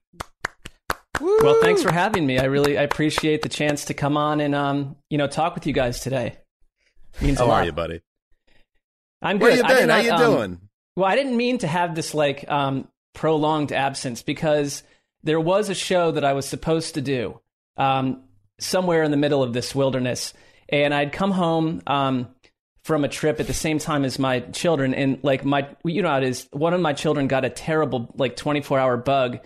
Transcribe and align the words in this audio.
Woo! 1.20 1.38
Well, 1.42 1.60
thanks 1.60 1.82
for 1.82 1.92
having 1.92 2.24
me. 2.24 2.38
I 2.38 2.44
really 2.44 2.78
I 2.78 2.82
appreciate 2.82 3.42
the 3.42 3.48
chance 3.48 3.86
to 3.86 3.94
come 3.94 4.16
on 4.16 4.40
and 4.40 4.54
um, 4.54 4.94
you 5.10 5.18
know, 5.18 5.26
talk 5.26 5.56
with 5.56 5.66
you 5.66 5.72
guys 5.72 6.00
today. 6.00 6.38
Means 7.20 7.38
How 7.38 7.50
are 7.50 7.64
you, 7.64 7.72
buddy? 7.72 8.00
I'm 9.20 9.38
good. 9.38 9.42
Where 9.42 9.56
you 9.56 9.62
been? 9.64 9.88
How 9.88 9.98
you 9.98 10.12
um, 10.12 10.20
doing? 10.20 10.60
Well, 10.96 11.06
I 11.06 11.16
didn't 11.16 11.36
mean 11.36 11.58
to 11.58 11.66
have 11.66 11.94
this 11.94 12.14
like 12.14 12.48
um, 12.48 12.88
prolonged 13.14 13.72
absence 13.72 14.22
because 14.22 14.82
there 15.22 15.40
was 15.40 15.68
a 15.68 15.74
show 15.74 16.12
that 16.12 16.24
I 16.24 16.34
was 16.34 16.46
supposed 16.46 16.94
to 16.94 17.00
do 17.00 17.40
um, 17.76 18.22
somewhere 18.60 19.02
in 19.02 19.10
the 19.10 19.16
middle 19.16 19.42
of 19.42 19.52
this 19.52 19.74
wilderness, 19.74 20.34
and 20.68 20.94
I'd 20.94 21.12
come 21.12 21.32
home 21.32 21.82
um, 21.86 22.28
from 22.84 23.04
a 23.04 23.08
trip 23.08 23.40
at 23.40 23.46
the 23.46 23.54
same 23.54 23.78
time 23.78 24.04
as 24.04 24.18
my 24.18 24.40
children, 24.40 24.94
and 24.94 25.18
like 25.22 25.44
my, 25.44 25.68
you 25.84 26.02
know 26.02 26.10
how 26.10 26.18
it 26.18 26.24
is. 26.24 26.46
One 26.52 26.74
of 26.74 26.80
my 26.80 26.92
children 26.92 27.26
got 27.26 27.44
a 27.44 27.50
terrible 27.50 28.12
like 28.16 28.36
24 28.36 28.78
hour 28.78 28.96
bug, 28.96 29.40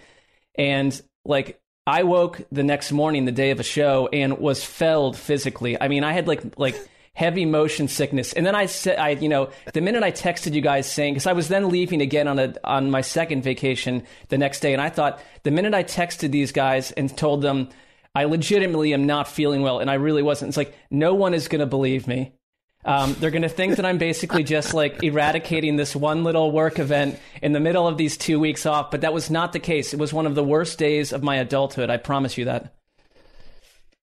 and 0.57 1.01
like 1.25 1.61
I 1.87 2.03
woke 2.03 2.43
the 2.53 2.65
next 2.65 2.93
morning, 2.93 3.25
the 3.25 3.33
day 3.33 3.53
of 3.53 3.61
a 3.61 3.65
show, 3.65 4.09
and 4.13 4.39
was 4.39 4.63
felled 4.63 5.17
physically. 5.17 5.81
I 5.81 5.89
mean, 5.89 6.05
I 6.05 6.13
had 6.13 6.29
like 6.29 6.59
like 6.59 6.77
heavy 7.19 7.45
motion 7.45 7.89
sickness. 7.89 8.33
And 8.33 8.47
then 8.47 8.55
I 8.55 8.67
said, 8.67 8.97
I, 8.97 9.09
you 9.11 9.29
know, 9.29 9.51
the 9.75 9.81
minute 9.81 10.05
I 10.05 10.13
texted 10.13 10.55
you 10.55 10.61
guys 10.61 10.91
saying, 10.91 11.15
because 11.15 11.27
I 11.27 11.33
was 11.33 11.49
then 11.49 11.69
leaving 11.69 12.01
again 12.01 12.29
on 12.29 12.39
a 12.39 12.55
on 12.63 12.93
my 12.93 13.01
second 13.01 13.43
vacation 13.43 14.05
the 14.29 14.39
next 14.39 14.61
day, 14.61 14.73
and 14.73 14.81
I 14.81 14.89
thought 14.89 15.21
the 15.43 15.51
minute 15.51 15.75
I 15.75 15.83
texted 15.83 16.31
these 16.31 16.53
guys 16.53 16.93
and 16.93 17.15
told 17.15 17.43
them 17.43 17.71
I 18.15 18.25
legitimately 18.25 18.95
am 18.95 19.07
not 19.07 19.27
feeling 19.27 19.63
well, 19.63 19.81
and 19.81 19.91
I 19.91 19.95
really 19.95 20.23
wasn't. 20.23 20.51
It's 20.51 20.57
like 20.57 20.77
no 20.93 21.13
one 21.15 21.35
is 21.35 21.49
going 21.49 21.59
to 21.59 21.67
believe 21.67 22.07
me. 22.07 22.35
Um, 22.85 23.17
they're 23.19 23.33
going 23.33 23.43
to 23.43 23.49
think 23.49 23.77
that 23.77 23.85
I'm 23.85 23.99
basically 23.99 24.45
just 24.45 24.73
like 24.73 25.03
eradicating 25.03 25.75
this 25.75 25.97
one 25.97 26.23
little 26.23 26.53
work 26.53 26.79
event 26.79 27.19
in 27.43 27.53
the 27.53 27.59
middle 27.59 27.89
of 27.89 27.97
these 27.97 28.17
two 28.17 28.39
weeks 28.39 28.65
off, 28.65 28.93
but 28.93 29.01
that 29.01 29.13
was 29.13 29.29
not 29.29 29.53
the 29.53 29.59
case. 29.59 29.93
It 29.93 29.99
was 29.99 30.13
one 30.13 30.27
of 30.27 30.37
the 30.37 30.45
worst 30.45 30.79
days 30.79 31.13
of 31.13 31.25
my 31.25 31.35
adulthood. 31.37 31.91
I 31.91 31.97
promise 31.97 32.39
you 32.39 32.45
that. 32.45 32.75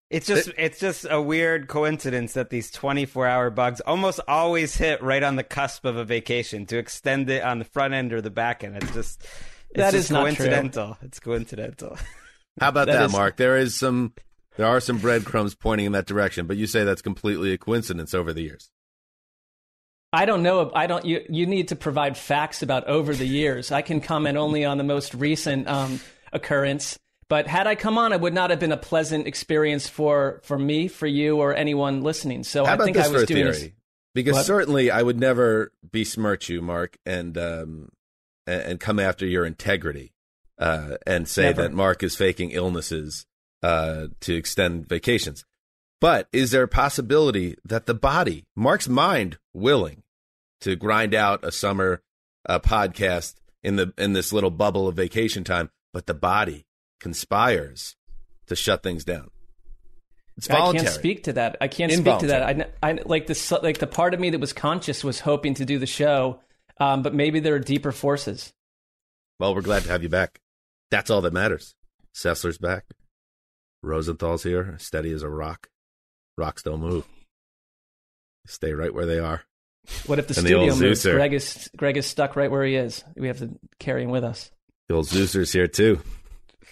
It's 0.10 0.28
just 0.28 0.52
it's 0.58 0.80
just 0.80 1.08
a 1.10 1.20
weird 1.20 1.68
coincidence 1.68 2.34
that 2.34 2.52
these 2.52 2.72
24-hour 2.72 3.50
bugs 3.50 3.82
almost 3.82 4.20
always 4.28 4.76
hit 4.76 5.02
right 5.02 5.24
on 5.24 5.36
the 5.36 5.44
cusp 5.44 5.84
of 5.84 5.98
a 5.98 6.06
vacation 6.06 6.68
to 6.68 6.78
extend 6.78 7.30
it 7.30 7.44
on 7.44 7.58
the 7.58 7.66
front 7.66 7.96
end 7.96 8.14
or 8.14 8.22
the 8.22 8.30
back 8.30 8.64
end. 8.64 8.78
It's 8.78 8.94
just 8.94 9.24
it's 9.72 9.78
that 9.78 9.92
just 9.92 10.12
is 10.12 10.16
coincidental. 10.16 10.98
It's 11.02 11.20
coincidental. 11.20 11.98
How 12.60 12.70
about 12.70 12.86
that, 12.88 13.00
that 13.00 13.06
is... 13.06 13.12
Marc? 13.12 13.38
There 13.38 13.58
is 13.58 13.76
some 13.78 14.14
there 14.58 14.68
are 14.68 14.80
some 14.80 15.00
breadcrumbs 15.00 15.56
pointing 15.56 15.88
in 15.88 15.92
that 15.94 16.06
direction, 16.06 16.46
but 16.46 16.58
you 16.58 16.68
say 16.68 16.84
that's 16.84 17.02
completely 17.02 17.52
a 17.52 17.58
coincidence 17.58 18.14
over 18.14 18.32
the 18.32 18.44
years. 18.44 18.70
I 20.14 20.26
don't 20.26 20.44
know. 20.44 20.72
I 20.74 20.88
don't. 20.88 21.04
You 21.04 21.26
you 21.28 21.46
need 21.46 21.70
to 21.70 21.76
provide 21.76 22.16
facts 22.16 22.62
about 22.62 22.88
over 22.88 23.14
the 23.14 23.26
years. 23.26 23.72
I 23.72 23.82
can 23.82 24.00
comment 24.00 24.38
only 24.38 24.64
on 24.64 24.78
the 24.78 24.84
most 24.84 25.14
recent 25.14 25.68
um, 25.68 26.00
occurrence. 26.32 26.98
But 27.28 27.48
had 27.48 27.66
I 27.66 27.76
come 27.76 27.98
on, 27.98 28.14
it 28.14 28.22
would 28.22 28.34
not 28.34 28.52
have 28.52 28.60
been 28.60 28.72
a 28.72 28.78
pleasant 28.78 29.28
experience 29.28 29.88
for 29.88 30.42
for 30.44 30.60
me, 30.60 30.88
for 30.88 31.08
you, 31.08 31.38
or 31.38 31.56
anyone 31.56 32.02
listening. 32.02 32.44
So 32.44 32.66
How 32.66 32.74
I 32.74 32.78
think 32.78 32.98
I 32.98 33.08
was 33.08 33.26
doing? 33.26 33.46
This, 33.46 33.70
because 34.14 34.34
what? 34.34 34.46
certainly 34.46 34.92
I 34.92 35.02
would 35.02 35.20
never 35.20 35.72
besmirch 35.84 36.50
you, 36.50 36.62
Marc, 36.62 36.98
and 37.06 37.38
um, 37.38 37.90
and, 38.46 38.62
and 38.62 38.80
come 38.80 39.00
after 39.00 39.26
your 39.26 39.46
integrity 39.46 40.14
uh, 40.60 40.98
and 41.06 41.28
say 41.28 41.46
never. 41.46 41.64
that 41.64 41.74
Marc 41.74 42.04
is 42.04 42.16
faking 42.16 42.52
illnesses 42.52 43.26
uh, 43.64 44.08
to 44.22 44.36
extend 44.36 44.88
vacations. 44.88 45.46
But 46.02 46.28
is 46.32 46.52
there 46.52 46.64
a 46.64 46.68
possibility 46.68 47.56
that 47.66 47.88
the 47.88 47.94
body, 47.94 48.46
Marc's 48.56 48.88
mind, 48.88 49.40
willing 49.54 50.04
to 50.62 50.76
grind 50.76 51.16
out 51.16 51.44
a 51.44 51.52
summer 51.52 52.02
uh, 52.48 52.60
podcast 52.60 53.36
in 53.64 53.78
the 53.78 53.94
in 53.98 54.14
this 54.14 54.32
little 54.32 54.52
bubble 54.52 54.88
of 54.88 54.96
vacation 54.96 55.44
time, 55.44 55.72
but 55.92 56.06
the 56.06 56.14
body 56.14 56.66
conspires 57.00 57.96
to 58.48 58.56
shut 58.56 58.84
things 58.84 59.04
down. 59.04 59.30
It's 60.38 60.48
voluntary. 60.48 60.82
I 60.82 60.84
can't 60.84 60.96
speak 60.96 61.24
to 61.24 61.34
that. 61.34 61.58
I 61.62 61.68
can't 61.68 61.92
speak 61.92 62.20
to 62.20 62.28
that. 62.28 62.70
I, 62.84 62.90
I 62.90 63.00
like 63.06 63.26
this. 63.28 63.52
Like 63.52 63.78
the 63.78 63.88
part 63.88 64.14
of 64.14 64.20
me 64.20 64.32
that 64.32 64.40
was 64.40 64.54
conscious 64.54 65.04
was 65.04 65.20
hoping 65.20 65.54
to 65.56 65.66
do 65.66 65.80
the 65.80 65.86
show, 65.86 66.42
um, 66.80 67.04
but 67.04 67.14
maybe 67.14 67.40
there 67.40 67.56
are 67.56 67.60
deeper 67.60 67.92
forces. 67.92 68.54
Well, 69.40 69.56
we're 69.56 69.62
glad 69.62 69.84
to 69.84 69.90
have 69.90 70.04
you 70.04 70.10
back. 70.10 70.40
That's 70.92 71.10
all 71.10 71.22
that 71.22 71.34
matters. 71.34 71.76
Sessler's 72.14 72.58
back. 72.58 72.86
Rosenthal's 73.82 74.44
here, 74.44 74.76
steady 74.80 75.12
as 75.12 75.24
a 75.24 75.30
rock. 75.30 75.70
Rocks 76.38 76.64
don't 76.64 76.82
move. 76.82 77.06
Stay 78.46 78.74
right 78.74 78.94
where 78.94 79.06
they 79.06 79.20
are. 79.20 79.44
What 80.06 80.20
if 80.20 80.28
the 80.28 80.34
and 80.40 80.48
studio 80.48 80.74
the 80.74 80.84
moves? 80.84 81.04
Greg 81.04 81.34
is 81.34 81.70
Greg 81.78 81.98
is 81.98 82.06
stuck 82.06 82.36
right 82.36 82.52
where 82.52 82.66
he 82.66 82.76
is. 82.76 83.04
We 83.16 83.28
have 83.28 83.40
to 83.40 83.58
carry 83.80 84.04
him 84.04 84.10
with 84.10 84.24
us. 84.24 84.52
The 84.90 84.96
old 84.96 85.06
Zeuser's 85.06 85.54
here 85.54 85.68
too 85.68 86.02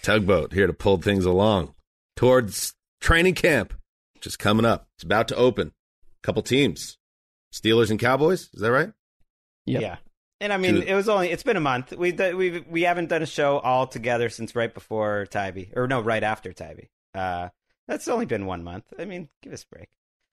tugboat 0.04 0.52
here 0.52 0.66
to 0.66 0.72
pull 0.72 0.98
things 0.98 1.24
along 1.24 1.74
towards 2.16 2.74
training 3.00 3.34
camp, 3.34 3.74
which 4.14 4.26
is 4.26 4.36
coming 4.36 4.64
up. 4.64 4.88
It's 4.96 5.04
about 5.04 5.28
to 5.28 5.36
open. 5.36 5.68
A 5.68 6.26
couple 6.26 6.42
teams 6.42 6.96
Steelers 7.52 7.90
and 7.90 7.98
Cowboys. 7.98 8.50
Is 8.52 8.60
that 8.60 8.72
right? 8.72 8.92
Yep. 9.66 9.82
Yeah. 9.82 9.96
And 10.40 10.52
I 10.52 10.56
mean, 10.58 10.74
Dude. 10.74 10.84
it 10.84 10.94
was 10.94 11.08
only 11.08 11.30
it's 11.30 11.42
been 11.42 11.56
a 11.56 11.60
month. 11.60 11.92
We 11.92 12.12
we 12.12 12.60
we 12.68 12.82
haven't 12.82 13.08
done 13.08 13.22
a 13.22 13.26
show 13.26 13.58
all 13.58 13.86
together 13.86 14.28
since 14.28 14.54
right 14.54 14.72
before 14.72 15.26
Tybee, 15.30 15.70
or 15.74 15.86
no, 15.86 16.00
right 16.00 16.22
after 16.22 16.52
Tybee. 16.52 16.88
Uh, 17.14 17.48
that's 17.88 18.08
only 18.08 18.26
been 18.26 18.44
one 18.46 18.64
month. 18.64 18.84
I 18.98 19.04
mean, 19.04 19.28
give 19.42 19.52
us 19.52 19.64
a 19.64 19.74
break. 19.74 19.88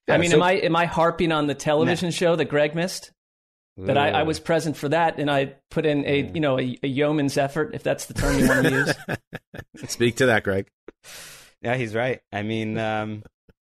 I 0.10 0.18
mean, 0.18 0.32
so- 0.32 0.38
am 0.38 0.44
I 0.44 0.54
am 0.54 0.76
I 0.76 0.86
harping 0.86 1.32
on 1.32 1.48
the 1.48 1.56
television 1.56 2.12
show 2.12 2.36
that 2.36 2.46
Greg 2.46 2.76
missed? 2.76 3.12
But 3.88 3.98
I, 3.98 4.10
I 4.12 4.24
was 4.24 4.40
present 4.40 4.78
for 4.78 4.90
that, 4.90 5.18
and 5.20 5.30
I 5.30 5.54
put 5.70 5.86
in 5.86 6.06
a 6.06 6.32
you 6.34 6.40
know 6.40 6.60
a, 6.60 6.78
a 6.84 6.88
yeoman's 6.88 7.38
effort, 7.38 7.74
if 7.74 7.84
that's 7.84 8.06
the 8.06 8.14
term 8.14 8.38
you 8.40 8.48
want 8.48 8.66
to 8.68 8.72
use. 8.72 9.90
Speak 9.92 10.18
to 10.18 10.28
that, 10.28 10.44
Greg. 10.44 10.68
Yeah, 11.62 11.76
he's 11.76 11.94
right. 11.94 12.22
I 12.34 12.42
mean, 12.44 12.78
um, 12.78 13.24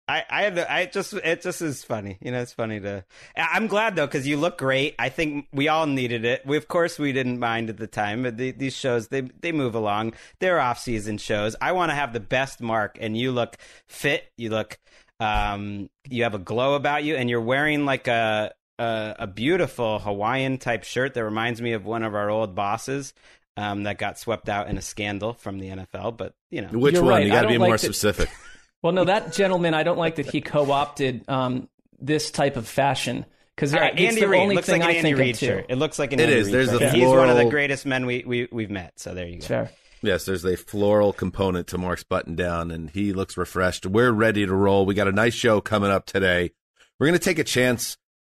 I, 0.09 0.23
I, 0.29 0.43
had 0.43 0.55
to- 0.57 0.73
I 0.73 0.85
just, 0.87 1.15
it 1.15 1.43
just 1.43 1.63
is 1.63 1.83
funny. 1.83 2.19
You 2.21 2.31
know, 2.31 2.41
it's 2.41 2.53
funny 2.53 2.79
to. 2.81 3.05
I- 3.37 3.49
I'm 3.55 3.67
glad 3.67 3.97
though 3.97 4.07
because 4.07 4.27
you 4.27 4.37
look 4.37 4.59
great. 4.59 4.95
I 4.99 5.09
think 5.09 5.47
we 5.53 5.69
all 5.69 5.87
needed 5.87 6.25
it. 6.25 6.45
We, 6.47 6.57
of 6.57 6.69
course, 6.69 6.99
we 6.99 7.13
didn't 7.13 7.39
mind 7.39 7.71
at 7.71 7.77
the 7.79 7.87
time, 7.87 8.23
but 8.23 8.37
the, 8.37 8.53
these 8.53 8.75
shows 8.77 9.09
they 9.09 9.23
they 9.23 9.53
move 9.53 9.75
along. 9.75 10.15
They're 10.41 10.61
off 10.61 10.79
season 10.79 11.19
shows. 11.19 11.57
I 11.61 11.73
want 11.73 11.91
to 11.91 11.95
have 11.95 12.13
the 12.13 12.21
best 12.21 12.61
mark, 12.61 12.99
and 13.01 13.17
you 13.17 13.33
look 13.33 13.57
fit. 13.89 14.25
You 14.37 14.51
look, 14.51 14.79
um, 15.21 15.89
you 16.09 16.23
have 16.25 16.35
a 16.35 16.39
glow 16.39 16.75
about 16.75 17.03
you, 17.03 17.17
and 17.17 17.29
you're 17.31 17.41
wearing 17.41 17.85
like 17.85 18.07
a. 18.09 18.53
A, 18.79 19.15
a 19.21 19.27
beautiful 19.27 19.99
Hawaiian 19.99 20.59
type 20.59 20.85
shirt 20.85 21.15
that 21.15 21.25
reminds 21.25 21.61
me 21.63 21.73
of 21.73 21.85
one 21.87 22.03
of 22.03 22.15
our 22.15 22.29
old 22.31 22.55
bosses 22.55 23.15
um, 23.57 23.85
that 23.85 23.97
got 23.99 24.19
swept 24.19 24.49
out 24.49 24.69
in 24.69 24.77
a 24.77 24.83
scandal 24.83 25.33
from 25.33 25.59
the 25.59 25.69
NFL. 25.69 26.17
But 26.17 26.35
you 26.51 26.61
know, 26.63 26.69
Which 26.69 26.95
You're 26.95 27.03
one? 27.03 27.11
right. 27.13 27.25
You 27.27 27.33
got 27.33 27.43
to 27.43 27.49
be 27.49 27.59
like 27.59 27.69
more 27.69 27.77
that- 27.77 27.81
specific. 27.81 28.29
Well, 28.83 28.93
no, 28.93 29.05
that 29.05 29.33
gentleman, 29.33 29.75
I 29.75 29.83
don't 29.83 29.97
like 29.99 30.17
that 30.17 30.27
he 30.27 30.41
co-opted 30.41 31.29
um, 31.29 31.69
this 31.99 32.31
type 32.31 32.57
of 32.57 32.69
fashion 32.69 33.25
because 33.57 33.75
All 33.75 33.81
right, 33.81 33.95
it's 33.99 34.01
Andy 34.11 34.21
the 34.21 34.29
Reid 34.29 34.41
only 34.43 34.55
looks 34.55 34.69
thing 34.69 34.81
like 34.81 34.91
an 34.91 34.95
I 34.95 34.99
Andy 34.99 35.09
think 35.11 35.19
Reid 35.19 35.35
of 35.35 35.41
too. 35.41 35.47
shirt. 35.47 35.67
It 35.71 35.77
looks 35.77 35.99
like 35.99 36.13
an 36.13 36.21
It 36.21 36.25
Andy 36.25 36.35
is. 36.37 36.47
Reid 36.47 36.55
There's 36.55 36.69
shirt. 36.71 36.79
the 36.81 36.91
He's 36.91 37.09
one 37.09 37.29
of 37.31 37.37
the 37.37 37.47
greatest 37.47 37.87
men 37.87 38.07
we, 38.07 38.23
we 38.25 38.49
we've 38.53 38.71
met. 38.71 38.93
So 39.01 39.13
there 39.15 39.27
you 39.27 39.41
go. 39.41 39.47
Fair. 39.47 39.71
Yes, 40.03 40.25
there's 40.27 40.45
a 40.45 40.57
floral 40.57 41.13
component 41.15 41.67
to 41.69 41.79
Marc's 41.79 42.05
button 42.05 42.37
down, 42.37 42.71
and 42.71 42.91
he 42.91 43.13
looks 43.15 43.37
refreshed. 43.37 43.87
We're 43.87 44.13
ready 44.13 44.47
to 44.47 44.55
roll. 44.55 44.87
We 44.87 44.95
got 44.95 45.09
a 45.09 45.13
nice 45.13 45.35
show 45.35 45.61
coming 45.63 45.91
up 45.91 46.05
today. 46.07 46.53
We're 47.01 47.07
going 47.09 47.19
to 47.19 47.25
take 47.25 47.39
a 47.41 47.45
chance 47.45 47.97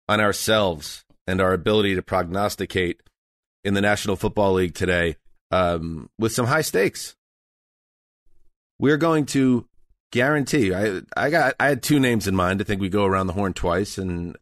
on 0.09 0.19
ourselves 0.19 1.05
and 1.27 1.39
our 1.39 1.53
ability 1.53 1.93
to 1.93 2.01
prognosticate 2.01 2.99
in 3.63 3.75
the 3.75 3.81
National 3.81 4.15
Football 4.15 4.53
League 4.53 4.73
today 4.73 5.15
um, 5.51 6.09
with 6.17 6.33
some 6.33 6.47
high 6.47 6.63
stakes. 6.63 7.15
We're 8.79 8.97
going 8.97 9.27
to 9.27 9.67
guarantee. 10.11 10.73
I 10.73 11.01
I 11.15 11.29
got 11.29 11.53
I 11.59 11.67
had 11.67 11.83
two 11.83 11.99
names 11.99 12.27
in 12.27 12.35
mind. 12.35 12.59
I 12.59 12.63
think 12.63 12.81
we 12.81 12.89
go 12.89 13.05
around 13.05 13.27
the 13.27 13.33
horn 13.33 13.53
twice, 13.53 13.99
and 13.99 14.35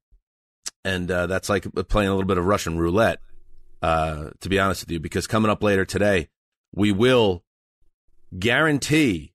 and 0.85 1.11
uh, 1.11 1.27
that's 1.27 1.49
like 1.49 1.67
playing 1.89 2.07
a 2.07 2.13
little 2.13 2.27
bit 2.27 2.37
of 2.37 2.45
Russian 2.45 2.77
roulette. 2.77 3.19
Uh, 3.81 4.29
to 4.39 4.49
be 4.49 4.57
honest 4.57 4.83
with 4.83 4.91
you, 4.91 4.99
because 4.99 5.27
coming 5.27 5.51
up 5.51 5.61
later 5.61 5.83
today, 5.83 6.29
we 6.73 6.91
will 6.93 7.43
guarantee 8.37 9.33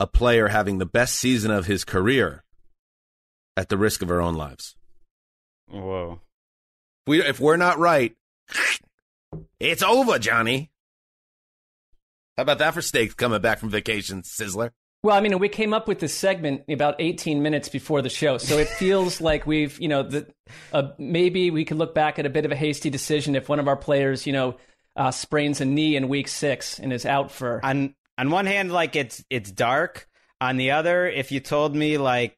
a 0.00 0.06
player 0.06 0.48
having 0.48 0.78
the 0.78 0.86
best 0.86 1.16
season 1.16 1.50
of 1.50 1.66
his 1.66 1.84
career 1.84 2.44
at 3.56 3.68
the 3.68 3.76
risk 3.76 4.02
of 4.02 4.10
our 4.10 4.20
own 4.20 4.34
lives. 4.34 4.76
Whoa. 5.70 6.20
If, 7.06 7.10
we, 7.10 7.22
if 7.22 7.40
we're 7.40 7.56
not 7.56 7.78
right, 7.78 8.14
it's 9.60 9.82
over, 9.82 10.18
Johnny. 10.18 10.70
How 12.36 12.42
about 12.42 12.58
that 12.58 12.74
for 12.74 12.82
stakes 12.82 13.14
coming 13.14 13.40
back 13.40 13.58
from 13.58 13.70
vacation, 13.70 14.22
Sizzler? 14.22 14.70
Well, 15.02 15.16
I 15.16 15.20
mean, 15.20 15.38
we 15.38 15.48
came 15.48 15.72
up 15.72 15.86
with 15.86 16.00
this 16.00 16.14
segment 16.14 16.62
about 16.68 16.96
18 16.98 17.42
minutes 17.42 17.68
before 17.68 18.02
the 18.02 18.08
show, 18.08 18.38
so 18.38 18.58
it 18.58 18.68
feels 18.68 19.20
like 19.20 19.46
we've, 19.46 19.78
you 19.80 19.88
know, 19.88 20.02
the, 20.02 20.26
uh, 20.72 20.90
maybe 20.98 21.50
we 21.50 21.64
could 21.64 21.78
look 21.78 21.94
back 21.94 22.18
at 22.18 22.26
a 22.26 22.30
bit 22.30 22.44
of 22.44 22.52
a 22.52 22.56
hasty 22.56 22.90
decision 22.90 23.36
if 23.36 23.48
one 23.48 23.60
of 23.60 23.68
our 23.68 23.76
players, 23.76 24.26
you 24.26 24.32
know, 24.32 24.56
uh, 24.96 25.10
sprains 25.12 25.60
a 25.60 25.64
knee 25.64 25.96
in 25.96 26.08
week 26.08 26.28
six 26.28 26.78
and 26.78 26.92
is 26.92 27.06
out 27.06 27.30
for. 27.30 27.64
On 27.64 27.94
on 28.18 28.30
one 28.30 28.46
hand, 28.46 28.72
like 28.72 28.96
it's 28.96 29.24
it's 29.30 29.50
dark. 29.50 30.08
On 30.40 30.56
the 30.56 30.72
other, 30.72 31.06
if 31.06 31.32
you 31.32 31.40
told 31.40 31.74
me 31.74 31.98
like 31.98 32.36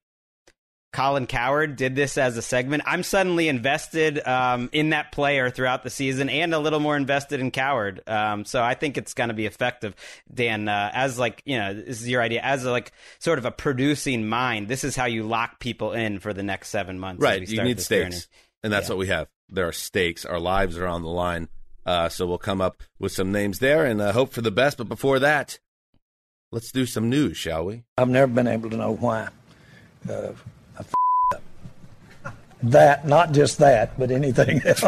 Colin 0.92 1.26
Cowherd 1.26 1.76
did 1.76 1.94
this 1.94 2.18
as 2.18 2.36
a 2.36 2.42
segment, 2.42 2.82
I'm 2.84 3.02
suddenly 3.04 3.46
invested 3.48 4.26
um, 4.26 4.68
in 4.72 4.90
that 4.90 5.12
player 5.12 5.48
throughout 5.48 5.84
the 5.84 5.90
season 5.90 6.28
and 6.28 6.52
a 6.52 6.58
little 6.58 6.80
more 6.80 6.96
invested 6.96 7.38
in 7.38 7.52
Cowherd. 7.52 8.00
Um, 8.08 8.44
so 8.44 8.60
I 8.62 8.74
think 8.74 8.98
it's 8.98 9.14
going 9.14 9.28
to 9.28 9.34
be 9.34 9.46
effective, 9.46 9.94
Dan. 10.34 10.68
Uh, 10.68 10.90
as 10.92 11.16
like 11.18 11.42
you 11.44 11.56
know, 11.58 11.74
this 11.74 12.00
is 12.00 12.08
your 12.08 12.20
idea 12.22 12.40
as 12.42 12.64
a, 12.64 12.70
like 12.72 12.90
sort 13.20 13.38
of 13.38 13.44
a 13.44 13.52
producing 13.52 14.26
mind. 14.28 14.66
This 14.66 14.82
is 14.82 14.96
how 14.96 15.04
you 15.06 15.22
lock 15.22 15.60
people 15.60 15.92
in 15.92 16.18
for 16.18 16.32
the 16.32 16.42
next 16.42 16.70
seven 16.70 16.98
months. 16.98 17.22
as 17.22 17.24
Right. 17.24 17.40
we 17.48 17.54
You 17.54 17.62
need 17.62 17.80
stakes. 17.80 18.02
journey. 18.10 18.22
And 18.64 18.72
that's 18.72 18.88
Yeah. 18.88 18.94
what 18.94 18.98
we 18.98 19.06
have. 19.08 19.28
There 19.48 19.68
are 19.68 19.72
stakes. 19.72 20.24
Our 20.24 20.40
lives 20.40 20.76
are 20.76 20.86
on 20.88 21.02
the 21.02 21.08
line. 21.08 21.48
Uh, 21.86 22.08
so 22.08 22.26
we'll 22.26 22.38
come 22.38 22.60
up 22.60 22.82
with 22.98 23.12
some 23.12 23.32
names 23.32 23.58
there 23.60 23.84
and 23.86 24.00
uh, 24.00 24.12
hope 24.12 24.32
for 24.32 24.42
the 24.42 24.50
best. 24.50 24.76
But 24.76 24.88
before 24.88 25.18
that, 25.20 25.58
let's 26.52 26.70
do 26.72 26.84
some 26.84 27.08
news, 27.08 27.36
shall 27.36 27.64
we? 27.64 27.84
I've 27.96 28.08
never 28.08 28.30
been 28.32 28.46
able 28.48 28.70
to 28.70 28.76
know 28.76 28.92
why. 28.96 29.28
I 32.62 32.66
f- 32.66 32.66
up. 32.66 32.70
That, 32.72 33.06
not 33.06 33.32
just 33.32 33.58
that, 33.58 33.98
but 33.98 34.10
anything 34.10 34.60
else. 34.64 34.80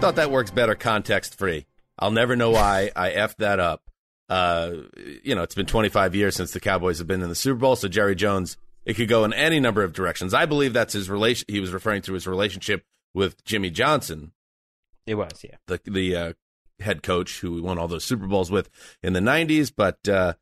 Thought 0.00 0.16
that 0.16 0.30
works 0.30 0.50
better 0.50 0.74
context 0.74 1.38
free. 1.38 1.66
I'll 1.98 2.10
never 2.10 2.36
know 2.36 2.50
why 2.50 2.90
I 2.94 3.10
effed 3.10 3.36
that 3.36 3.58
up. 3.58 3.82
Uh, 4.28 4.72
you 5.24 5.34
know, 5.34 5.42
it's 5.42 5.54
been 5.54 5.66
25 5.66 6.14
years 6.14 6.36
since 6.36 6.52
the 6.52 6.60
Cowboys 6.60 6.98
have 6.98 7.06
been 7.06 7.22
in 7.22 7.28
the 7.28 7.34
Super 7.34 7.58
Bowl, 7.60 7.76
so 7.76 7.88
Jerry 7.88 8.14
Jones, 8.14 8.56
it 8.84 8.94
could 8.94 9.08
go 9.08 9.24
in 9.24 9.32
any 9.32 9.58
number 9.60 9.82
of 9.82 9.92
directions. 9.92 10.34
I 10.34 10.44
believe 10.46 10.72
that's 10.72 10.92
his 10.92 11.08
relation. 11.08 11.46
He 11.48 11.60
was 11.60 11.72
referring 11.72 12.02
to 12.02 12.12
his 12.12 12.26
relationship 12.26 12.84
with 13.14 13.42
Jimmy 13.44 13.70
Johnson, 13.70 14.32
It 15.06 15.14
was, 15.14 15.42
yeah. 15.42 15.56
the 15.68 15.80
the 15.86 16.16
uh, 16.16 16.32
head 16.80 17.02
coach 17.02 17.40
who 17.40 17.52
we 17.54 17.60
won 17.62 17.78
all 17.78 17.88
those 17.88 18.04
Super 18.04 18.26
Bowls 18.26 18.50
with 18.50 18.68
in 19.02 19.14
the 19.14 19.20
90s. 19.20 19.72
But 19.74 20.06
uh, 20.06 20.34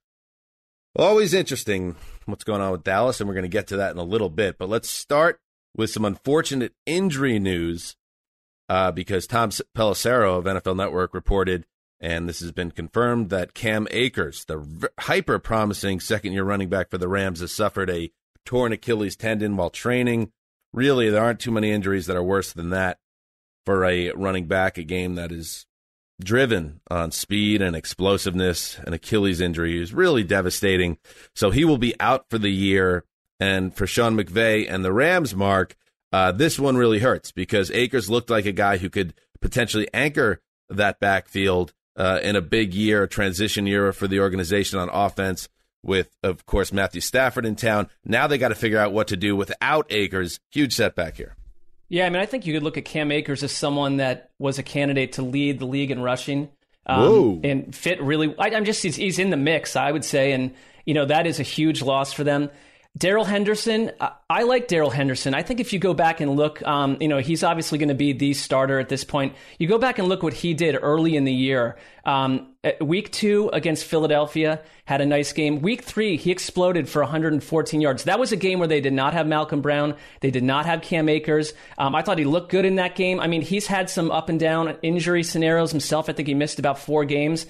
always 0.96 1.32
interesting 1.34 1.94
what's 2.32 2.44
going 2.44 2.60
on 2.60 2.72
with 2.72 2.84
Dallas, 2.84 3.20
and 3.20 3.28
we're 3.28 3.34
going 3.34 3.42
to 3.44 3.48
get 3.48 3.66
to 3.68 3.76
that 3.76 3.92
in 3.92 3.98
a 3.98 4.04
little 4.04 4.30
bit. 4.30 4.58
But 4.58 4.68
let's 4.68 4.90
start 4.90 5.40
with 5.76 5.90
some 5.90 6.04
unfortunate 6.04 6.72
injury 6.86 7.38
news 7.38 7.96
uh, 8.68 8.92
because 8.92 9.26
Tom 9.26 9.50
Pelissero 9.50 10.38
of 10.38 10.44
NFL 10.44 10.76
Network 10.76 11.14
reported, 11.14 11.66
and 12.00 12.28
this 12.28 12.40
has 12.40 12.52
been 12.52 12.70
confirmed, 12.70 13.30
that 13.30 13.54
Cam 13.54 13.86
Akers, 13.90 14.44
the 14.44 14.88
hyper 15.00 15.38
promising 15.38 16.00
second 16.00 16.32
year 16.32 16.44
running 16.44 16.68
back 16.68 16.90
for 16.90 16.98
the 16.98 17.08
Rams, 17.08 17.40
has 17.40 17.52
suffered 17.52 17.90
a 17.90 18.10
torn 18.44 18.72
Achilles 18.72 19.16
tendon 19.16 19.56
while 19.56 19.70
training. 19.70 20.32
Really, 20.72 21.10
there 21.10 21.22
aren't 21.22 21.40
too 21.40 21.50
many 21.50 21.70
injuries 21.70 22.06
that 22.06 22.16
are 22.16 22.22
worse 22.22 22.52
than 22.52 22.70
that 22.70 22.98
for 23.64 23.84
a 23.84 24.10
running 24.12 24.46
back, 24.46 24.76
a 24.76 24.82
game 24.82 25.14
that 25.14 25.32
is 25.32 25.66
driven 26.22 26.80
on 26.90 27.10
speed 27.10 27.62
and 27.62 27.74
explosiveness. 27.74 28.78
An 28.78 28.92
Achilles 28.92 29.40
injury 29.40 29.80
is 29.80 29.92
really 29.92 30.22
devastating. 30.24 30.98
So 31.34 31.50
he 31.50 31.64
will 31.64 31.78
be 31.78 31.98
out 32.00 32.28
for 32.30 32.38
the 32.38 32.50
year. 32.50 33.04
And 33.40 33.74
for 33.74 33.86
Sean 33.86 34.16
McVay 34.16 34.66
and 34.70 34.84
the 34.84 34.92
Rams, 34.92 35.34
Mark, 35.34 35.76
uh, 36.12 36.32
this 36.32 36.58
one 36.58 36.76
really 36.76 37.00
hurts 37.00 37.32
because 37.32 37.70
Akers 37.72 38.08
looked 38.08 38.30
like 38.30 38.46
a 38.46 38.52
guy 38.52 38.76
who 38.76 38.88
could 38.88 39.14
potentially 39.40 39.88
anchor 39.92 40.40
that 40.68 41.00
backfield 41.00 41.74
uh, 41.96 42.20
in 42.22 42.36
a 42.36 42.40
big 42.40 42.74
year, 42.74 43.02
a 43.02 43.08
transition 43.08 43.66
year 43.66 43.92
for 43.92 44.06
the 44.06 44.20
organization 44.20 44.78
on 44.78 44.88
offense. 44.88 45.48
With, 45.82 46.16
of 46.22 46.46
course, 46.46 46.72
Matthew 46.72 47.02
Stafford 47.02 47.44
in 47.44 47.56
town. 47.56 47.90
Now 48.06 48.26
they 48.26 48.38
got 48.38 48.48
to 48.48 48.54
figure 48.54 48.78
out 48.78 48.94
what 48.94 49.08
to 49.08 49.18
do 49.18 49.36
without 49.36 49.86
Akers. 49.90 50.40
Huge 50.50 50.74
setback 50.74 51.18
here. 51.18 51.36
Yeah, 51.94 52.06
I 52.06 52.10
mean, 52.10 52.20
I 52.20 52.26
think 52.26 52.44
you 52.44 52.52
could 52.52 52.64
look 52.64 52.76
at 52.76 52.84
Cam 52.84 53.12
Akers 53.12 53.44
as 53.44 53.52
someone 53.52 53.98
that 53.98 54.30
was 54.40 54.58
a 54.58 54.64
candidate 54.64 55.12
to 55.12 55.22
lead 55.22 55.60
the 55.60 55.64
league 55.64 55.92
in 55.92 56.02
rushing. 56.02 56.48
Um, 56.86 57.02
And 57.44 57.72
fit 57.72 58.02
really. 58.02 58.34
I, 58.36 58.50
I'm 58.50 58.64
just 58.64 58.82
he's, 58.82 58.96
he's 58.96 59.20
in 59.20 59.30
the 59.30 59.36
mix, 59.36 59.76
I 59.76 59.92
would 59.92 60.04
say, 60.04 60.32
and 60.32 60.56
you 60.84 60.94
know 60.94 61.04
that 61.04 61.28
is 61.28 61.38
a 61.38 61.44
huge 61.44 61.82
loss 61.82 62.12
for 62.12 62.24
them. 62.24 62.50
Darrell 62.96 63.24
Henderson, 63.24 63.90
I, 64.30 64.44
like 64.44 64.68
Darrell 64.68 64.90
Henderson. 64.90 65.34
I 65.34 65.42
think 65.42 65.58
if 65.58 65.72
you 65.72 65.80
go 65.80 65.94
back 65.94 66.20
and 66.20 66.36
look, 66.36 66.62
um, 66.62 66.96
you 67.00 67.08
know, 67.08 67.18
he's 67.18 67.42
obviously 67.42 67.76
going 67.76 67.88
to 67.88 67.94
be 67.94 68.12
the 68.12 68.34
starter 68.34 68.78
at 68.78 68.88
this 68.88 69.02
point. 69.02 69.34
You 69.58 69.66
go 69.66 69.78
back 69.78 69.98
and 69.98 70.06
look 70.06 70.22
what 70.22 70.32
he 70.32 70.54
did 70.54 70.78
early 70.80 71.16
in 71.16 71.24
the 71.24 71.32
year. 71.32 71.76
Um, 72.04 72.52
week 72.80 73.10
two 73.10 73.50
against 73.52 73.84
Philadelphia, 73.84 74.62
had 74.84 75.00
a 75.00 75.06
nice 75.06 75.32
game. 75.32 75.60
Week 75.60 75.82
three, 75.82 76.16
he 76.16 76.30
exploded 76.30 76.88
for 76.88 77.02
114 77.02 77.80
yards. 77.80 78.04
That 78.04 78.20
was 78.20 78.30
a 78.30 78.36
game 78.36 78.60
where 78.60 78.68
they 78.68 78.80
did 78.80 78.92
not 78.92 79.12
have 79.12 79.26
Malcolm 79.26 79.60
Brown. 79.60 79.96
They 80.20 80.30
did 80.30 80.44
not 80.44 80.64
have 80.66 80.80
Cam 80.80 81.08
Akers. 81.08 81.52
Um, 81.76 81.96
I 81.96 82.02
thought 82.02 82.18
he 82.18 82.24
looked 82.24 82.52
good 82.52 82.64
in 82.64 82.76
that 82.76 82.94
game. 82.94 83.18
I 83.18 83.26
mean, 83.26 83.42
he's 83.42 83.66
had 83.66 83.90
some 83.90 84.12
up 84.12 84.28
and 84.28 84.38
down 84.38 84.76
injury 84.82 85.24
scenarios 85.24 85.72
himself. 85.72 86.08
I 86.08 86.12
think 86.12 86.28
he 86.28 86.34
missed 86.34 86.60
about 86.60 86.78
four 86.78 87.04
games. 87.04 87.46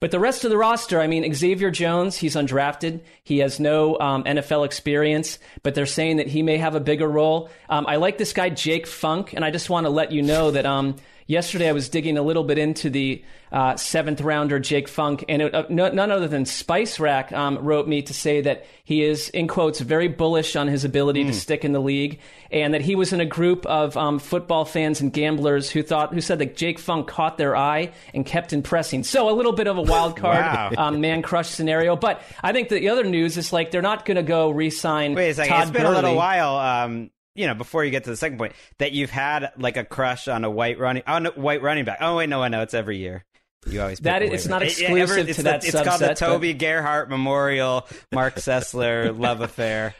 But 0.00 0.10
the 0.10 0.20
rest 0.20 0.44
of 0.44 0.50
the 0.50 0.56
roster, 0.56 1.00
I 1.00 1.06
mean, 1.06 1.32
Xavier 1.34 1.70
Jones, 1.70 2.16
he's 2.16 2.36
undrafted. 2.36 3.00
He 3.24 3.38
has 3.38 3.58
no 3.58 3.98
um, 3.98 4.24
NFL 4.24 4.64
experience, 4.64 5.38
but 5.62 5.74
they're 5.74 5.86
saying 5.86 6.18
that 6.18 6.26
he 6.26 6.42
may 6.42 6.58
have 6.58 6.74
a 6.74 6.80
bigger 6.80 7.08
role. 7.08 7.50
Um, 7.68 7.86
I 7.86 7.96
like 7.96 8.18
this 8.18 8.32
guy, 8.32 8.50
Jake 8.50 8.86
Funk, 8.86 9.32
and 9.32 9.44
I 9.44 9.50
just 9.50 9.70
want 9.70 9.86
to 9.86 9.90
let 9.90 10.12
you 10.12 10.22
know 10.22 10.50
that, 10.50 10.66
um, 10.66 10.96
yesterday 11.26 11.68
I 11.68 11.72
was 11.72 11.88
digging 11.88 12.18
a 12.18 12.22
little 12.22 12.44
bit 12.44 12.58
into 12.58 12.90
the 12.90 13.24
uh, 13.52 13.76
seventh 13.76 14.20
rounder 14.20 14.58
Jake 14.58 14.88
Funk, 14.88 15.24
and 15.28 15.40
it, 15.42 15.54
uh, 15.54 15.64
no, 15.68 15.88
none 15.90 16.10
other 16.10 16.26
than 16.28 16.44
Spice 16.44 16.98
Rack 16.98 17.32
um, 17.32 17.58
wrote 17.58 17.86
me 17.86 18.02
to 18.02 18.12
say 18.12 18.40
that 18.40 18.66
he 18.84 19.02
is, 19.04 19.28
in 19.30 19.46
quotes, 19.48 19.80
very 19.80 20.08
bullish 20.08 20.56
on 20.56 20.66
his 20.66 20.84
ability 20.84 21.22
Hmm. 21.22 21.28
to 21.28 21.34
stick 21.34 21.64
in 21.64 21.72
the 21.72 21.80
league, 21.80 22.18
and 22.50 22.74
that 22.74 22.80
he 22.82 22.96
was 22.96 23.12
in 23.12 23.20
a 23.20 23.24
group 23.24 23.64
of 23.66 23.96
um, 23.96 24.18
football 24.18 24.64
fans 24.64 25.00
and 25.00 25.12
gamblers 25.12 25.70
who 25.70 25.82
thought, 25.82 26.12
who 26.12 26.20
said 26.20 26.40
that 26.40 26.56
Jake 26.56 26.78
Funk 26.78 27.06
caught 27.06 27.38
their 27.38 27.54
eye 27.56 27.92
and 28.12 28.26
kept 28.26 28.52
impressing. 28.52 29.04
So 29.04 29.30
a 29.30 29.34
little 29.34 29.52
bit 29.52 29.68
of 29.68 29.78
a 29.78 29.82
wild 29.82 30.16
card 30.18 30.36
Wow. 30.44 30.70
um, 30.76 31.00
man 31.00 31.22
crush 31.22 31.48
scenario, 31.48 31.94
but 31.96 32.20
I 32.42 32.52
think 32.52 32.68
the 32.68 32.88
other 32.88 33.04
news 33.04 33.36
is 33.38 33.52
like 33.52 33.70
they're 33.70 33.80
not 33.82 34.04
going 34.04 34.16
to 34.16 34.22
go 34.24 34.50
re-sign. 34.50 35.14
Wait 35.14 35.30
a 35.30 35.34
second. 35.34 35.52
Todd 35.52 35.62
it's 35.62 35.70
been 35.70 35.82
Gurley. 35.82 35.94
a 35.94 36.00
little 36.02 36.16
while. 36.16 37.08
You 37.36 37.46
know, 37.46 37.54
before 37.54 37.84
you 37.84 37.90
get 37.90 38.04
to 38.04 38.10
the 38.10 38.16
second 38.16 38.38
point, 38.38 38.52
that 38.78 38.92
you've 38.92 39.10
had 39.10 39.52
like 39.58 39.76
a 39.76 39.84
crush 39.84 40.26
on 40.28 40.44
a 40.44 40.50
white 40.50 40.78
running 40.78 41.02
on 41.06 41.26
a 41.26 41.30
white 41.30 41.62
running 41.62 41.84
back. 41.84 41.98
Oh 42.00 42.16
wait, 42.16 42.28
no, 42.28 42.42
I 42.42 42.48
know 42.48 42.62
it's 42.62 42.74
every 42.74 42.96
year. 42.98 43.24
You 43.66 43.80
always 43.82 43.98
pick 43.98 44.04
That 44.04 44.22
a 44.22 44.24
is- 44.26 44.30
white 44.30 44.34
it's 44.36 44.46
not 44.48 44.60
running- 44.62 44.68
exclusive 44.70 45.28
it's 45.28 45.36
to 45.36 45.42
the- 45.42 45.50
that 45.50 45.64
It's 45.64 45.72
called 45.72 45.86
the 45.86 45.90
subset, 45.90 46.08
but- 46.08 46.16
Toby 46.18 46.54
Gerhart 46.54 47.10
Memorial 47.10 47.86
Marc 48.12 48.36
Sessler 48.36 49.16
love 49.18 49.40
affair. 49.40 49.94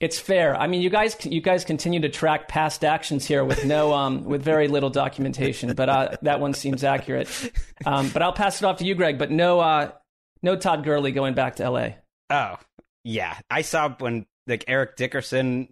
It's 0.00 0.20
fair. 0.20 0.54
I 0.54 0.68
mean, 0.68 0.80
you 0.80 0.90
guys, 0.90 1.16
you 1.26 1.40
guys 1.40 1.64
continue 1.64 1.98
to 2.00 2.08
track 2.08 2.46
past 2.46 2.84
actions 2.84 3.26
here 3.26 3.44
with 3.44 3.64
no, 3.64 3.92
um, 3.92 4.22
with 4.24 4.42
very 4.44 4.68
little 4.68 4.90
documentation. 4.90 5.74
But 5.74 5.88
uh, 5.88 6.16
that 6.22 6.38
one 6.38 6.54
seems 6.54 6.84
accurate. 6.84 7.28
Um, 7.84 8.08
but 8.10 8.22
I'll 8.22 8.32
pass 8.32 8.62
it 8.62 8.64
off 8.64 8.76
to 8.76 8.84
you, 8.84 8.94
Greg. 8.94 9.18
But 9.18 9.32
no, 9.32 9.58
uh, 9.58 9.90
no 10.40 10.54
Todd 10.54 10.84
Gurley 10.84 11.10
going 11.10 11.34
back 11.34 11.56
to 11.56 11.64
L.A. 11.64 11.96
Oh 12.30 12.56
yeah, 13.02 13.36
I 13.50 13.62
saw 13.62 13.88
when 13.98 14.26
like 14.46 14.64
Eric 14.68 14.94
Dickerson 14.94 15.68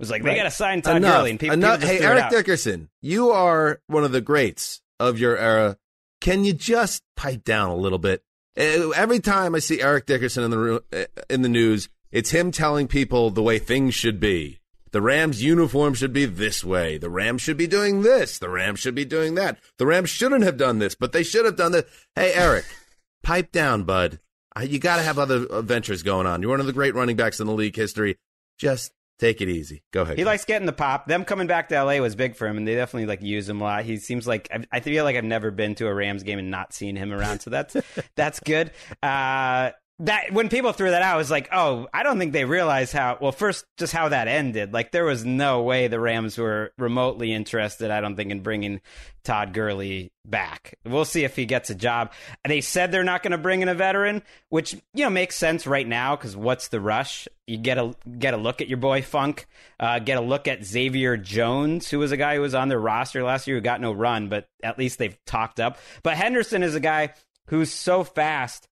was 0.00 0.10
like, 0.10 0.22
they 0.22 0.30
Right. 0.30 0.36
got 0.36 0.42
to 0.44 0.50
sign 0.50 0.82
Todd 0.82 0.96
enough. 0.96 1.18
Gurley, 1.18 1.30
and 1.30 1.38
people, 1.40 1.54
enough. 1.54 1.80
people 1.80 1.94
hey, 1.96 2.02
Eric. 2.02 2.30
Dickerson, 2.30 2.88
you 3.00 3.30
are 3.30 3.80
one 3.86 4.02
of 4.04 4.12
the 4.12 4.20
greats 4.20 4.80
of 4.98 5.18
your 5.18 5.36
era. 5.36 5.76
Can 6.20 6.44
you 6.44 6.52
just 6.52 7.02
pipe 7.16 7.44
down 7.44 7.70
a 7.70 7.76
little 7.76 7.98
bit? 7.98 8.22
Uh, 8.58 8.90
Every 8.90 9.20
time 9.20 9.54
I 9.54 9.60
see 9.60 9.80
Eric 9.80 10.06
Dickerson 10.06 10.42
in 10.44 10.50
the 10.50 10.82
uh, 10.92 11.22
in 11.30 11.42
the 11.42 11.48
news, 11.48 11.88
it's 12.10 12.30
him 12.30 12.50
telling 12.50 12.88
people 12.88 13.30
the 13.30 13.42
way 13.42 13.58
things 13.58 13.94
should 13.94 14.18
be. 14.20 14.58
The 14.92 15.00
Rams 15.00 15.40
uniform 15.42 15.94
should 15.94 16.12
be 16.12 16.24
this 16.26 16.64
way. 16.64 16.98
The 16.98 17.08
Rams 17.08 17.42
should 17.42 17.56
be 17.56 17.68
doing 17.68 18.02
this. 18.02 18.38
The 18.38 18.48
Rams 18.48 18.80
should 18.80 18.96
be 18.96 19.04
doing 19.04 19.36
that. 19.36 19.58
The 19.78 19.86
Rams 19.86 20.10
shouldn't 20.10 20.42
have 20.42 20.56
done 20.56 20.80
this, 20.80 20.96
but 20.96 21.12
they 21.12 21.22
should 21.22 21.44
have 21.44 21.54
done 21.56 21.70
this. 21.70 21.84
Hey, 22.16 22.32
Eric, 22.34 22.64
pipe 23.22 23.52
down, 23.52 23.84
bud. 23.84 24.18
You 24.60 24.80
got 24.80 24.96
to 24.96 25.02
have 25.04 25.18
other 25.18 25.46
adventures 25.52 26.02
going 26.02 26.26
on. 26.26 26.42
You're 26.42 26.50
one 26.50 26.58
of 26.58 26.66
the 26.66 26.72
great 26.72 26.96
running 26.96 27.14
backs 27.14 27.38
in 27.38 27.46
the 27.46 27.52
league 27.52 27.76
history. 27.76 28.18
Just 28.58 28.92
take 29.20 29.40
it 29.40 29.48
easy. 29.48 29.82
Go 29.92 30.02
ahead. 30.02 30.18
He 30.18 30.24
likes 30.24 30.44
getting 30.44 30.66
the 30.66 30.72
pop. 30.72 31.06
Them 31.06 31.24
coming 31.24 31.46
back 31.46 31.68
to 31.68 31.82
LA 31.84 31.98
was 32.00 32.16
big 32.16 32.34
for 32.34 32.48
him, 32.48 32.56
and 32.56 32.66
they 32.66 32.74
definitely 32.74 33.06
like 33.06 33.22
use 33.22 33.48
him 33.48 33.60
a 33.60 33.64
lot. 33.64 33.84
He 33.84 33.98
seems 33.98 34.26
like 34.26 34.48
I- 34.52 34.66
I 34.72 34.80
feel 34.80 35.04
like 35.04 35.16
I've 35.16 35.24
never 35.24 35.50
been 35.50 35.74
to 35.76 35.86
a 35.86 35.94
Rams 35.94 36.22
game 36.24 36.38
and 36.38 36.50
not 36.50 36.72
seen 36.72 36.96
him 36.96 37.12
around, 37.12 37.40
so 37.40 37.50
that's 37.50 37.76
that's 38.16 38.40
good. 38.40 38.72
Uh, 39.02 39.70
that 40.00 40.32
when 40.32 40.48
people 40.48 40.72
threw 40.72 40.90
that 40.90 41.02
out, 41.02 41.14
I 41.14 41.18
was 41.18 41.30
like, 41.30 41.50
oh, 41.52 41.86
I 41.92 42.02
don't 42.02 42.18
think 42.18 42.32
they 42.32 42.46
realized 42.46 42.92
how 42.92 43.18
well. 43.20 43.32
First, 43.32 43.66
just 43.76 43.92
how 43.92 44.08
that 44.08 44.28
ended. 44.28 44.72
Like 44.72 44.92
there 44.92 45.04
was 45.04 45.24
no 45.24 45.62
way 45.62 45.88
the 45.88 46.00
Rams 46.00 46.38
were 46.38 46.72
remotely 46.78 47.34
interested. 47.34 47.90
I 47.90 48.00
don't 48.00 48.16
think 48.16 48.30
in 48.30 48.40
bringing 48.40 48.80
Todd 49.24 49.52
Gurley 49.52 50.10
back. 50.24 50.78
We'll 50.86 51.04
see 51.04 51.24
if 51.24 51.36
he 51.36 51.44
gets 51.44 51.68
a 51.68 51.74
job. 51.74 52.12
They 52.46 52.62
said 52.62 52.90
they're 52.90 53.04
not 53.04 53.22
going 53.22 53.32
to 53.32 53.38
bring 53.38 53.60
in 53.60 53.68
a 53.68 53.74
veteran, 53.74 54.22
which 54.48 54.72
you 54.94 55.04
know 55.04 55.10
makes 55.10 55.36
sense 55.36 55.66
right 55.66 55.86
now 55.86 56.16
because 56.16 56.34
what's 56.34 56.68
the 56.68 56.80
rush? 56.80 57.28
You 57.46 57.58
get 57.58 57.76
a 57.76 57.94
get 58.18 58.32
a 58.32 58.38
look 58.38 58.62
at 58.62 58.68
your 58.68 58.78
boy 58.78 59.02
Funk, 59.02 59.46
uh, 59.78 59.98
get 59.98 60.16
a 60.16 60.22
look 60.22 60.48
at 60.48 60.64
Xavier 60.64 61.18
Jones, 61.18 61.90
who 61.90 61.98
was 61.98 62.10
a 62.10 62.16
guy 62.16 62.36
who 62.36 62.40
was 62.40 62.54
on 62.54 62.68
their 62.68 62.80
roster 62.80 63.22
last 63.22 63.46
year 63.46 63.58
who 63.58 63.60
got 63.60 63.82
no 63.82 63.92
run, 63.92 64.30
but 64.30 64.48
at 64.62 64.78
least 64.78 64.98
they've 64.98 65.18
talked 65.26 65.60
up. 65.60 65.78
But 66.02 66.16
Henderson 66.16 66.62
is 66.62 66.74
a 66.74 66.80
guy 66.80 67.12
who's 67.48 67.70
so 67.70 68.04
fast 68.04 68.68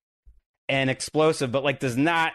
and 0.68 0.90
explosive, 0.90 1.52
but 1.52 1.64
like 1.64 1.80
does 1.80 1.96
not 1.96 2.32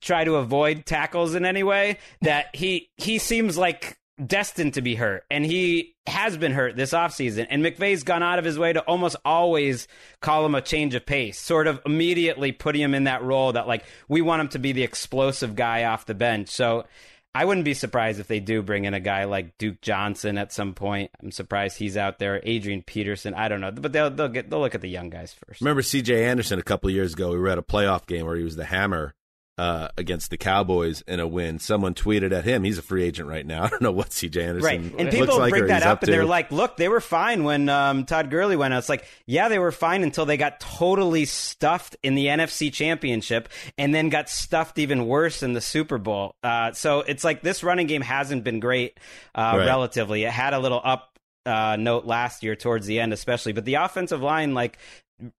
try 0.00 0.24
to 0.24 0.36
avoid 0.36 0.86
tackles 0.86 1.34
in 1.34 1.44
any 1.44 1.62
way 1.62 1.98
that 2.22 2.54
he 2.54 2.88
he 2.96 3.18
seems 3.18 3.58
like 3.58 3.98
destined 4.26 4.74
to 4.74 4.82
be 4.82 4.94
hurt. 4.94 5.24
And 5.30 5.44
he 5.44 5.94
has 6.06 6.36
been 6.36 6.52
hurt 6.52 6.76
this 6.76 6.92
offseason. 6.92 7.46
And 7.48 7.64
McVay's 7.64 8.02
gone 8.02 8.22
out 8.22 8.38
of 8.38 8.44
his 8.44 8.58
way 8.58 8.72
to 8.72 8.80
almost 8.80 9.16
always 9.24 9.88
call 10.20 10.44
him 10.44 10.54
a 10.54 10.60
change 10.60 10.94
of 10.94 11.06
pace 11.06 11.38
sort 11.38 11.66
of 11.66 11.80
immediately 11.86 12.52
putting 12.52 12.82
him 12.82 12.94
in 12.94 13.04
that 13.04 13.22
role 13.22 13.52
that 13.52 13.66
like 13.66 13.84
we 14.08 14.20
want 14.20 14.40
him 14.40 14.48
to 14.48 14.58
be 14.58 14.72
the 14.72 14.82
explosive 14.82 15.54
guy 15.56 15.84
off 15.84 16.06
the 16.06 16.14
bench. 16.14 16.48
So 16.48 16.84
I 17.34 17.44
wouldn't 17.44 17.64
be 17.64 17.74
surprised 17.74 18.18
if 18.18 18.26
they 18.26 18.40
do 18.40 18.60
bring 18.62 18.84
in 18.86 18.94
a 18.94 19.00
guy 19.00 19.24
like 19.24 19.56
Duke 19.56 19.80
Johnson 19.80 20.36
at 20.36 20.52
some 20.52 20.74
point. 20.74 21.12
I'm 21.22 21.30
surprised 21.30 21.78
he's 21.78 21.96
out 21.96 22.18
there. 22.18 22.40
Adrian 22.42 22.82
Peterson, 22.82 23.34
I 23.34 23.48
don't 23.48 23.60
know, 23.60 23.70
but 23.70 23.92
they'll 23.92 24.10
they'll 24.10 24.28
get 24.28 24.50
they'll 24.50 24.60
look 24.60 24.74
at 24.74 24.80
the 24.80 24.88
young 24.88 25.10
guys 25.10 25.32
first. 25.46 25.60
Remember 25.60 25.82
C.J. 25.82 26.24
Anderson 26.26 26.58
a 26.58 26.62
couple 26.62 26.90
years 26.90 27.12
ago? 27.12 27.30
We 27.30 27.38
were 27.38 27.48
at 27.48 27.58
a 27.58 27.62
playoff 27.62 28.06
game 28.06 28.26
where 28.26 28.36
he 28.36 28.42
was 28.42 28.56
the 28.56 28.64
hammer 28.64 29.14
uh, 29.60 29.88
against 29.98 30.30
the 30.30 30.38
Cowboys 30.38 31.02
in 31.02 31.20
a 31.20 31.26
win. 31.28 31.58
Someone 31.58 31.92
tweeted 31.92 32.32
at 32.32 32.44
him. 32.44 32.64
He's 32.64 32.78
a 32.78 32.82
free 32.82 33.04
agent 33.04 33.28
right 33.28 33.44
now. 33.44 33.64
I 33.64 33.68
don't 33.68 33.82
know 33.82 33.92
what 33.92 34.10
C.J. 34.10 34.42
Anderson 34.42 34.64
Right. 34.64 34.80
And 34.98 35.10
people 35.10 35.38
like 35.38 35.50
bring 35.50 35.66
that 35.66 35.82
he's 35.82 35.86
up, 35.86 36.02
and 36.02 36.10
they're 36.10 36.24
like, 36.24 36.50
look, 36.50 36.78
they 36.78 36.88
were 36.88 37.02
fine 37.02 37.44
when 37.44 37.68
um, 37.68 38.06
Todd 38.06 38.30
Gurley 38.30 38.56
went 38.56 38.72
out. 38.72 38.78
It's 38.78 38.88
like, 38.88 39.04
yeah, 39.26 39.50
they 39.50 39.58
were 39.58 39.70
fine 39.70 40.02
until 40.02 40.24
they 40.24 40.38
got 40.38 40.60
totally 40.60 41.26
stuffed 41.26 41.96
in 42.02 42.14
the 42.14 42.26
NFC 42.26 42.72
Championship 42.72 43.50
and 43.76 43.94
then 43.94 44.08
got 44.08 44.30
stuffed 44.30 44.78
even 44.78 45.06
worse 45.06 45.42
in 45.42 45.52
the 45.52 45.60
Super 45.60 45.98
Bowl. 45.98 46.34
Uh, 46.42 46.72
so 46.72 47.00
it's 47.00 47.22
like 47.22 47.42
this 47.42 47.62
running 47.62 47.86
game 47.86 48.00
hasn't 48.02 48.42
been 48.44 48.60
great 48.60 48.98
uh, 49.34 49.56
Right. 49.58 49.66
relatively. 49.66 50.24
It 50.24 50.30
had 50.30 50.54
a 50.54 50.58
little 50.58 50.80
up 50.82 51.09
uh, 51.46 51.76
note 51.78 52.04
last 52.04 52.42
year 52.42 52.56
towards 52.56 52.86
the 52.86 53.00
end, 53.00 53.12
especially. 53.12 53.52
But 53.52 53.64
the 53.64 53.74
offensive 53.74 54.20
line, 54.20 54.54
like, 54.54 54.78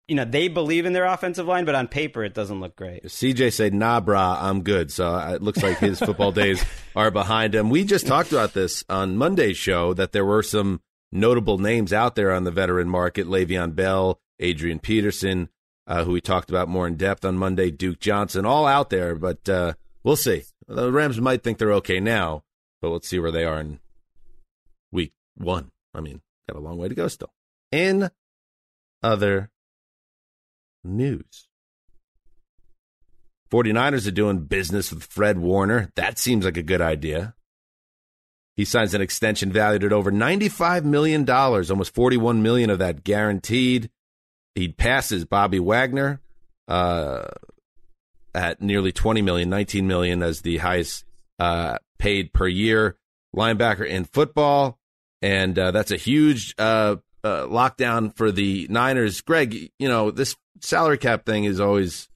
you 0.07 0.15
know, 0.15 0.25
they 0.25 0.47
believe 0.47 0.85
in 0.85 0.93
their 0.93 1.05
offensive 1.05 1.47
line, 1.47 1.65
but 1.65 1.75
on 1.75 1.87
paper, 1.87 2.23
it 2.23 2.33
doesn't 2.33 2.59
look 2.59 2.75
great. 2.75 3.03
CJ 3.05 3.51
said, 3.51 3.73
"Nah, 3.73 4.01
brah, 4.01 4.41
I'm 4.41 4.61
good." 4.61 4.91
So 4.91 5.07
uh, 5.07 5.33
it 5.33 5.41
looks 5.41 5.63
like 5.63 5.79
his 5.79 5.99
football 5.99 6.31
days 6.31 6.63
are 6.95 7.11
behind 7.11 7.55
him. 7.55 7.69
We 7.69 7.83
just 7.83 8.05
talked 8.05 8.31
about 8.31 8.53
this 8.53 8.83
on 8.89 9.17
Monday's 9.17 9.57
show 9.57 9.93
that 9.93 10.11
there 10.11 10.25
were 10.25 10.43
some 10.43 10.81
notable 11.11 11.57
names 11.57 11.91
out 11.91 12.15
there 12.15 12.31
on 12.31 12.43
the 12.43 12.51
veteran 12.51 12.89
market: 12.89 13.27
Le'Veon 13.27 13.75
Bell, 13.75 14.19
Adrian 14.39 14.79
Peterson, 14.79 15.49
uh, 15.87 16.03
who 16.03 16.11
we 16.11 16.21
talked 16.21 16.49
about 16.49 16.69
more 16.69 16.87
in 16.87 16.95
depth 16.95 17.25
on 17.25 17.37
Monday, 17.37 17.71
Duke 17.71 17.99
Johnson, 17.99 18.45
all 18.45 18.67
out 18.67 18.91
there. 18.91 19.15
But 19.15 19.49
uh, 19.49 19.73
we'll 20.03 20.15
see. 20.15 20.43
The 20.67 20.91
Rams 20.91 21.19
might 21.19 21.43
think 21.43 21.57
they're 21.57 21.73
okay 21.73 21.99
now, 21.99 22.43
but 22.81 22.89
let's 22.89 23.07
see 23.07 23.19
where 23.19 23.31
they 23.31 23.45
are 23.45 23.59
in 23.59 23.79
week 24.91 25.13
one. 25.35 25.70
I 25.93 26.01
mean, 26.01 26.21
got 26.49 26.57
a 26.57 26.61
long 26.61 26.77
way 26.77 26.89
to 26.89 26.95
go 26.95 27.07
still. 27.07 27.33
In 27.71 28.09
other 29.03 29.49
news. 30.83 31.47
49ers 33.51 34.07
are 34.07 34.11
doing 34.11 34.45
business 34.45 34.91
with 34.91 35.03
Fred 35.03 35.37
Warner. 35.37 35.91
That 35.95 36.17
seems 36.17 36.45
like 36.45 36.57
a 36.57 36.63
good 36.63 36.81
idea. 36.81 37.35
He 38.55 38.65
signs 38.65 38.93
an 38.93 39.01
extension 39.01 39.51
valued 39.51 39.83
at 39.83 39.93
over 39.93 40.11
$95 40.11 40.83
million, 40.83 41.29
almost 41.29 41.93
41 41.93 42.41
million 42.41 42.69
of 42.69 42.79
that 42.79 43.03
guaranteed. 43.03 43.89
He 44.55 44.69
passes 44.69 45.25
Bobby 45.25 45.59
Wagner 45.59 46.21
uh, 46.67 47.27
at 48.33 48.61
nearly 48.61 48.91
$20 48.91 49.23
million, 49.23 49.49
$19 49.49 49.83
million 49.83 50.21
as 50.21 50.41
the 50.41 50.57
highest 50.57 51.05
uh, 51.39 51.77
paid 51.97 52.33
per 52.33 52.47
year 52.47 52.97
linebacker 53.35 53.85
in 53.85 54.05
football. 54.05 54.77
And 55.21 55.57
uh, 55.57 55.71
that's 55.71 55.91
a 55.91 55.97
huge 55.97 56.55
uh, 56.57 56.97
uh, 57.23 57.45
lockdown 57.45 58.15
for 58.15 58.31
the 58.31 58.67
Niners. 58.69 59.21
Greg, 59.21 59.71
you 59.77 59.87
know, 59.87 60.11
this 60.11 60.35
salary 60.61 60.97
cap 60.97 61.25
thing 61.25 61.43
is 61.43 61.59
always 61.59 62.09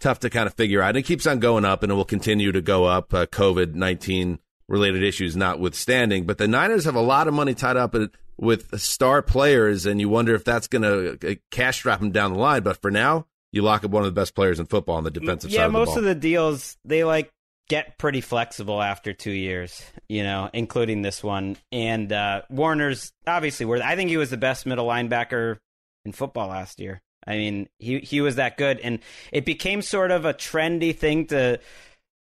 tough 0.00 0.20
to 0.20 0.30
kind 0.30 0.46
of 0.46 0.54
figure 0.54 0.82
out. 0.82 0.90
And 0.90 0.98
it 0.98 1.02
keeps 1.02 1.26
on 1.26 1.38
going 1.38 1.64
up 1.64 1.82
and 1.82 1.90
it 1.90 1.94
will 1.94 2.04
continue 2.04 2.52
to 2.52 2.60
go 2.60 2.84
up, 2.84 3.14
uh, 3.14 3.26
COVID 3.26 3.74
19 3.74 4.38
related 4.68 5.02
issues 5.02 5.36
notwithstanding. 5.36 6.26
But 6.26 6.38
the 6.38 6.48
Niners 6.48 6.84
have 6.84 6.96
a 6.96 7.00
lot 7.00 7.28
of 7.28 7.34
money 7.34 7.54
tied 7.54 7.76
up 7.76 7.94
with 8.38 8.78
star 8.80 9.22
players, 9.22 9.86
and 9.86 10.00
you 10.00 10.08
wonder 10.08 10.34
if 10.34 10.44
that's 10.44 10.68
going 10.68 10.82
to 10.82 11.38
cash 11.50 11.78
trap 11.78 12.00
them 12.00 12.10
down 12.10 12.32
the 12.32 12.38
line. 12.38 12.62
But 12.62 12.82
for 12.82 12.90
now, 12.90 13.26
you 13.52 13.62
lock 13.62 13.84
up 13.84 13.90
one 13.90 14.02
of 14.02 14.06
the 14.06 14.20
best 14.20 14.34
players 14.34 14.60
in 14.60 14.66
football 14.66 14.96
on 14.96 15.04
the 15.04 15.10
defensive 15.10 15.50
yeah, 15.50 15.60
side 15.60 15.68
the 15.68 15.72
most 15.72 15.96
of 15.96 16.04
the 16.04 16.14
deals 16.14 16.76
they 16.84 17.04
like 17.04 17.32
get 17.68 17.98
pretty 17.98 18.20
flexible 18.20 18.80
after 18.80 19.12
two 19.12 19.32
years, 19.32 19.82
you 20.08 20.22
know, 20.22 20.50
including 20.52 21.02
this 21.02 21.22
one. 21.22 21.56
And 21.72 22.12
uh, 22.12 22.42
Warner's 22.48 23.12
obviously 23.26 23.66
worth. 23.66 23.82
I 23.82 23.96
think 23.96 24.10
he 24.10 24.16
was 24.16 24.30
the 24.30 24.36
best 24.36 24.66
middle 24.66 24.86
linebacker 24.86 25.58
in 26.04 26.12
football 26.12 26.48
last 26.48 26.80
year. 26.80 27.02
I 27.26 27.36
mean, 27.36 27.68
he 27.78 27.98
he 27.98 28.20
was 28.20 28.36
that 28.36 28.56
good, 28.56 28.78
and 28.78 29.00
it 29.32 29.44
became 29.44 29.82
sort 29.82 30.12
of 30.12 30.24
a 30.24 30.32
trendy 30.32 30.96
thing 30.96 31.26
to 31.26 31.58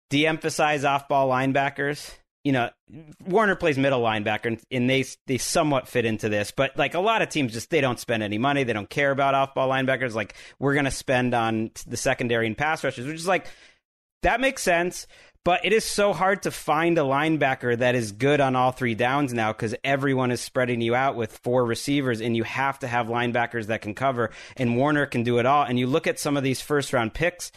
de-emphasize 0.08 0.84
off-ball 0.84 1.28
linebackers. 1.28 2.14
You 2.42 2.52
know, 2.52 2.70
Warner 3.26 3.54
plays 3.54 3.76
middle 3.76 4.00
linebacker, 4.00 4.46
and, 4.46 4.60
and 4.70 4.88
they 4.88 5.04
they 5.26 5.36
somewhat 5.36 5.88
fit 5.88 6.06
into 6.06 6.30
this. 6.30 6.52
But 6.52 6.78
like 6.78 6.94
a 6.94 7.00
lot 7.00 7.20
of 7.20 7.28
teams, 7.28 7.52
just 7.52 7.68
they 7.68 7.82
don't 7.82 8.00
spend 8.00 8.22
any 8.22 8.38
money. 8.38 8.64
They 8.64 8.72
don't 8.72 8.88
care 8.88 9.10
about 9.10 9.34
off-ball 9.34 9.68
linebackers. 9.68 10.14
Like 10.14 10.34
we're 10.58 10.74
going 10.74 10.86
to 10.86 10.90
spend 10.90 11.34
on 11.34 11.70
the 11.86 11.98
secondary 11.98 12.46
and 12.46 12.56
pass 12.56 12.82
rushes, 12.82 13.06
which 13.06 13.16
is 13.16 13.26
like 13.26 13.46
that 14.22 14.40
makes 14.40 14.62
sense. 14.62 15.06
But 15.44 15.66
it 15.66 15.74
is 15.74 15.84
so 15.84 16.14
hard 16.14 16.42
to 16.44 16.50
find 16.50 16.96
a 16.96 17.02
linebacker 17.02 17.76
that 17.76 17.94
is 17.94 18.12
good 18.12 18.40
on 18.40 18.56
all 18.56 18.72
three 18.72 18.94
downs 18.94 19.34
now 19.34 19.52
because 19.52 19.74
everyone 19.84 20.30
is 20.30 20.40
spreading 20.40 20.80
you 20.80 20.94
out 20.94 21.16
with 21.16 21.38
four 21.38 21.66
receivers, 21.66 22.22
and 22.22 22.34
you 22.34 22.44
have 22.44 22.78
to 22.78 22.88
have 22.88 23.08
linebackers 23.08 23.66
that 23.66 23.82
can 23.82 23.94
cover. 23.94 24.30
And 24.56 24.76
Warner 24.76 25.04
can 25.04 25.22
do 25.22 25.38
it 25.38 25.46
all. 25.46 25.64
And 25.64 25.78
you 25.78 25.86
look 25.86 26.06
at 26.06 26.18
some 26.18 26.38
of 26.38 26.42
these 26.42 26.62
first 26.62 26.94
round 26.94 27.12
picks 27.12 27.52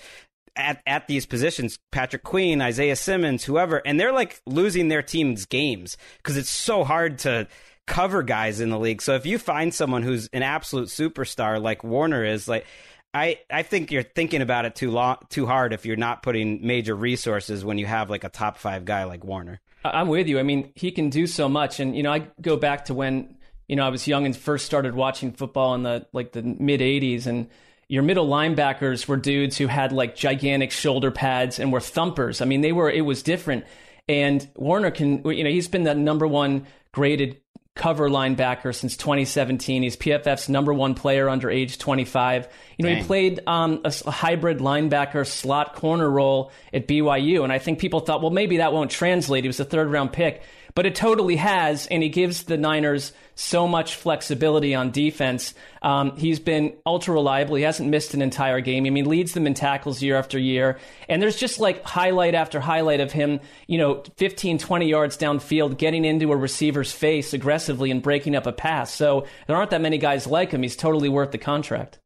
at, 0.58 0.82
at 0.86 1.08
these 1.08 1.26
positions, 1.26 1.80
Patrick 1.92 2.24
Queen, 2.24 2.62
Isaiah 2.62 2.96
Simmons, 2.96 3.46
whoever, 3.46 3.78
and 3.86 4.00
they're 4.00 4.12
like 4.12 4.42
losing 4.46 4.90
their 4.90 5.04
team's 5.04 5.46
games 5.46 5.98
because 6.18 6.36
it's 6.36 6.50
so 6.50 6.84
hard 6.84 7.20
to 7.20 7.48
cover 7.86 8.22
guys 8.22 8.60
in 8.60 8.70
the 8.70 8.80
league. 8.80 9.02
So 9.02 9.16
if 9.16 9.26
you 9.26 9.40
find 9.40 9.74
someone 9.74 10.04
who's 10.04 10.28
an 10.34 10.44
absolute 10.44 10.90
superstar 10.90 11.62
like 11.62 11.84
Warner 11.84 12.26
is, 12.26 12.48
like 12.48 12.66
I, 13.14 13.40
I 13.50 13.64
think 13.64 13.92
you're 13.92 14.04
thinking 14.04 14.42
about 14.42 14.66
it 14.66 14.76
too 14.76 14.92
long, 14.92 15.18
too 15.30 15.46
hard 15.46 15.74
if 15.74 15.86
you're 15.86 15.96
not 15.96 16.22
putting 16.22 16.66
major 16.66 16.96
resources 16.96 17.66
when 17.66 17.78
you 17.78 17.86
have 17.86 18.10
like 18.10 18.24
a 18.24 18.30
top 18.30 18.58
five 18.58 18.86
guy 18.86 19.06
like 19.06 19.24
Warner. 19.24 19.60
I'm 19.84 20.08
with 20.08 20.28
you. 20.28 20.40
I 20.40 20.44
mean, 20.44 20.72
he 20.76 20.92
can 20.92 21.10
do 21.10 21.28
so 21.28 21.48
much, 21.48 21.80
and 21.80 21.96
you 21.96 22.04
know, 22.04 22.12
I 22.12 22.28
go 22.42 22.58
back 22.58 22.86
to 22.86 22.94
when 22.94 23.38
you 23.68 23.76
know 23.76 23.86
I 23.86 23.90
was 23.90 24.08
young 24.08 24.26
and 24.26 24.36
first 24.36 24.66
started 24.66 24.96
watching 24.96 25.32
football 25.32 25.76
in 25.76 25.84
the 25.84 26.06
like 26.14 26.34
the 26.34 26.42
mid 26.42 26.82
'80s, 26.82 27.26
and 27.26 27.48
your 27.88 28.04
middle 28.04 28.28
linebackers 28.28 29.08
were 29.08 29.18
dudes 29.18 29.58
who 29.58 29.68
had 29.68 29.92
like 29.92 30.16
gigantic 30.16 30.72
shoulder 30.72 31.12
pads 31.12 31.60
and 31.60 31.72
were 31.72 31.80
thumpers. 31.80 32.42
I 32.42 32.46
mean, 32.46 32.62
they 32.62 32.72
were, 32.72 32.90
it 32.90 33.02
was 33.02 33.24
different. 33.24 33.66
And 34.10 34.48
Warner 34.56 34.92
can, 34.92 35.24
you 35.26 35.44
know, 35.44 35.50
he's 35.50 35.68
been 35.68 35.84
the 35.84 35.96
number 35.96 36.28
one 36.28 36.68
graded 36.92 37.42
cover 37.78 38.10
linebacker 38.10 38.74
since 38.76 38.98
2017. 38.98 39.84
He's 39.84 39.96
PFF's 39.96 40.50
number 40.50 40.74
one 40.74 40.96
player 40.96 41.30
under 41.30 41.50
age 41.50 41.78
25. 41.78 42.48
You 42.78 42.84
know, 42.84 42.90
Dang. 42.90 42.98
he 42.98 43.04
played 43.08 43.40
um, 43.48 43.82
a, 43.86 43.94
a, 44.06 44.12
hybrid 44.12 44.60
linebacker 44.60 45.26
slot 45.26 45.76
corner 45.76 46.10
role 46.10 46.52
at 46.74 46.88
BYU. 46.88 47.44
And 47.44 47.54
I 47.54 47.60
think 47.60 47.80
people 47.80 48.00
thought, 48.00 48.22
well, 48.22 48.32
maybe 48.32 48.58
that 48.58 48.74
won't 48.74 48.92
translate. 48.92 49.44
He 49.44 49.48
was 49.48 49.60
a 49.60 49.66
third 49.66 49.90
round 49.90 50.14
pick 50.14 50.42
but 50.78 50.86
it 50.86 50.94
totally 50.94 51.38
has, 51.38 51.88
and 51.88 52.04
he 52.04 52.10
gives 52.10 52.44
the 52.44 52.56
Niners 52.56 53.12
so 53.34 53.68
much 53.68 53.96
flexibility 53.96 54.76
on 54.76 54.92
defense. 54.92 55.56
Um, 55.82 56.16
he's 56.18 56.40
been 56.40 56.76
ultra 56.86 57.16
reliable. 57.16 57.56
He 57.56 57.64
hasn't 57.64 57.90
missed 57.90 58.14
an 58.14 58.22
entire 58.22 58.62
game. 58.62 58.86
I 58.86 58.92
mean, 58.92 59.10
leads 59.10 59.34
them 59.34 59.48
in 59.48 59.56
tackles 59.56 60.04
year 60.04 60.16
after 60.16 60.38
year. 60.38 60.78
And 61.10 61.20
there's 61.20 61.36
just 61.36 61.60
like 61.60 61.84
highlight 61.84 62.36
after 62.36 62.60
highlight 62.60 63.00
of 63.00 63.12
him, 63.12 63.40
you 63.66 63.80
know, 63.80 64.04
15, 64.18 64.60
20 64.60 64.88
yards 64.88 65.18
downfield, 65.18 65.80
getting 65.80 66.06
into 66.06 66.32
a 66.32 66.38
receiver's 66.38 66.92
face 66.92 67.34
aggressively 67.34 67.90
and 67.90 68.04
breaking 68.04 68.36
up 68.36 68.46
a 68.46 68.52
pass. 68.52 68.94
So 68.94 69.26
there 69.48 69.56
aren't 69.56 69.72
that 69.72 69.82
many 69.82 69.98
guys 69.98 70.28
like 70.28 70.52
him. 70.52 70.62
He's 70.62 70.76
totally 70.76 71.10
worth 71.10 71.32
the 71.32 71.40
contract. 71.40 71.98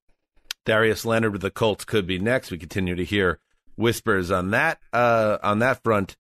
Darius 0.64 1.04
Leonard 1.04 1.34
with 1.34 1.42
the 1.42 1.52
Colts 1.52 1.84
could 1.84 2.08
be 2.08 2.20
next. 2.20 2.52
We 2.52 2.58
continue 2.58 2.96
to 2.96 3.04
hear 3.04 3.38
whispers 3.76 4.32
on 4.32 4.52
that 4.52 4.80
uh, 4.94 5.40
on 5.44 5.60
that 5.60 5.84
front 5.84 6.16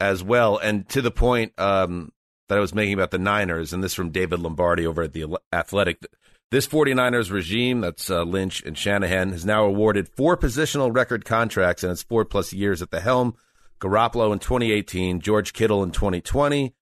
as 0.00 0.22
well. 0.22 0.56
And 0.56 0.88
to 0.88 1.02
the 1.02 1.10
point 1.10 1.52
um, 1.58 2.12
that 2.48 2.58
I 2.58 2.60
was 2.60 2.74
making 2.74 2.94
about 2.94 3.12
the 3.12 3.18
Niners, 3.18 3.72
and 3.72 3.82
this 3.82 3.94
from 3.94 4.10
David 4.10 4.40
Lombardi 4.40 4.86
over 4.86 5.02
at 5.02 5.12
the 5.12 5.38
Athletic. 5.52 6.04
This 6.50 6.66
49ers 6.66 7.30
regime, 7.30 7.80
that's 7.80 8.10
uh, 8.10 8.24
Lynch 8.24 8.64
and 8.64 8.76
Shanahan, 8.76 9.30
has 9.30 9.46
now 9.46 9.64
awarded 9.64 10.08
four 10.08 10.36
positional 10.36 10.92
record 10.92 11.24
contracts 11.24 11.84
in 11.84 11.92
its 11.92 12.02
four 12.02 12.24
plus 12.24 12.52
years 12.52 12.82
at 12.82 12.90
the 12.90 13.00
helm. 13.00 13.36
Garoppolo 13.80 14.32
in 14.32 14.40
2018, 14.40 15.20
George 15.20 15.52
Kittle 15.52 15.84
in 15.84 15.92
2020, 15.92 16.74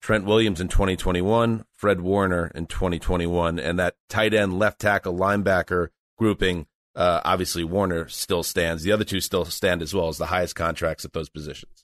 Trent 0.00 0.24
Williams 0.24 0.60
in 0.60 0.68
2021, 0.68 1.66
Fred 1.74 2.00
Warner 2.00 2.50
in 2.54 2.66
2021, 2.66 3.58
and 3.58 3.78
that 3.78 3.96
tight 4.08 4.32
end, 4.32 4.58
left 4.58 4.80
tackle, 4.80 5.14
linebacker 5.14 5.88
grouping. 6.16 6.66
Uh, 6.96 7.20
obviously, 7.24 7.62
Warner 7.62 8.08
still 8.08 8.42
stands. 8.42 8.82
The 8.82 8.92
other 8.92 9.04
two 9.04 9.20
still 9.20 9.44
stand 9.44 9.82
as 9.82 9.94
well 9.94 10.08
as 10.08 10.16
the 10.16 10.26
highest 10.26 10.56
contracts 10.56 11.04
at 11.04 11.12
those 11.12 11.28
positions. 11.28 11.79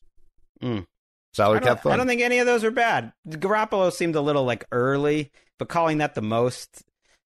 Mm. 0.62 0.86
Salary 1.34 1.60
cap 1.60 1.82
fund. 1.82 1.92
I 1.92 1.96
don't 1.96 2.06
think 2.06 2.22
any 2.22 2.38
of 2.38 2.46
those 2.46 2.64
are 2.64 2.70
bad. 2.70 3.12
Garoppolo 3.28 3.92
seemed 3.92 4.16
a 4.16 4.20
little 4.20 4.44
like 4.44 4.64
early, 4.72 5.30
but 5.58 5.68
calling 5.68 5.98
that 5.98 6.14
the 6.14 6.22
most, 6.22 6.82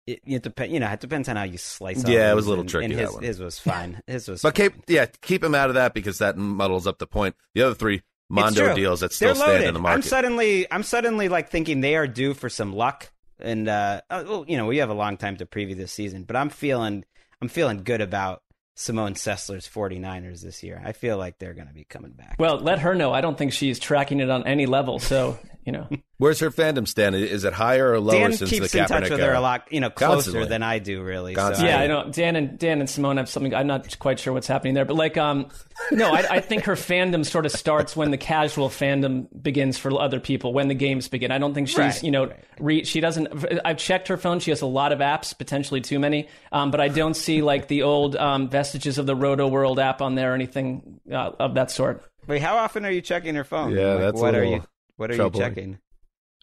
it, 0.05 0.19
it 0.25 0.43
depends. 0.43 0.73
You 0.73 0.79
know, 0.81 0.89
it 0.89 0.99
depends 0.99 1.29
on 1.29 1.37
how 1.37 1.43
you 1.43 1.57
slice. 1.57 2.03
It. 2.03 2.09
Yeah, 2.09 2.31
it 2.31 2.35
was 2.35 2.45
a 2.45 2.49
little 2.49 2.63
and, 2.63 2.69
tricky. 2.69 2.85
And 2.85 2.93
his, 2.93 3.11
one. 3.11 3.23
his 3.23 3.39
was 3.39 3.59
fine. 3.59 4.01
His 4.07 4.27
was. 4.27 4.41
but 4.41 4.55
keep 4.55 4.73
yeah, 4.87 5.05
keep 5.21 5.43
him 5.43 5.55
out 5.55 5.69
of 5.69 5.75
that 5.75 5.93
because 5.93 6.17
that 6.17 6.37
muddles 6.37 6.85
up 6.85 6.99
the 6.99 7.07
point. 7.07 7.35
The 7.55 7.61
other 7.61 7.75
three 7.75 8.01
Mondo 8.29 8.75
deals 8.75 8.99
that 9.01 9.13
still 9.13 9.35
stand 9.35 9.63
in 9.63 9.73
the 9.73 9.79
market. 9.79 9.95
I'm 9.95 10.01
suddenly, 10.01 10.71
I'm 10.71 10.83
suddenly 10.83 11.29
like 11.29 11.49
thinking 11.49 11.81
they 11.81 11.95
are 11.95 12.07
due 12.07 12.33
for 12.33 12.49
some 12.49 12.73
luck. 12.73 13.11
And 13.39 13.67
uh, 13.67 14.01
uh, 14.09 14.23
well, 14.27 14.45
you 14.47 14.57
know, 14.57 14.65
we 14.65 14.77
have 14.77 14.89
a 14.89 14.93
long 14.93 15.17
time 15.17 15.37
to 15.37 15.45
preview 15.45 15.75
this 15.75 15.91
season, 15.91 16.23
but 16.23 16.35
I'm 16.35 16.49
feeling, 16.49 17.05
I'm 17.41 17.47
feeling 17.47 17.83
good 17.83 18.01
about 18.01 18.41
Simone 18.75 19.13
Sessler's 19.13 19.67
49ers 19.67 20.41
this 20.41 20.63
year. 20.63 20.81
I 20.83 20.93
feel 20.93 21.17
like 21.17 21.37
they're 21.37 21.53
going 21.53 21.67
to 21.67 21.73
be 21.73 21.83
coming 21.83 22.11
back. 22.11 22.37
Well, 22.39 22.57
let 22.57 22.79
her 22.79 22.95
know. 22.95 23.13
I 23.13 23.21
don't 23.21 23.37
think 23.37 23.53
she's 23.53 23.79
tracking 23.79 24.19
it 24.19 24.29
on 24.29 24.47
any 24.47 24.65
level. 24.65 24.99
So, 24.99 25.37
you 25.65 25.71
know. 25.71 25.87
Where's 26.17 26.39
her 26.39 26.51
fandom 26.51 26.87
stand? 26.87 27.15
Is 27.15 27.43
it 27.43 27.51
higher 27.53 27.91
or 27.91 27.99
lower 27.99 28.17
Dan 28.17 28.33
since 28.33 28.49
keeps 28.49 28.71
the 28.71 28.79
in 28.79 28.85
touch 28.85 29.09
with 29.09 29.19
her 29.19 29.33
a 29.33 29.41
lot, 29.41 29.67
you 29.71 29.81
know, 29.81 29.89
closer 29.89 30.13
Constantly. 30.31 30.47
than 30.47 30.63
I 30.63 30.79
do, 30.79 31.01
really. 31.03 31.35
So 31.35 31.51
yeah, 31.59 31.79
I, 31.79 31.83
I 31.83 31.87
know. 31.87 32.09
Dan 32.09 32.35
and 32.37 32.57
Dan 32.57 32.79
and 32.79 32.89
Simone 32.89 33.17
have 33.17 33.27
something. 33.27 33.53
I'm 33.53 33.67
not 33.67 33.99
quite 33.99 34.19
sure 34.19 34.31
what's 34.31 34.47
happening 34.47 34.73
there, 34.73 34.85
but 34.85 34.95
like, 34.95 35.17
um, 35.17 35.47
no, 35.91 36.11
I, 36.13 36.25
I 36.29 36.39
think 36.39 36.63
her 36.65 36.75
fandom 36.75 37.25
sort 37.25 37.45
of 37.45 37.51
starts 37.51 37.95
when 37.95 38.11
the 38.11 38.17
casual 38.17 38.69
fandom 38.69 39.27
begins 39.41 39.77
for 39.77 39.99
other 39.99 40.21
people 40.21 40.53
when 40.53 40.69
the 40.69 40.75
games 40.75 41.09
begin. 41.09 41.31
I 41.31 41.39
don't 41.39 41.53
think 41.53 41.67
she's, 41.67 41.77
Right, 41.77 42.03
you 42.03 42.11
know, 42.11 42.27
right. 42.27 42.39
re, 42.59 42.83
she 42.85 43.01
doesn't. 43.01 43.45
I've 43.65 43.77
checked 43.77 44.07
her 44.07 44.15
phone. 44.17 44.39
She 44.39 44.51
has 44.51 44.61
a 44.61 44.65
lot 44.67 44.93
of 44.93 44.99
apps, 44.99 45.37
potentially 45.37 45.81
too 45.81 45.99
many, 45.99 46.29
um, 46.53 46.71
but 46.71 46.79
I 46.79 46.87
don't 46.87 47.15
see 47.15 47.41
like 47.41 47.67
the 47.67 47.83
old 47.83 48.15
um, 48.15 48.49
vestiges 48.49 48.97
of 48.97 49.07
the 49.07 49.15
Rotoworld 49.15 49.77
app 49.83 50.01
on 50.01 50.15
there 50.15 50.31
or 50.31 50.35
anything 50.35 51.01
uh, 51.11 51.31
of 51.39 51.55
that 51.55 51.69
sort. 51.69 52.03
Wait, 52.27 52.41
how 52.41 52.55
often 52.55 52.85
are 52.85 52.91
you 52.91 53.01
checking 53.01 53.35
your 53.35 53.43
phone? 53.43 53.71
Yeah, 53.75 53.95
Like, 53.95 53.99
that's 53.99 54.19
a 54.19 54.23
what 54.23 54.35
are 54.35 54.39
little 54.45 54.53
you 54.53 54.63
what 54.97 55.11
are 55.11 55.15
troubling. 55.15 55.43
you 55.43 55.49
checking? 55.49 55.79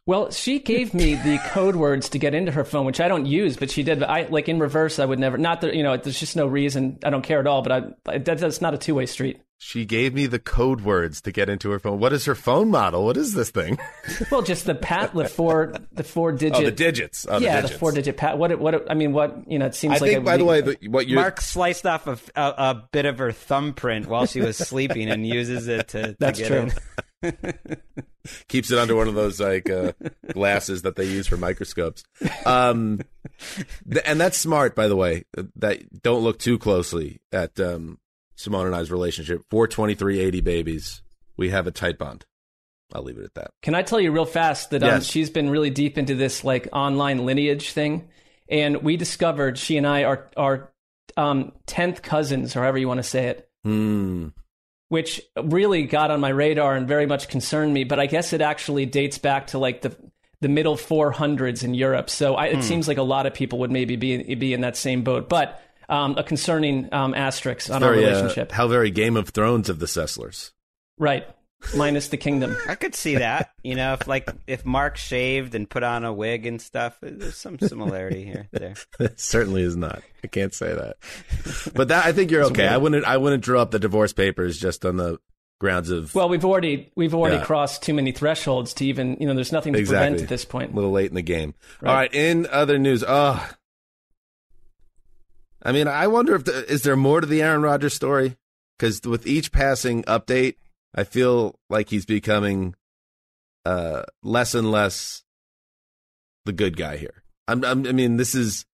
Well, 0.06 0.30
she 0.30 0.58
gave 0.58 0.94
me 0.94 1.14
the 1.14 1.38
code 1.50 1.76
words 1.76 2.08
to 2.10 2.18
get 2.18 2.34
into 2.34 2.52
her 2.52 2.64
phone, 2.64 2.86
which 2.86 3.00
I 3.00 3.08
don't 3.08 3.26
use, 3.26 3.56
but 3.56 3.70
she 3.70 3.82
did. 3.82 4.00
But 4.00 4.10
I 4.10 4.26
like 4.28 4.48
in 4.48 4.58
reverse, 4.58 4.98
I 4.98 5.04
would 5.04 5.18
never. 5.18 5.38
Not 5.38 5.60
that 5.60 5.74
you 5.74 5.82
know, 5.82 5.96
there's 5.96 6.18
just 6.18 6.36
no 6.36 6.46
reason. 6.46 6.98
I 7.04 7.10
don't 7.10 7.22
care 7.22 7.38
at 7.40 7.46
all. 7.46 7.62
But 7.62 7.96
I, 8.06 8.18
that, 8.18 8.38
that's 8.38 8.60
not 8.60 8.74
a 8.74 8.78
two 8.78 8.94
way 8.94 9.06
street. 9.06 9.40
She 9.62 9.84
gave 9.84 10.14
me 10.14 10.26
the 10.26 10.38
code 10.38 10.80
words 10.80 11.20
to 11.20 11.32
get 11.32 11.50
into 11.50 11.70
her 11.70 11.78
phone. 11.78 11.98
What 12.00 12.14
is 12.14 12.24
her 12.24 12.34
phone 12.34 12.70
model? 12.70 13.04
What 13.04 13.18
is 13.18 13.34
this 13.34 13.50
thing? 13.50 13.78
Well, 14.30 14.42
just 14.42 14.64
the 14.64 14.74
pat, 14.74 15.14
the 15.14 15.28
four, 15.28 15.74
the 15.92 16.04
four 16.04 16.32
digit. 16.32 16.56
oh, 16.56 16.64
the 16.64 16.70
digits. 16.70 17.26
Oh, 17.28 17.38
yeah, 17.38 17.60
the, 17.60 17.68
the 17.68 17.74
four 17.74 17.92
digit 17.92 18.16
pat. 18.16 18.38
What? 18.38 18.58
What? 18.58 18.90
I 18.90 18.94
mean, 18.94 19.12
what? 19.12 19.50
You 19.50 19.58
know, 19.58 19.66
it 19.66 19.74
seems 19.74 19.96
I 19.96 19.98
like. 19.98 20.10
think, 20.12 20.24
by 20.24 20.32
would 20.32 20.40
the 20.40 20.44
way, 20.44 20.60
the, 20.60 20.88
what 20.88 21.06
you're 21.08 21.20
Marc 21.20 21.40
sliced 21.40 21.86
off 21.86 22.06
a, 22.06 22.18
a, 22.34 22.42
a 22.42 22.88
bit 22.92 23.06
of 23.06 23.18
her 23.18 23.32
thumbprint 23.32 24.06
while 24.06 24.26
she 24.26 24.40
was 24.40 24.56
sleeping 24.56 25.10
and 25.10 25.26
uses 25.26 25.68
it 25.68 25.88
to, 25.88 26.02
to 26.08 26.16
That's 26.18 26.38
get 26.38 26.48
true. 26.48 26.70
keeps 28.48 28.70
it 28.70 28.78
under 28.78 28.94
one 28.94 29.08
of 29.08 29.14
those 29.14 29.40
like 29.40 29.68
uh, 29.68 29.92
glasses 30.32 30.82
that 30.82 30.96
they 30.96 31.04
use 31.04 31.26
for 31.26 31.36
microscopes. 31.36 32.02
Um, 32.44 33.00
th- 33.90 34.04
and 34.06 34.20
that's 34.20 34.38
smart, 34.38 34.74
by 34.74 34.88
the 34.88 34.96
way. 34.96 35.24
That 35.56 36.02
don't 36.02 36.22
look 36.22 36.38
too 36.38 36.58
closely 36.58 37.20
at 37.32 37.58
um, 37.60 37.98
Simone 38.36 38.66
and 38.66 38.74
I's 38.74 38.90
relationship. 38.90 39.42
Four 39.50 39.68
twenty 39.68 39.94
three 39.94 40.20
eighty 40.20 40.40
babies. 40.40 41.02
We 41.36 41.50
have 41.50 41.66
a 41.66 41.70
tight 41.70 41.98
bond. 41.98 42.26
I'll 42.92 43.02
leave 43.02 43.18
it 43.18 43.24
at 43.24 43.34
that. 43.34 43.50
Can 43.62 43.74
I 43.74 43.82
tell 43.82 44.00
you 44.00 44.10
real 44.10 44.24
fast 44.24 44.70
that 44.70 44.82
um, 44.82 45.00
she's 45.00 45.30
been 45.30 45.48
really 45.48 45.70
deep 45.70 45.96
into 45.96 46.14
this 46.14 46.42
like 46.42 46.68
online 46.72 47.24
lineage 47.24 47.72
thing, 47.72 48.08
and 48.48 48.82
we 48.82 48.96
discovered 48.96 49.58
she 49.58 49.76
and 49.76 49.86
I 49.86 50.04
are 50.04 50.30
are 50.36 50.72
um, 51.16 51.52
tenth 51.66 52.02
cousins, 52.02 52.56
or 52.56 52.60
however 52.60 52.78
you 52.78 52.88
want 52.88 52.98
to 52.98 53.04
say 53.04 53.26
it. 53.26 53.48
Hmm. 53.64 54.28
Which 54.90 55.22
really 55.42 55.84
got 55.84 56.10
on 56.10 56.20
my 56.20 56.28
radar 56.28 56.76
and 56.76 56.86
very 56.86 57.06
much 57.06 57.28
concerned 57.28 57.72
me. 57.72 57.84
But 57.84 57.98
I 57.98 58.04
guess 58.06 58.32
it 58.34 58.42
actually 58.42 58.84
dates 58.84 59.16
back 59.16 59.46
to 59.48 59.58
like 59.58 59.80
the 59.80 59.96
the 60.42 60.48
middle 60.48 60.76
400s 60.76 61.64
in 61.64 61.74
Europe. 61.74 62.08
So 62.10 62.34
I, 62.34 62.46
it 62.46 62.56
Hmm. 62.56 62.60
seems 62.62 62.88
like 62.88 62.96
a 62.98 63.02
lot 63.02 63.26
of 63.26 63.32
people 63.34 63.58
would 63.60 63.70
maybe 63.70 63.96
be 63.96 64.34
be 64.34 64.52
in 64.52 64.60
that 64.62 64.76
same 64.76 65.02
boat. 65.02 65.28
But 65.28 65.62
um, 65.88 66.16
a 66.18 66.22
concerning 66.22 66.92
um, 66.92 67.14
asterisk 67.14 67.68
on 67.70 67.82
our 67.82 67.92
Very, 67.92 68.04
uh, 68.04 68.08
relationship, 68.10 68.52
how 68.52 68.68
very 68.68 68.90
Game 68.90 69.16
of 69.16 69.30
Thrones 69.30 69.68
of 69.68 69.78
the 69.80 69.86
Sesslers. 69.86 70.50
right? 70.98 71.26
Minus 71.76 72.08
the 72.08 72.16
kingdom. 72.16 72.56
I 72.68 72.74
could 72.74 72.94
see 72.94 73.16
that. 73.16 73.50
You 73.62 73.74
know, 73.74 73.92
if 73.92 74.06
like 74.08 74.28
if 74.46 74.64
Marc 74.64 74.96
shaved 74.96 75.54
and 75.54 75.68
put 75.68 75.82
on 75.82 76.04
a 76.04 76.12
wig 76.12 76.46
and 76.46 76.60
stuff, 76.60 76.96
there's 77.02 77.36
some 77.36 77.58
similarity 77.58 78.24
here. 78.24 78.48
There. 78.50 78.74
It 78.98 79.20
certainly 79.20 79.62
is 79.62 79.76
not. 79.76 80.02
I 80.24 80.26
can't 80.26 80.54
say 80.54 80.74
that. 80.74 80.96
But 81.74 81.88
that 81.88 82.06
I 82.06 82.12
think 82.12 82.30
you're 82.30 82.44
okay. 82.46 82.66
I 82.66 82.76
wouldn't. 82.78 83.04
I 83.04 83.16
wouldn't 83.18 83.44
draw 83.44 83.60
up 83.62 83.70
the 83.72 83.78
divorce 83.78 84.12
papers 84.12 84.58
just 84.58 84.84
on 84.86 84.96
the 84.96 85.18
grounds 85.60 85.90
of 85.90 86.14
Well, 86.14 86.30
we've 86.30 86.44
already 86.46 86.90
we've 86.96 87.14
already 87.14 87.36
Yeah. 87.36 87.44
crossed 87.44 87.82
too 87.82 87.92
many 87.92 88.12
thresholds 88.12 88.72
to 88.74 88.86
even 88.86 89.18
you 89.20 89.26
know. 89.26 89.34
There's 89.34 89.52
nothing 89.52 89.74
to 89.74 89.78
Exactly. 89.78 90.06
prevent 90.08 90.22
at 90.22 90.28
this 90.30 90.46
point. 90.46 90.72
a 90.72 90.74
little 90.74 90.90
late 90.92 91.10
in 91.10 91.14
the 91.14 91.22
game. 91.22 91.54
Right. 91.82 91.90
All 91.90 91.96
right. 91.96 92.14
In 92.14 92.46
other 92.50 92.78
news, 92.78 93.04
oh, 93.06 93.46
I 95.62 95.72
mean, 95.72 95.88
I 95.88 96.06
wonder 96.06 96.34
if 96.34 96.44
the, 96.44 96.64
is 96.72 96.82
there 96.82 96.96
more 96.96 97.20
to 97.20 97.26
the 97.26 97.42
Aaron 97.42 97.60
Rodgers 97.62 97.92
story? 97.94 98.36
Because 98.78 99.02
with 99.02 99.26
each 99.26 99.52
passing 99.52 100.02
update, 100.04 100.54
I 100.94 101.04
feel 101.04 101.58
like 101.68 101.88
he's 101.88 102.06
becoming 102.06 102.74
uh, 103.64 104.02
less 104.22 104.54
and 104.54 104.70
less 104.70 105.22
the 106.44 106.52
good 106.52 106.76
guy 106.76 106.96
here. 106.96 107.22
I'm, 107.46 107.64
I'm, 107.64 107.86
I 107.86 107.92
mean, 107.92 108.16
this 108.16 108.34
is 108.34 108.64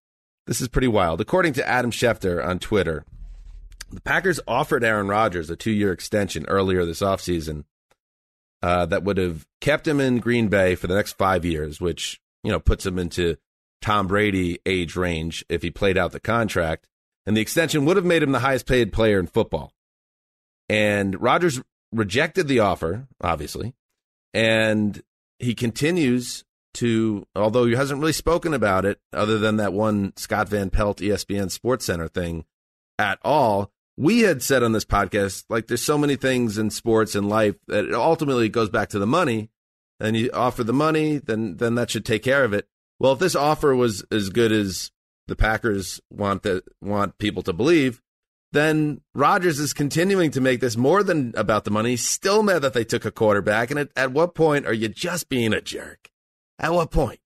this 0.47 0.61
is 0.61 0.69
pretty 0.69 0.89
wild. 0.89 1.21
According 1.21 1.55
to 1.55 1.69
Adam 1.69 1.91
Schefter 1.91 2.45
on 2.45 2.59
Twitter, 2.59 3.05
The 3.91 4.01
Packers 4.01 4.41
offered 4.47 4.85
Aaron 4.85 5.09
Rodgers 5.09 5.51
a 5.51 5.57
two 5.57 5.73
year 5.73 5.93
extension 5.93 6.47
earlier 6.47 6.85
this 6.85 7.01
offseason 7.01 7.65
uh, 8.63 8.87
that 8.87 9.03
would 9.03 9.19
have 9.19 9.47
kept 9.61 9.87
him 9.87 10.01
in 10.01 10.19
Green 10.19 10.49
Bay 10.49 10.75
for 10.75 10.87
the 10.87 10.95
next 10.95 11.15
five 11.15 11.45
years, 11.45 11.81
which, 11.81 12.21
you 12.43 12.51
know, 12.51 12.61
puts 12.61 12.87
him 12.87 12.99
into 12.99 13.37
Tom 13.83 14.07
Brady 14.07 14.59
age 14.65 14.97
range 14.97 15.45
if 15.49 15.63
he 15.63 15.71
played 15.71 15.99
out 15.99 16.13
the 16.13 16.21
contract. 16.21 16.87
And 17.27 17.37
the 17.37 17.41
extension 17.41 17.85
would 17.85 17.97
have 17.97 18.07
made 18.07 18.23
him 18.23 18.33
the 18.33 18.39
highest 18.39 18.67
paid 18.67 18.93
player 18.93 19.19
in 19.19 19.27
football. 19.27 19.73
And 20.69 21.21
Rodgers 21.21 21.61
rejected 21.97 22.49
the 22.49 22.61
offer, 22.61 23.09
obviously. 23.21 23.75
And 24.35 25.03
he 25.39 25.55
continues 25.55 26.45
to, 26.75 27.27
although 27.35 27.65
he 27.67 27.75
hasn't 27.75 28.01
really 28.01 28.13
spoken 28.13 28.53
about 28.55 28.85
it 28.85 29.01
other 29.13 29.39
than 29.39 29.57
that 29.57 29.73
one 29.73 30.13
Scott 30.17 30.49
Van 30.49 30.71
Pelt 30.71 30.99
ESPN 30.99 31.47
SportsCenter 31.47 32.13
thing 32.13 32.45
at 32.99 33.19
all. 33.23 33.73
We 33.97 34.21
had 34.21 34.43
said 34.43 34.63
on 34.63 34.73
this 34.73 34.85
podcast, 34.85 35.45
like, 35.49 35.69
there's 35.69 35.83
so 35.83 35.97
many 35.97 36.17
things 36.17 36.59
in 36.59 36.69
sports 36.71 37.15
and 37.15 37.31
life 37.31 37.57
that 37.69 37.93
ultimately 37.95 38.51
goes 38.51 38.69
back 38.69 38.91
to 38.91 38.99
the 38.99 39.07
money. 39.07 39.51
And 39.99 40.15
you 40.15 40.31
offer 40.35 40.63
the 40.63 40.75
money, 40.75 41.17
then 41.17 41.57
then 41.57 41.77
that 41.77 41.89
should 41.89 42.05
take 42.05 42.23
care 42.23 42.45
of 42.45 42.53
it. 42.53 42.69
Well, 43.01 43.13
if 43.13 43.19
this 43.19 43.35
offer 43.35 43.75
was 43.75 44.05
as 44.11 44.29
good 44.29 44.53
as 44.53 44.91
the 45.27 45.37
Packers 45.37 46.03
want 46.11 46.43
the 46.43 46.63
want 46.83 47.17
people 47.17 47.43
to 47.45 47.55
believe, 47.55 48.03
then 48.53 49.01
Rodgers 49.15 49.59
is 49.59 49.73
continuing 49.73 50.31
to 50.33 50.41
make 50.41 50.61
this 50.61 50.77
more 50.77 51.03
than 51.03 51.33
about 51.37 51.65
the 51.65 51.71
money. 51.71 51.91
He's 51.91 52.07
still 52.07 52.43
mad 52.43 52.63
that 52.63 52.73
they 52.73 52.85
took 52.85 53.05
a 53.05 53.11
quarterback. 53.11 53.71
And 53.71 53.81
at, 53.81 53.89
at 53.97 54.13
what 54.13 54.35
point 54.35 54.67
are 54.67 54.73
you 54.73 54.89
just 54.89 55.29
being 55.29 55.53
a 55.53 55.61
jerk? 55.61 56.11
At 56.59 56.73
what 56.73 56.91
point? 56.91 57.21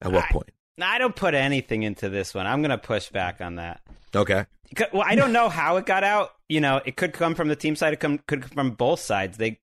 At 0.00 0.12
what 0.12 0.24
I, 0.24 0.32
point? 0.32 0.50
I 0.80 0.98
don't 0.98 1.16
put 1.16 1.34
anything 1.34 1.82
into 1.82 2.08
this 2.08 2.34
one. 2.34 2.46
I'm 2.46 2.60
going 2.60 2.70
to 2.70 2.78
push 2.78 3.08
back 3.10 3.40
on 3.40 3.56
that. 3.56 3.80
Okay. 4.14 4.46
Well, 4.92 5.04
I 5.06 5.14
don't 5.14 5.32
know 5.32 5.48
how 5.48 5.76
it 5.76 5.86
got 5.86 6.04
out. 6.04 6.33
You 6.48 6.60
know, 6.60 6.80
it 6.84 6.96
could 6.96 7.14
come 7.14 7.34
from 7.34 7.48
the 7.48 7.56
team 7.56 7.74
side. 7.74 7.94
It 7.94 8.00
come, 8.00 8.18
could 8.26 8.42
come 8.42 8.50
from 8.50 8.70
both 8.72 9.00
sides. 9.00 9.38
They, 9.38 9.60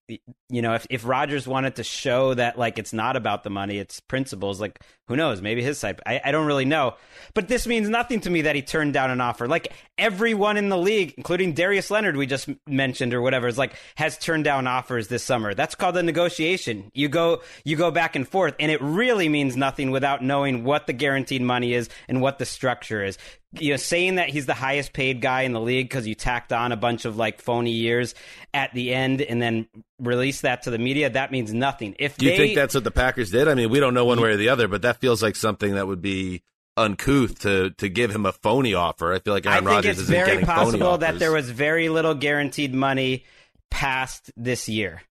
you 0.50 0.62
know, 0.64 0.74
if 0.74 0.88
if 0.90 1.06
Rodgers 1.06 1.48
wanted 1.48 1.76
to 1.76 1.84
show 1.84 2.34
that 2.34 2.58
like 2.58 2.80
it's 2.80 2.92
not 2.92 3.16
about 3.16 3.44
the 3.44 3.52
money, 3.52 3.78
it's 3.78 4.00
principles. 4.00 4.60
Like 4.60 4.80
who 5.08 5.16
knows? 5.16 5.42
Maybe 5.42 5.62
his 5.62 5.78
side. 5.78 6.02
I, 6.06 6.22
I 6.26 6.32
don't 6.32 6.48
really 6.48 6.66
know. 6.66 6.96
But 7.34 7.50
this 7.50 7.68
means 7.68 7.88
nothing 7.88 8.22
to 8.22 8.30
me 8.30 8.44
that 8.44 8.56
he 8.56 8.62
turned 8.62 8.94
down 8.94 9.12
an 9.12 9.22
offer. 9.22 9.48
Like 9.48 9.74
everyone 9.98 10.58
in 10.58 10.70
the 10.70 10.78
league, 10.78 11.14
including 11.18 11.54
Darius 11.54 11.92
Leonard, 11.92 12.16
we 12.18 12.26
just 12.26 12.50
mentioned 12.66 13.14
or 13.14 13.22
whatever, 13.22 13.48
is 13.48 13.58
like 13.58 13.76
has 13.96 14.18
turned 14.18 14.46
down 14.46 14.68
offers 14.68 15.08
this 15.08 15.24
summer. 15.24 15.54
That's 15.54 15.76
called 15.76 15.98
a 15.98 16.04
negotiation. 16.04 16.90
You 16.94 17.10
go 17.10 17.42
you 17.64 17.76
go 17.76 17.92
back 17.92 18.16
and 18.16 18.28
forth, 18.28 18.56
and 18.60 18.72
it 18.72 18.82
really 18.82 19.30
means 19.30 19.56
nothing 19.56 19.92
without 19.92 20.24
knowing 20.24 20.64
what 20.64 20.88
the 20.88 20.94
guaranteed 20.94 21.42
money 21.42 21.74
is 21.74 21.90
and 22.08 22.22
what 22.22 22.40
the 22.40 22.46
structure 22.46 23.04
is 23.04 23.18
you 23.60 23.72
know, 23.72 23.78
saying 23.78 24.16
that 24.16 24.30
he's 24.30 24.46
the 24.46 24.54
highest 24.54 24.94
paid 24.94 25.22
guy 25.22 25.42
in 25.42 25.52
the 25.52 25.60
league 25.60 25.90
because 25.90 26.08
you 26.08 26.16
tacked 26.16 26.54
on 26.54 26.72
a 26.72 26.78
bunch 26.78 27.06
of 27.06 27.18
like 27.18 27.42
phony 27.42 27.72
years 27.72 28.16
at 28.54 28.74
the 28.74 28.94
end 28.94 29.22
and 29.22 29.42
then 29.42 29.68
release 30.00 30.42
that 30.42 30.64
to 30.64 30.72
the 30.72 30.78
media, 30.78 31.10
that 31.10 31.32
means 31.32 31.54
nothing. 31.54 31.96
If 32.00 32.18
do 32.18 32.26
you 32.26 32.32
they, 32.32 32.38
think 32.38 32.56
that's 32.56 32.74
what 32.74 32.84
the 32.84 32.92
Packers 32.92 33.32
did? 33.32 33.48
I 33.48 33.56
mean, 33.56 33.70
we 33.70 33.80
don't 33.80 33.94
know 33.94 34.06
one 34.06 34.22
way 34.22 34.32
or 34.32 34.38
the 34.38 34.50
other, 34.50 34.68
but 34.68 34.84
that 34.84 34.98
feels 35.02 35.22
like 35.22 35.36
something 35.36 35.76
that 35.76 35.88
would 35.88 36.02
be 36.02 36.44
uncouth 36.78 37.40
to 37.40 37.72
to 37.72 37.90
give 37.90 38.16
him 38.16 38.26
a 38.26 38.32
phony 38.32 38.74
offer. 38.74 39.14
I 39.14 39.20
feel 39.20 39.34
like 39.34 39.46
Aaron 39.46 39.58
I 39.58 39.60
think 39.60 39.70
Rodgers 39.70 39.92
it's 39.92 40.02
isn't 40.02 40.14
very 40.14 40.44
possible 40.44 40.98
that 41.00 41.20
there 41.20 41.32
was 41.32 41.50
very 41.50 41.90
little 41.90 42.16
guaranteed 42.16 42.74
money 42.74 43.26
past 43.70 44.32
this 44.38 44.70
year. 44.70 45.02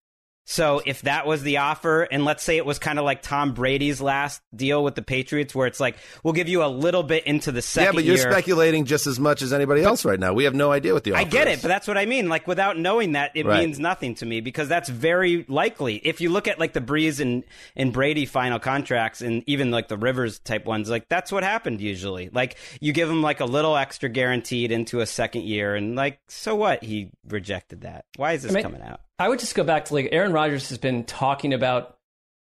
So 0.47 0.83
if 0.85 1.03
that 1.03 1.27
was 1.29 1.43
the 1.45 1.59
offer, 1.59 2.03
and 2.03 2.25
let's 2.25 2.43
say 2.43 2.57
it 2.57 2.67
was 2.67 2.81
kind 2.81 2.99
of 2.99 3.05
like 3.05 3.23
Tom 3.23 3.55
Brady's 3.55 4.01
last 4.01 4.43
deal 4.55 4.83
with 4.83 4.97
the 4.97 5.03
Patriots, 5.03 5.55
where 5.55 5.69
it's 5.69 5.79
like 5.79 5.97
we'll 6.25 6.33
give 6.35 6.49
you 6.49 6.65
a 6.65 6.67
little 6.67 7.05
bit 7.05 7.25
into 7.25 7.53
the 7.53 7.63
second 7.63 7.87
yeah, 7.87 7.97
but 7.99 8.05
you're 8.05 8.17
year. 8.17 8.33
speculating 8.33 8.85
just 8.85 9.07
as 9.07 9.21
much 9.21 9.43
as 9.43 9.53
anybody 9.53 9.83
else 9.83 10.05
right 10.05 10.19
now. 10.19 10.33
We 10.33 10.45
have 10.45 10.55
no 10.55 10.73
idea 10.73 10.93
what 10.93 11.05
the 11.05 11.13
offer 11.13 11.21
I 11.21 11.25
get 11.25 11.47
is. 11.47 11.59
it, 11.59 11.63
but 11.63 11.69
that's 11.69 11.87
what 11.87 11.97
I 11.97 12.05
mean. 12.07 12.29
Like 12.29 12.49
without 12.49 12.77
knowing 12.77 13.13
that, 13.13 13.31
it 13.37 13.47
Right. 13.47 13.61
means 13.61 13.79
nothing 13.79 14.17
to 14.17 14.27
me 14.27 14.41
because 14.41 14.67
that's 14.69 14.89
very 14.89 15.45
likely. 15.47 15.97
If 15.97 16.21
you 16.21 16.31
look 16.31 16.49
at 16.49 16.59
like 16.59 16.73
the 16.73 16.81
Brees 16.81 17.21
and 17.21 17.45
and 17.77 17.93
Brady 17.93 18.27
final 18.27 18.59
contracts, 18.59 19.21
and 19.21 19.45
even 19.47 19.71
like 19.71 19.87
the 19.87 19.99
Rivers 19.99 20.41
type 20.41 20.65
ones, 20.67 20.91
like 20.91 21.09
that's 21.09 21.31
what 21.31 21.45
happened 21.45 21.81
usually. 21.81 22.29
Like 22.33 22.57
you 22.81 22.93
give 22.93 23.09
him 23.09 23.23
like 23.23 23.39
a 23.39 23.45
little 23.45 23.77
extra 23.77 24.09
guaranteed 24.09 24.73
into 24.73 24.99
a 24.99 25.07
second 25.07 25.45
year, 25.45 25.77
and 25.77 25.95
like 25.95 26.19
so 26.27 26.57
what? 26.57 26.83
He 26.83 27.11
rejected 27.29 27.83
that. 27.83 28.07
Why 28.17 28.33
is 28.33 28.43
this 28.43 28.51
I 28.51 28.55
mean- 28.57 28.63
coming 28.65 28.83
out? 28.83 29.01
I 29.21 29.29
would 29.29 29.39
just 29.39 29.55
go 29.55 29.65
back 29.65 29.85
to 29.85 29.95
like 29.95 30.09
Aaron 30.13 30.33
Rodgers 30.33 30.71
has 30.71 30.79
been 30.79 31.05
talking 31.05 31.53
about 31.53 31.99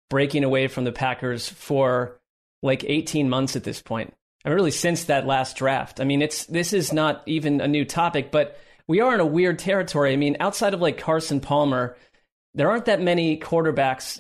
breaking 0.08 0.42
away 0.42 0.68
from 0.68 0.85
the 0.85 0.92
Packers 0.92 1.46
for 1.46 2.18
like 2.62 2.82
18 2.82 3.28
months 3.28 3.56
at 3.56 3.62
this 3.62 3.82
point. 3.82 4.14
I 4.42 4.48
mean, 4.48 4.56
really 4.56 4.70
since 4.70 5.04
that 5.04 5.26
last 5.26 5.56
draft. 5.56 6.00
I 6.00 6.04
mean, 6.04 6.22
it's 6.22 6.46
this 6.46 6.72
is 6.72 6.90
not 6.90 7.22
even 7.26 7.61
a 7.61 7.68
new 7.68 7.85
topic, 7.85 8.30
but 8.30 8.58
we 8.88 9.00
are 9.00 9.12
in 9.12 9.20
a 9.20 9.26
weird 9.26 9.58
territory. 9.58 10.14
I 10.14 10.16
mean, 10.16 10.38
outside 10.40 10.72
of 10.72 10.80
like 10.80 10.96
Carson 10.96 11.40
Palmer, 11.40 11.94
there 12.54 12.70
aren't 12.70 12.87
that 12.87 13.02
many 13.02 13.38
quarterbacks, 13.38 14.18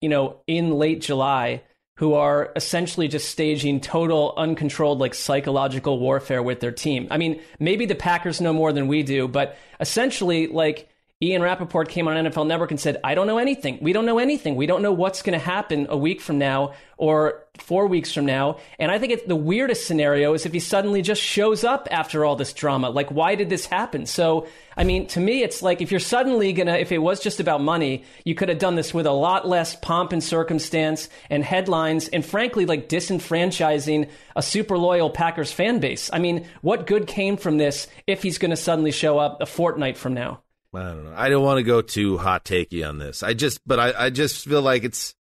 you 0.00 0.08
know, 0.08 0.40
in 0.46 0.70
late 0.70 1.02
July 1.02 1.62
who 1.96 2.14
are 2.14 2.50
essentially 2.56 3.08
just 3.08 3.28
staging 3.28 3.78
total 3.78 4.32
uncontrolled 4.38 5.00
like 5.00 5.12
psychological 5.12 5.98
warfare 5.98 6.42
with 6.42 6.60
their 6.60 6.72
team. 6.72 7.08
I 7.10 7.18
mean, 7.18 7.42
maybe 7.58 7.84
the 7.84 7.94
Packers 7.94 8.40
know 8.40 8.54
more 8.54 8.72
than 8.72 8.88
we 8.88 9.02
do, 9.02 9.28
but 9.28 9.58
essentially 9.80 10.46
like 10.46 10.89
Ian 11.22 11.42
Rapoport 11.42 11.90
came 11.90 12.08
on 12.08 12.16
NFL 12.16 12.46
Network 12.46 12.70
and 12.70 12.80
said, 12.80 12.96
I 13.04 13.14
don't 13.14 13.26
know 13.26 13.36
anything. 13.36 13.76
We 13.82 13.92
don't 13.92 14.06
know 14.06 14.18
anything. 14.18 14.56
We 14.56 14.64
don't 14.64 14.80
know 14.80 14.92
what's 14.92 15.20
going 15.20 15.38
to 15.38 15.44
happen 15.44 15.86
a 15.90 15.96
week 15.96 16.18
from 16.18 16.38
now 16.38 16.72
or 16.96 17.44
four 17.58 17.88
weeks 17.88 18.10
from 18.10 18.24
now. 18.24 18.56
And 18.78 18.90
I 18.90 18.98
think 18.98 19.12
it's 19.12 19.26
the 19.26 19.36
weirdest 19.36 19.86
scenario 19.86 20.32
is 20.32 20.46
if 20.46 20.54
he 20.54 20.60
suddenly 20.60 21.02
just 21.02 21.20
shows 21.20 21.62
up 21.62 21.88
after 21.90 22.24
all 22.24 22.36
this 22.36 22.54
drama. 22.54 22.88
Like, 22.88 23.10
why 23.10 23.34
did 23.34 23.50
this 23.50 23.66
happen? 23.66 24.06
So, 24.06 24.46
I 24.78 24.84
mean, 24.84 25.08
to 25.08 25.20
me, 25.20 25.42
it's 25.42 25.60
like 25.60 25.82
if 25.82 25.90
you're 25.90 26.00
suddenly 26.00 26.54
going 26.54 26.68
to, 26.68 26.80
if 26.80 26.90
it 26.90 27.02
was 27.02 27.20
just 27.20 27.38
about 27.38 27.60
money, 27.60 28.04
you 28.24 28.34
could 28.34 28.48
have 28.48 28.58
done 28.58 28.76
this 28.76 28.94
with 28.94 29.04
a 29.04 29.12
lot 29.12 29.46
less 29.46 29.76
pomp 29.76 30.14
and 30.14 30.24
circumstance 30.24 31.10
and 31.28 31.44
headlines 31.44 32.08
and 32.08 32.24
frankly, 32.24 32.64
like 32.64 32.88
disenfranchising 32.88 34.08
a 34.36 34.42
super 34.42 34.78
loyal 34.78 35.10
Packers 35.10 35.52
fan 35.52 35.80
base. 35.80 36.08
I 36.14 36.18
mean, 36.18 36.46
what 36.62 36.86
good 36.86 37.06
came 37.06 37.36
from 37.36 37.58
this 37.58 37.88
if 38.06 38.22
he's 38.22 38.38
going 38.38 38.52
to 38.52 38.56
suddenly 38.56 38.90
show 38.90 39.18
up 39.18 39.42
a 39.42 39.46
fortnight 39.46 39.98
from 39.98 40.14
now? 40.14 40.40
I 40.74 40.82
don't 40.82 41.04
know. 41.04 41.14
I 41.16 41.28
don't 41.28 41.44
want 41.44 41.58
to 41.58 41.64
go 41.64 41.82
too 41.82 42.18
hot 42.18 42.44
takey 42.44 42.88
on 42.88 42.98
this. 42.98 43.22
I 43.22 43.34
just, 43.34 43.60
but 43.66 43.80
I, 43.80 44.06
I 44.06 44.10
just 44.10 44.46
feel 44.46 44.62
like 44.62 44.84
it's 44.84 45.14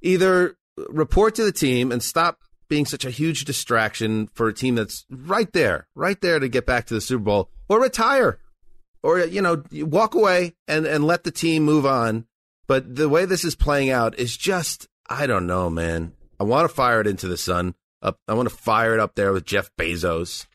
either 0.00 0.56
report 0.88 1.34
to 1.36 1.44
the 1.44 1.52
team 1.52 1.90
and 1.90 2.02
stop 2.02 2.38
being 2.68 2.86
such 2.86 3.04
a 3.04 3.10
huge 3.10 3.44
distraction 3.44 4.28
for 4.34 4.48
a 4.48 4.54
team 4.54 4.74
that's 4.76 5.04
right 5.10 5.52
there, 5.52 5.88
right 5.94 6.20
there 6.20 6.38
to 6.38 6.48
get 6.48 6.66
back 6.66 6.86
to 6.86 6.94
the 6.94 7.00
Super 7.00 7.24
Bowl, 7.24 7.50
or 7.68 7.80
retire, 7.80 8.38
or 9.02 9.20
you 9.20 9.42
know, 9.42 9.62
walk 9.72 10.14
away 10.14 10.54
and 10.68 10.86
and 10.86 11.04
let 11.04 11.24
the 11.24 11.30
team 11.30 11.64
move 11.64 11.84
on. 11.84 12.26
But 12.66 12.96
the 12.96 13.08
way 13.08 13.26
this 13.26 13.44
is 13.44 13.54
playing 13.54 13.90
out 13.90 14.18
is 14.18 14.36
just, 14.36 14.88
I 15.08 15.26
don't 15.26 15.46
know, 15.46 15.68
man. 15.68 16.12
I 16.40 16.44
want 16.44 16.68
to 16.68 16.74
fire 16.74 17.00
it 17.00 17.06
into 17.06 17.28
the 17.28 17.36
sun. 17.36 17.74
Up, 18.00 18.18
I 18.26 18.34
want 18.34 18.48
to 18.48 18.54
fire 18.54 18.94
it 18.94 19.00
up 19.00 19.14
there 19.14 19.32
with 19.32 19.44
Jeff 19.44 19.70
Bezos 19.78 20.46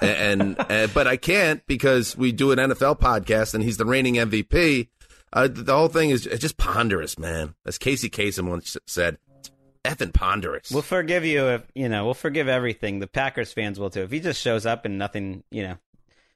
and, 0.00 0.56
and 0.70 0.92
but 0.94 1.06
I 1.06 1.16
can't 1.16 1.66
because 1.66 2.16
we 2.16 2.32
do 2.32 2.52
an 2.52 2.58
NFL 2.58 3.00
podcast 3.00 3.54
and 3.54 3.62
he's 3.62 3.76
the 3.76 3.86
reigning 3.86 4.14
MVP. 4.14 4.88
Uh, 5.32 5.48
the 5.50 5.74
whole 5.74 5.88
thing 5.88 6.10
is 6.10 6.26
it's 6.26 6.40
just 6.40 6.56
ponderous, 6.58 7.18
man. 7.18 7.54
As 7.64 7.78
Casey 7.78 8.10
Kasem 8.10 8.48
once 8.48 8.76
said, 8.86 9.18
it's 9.38 9.50
effing 9.84 10.12
ponderous. 10.12 10.70
We'll 10.70 10.82
forgive 10.82 11.24
you 11.24 11.48
if 11.48 11.62
you 11.74 11.88
know. 11.88 12.04
We'll 12.04 12.14
forgive 12.14 12.48
everything. 12.48 12.98
The 12.98 13.06
Packers 13.06 13.52
fans 13.52 13.78
will 13.80 13.90
too. 13.90 14.02
If 14.02 14.10
he 14.10 14.20
just 14.20 14.40
shows 14.40 14.66
up 14.66 14.84
and 14.84 14.98
nothing, 14.98 15.42
you 15.50 15.62
know. 15.62 15.76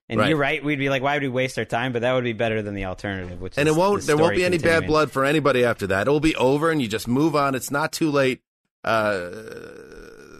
And 0.08 0.20
Right. 0.20 0.28
you're 0.28 0.38
right. 0.38 0.64
We'd 0.64 0.78
be 0.78 0.88
like, 0.88 1.02
why 1.02 1.14
would 1.14 1.22
we 1.24 1.28
waste 1.28 1.58
our 1.58 1.64
time? 1.64 1.92
But 1.92 2.02
that 2.02 2.12
would 2.12 2.22
be 2.22 2.32
better 2.32 2.62
than 2.62 2.74
the 2.74 2.84
alternative. 2.84 3.40
Which 3.40 3.58
and 3.58 3.68
it 3.68 3.74
won't. 3.74 4.02
the 4.02 4.06
There 4.06 4.16
won't 4.16 4.36
be 4.36 4.44
any 4.44 4.58
bad 4.58 4.86
blood 4.86 5.10
for 5.10 5.24
anybody 5.24 5.64
after 5.64 5.88
that. 5.88 6.06
It 6.06 6.10
will 6.10 6.20
be 6.20 6.36
over, 6.36 6.70
and 6.70 6.80
you 6.80 6.86
just 6.86 7.08
move 7.08 7.34
on. 7.34 7.56
It's 7.56 7.72
not 7.72 7.92
too 7.92 8.10
late 8.12 8.40
uh, 8.84 9.30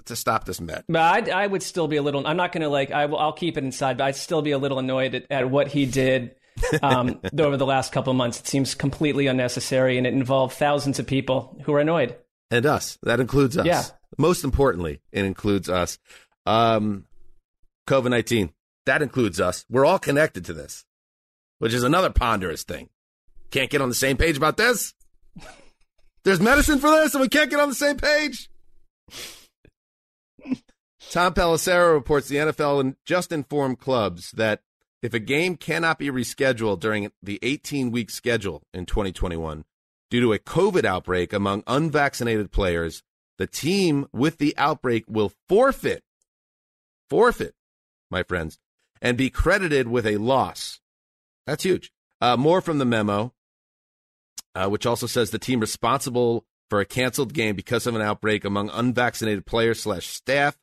to 0.07 0.17
stop 0.17 0.45
this. 0.45 0.59
But 0.61 0.85
I'd, 0.97 1.29
I 1.31 1.47
would 1.47 1.63
still 1.63 1.89
be 1.89 1.97
a 1.97 2.03
little. 2.03 2.27
I'm 2.27 2.37
not 2.37 2.53
going 2.53 2.63
to 2.63 2.69
like. 2.69 2.91
I 2.91 3.07
will. 3.07 3.19
I'll 3.19 3.33
keep 3.33 3.57
it 3.57 3.65
inside. 3.65 3.99
But 3.99 4.05
I'd 4.05 4.17
still 4.17 4.43
be 4.43 4.51
a 4.53 4.59
little 4.59 4.79
annoyed 4.79 5.15
at, 5.15 5.27
at 5.31 5.51
what 5.51 5.69
he 5.69 5.87
did 5.87 6.35
um, 6.83 7.21
over 7.39 7.57
the 7.57 7.67
last 7.67 7.93
couple 7.93 8.11
of 8.11 8.17
months. 8.17 8.41
It 8.41 8.47
seems 8.47 8.75
completely 8.75 9.27
unnecessary, 9.27 9.99
and 9.99 10.07
it 10.07 10.13
involved 10.15 10.55
thousands 10.57 10.99
of 10.99 11.07
people 11.07 11.61
who 11.65 11.73
are 11.75 11.81
annoyed. 11.81 12.17
and 12.51 12.67
us. 12.67 12.99
That 13.03 13.21
includes 13.21 13.57
us. 13.59 13.67
Yeah. 13.67 13.83
Most 14.19 14.45
importantly, 14.45 15.01
it 15.13 15.25
includes 15.25 15.69
us. 15.69 15.99
Um, 16.47 17.05
COVID 17.89 18.11
19. 18.11 18.53
That 18.87 19.03
includes 19.03 19.41
us. 19.41 19.65
We're 19.69 19.85
all 19.85 19.99
connected 19.99 20.45
to 20.47 20.53
this, 20.53 20.85
which 21.59 21.75
is 21.75 21.83
another 21.83 22.11
ponderous 22.11 22.63
thing. 22.63 22.89
Can't 23.51 23.71
get 23.71 23.81
on 23.81 23.89
the 23.89 23.95
same 23.97 24.17
page 24.17 24.37
about 24.37 24.57
this. 24.57 24.95
There's 26.25 26.41
medicine 26.41 26.79
for 26.79 26.91
this, 26.91 27.15
and 27.15 27.21
we 27.21 27.29
can't 27.29 27.51
get 27.51 27.61
on 27.61 27.69
the 27.69 27.75
same 27.75 27.97
page. 27.97 28.49
Tom 31.11 31.35
Pelissero 31.35 31.95
reports 31.95 32.29
the 32.29 32.37
NFL 32.37 32.97
just 33.05 33.31
informed 33.31 33.79
clubs 33.79 34.33
that 34.33 34.63
if 35.03 35.15
a 35.15 35.21
game 35.21 35.57
cannot 35.57 35.99
be 35.99 36.11
rescheduled 36.11 36.81
during 36.81 37.13
the 37.23 37.39
18 37.43 37.93
week 37.93 38.11
schedule 38.11 38.63
in 38.75 38.87
2021 38.87 39.65
due 40.11 40.21
to 40.21 40.33
a 40.33 40.39
COVID 40.39 40.85
outbreak 40.85 41.33
among 41.33 41.63
unvaccinated 41.67 42.51
players, 42.51 43.03
the 43.39 43.47
team 43.47 44.07
with 44.13 44.39
the 44.39 44.55
outbreak 44.59 45.05
will 45.07 45.33
forfeit, 45.49 46.03
forfeit, 47.09 47.55
my 48.11 48.23
friends, 48.25 48.59
and 49.01 49.17
be 49.17 49.31
credited 49.31 49.87
with 49.87 50.07
a 50.07 50.17
loss. 50.17 50.81
That's 51.47 51.63
huge. 51.63 51.93
Uh, 52.21 52.37
more 52.37 52.61
from 52.61 52.79
the 52.79 52.85
memo, 52.85 53.33
uh, 54.55 54.69
which 54.69 54.87
also 54.87 55.07
says 55.07 55.31
the 55.31 55.39
team 55.39 55.61
responsible 55.61 56.45
for 56.69 56.81
a 56.81 56.87
canceled 56.87 57.33
game 57.33 57.55
because 57.55 57.87
of 57.87 57.95
an 57.95 58.03
outbreak 58.03 58.45
among 58.45 58.71
unvaccinated 58.71 59.47
players 59.47 59.83
slash 59.83 60.07
staff 60.07 60.57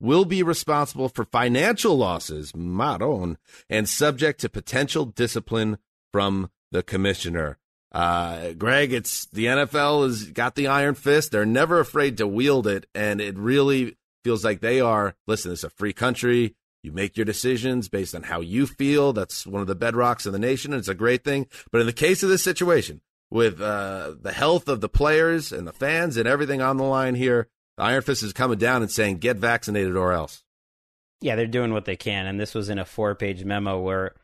will 0.00 0.24
be 0.24 0.42
responsible 0.42 1.08
for 1.08 1.24
financial 1.24 1.96
losses, 1.96 2.54
maron, 2.54 3.38
and 3.68 3.88
subject 3.88 4.40
to 4.40 4.48
potential 4.48 5.04
discipline 5.04 5.78
from 6.12 6.50
the 6.70 6.82
commissioner. 6.82 7.58
Uh, 7.90 8.52
Greg, 8.52 8.92
it's 8.92 9.26
the 9.26 9.46
NFL 9.46 10.04
has 10.04 10.24
got 10.30 10.54
the 10.54 10.66
iron 10.66 10.94
fist. 10.94 11.32
They're 11.32 11.46
never 11.46 11.80
afraid 11.80 12.18
to 12.18 12.26
wield 12.26 12.66
it, 12.66 12.86
and 12.94 13.20
it 13.20 13.38
really 13.38 13.96
feels 14.24 14.44
like 14.44 14.60
they 14.60 14.80
are. 14.80 15.14
Listen, 15.26 15.52
it's 15.52 15.64
a 15.64 15.70
free 15.70 15.92
country. 15.92 16.54
You 16.82 16.92
make 16.92 17.16
your 17.16 17.24
decisions 17.24 17.88
based 17.88 18.14
on 18.14 18.24
how 18.24 18.40
you 18.40 18.66
feel. 18.66 19.12
That's 19.12 19.46
one 19.46 19.62
of 19.62 19.66
the 19.66 19.76
bedrocks 19.76 20.26
of 20.26 20.32
the 20.32 20.38
nation, 20.38 20.72
and 20.72 20.78
it's 20.78 20.88
a 20.88 20.94
great 20.94 21.24
thing. 21.24 21.46
But 21.72 21.80
in 21.80 21.86
the 21.86 21.92
case 21.92 22.22
of 22.22 22.28
this 22.28 22.42
situation, 22.42 23.00
with 23.30 23.60
uh, 23.60 24.14
the 24.20 24.32
health 24.32 24.68
of 24.68 24.80
the 24.80 24.88
players 24.88 25.52
and 25.52 25.66
the 25.66 25.72
fans 25.72 26.16
and 26.16 26.28
everything 26.28 26.62
on 26.62 26.76
the 26.76 26.84
line 26.84 27.14
here, 27.14 27.48
the 27.78 27.84
Iron 27.84 28.02
Fist 28.02 28.24
is 28.24 28.32
coming 28.32 28.58
down 28.58 28.82
and 28.82 28.90
saying, 28.90 29.18
"Get 29.18 29.36
vaccinated 29.36 29.96
or 29.96 30.12
else." 30.12 30.42
Yeah, 31.20 31.36
they're 31.36 31.46
doing 31.46 31.72
what 31.72 31.84
they 31.84 31.96
can, 31.96 32.26
and 32.26 32.38
this 32.38 32.54
was 32.54 32.68
in 32.68 32.78
a 32.78 32.84
four-page 32.84 33.44
memo 33.44 33.80
where, 33.80 34.14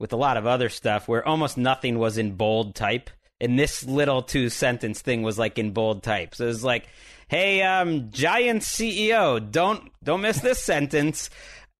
with 0.00 0.12
a 0.12 0.16
lot 0.16 0.38
of 0.38 0.46
other 0.46 0.70
stuff, 0.70 1.08
where 1.08 1.26
almost 1.26 1.58
nothing 1.58 1.98
was 1.98 2.16
in 2.16 2.32
bold 2.32 2.74
type, 2.74 3.10
and 3.38 3.58
this 3.58 3.84
little 3.84 4.22
two-sentence 4.22 5.02
thing 5.02 5.22
was 5.22 5.38
like 5.38 5.58
in 5.58 5.72
bold 5.72 6.02
type. 6.02 6.34
So 6.34 6.44
it 6.44 6.48
was 6.48 6.64
like, 6.64 6.86
"Hey, 7.28 7.62
um, 7.62 8.10
Giant 8.10 8.62
CEO, 8.62 9.38
don't 9.38 9.92
don't 10.02 10.22
miss 10.22 10.40
this 10.40 10.58
sentence." 10.64 11.28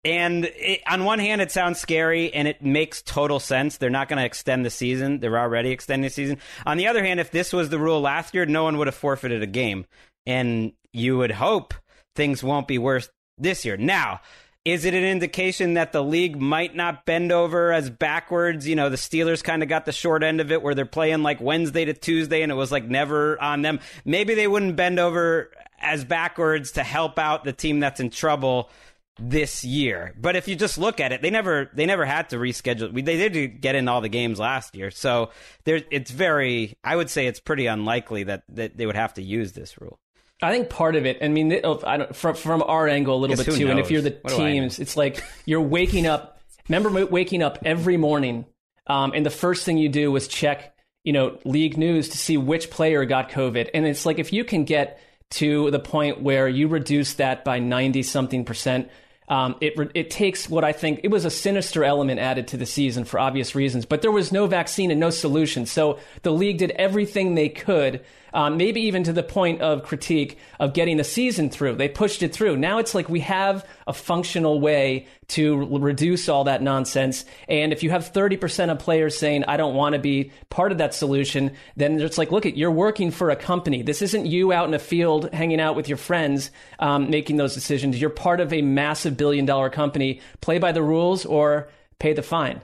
And 0.04 0.46
it, 0.46 0.82
on 0.86 1.04
one 1.04 1.20
hand, 1.20 1.40
it 1.40 1.52
sounds 1.52 1.78
scary 1.78 2.34
and 2.34 2.48
it 2.48 2.60
makes 2.60 3.02
total 3.02 3.38
sense. 3.38 3.76
They're 3.76 3.88
not 3.88 4.08
going 4.08 4.18
to 4.18 4.24
extend 4.24 4.66
the 4.66 4.70
season. 4.70 5.20
They're 5.20 5.38
already 5.38 5.70
extending 5.70 6.08
the 6.08 6.10
season. 6.10 6.38
On 6.66 6.76
the 6.76 6.88
other 6.88 7.04
hand, 7.04 7.20
if 7.20 7.30
this 7.30 7.52
was 7.52 7.68
the 7.68 7.78
rule 7.78 8.00
last 8.00 8.34
year, 8.34 8.44
no 8.44 8.64
one 8.64 8.78
would 8.78 8.88
have 8.88 8.96
forfeited 8.96 9.44
a 9.44 9.46
game. 9.46 9.86
And 10.26 10.72
you 10.92 11.18
would 11.18 11.32
hope 11.32 11.74
things 12.14 12.42
won't 12.42 12.68
be 12.68 12.78
worse 12.78 13.08
this 13.38 13.64
year. 13.64 13.76
Now, 13.76 14.20
is 14.64 14.84
it 14.84 14.94
an 14.94 15.02
indication 15.02 15.74
that 15.74 15.90
the 15.90 16.04
league 16.04 16.40
might 16.40 16.76
not 16.76 17.04
bend 17.04 17.32
over 17.32 17.72
as 17.72 17.90
backwards? 17.90 18.68
You 18.68 18.76
know, 18.76 18.90
the 18.90 18.96
Steelers 18.96 19.42
kind 19.42 19.62
of 19.62 19.68
got 19.68 19.86
the 19.86 19.92
short 19.92 20.22
end 20.22 20.40
of 20.40 20.52
it 20.52 20.62
where 20.62 20.74
they're 20.74 20.86
playing 20.86 21.22
like 21.22 21.40
Wednesday 21.40 21.84
to 21.84 21.94
Tuesday 21.94 22.42
and 22.42 22.52
it 22.52 22.54
was 22.54 22.70
like 22.70 22.84
never 22.84 23.40
on 23.42 23.62
them. 23.62 23.80
Maybe 24.04 24.34
they 24.34 24.46
wouldn't 24.46 24.76
bend 24.76 25.00
over 25.00 25.50
as 25.80 26.04
backwards 26.04 26.72
to 26.72 26.84
help 26.84 27.18
out 27.18 27.42
the 27.42 27.52
team 27.52 27.80
that's 27.80 27.98
in 27.98 28.10
trouble 28.10 28.70
this 29.18 29.64
year. 29.64 30.14
But 30.16 30.36
if 30.36 30.46
you 30.46 30.54
just 30.54 30.78
look 30.78 31.00
at 31.00 31.12
it, 31.12 31.22
they 31.22 31.30
never 31.30 31.68
they 31.74 31.86
never 31.86 32.04
had 32.04 32.30
to 32.30 32.36
reschedule. 32.36 32.94
They 33.04 33.28
did 33.28 33.60
get 33.60 33.74
in 33.74 33.88
all 33.88 34.00
the 34.00 34.08
games 34.08 34.38
last 34.38 34.74
year, 34.74 34.90
so 34.90 35.30
there 35.64 35.82
it's 35.90 36.10
very. 36.10 36.78
I 36.82 36.96
would 36.96 37.10
say 37.10 37.26
it's 37.26 37.40
pretty 37.40 37.66
unlikely 37.66 38.24
that 38.24 38.44
that 38.50 38.76
they 38.76 38.86
would 38.86 38.96
have 38.96 39.14
to 39.14 39.22
use 39.22 39.52
this 39.52 39.80
rule. 39.80 39.98
I 40.42 40.52
think 40.52 40.68
part 40.68 40.96
of 40.96 41.06
it. 41.06 41.18
I 41.22 41.28
mean, 41.28 41.52
I 41.52 41.60
don't, 41.60 42.16
from 42.16 42.34
from 42.34 42.62
our 42.62 42.88
angle 42.88 43.16
a 43.16 43.20
little 43.20 43.36
bit 43.36 43.44
too. 43.44 43.52
Knows? 43.52 43.70
And 43.70 43.78
if 43.80 43.90
you're 43.90 44.02
the 44.02 44.18
what 44.22 44.34
teams, 44.34 44.78
it's 44.78 44.96
like 44.96 45.22
you're 45.46 45.60
waking 45.60 46.06
up. 46.06 46.40
Remember 46.68 47.06
waking 47.06 47.42
up 47.42 47.58
every 47.64 47.96
morning, 47.96 48.46
um, 48.86 49.12
and 49.14 49.26
the 49.26 49.30
first 49.30 49.64
thing 49.64 49.78
you 49.78 49.88
do 49.88 50.12
was 50.12 50.28
check, 50.28 50.74
you 51.04 51.12
know, 51.12 51.38
league 51.44 51.76
news 51.76 52.10
to 52.10 52.18
see 52.18 52.36
which 52.36 52.70
player 52.70 53.04
got 53.04 53.30
COVID. 53.30 53.70
And 53.74 53.86
it's 53.86 54.06
like 54.06 54.18
if 54.18 54.32
you 54.32 54.44
can 54.44 54.64
get 54.64 55.00
to 55.30 55.70
the 55.70 55.80
point 55.80 56.22
where 56.22 56.48
you 56.48 56.68
reduce 56.68 57.14
that 57.14 57.44
by 57.44 57.58
ninety 57.58 58.02
something 58.02 58.44
percent, 58.44 58.90
um, 59.28 59.56
it 59.60 59.74
it 59.94 60.10
takes 60.10 60.48
what 60.48 60.62
I 60.62 60.72
think 60.72 61.00
it 61.02 61.08
was 61.08 61.24
a 61.24 61.30
sinister 61.30 61.84
element 61.84 62.20
added 62.20 62.48
to 62.48 62.56
the 62.56 62.66
season 62.66 63.04
for 63.04 63.18
obvious 63.18 63.54
reasons, 63.54 63.84
but 63.84 64.02
there 64.02 64.12
was 64.12 64.30
no 64.30 64.46
vaccine 64.46 64.90
and 64.90 65.00
no 65.00 65.10
solution. 65.10 65.66
So 65.66 65.98
the 66.22 66.32
league 66.32 66.58
did 66.58 66.70
everything 66.72 67.34
they 67.34 67.48
could, 67.48 68.04
um, 68.34 68.56
maybe 68.56 68.82
even 68.82 69.04
to 69.04 69.12
the 69.12 69.22
point 69.22 69.60
of 69.60 69.82
critique 69.82 70.38
of 70.58 70.74
getting 70.74 70.96
the 70.96 71.04
season 71.04 71.50
through. 71.50 71.76
They 71.76 71.88
pushed 71.88 72.22
it 72.22 72.32
through. 72.32 72.56
Now 72.56 72.78
it's 72.78 72.94
like 72.94 73.08
we 73.08 73.20
have 73.20 73.66
a 73.86 73.92
functional 73.92 74.60
way 74.60 75.06
to 75.28 75.64
reduce 75.78 76.28
all 76.28 76.44
that 76.44 76.62
nonsense. 76.62 77.24
And 77.48 77.72
if 77.72 77.82
you 77.82 77.90
have 77.90 78.12
30% 78.12 78.70
of 78.70 78.78
players 78.78 79.18
saying, 79.18 79.44
I 79.44 79.56
don't 79.56 79.74
want 79.74 79.94
to 79.94 79.98
be 79.98 80.30
part 80.50 80.72
of 80.72 80.78
that 80.78 80.94
solution, 80.94 81.52
then 81.76 82.00
it's 82.00 82.18
like, 82.18 82.30
look, 82.30 82.44
at 82.44 82.56
you're 82.56 82.70
working 82.70 83.10
for 83.10 83.30
a 83.30 83.36
company. 83.36 83.82
This 83.82 84.02
isn't 84.02 84.26
you 84.26 84.52
out 84.52 84.68
in 84.68 84.74
a 84.74 84.78
field 84.78 85.32
hanging 85.32 85.60
out 85.60 85.76
with 85.76 85.88
your 85.88 85.98
friends 85.98 86.50
um, 86.78 87.10
making 87.10 87.36
those 87.36 87.54
decisions. 87.54 88.00
You're 88.00 88.10
part 88.10 88.40
of 88.40 88.52
a 88.52 88.62
massive 88.62 89.16
billion 89.16 89.46
dollar 89.46 89.70
company. 89.70 90.20
Play 90.40 90.58
by 90.58 90.72
the 90.72 90.82
rules 90.82 91.24
or 91.24 91.70
pay 91.98 92.12
the 92.12 92.22
fine. 92.22 92.60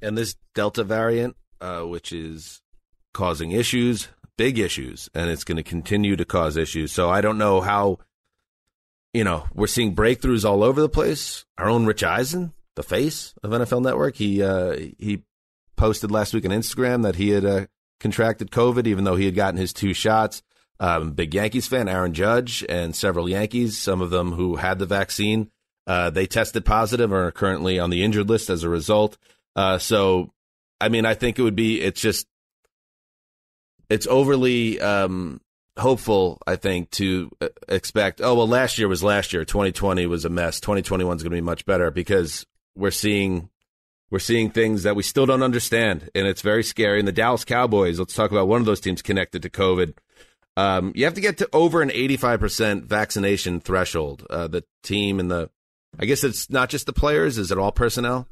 And 0.00 0.16
this 0.16 0.36
Delta 0.54 0.84
variant, 0.84 1.36
uh, 1.60 1.82
which 1.82 2.12
is 2.12 2.60
causing 3.12 3.50
issues, 3.50 4.08
big 4.38 4.58
issues, 4.58 5.10
and 5.14 5.28
it's 5.28 5.44
going 5.44 5.56
to 5.56 5.62
continue 5.62 6.16
to 6.16 6.24
cause 6.24 6.56
issues. 6.56 6.92
So 6.92 7.10
I 7.10 7.20
don't 7.20 7.36
know 7.36 7.60
how 7.60 7.98
you 9.12 9.24
know, 9.24 9.46
we're 9.54 9.66
seeing 9.66 9.94
breakthroughs 9.94 10.48
all 10.48 10.62
over 10.62 10.80
the 10.80 10.88
place. 10.88 11.44
Our 11.56 11.68
own 11.68 11.86
Rich 11.86 12.04
Eisen, 12.04 12.52
the 12.76 12.82
face 12.82 13.34
of 13.42 13.50
NFL 13.50 13.82
Network, 13.82 14.16
he 14.16 14.42
uh, 14.42 14.76
he 14.98 15.24
posted 15.76 16.10
last 16.10 16.34
week 16.34 16.44
on 16.44 16.50
Instagram 16.50 17.02
that 17.02 17.16
he 17.16 17.30
had 17.30 17.44
uh, 17.44 17.66
contracted 18.00 18.50
COVID, 18.50 18.86
even 18.86 19.04
though 19.04 19.16
he 19.16 19.24
had 19.24 19.34
gotten 19.34 19.58
his 19.58 19.72
two 19.72 19.94
shots. 19.94 20.42
Um, 20.80 21.12
big 21.12 21.34
Yankees 21.34 21.66
fan, 21.66 21.88
Aaron 21.88 22.14
Judge, 22.14 22.64
and 22.68 22.94
several 22.94 23.28
Yankees, 23.28 23.76
some 23.76 24.00
of 24.00 24.10
them 24.10 24.32
who 24.32 24.56
had 24.56 24.78
the 24.78 24.86
vaccine, 24.86 25.50
uh, 25.88 26.10
they 26.10 26.26
tested 26.26 26.64
positive 26.64 27.12
or 27.12 27.26
are 27.26 27.32
currently 27.32 27.80
on 27.80 27.90
the 27.90 28.04
injured 28.04 28.28
list 28.28 28.48
as 28.48 28.62
a 28.62 28.68
result. 28.68 29.18
Uh, 29.56 29.78
so, 29.78 30.30
I 30.80 30.88
mean, 30.88 31.04
I 31.04 31.14
think 31.14 31.36
it 31.36 31.42
would 31.42 31.56
be, 31.56 31.80
it's 31.80 32.00
just, 32.00 32.28
it's 33.90 34.06
overly 34.06 34.80
um, 34.80 35.40
hopeful, 35.76 36.40
I 36.46 36.56
think, 36.56 36.90
to 36.92 37.30
uh, 37.40 37.48
expect, 37.68 38.20
oh, 38.20 38.34
well, 38.34 38.48
last 38.48 38.78
year 38.78 38.88
was 38.88 39.02
last 39.02 39.32
year. 39.32 39.44
2020 39.44 40.06
was 40.06 40.24
a 40.24 40.28
mess. 40.28 40.60
2021 40.60 41.16
is 41.16 41.22
going 41.22 41.30
to 41.30 41.36
be 41.36 41.40
much 41.40 41.64
better 41.64 41.90
because 41.90 42.46
we're 42.74 42.90
seeing 42.90 43.48
we're 44.10 44.18
seeing 44.18 44.50
things 44.50 44.84
that 44.84 44.96
we 44.96 45.02
still 45.02 45.26
don't 45.26 45.42
understand, 45.42 46.10
and 46.14 46.26
it's 46.26 46.40
very 46.40 46.62
scary. 46.62 46.98
And 46.98 47.06
the 47.06 47.12
Dallas 47.12 47.44
Cowboys, 47.44 47.98
let's 47.98 48.14
talk 48.14 48.30
about 48.30 48.48
one 48.48 48.60
of 48.60 48.66
those 48.66 48.80
teams 48.80 49.02
connected 49.02 49.42
to 49.42 49.50
COVID. 49.50 49.94
Um, 50.56 50.92
you 50.94 51.04
have 51.04 51.14
to 51.14 51.20
get 51.20 51.38
to 51.38 51.48
over 51.52 51.82
an 51.82 51.90
85% 51.90 52.84
vaccination 52.84 53.60
threshold. 53.60 54.26
Uh, 54.30 54.48
the 54.48 54.64
team 54.82 55.20
and 55.20 55.30
the, 55.30 55.50
I 55.98 56.06
guess 56.06 56.24
it's 56.24 56.48
not 56.48 56.70
just 56.70 56.86
the 56.86 56.92
players. 56.94 57.36
Is 57.36 57.52
it 57.52 57.58
all 57.58 57.70
personnel? 57.70 58.26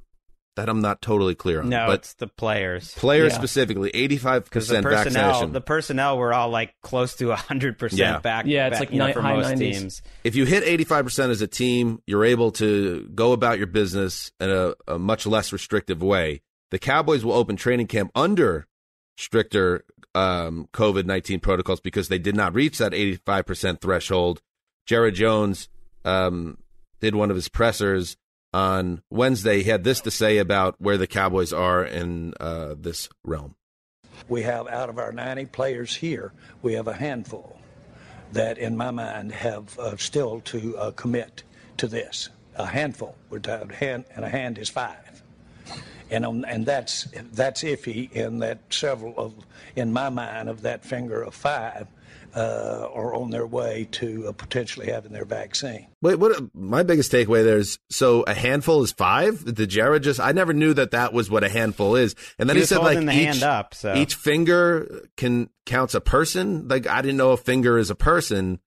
That 0.56 0.68
I'm 0.70 0.80
not 0.80 1.02
totally 1.02 1.34
clear 1.34 1.60
on. 1.60 1.68
No, 1.68 1.86
but 1.88 2.00
it's 2.00 2.14
the 2.14 2.26
players. 2.26 2.94
Players 2.94 3.32
Yeah. 3.34 3.38
specifically, 3.38 3.90
85% 3.92 4.44
Because 4.44 4.68
the 4.68 4.82
personnel, 4.82 5.02
vaccination. 5.28 5.52
the 5.52 5.60
personnel 5.60 6.16
were 6.18 6.32
all 6.32 6.48
like 6.48 6.74
close 6.82 7.14
to 7.16 7.30
hundred 7.34 7.74
Yeah. 7.74 7.78
percent 7.78 8.22
back. 8.22 8.46
Yeah, 8.46 8.68
it's 8.68 8.74
back, 8.74 8.80
like 8.80 8.90
you 8.92 8.98
know, 8.98 9.12
for 9.12 9.20
high 9.20 9.36
most 9.36 9.48
90s. 9.52 9.58
teams. 9.58 10.02
if 10.24 10.34
you 10.34 10.46
hit 10.46 10.64
85% 10.64 11.30
as 11.30 11.42
a 11.42 11.46
team, 11.46 12.00
you're 12.06 12.24
able 12.24 12.52
to 12.52 13.08
go 13.14 13.32
about 13.32 13.58
your 13.58 13.66
business 13.66 14.32
in 14.40 14.48
a, 14.50 14.72
a 14.88 14.98
much 14.98 15.26
less 15.26 15.52
restrictive 15.52 16.02
way. 16.02 16.40
The 16.70 16.78
Cowboys 16.78 17.22
will 17.24 17.34
open 17.34 17.56
training 17.56 17.86
camp 17.88 18.10
under 18.14 18.66
stricter 19.18 19.84
um, 20.14 20.68
COVID 20.72 21.04
19 21.04 21.40
protocols 21.40 21.80
because 21.80 22.08
they 22.08 22.18
did 22.18 22.34
not 22.34 22.54
reach 22.54 22.78
that 22.78 22.92
85% 22.92 23.80
threshold. 23.82 24.40
Jerry 24.86 25.12
Jones 25.12 25.68
um, 26.06 26.56
did 27.00 27.14
one 27.14 27.28
of 27.30 27.36
his 27.36 27.48
pressers 27.48 28.16
on 28.56 29.02
Wednesday. 29.10 29.62
He 29.62 29.68
had 29.68 29.84
this 29.84 30.00
to 30.00 30.10
say 30.10 30.38
about 30.38 30.76
where 30.78 30.96
the 30.96 31.06
Cowboys 31.06 31.52
are 31.52 31.84
in 31.84 32.32
uh, 32.40 32.74
this 32.78 33.06
realm. 33.22 33.54
We 34.30 34.42
have 34.42 34.66
out 34.68 34.88
of 34.88 34.98
our 34.98 35.12
90 35.12 35.44
players 35.46 35.94
here, 35.94 36.32
we 36.62 36.72
have 36.72 36.88
a 36.88 36.94
handful 36.94 37.60
that, 38.32 38.56
in 38.56 38.74
my 38.74 38.90
mind, 38.90 39.32
have 39.32 39.78
uh, 39.78 39.98
still 39.98 40.40
to 40.40 40.76
uh, 40.78 40.90
commit 40.92 41.42
to 41.76 41.86
this. 41.86 42.30
A 42.54 42.64
handful. 42.64 43.14
We're 43.28 43.40
hand, 43.74 44.06
and 44.14 44.24
a 44.24 44.28
hand 44.30 44.56
is 44.56 44.70
five, 44.70 45.22
and 46.10 46.24
um, 46.24 46.42
and 46.48 46.64
that's 46.64 47.06
that's 47.32 47.62
iffy. 47.62 48.10
In 48.10 48.38
that 48.38 48.60
several 48.70 49.12
of, 49.18 49.34
in 49.76 49.92
my 49.92 50.08
mind, 50.08 50.48
of 50.48 50.62
that 50.62 50.82
finger 50.82 51.22
of 51.22 51.34
five, 51.34 51.86
uh, 52.36 52.88
are 52.92 53.14
on 53.14 53.30
their 53.30 53.46
way 53.46 53.88
to 53.92 54.28
uh, 54.28 54.32
potentially 54.32 54.90
having 54.90 55.12
their 55.12 55.24
vaccine. 55.24 55.86
Wait, 56.02 56.16
what? 56.16 56.54
My 56.54 56.82
biggest 56.82 57.10
takeaway 57.10 57.42
there 57.42 57.56
is 57.56 57.78
so 57.90 58.24
a 58.24 58.34
handful 58.34 58.82
is 58.82 58.92
five. 58.92 59.42
Did 59.54 59.70
Jared 59.70 60.02
just? 60.02 60.20
I 60.20 60.32
never 60.32 60.52
knew 60.52 60.74
that 60.74 60.90
that 60.90 61.14
was 61.14 61.30
what 61.30 61.44
a 61.44 61.48
handful 61.48 61.96
is. 61.96 62.14
And 62.38 62.48
then 62.48 62.56
He 62.56 62.62
he, 62.62 62.66
said 62.66 62.78
like 62.78 62.96
holding 62.96 63.06
the 63.06 63.14
each 63.14 63.24
hand 63.24 63.42
up, 63.42 63.74
so. 63.74 63.94
each 63.94 64.14
finger 64.14 65.08
can 65.16 65.48
counts 65.64 65.94
a 65.94 66.00
person. 66.00 66.68
Like 66.68 66.86
I 66.86 67.00
didn't 67.00 67.16
know 67.16 67.32
a 67.32 67.38
finger 67.38 67.78
is 67.78 67.88
a 67.88 67.94
person. 67.94 68.60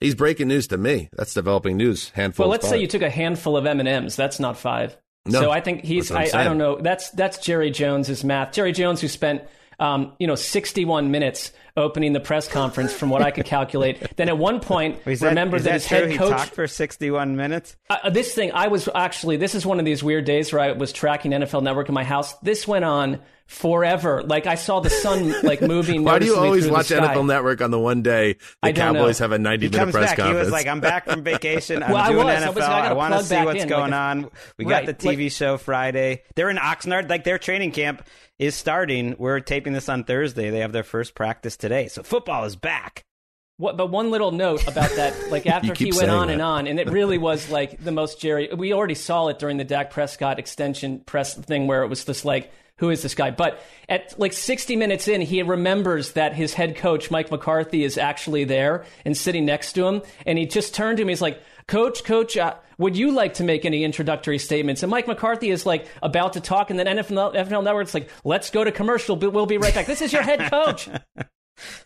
He's 0.00 0.14
breaking 0.14 0.46
news 0.46 0.68
to 0.68 0.78
me. 0.78 1.08
That's 1.16 1.34
developing 1.34 1.76
news. 1.76 2.10
Handful. 2.10 2.44
Well, 2.44 2.50
let's 2.52 2.68
say 2.68 2.80
you 2.80 2.86
took 2.86 3.02
a 3.02 3.10
handful 3.10 3.56
of 3.56 3.66
M 3.66 3.80
and 3.80 3.88
M's. 3.88 4.14
That's 4.14 4.38
not 4.38 4.56
five. 4.56 4.96
No, 5.26 5.40
so 5.40 5.50
I 5.50 5.60
think 5.60 5.84
he's. 5.84 6.12
I'm 6.12 6.18
I, 6.18 6.30
I 6.34 6.44
don't 6.44 6.56
know. 6.56 6.78
That's 6.80 7.10
that's 7.10 7.38
Jerry 7.38 7.72
Jones's 7.72 8.22
math. 8.22 8.52
Jerry 8.52 8.70
Jones, 8.70 9.00
who 9.00 9.08
spent 9.08 9.42
um, 9.78 10.12
you 10.18 10.26
know, 10.26 10.34
61 10.34 11.10
minutes 11.10 11.52
opening 11.76 12.12
the 12.12 12.20
press 12.20 12.48
conference 12.48 12.92
from 12.92 13.10
what 13.10 13.22
I 13.22 13.30
could 13.30 13.44
calculate. 13.44 14.16
then 14.16 14.28
at 14.28 14.36
one 14.36 14.60
point, 14.60 15.02
that, 15.04 15.20
remember 15.22 15.58
that, 15.58 15.64
that 15.64 15.72
his 15.74 15.86
true? 15.86 15.98
head 15.98 16.10
He 16.10 16.18
coach. 16.18 16.30
talked 16.30 16.50
for 16.50 16.66
61 16.66 17.36
minutes. 17.36 17.76
Uh, 17.88 18.10
this 18.10 18.34
thing, 18.34 18.50
I 18.52 18.68
was 18.68 18.88
actually, 18.94 19.36
this 19.36 19.54
is 19.54 19.64
one 19.64 19.78
of 19.78 19.84
these 19.84 20.02
weird 20.02 20.24
days 20.24 20.52
where 20.52 20.62
I 20.62 20.72
was 20.72 20.92
tracking 20.92 21.30
NFL 21.32 21.62
Network 21.62 21.88
in 21.88 21.94
my 21.94 22.04
house. 22.04 22.34
This 22.38 22.66
went 22.66 22.84
on 22.84 23.20
forever. 23.48 24.22
Like 24.22 24.46
I 24.46 24.54
saw 24.54 24.78
the 24.80 24.90
sun 24.90 25.34
like 25.42 25.60
moving. 25.74 26.04
Why 26.04 26.18
do 26.20 26.26
you 26.26 26.36
always 26.36 26.68
watch. 26.68 26.88
NFL 26.88 27.26
Network 27.26 27.60
on 27.60 27.70
the 27.72 27.78
one 27.78 28.02
day 28.02 28.34
the 28.34 28.38
I 28.62 28.72
don't 28.72 28.94
Cowboys 28.94 29.18
know. 29.18 29.24
have 29.24 29.32
a 29.32 29.38
90 29.38 29.66
He 29.66 29.70
minute 29.76 29.92
press 29.92 30.10
back. 30.10 30.16
conference? 30.18 30.38
He 30.38 30.44
was 30.44 30.52
like, 30.52 30.66
"I'm 30.68 30.80
back 30.80 31.06
from 31.06 31.24
vacation. 31.24 31.82
I'm 31.82 31.90
Well, 31.92 32.02
I 32.04 32.08
doing 32.12 32.26
was. 32.26 32.42
I 32.42 32.46
NFL. 32.46 32.54
was 32.54 32.56
like, 32.64 32.84
I 32.84 32.92
want 32.92 33.14
to 33.14 33.24
see 33.24 33.44
what's 33.44 33.62
in, 33.62 33.68
going 33.68 33.90
like, 33.90 34.00
on." 34.00 34.30
We 34.58 34.64
right, 34.66 34.86
got 34.86 34.98
the 34.98 35.08
TV 35.08 35.24
like- 35.24 35.32
show 35.32 35.56
Friday. 35.56 36.22
They're 36.36 36.50
in 36.50 36.58
Oxnard. 36.58 37.08
Like 37.10 37.24
their 37.24 37.38
training 37.38 37.72
camp 37.72 38.06
is 38.38 38.54
starting. 38.54 39.16
We're 39.18 39.40
taping 39.40 39.72
this 39.72 39.88
on 39.88 40.04
Thursday. 40.04 40.50
They 40.50 40.60
have 40.60 40.72
their 40.72 40.84
first 40.84 41.14
practice 41.14 41.56
today. 41.56 41.88
So 41.88 42.02
football 42.02 42.44
is 42.44 42.54
back. 42.54 43.04
What, 43.56 43.76
but 43.76 43.90
one 43.90 44.12
little 44.12 44.30
note 44.30 44.68
about 44.68 44.90
that, 44.92 45.32
like 45.32 45.44
after 45.48 45.74
he 45.74 45.90
went 45.90 46.10
on 46.10 46.28
that. 46.28 46.34
and 46.34 46.42
on, 46.42 46.66
and 46.68 46.78
it 46.78 46.88
really 46.90 47.18
was 47.18 47.50
like 47.50 47.82
the 47.82 47.90
most 47.90 48.20
Jerry. 48.20 48.48
We 48.56 48.72
already 48.72 48.94
saw 48.94 49.26
it 49.28 49.40
during 49.40 49.56
the 49.56 49.64
Dak 49.64 49.90
Prescott 49.90 50.38
extension 50.38 51.00
press 51.00 51.34
thing 51.34 51.66
where 51.66 51.82
it 51.82 51.88
was 51.88 52.04
just 52.04 52.24
like, 52.24 52.52
who 52.78 52.90
is 52.90 53.02
this 53.02 53.14
guy? 53.14 53.30
But 53.30 53.62
at 53.88 54.18
like 54.18 54.32
60 54.32 54.76
minutes 54.76 55.08
in, 55.08 55.20
he 55.20 55.42
remembers 55.42 56.12
that 56.12 56.34
his 56.34 56.54
head 56.54 56.76
coach, 56.76 57.10
Mike 57.10 57.30
McCarthy, 57.30 57.84
is 57.84 57.98
actually 57.98 58.44
there 58.44 58.84
and 59.04 59.16
sitting 59.16 59.44
next 59.44 59.74
to 59.74 59.86
him. 59.86 60.02
And 60.26 60.38
he 60.38 60.46
just 60.46 60.74
turned 60.74 60.96
to 60.98 61.02
him. 61.02 61.08
He's 61.08 61.22
like, 61.22 61.42
Coach, 61.66 62.02
Coach, 62.02 62.36
uh, 62.36 62.54
would 62.78 62.96
you 62.96 63.10
like 63.10 63.34
to 63.34 63.44
make 63.44 63.64
any 63.66 63.84
introductory 63.84 64.38
statements? 64.38 64.82
And 64.82 64.90
Mike 64.90 65.06
McCarthy 65.06 65.50
is 65.50 65.66
like 65.66 65.86
about 66.02 66.32
to 66.32 66.40
talk, 66.40 66.70
and 66.70 66.78
then 66.78 66.86
NFL, 66.86 67.34
NFL 67.34 67.62
Network's 67.62 67.92
like, 67.92 68.08
let's 68.24 68.50
go 68.50 68.64
to 68.64 68.72
commercial, 68.72 69.16
but 69.16 69.32
we'll 69.32 69.46
be 69.46 69.58
right 69.58 69.74
back. 69.74 69.86
This 69.86 70.00
is 70.00 70.12
your 70.12 70.22
head 70.22 70.50
coach. 70.50 70.88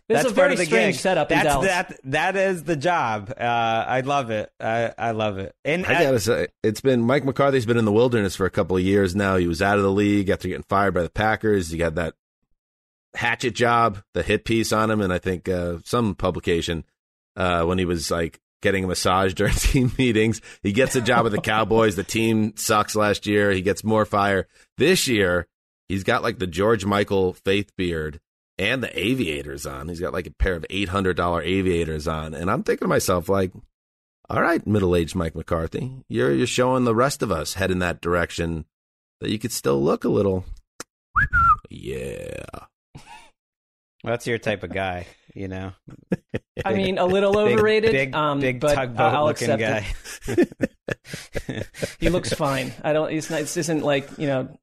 This 0.08 0.16
That's 0.16 0.26
is 0.26 0.32
a 0.32 0.34
very 0.34 0.48
part 0.48 0.52
of 0.52 0.58
the 0.58 0.64
strange 0.66 0.94
gig. 0.96 1.00
setup 1.00 1.32
in 1.32 1.38
That's 1.38 1.66
that. 1.66 2.00
That 2.04 2.36
is 2.36 2.64
the 2.64 2.76
job. 2.76 3.32
Uh, 3.38 3.42
I 3.42 4.00
love 4.00 4.30
it. 4.30 4.52
I, 4.60 4.92
I 4.98 5.10
love 5.12 5.38
it. 5.38 5.54
And 5.64 5.86
I 5.86 6.02
gotta 6.04 6.20
say, 6.20 6.48
it's 6.62 6.80
been 6.80 7.00
Mike 7.02 7.24
McCarthy's 7.24 7.66
been 7.66 7.78
in 7.78 7.84
the 7.84 7.92
wilderness 7.92 8.36
for 8.36 8.46
a 8.46 8.50
couple 8.50 8.76
of 8.76 8.82
years 8.82 9.14
now. 9.16 9.36
He 9.36 9.46
was 9.46 9.62
out 9.62 9.78
of 9.78 9.82
the 9.84 9.90
league 9.90 10.28
after 10.28 10.48
getting 10.48 10.64
fired 10.64 10.94
by 10.94 11.02
the 11.02 11.10
Packers. 11.10 11.70
He 11.70 11.78
got 11.78 11.94
that 11.94 12.14
hatchet 13.14 13.54
job, 13.54 14.02
the 14.14 14.22
hit 14.22 14.44
piece 14.44 14.72
on 14.72 14.90
him, 14.90 15.00
and 15.00 15.12
I 15.12 15.18
think 15.18 15.48
uh, 15.48 15.78
some 15.84 16.14
publication 16.14 16.84
uh, 17.36 17.64
when 17.64 17.78
he 17.78 17.84
was 17.84 18.10
like 18.10 18.40
getting 18.60 18.84
a 18.84 18.88
massage 18.88 19.34
during 19.34 19.54
team 19.54 19.92
meetings. 19.98 20.40
He 20.62 20.72
gets 20.72 20.96
a 20.96 21.00
job 21.00 21.24
with 21.24 21.32
the 21.32 21.40
Cowboys. 21.40 21.96
The 21.96 22.04
team 22.04 22.54
sucks 22.56 22.94
last 22.94 23.26
year. 23.26 23.50
He 23.50 23.62
gets 23.62 23.84
more 23.84 24.04
fire 24.04 24.46
this 24.78 25.08
year. 25.08 25.46
He's 25.88 26.04
got 26.04 26.22
like 26.22 26.38
the 26.38 26.46
George 26.46 26.84
Michael 26.86 27.34
faith 27.34 27.70
beard 27.76 28.20
and 28.62 28.82
the 28.82 28.98
aviators 28.98 29.66
on. 29.66 29.88
He's 29.88 30.00
got 30.00 30.12
like 30.12 30.26
a 30.26 30.30
pair 30.30 30.54
of 30.54 30.64
eight 30.70 30.88
hundred 30.88 31.16
dollar 31.16 31.42
aviators 31.42 32.06
on, 32.06 32.32
and 32.32 32.50
I'm 32.50 32.62
thinking 32.62 32.84
to 32.84 32.88
myself 32.88 33.28
like 33.28 33.52
all 34.30 34.40
right, 34.40 34.64
middle 34.66 34.94
aged 34.96 35.14
Mike 35.14 35.34
McCarthy, 35.34 36.04
you're 36.08 36.32
you're 36.32 36.46
showing 36.46 36.84
the 36.84 36.94
rest 36.94 37.22
of 37.22 37.32
us 37.32 37.54
head 37.54 37.70
in 37.70 37.80
that 37.80 38.00
direction 38.00 38.64
that 39.20 39.30
you 39.30 39.38
could 39.38 39.52
still 39.52 39.82
look 39.82 40.04
a 40.04 40.08
little. 40.08 40.44
Yeah, 41.74 42.44
that's 44.04 44.26
your 44.26 44.36
type 44.36 44.62
of 44.62 44.74
guy, 44.74 45.06
you 45.34 45.48
know. 45.48 45.72
I 46.64 46.74
mean, 46.74 46.98
a 46.98 47.06
little 47.06 47.38
overrated, 47.38 47.92
big, 47.92 48.14
um, 48.14 48.40
big 48.40 48.60
but 48.60 48.74
tugboat 48.74 49.14
I'll 49.14 49.24
looking 49.24 49.50
accept 49.50 49.96
guy. 50.26 50.36
it. 51.48 51.66
He 51.98 52.10
looks 52.10 52.34
fine. 52.34 52.74
I 52.84 52.92
don't. 52.92 53.10
It's 53.10 53.30
not. 53.30 53.40
This 53.40 53.56
isn't 53.56 53.82
like 53.82 54.18
you 54.18 54.26
know. 54.26 54.58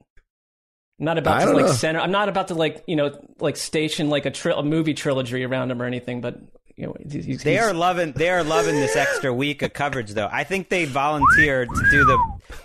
I'm 0.99 1.05
not 1.05 1.17
about 1.17 1.41
I 1.41 1.45
to 1.45 1.51
like 1.53 1.65
know. 1.65 1.71
center. 1.71 1.99
I'm 1.99 2.11
not 2.11 2.29
about 2.29 2.49
to 2.49 2.55
like 2.55 2.83
you 2.87 2.95
know 2.95 3.17
like 3.39 3.55
station 3.57 4.09
like 4.09 4.25
a 4.25 4.31
tri- 4.31 4.53
a 4.57 4.63
movie 4.63 4.93
trilogy 4.93 5.43
around 5.45 5.71
him 5.71 5.81
or 5.81 5.85
anything. 5.85 6.19
But 6.21 6.39
you 6.75 6.85
know, 6.87 6.95
he's, 7.09 7.25
he's, 7.25 7.43
They 7.43 7.57
are 7.57 7.73
loving. 7.73 8.13
They 8.13 8.29
are 8.29 8.43
loving 8.43 8.75
this 8.75 8.95
extra 8.95 9.33
week 9.33 9.61
of 9.63 9.73
coverage, 9.73 10.11
though. 10.11 10.29
I 10.31 10.45
think 10.45 10.69
they 10.69 10.85
volunteered 10.85 11.67
to 11.69 11.91
do 11.91 12.05
the 12.05 12.19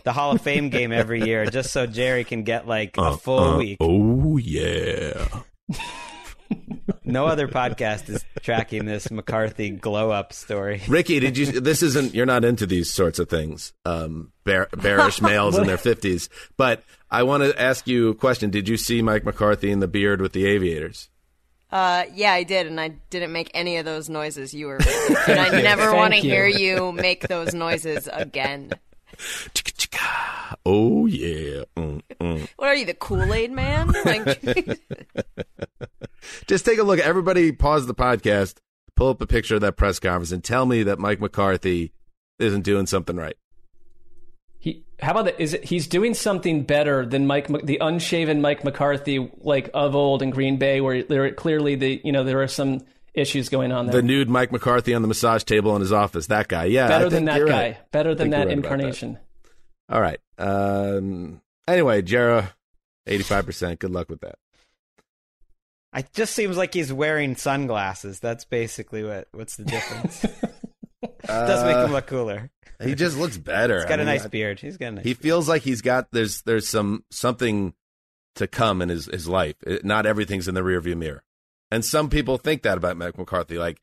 the 0.05 0.13
Hall 0.13 0.33
of 0.33 0.41
Fame 0.41 0.69
game 0.69 0.93
every 0.93 1.23
year 1.25 1.47
just 1.47 1.73
so 1.73 1.87
Jerry 1.87 2.23
can 2.25 2.43
get 2.45 2.67
like 2.69 2.97
a 2.97 3.17
full 3.17 3.39
Uh, 3.39 3.59
week. 3.59 3.77
Oh 3.81 4.37
yeah. 4.37 5.27
No 7.07 7.27
other 7.27 7.49
podcast 7.49 8.09
is 8.09 8.25
tracking 8.43 8.85
this 8.87 9.11
McCarthy 9.11 9.71
glow 9.71 10.11
up 10.11 10.33
story. 10.33 10.81
Ricky, 10.89 11.21
did 11.21 11.37
you? 11.37 11.61
This 11.61 11.83
isn't. 11.83 12.15
You're 12.15 12.27
not 12.27 12.45
into 12.45 12.67
these 12.67 12.91
sorts 12.93 13.19
of 13.19 13.29
things. 13.29 13.73
Um, 13.85 14.33
bear, 14.45 14.69
bearish 14.77 15.21
males 15.23 15.59
in 15.59 15.67
their 15.67 15.77
fifties. 15.79 16.29
But 16.57 16.83
I 17.15 17.23
want 17.23 17.45
to 17.45 17.63
ask 17.63 17.87
you 17.87 18.09
a 18.09 18.15
question. 18.17 18.51
Did 18.51 18.69
you 18.69 18.77
see 18.77 19.01
Mike 19.01 19.25
McCarthy 19.25 19.71
in 19.71 19.79
the 19.79 19.87
beard 19.87 20.21
with 20.21 20.33
the 20.33 20.47
aviators? 20.47 21.11
Uh, 21.71 22.07
yeah, 22.13 22.33
I 22.33 22.43
did, 22.43 22.67
and 22.67 22.81
I 22.81 22.89
didn't 23.11 23.31
make 23.33 23.53
any 23.55 23.77
of 23.77 23.85
those 23.85 24.09
noises 24.09 24.53
you 24.53 24.67
were 24.67 24.79
making. 24.85 25.17
And 25.29 25.39
I 25.39 25.63
never 25.63 25.95
want 25.95 26.13
to 26.13 26.19
hear 26.19 26.45
you 26.45 26.91
make 26.91 27.29
those 27.29 27.55
noises 27.55 28.09
again. 28.13 28.73
Oh 30.67 31.07
yeah. 31.07 31.65
Mm, 31.77 32.03
mm. 32.21 32.49
What 32.57 32.69
are 32.69 32.75
you, 32.75 32.85
the 32.85 32.95
Kool 32.95 33.33
Aid 33.33 33.53
man? 33.53 33.93
Like, 34.05 34.81
Just 36.47 36.65
take 36.65 36.79
a 36.79 36.83
look. 36.83 36.99
Everybody, 36.99 37.53
pause 37.53 37.87
the 37.87 37.95
podcast. 37.95 38.57
Pull 38.97 39.09
up 39.09 39.21
a 39.21 39.27
picture 39.27 39.57
of 39.57 39.61
that 39.63 39.77
press 39.77 39.99
conference 39.99 40.33
and 40.33 40.43
tell 40.43 40.67
me 40.67 40.85
that 40.85 40.99
Mike 40.99 41.21
McCarthy 41.21 41.93
isn't 42.39 42.63
doing 42.63 42.87
something 42.87 43.17
right. 43.17 43.37
He, 44.65 44.83
how 44.99 45.11
about 45.11 45.27
that? 45.27 45.39
Is 45.39 45.53
it 45.53 45.63
he's 45.63 45.87
doing 45.87 46.15
something 46.15 46.63
better 46.63 47.05
than 47.05 47.27
Mike, 47.27 47.49
the 47.49 47.77
unshaven 47.83 48.41
Mike 48.41 48.65
McCarthy, 48.65 49.31
like 49.43 49.69
of 49.75 49.95
old 49.95 50.23
in 50.23 50.31
Green 50.31 50.57
Bay, 50.57 50.81
where 50.81 51.03
there 51.03 51.31
clearly 51.33 51.75
the 51.75 52.01
you 52.03 52.13
know 52.13 52.25
there 52.25 52.41
are 52.41 52.49
some 52.49 52.81
issues 53.13 53.51
going 53.51 53.73
on 53.73 53.85
there. 53.85 53.97
The 53.97 54.03
nude 54.03 54.31
Mike 54.31 54.53
McCarthy 54.53 54.95
on 54.95 55.03
the 55.03 55.09
massage 55.09 55.45
table 55.45 55.77
in 55.77 55.83
his 55.83 55.93
office. 55.93 56.29
That 56.29 56.49
guy. 56.49 56.65
Yeah. 56.65 56.87
I 56.87 56.89
better 56.89 57.11
than 57.11 57.27
that 57.27 57.47
guy. 57.47 57.63
right. 57.63 57.93
Better 57.93 58.15
than 58.15 58.31
that 58.31 58.39
right 58.39 58.43
about 58.45 58.63
that. 58.63 58.73
incarnation. 58.73 59.19
All 59.91 60.01
right. 60.01 60.19
Um, 60.39 61.43
anyway, 61.69 62.01
Jera, 62.01 62.49
85%. 63.07 63.79
Good 63.81 63.91
luck 63.91 64.09
with 64.09 64.23
that. 64.23 64.37
It 65.95 66.11
just 66.15 66.35
seems 66.35 66.57
like 66.57 66.73
he's 66.73 66.91
wearing 66.91 67.37
sunglasses. 67.37 68.19
That's 68.19 68.47
basically 68.47 69.05
what. 69.05 69.29
What's 69.33 69.57
the 69.57 69.65
difference? 69.65 70.25
Does 71.49 71.65
make 71.65 71.77
him 71.77 71.93
look 71.93 72.07
cooler. 72.07 72.51
He 72.83 72.95
just 72.95 73.17
looks 73.17 73.39
better. 73.39 73.77
He's 73.81 73.85
got 73.85 73.93
I 73.93 73.95
a 73.95 73.99
mean, 73.99 74.07
nice 74.07 74.25
I- 74.25 74.29
beard. 74.29 74.61
He's 74.61 74.77
got 74.77 74.89
a 74.89 74.91
nice. 74.93 75.05
He 75.05 75.15
feels 75.15 75.49
like 75.49 75.63
he's 75.63 75.81
got 75.83 76.09
there's 76.13 76.43
there's 76.43 76.69
some 76.69 77.05
something 77.11 77.75
to 78.37 78.47
come 78.47 78.83
in 78.83 78.89
his 78.89 79.07
his 79.07 79.29
life. 79.29 79.57
It- 79.67 79.85
not 79.85 80.07
everything's 80.07 80.49
in 80.49 80.55
the 80.55 80.61
rearview 80.63 80.97
mirror, 80.97 81.23
and 81.71 81.85
some 81.85 82.11
people 82.11 82.37
think 82.39 82.63
that 82.63 82.79
about 82.79 82.97
Mike 82.97 83.17
McCarthy. 83.17 83.59
Like 83.59 83.79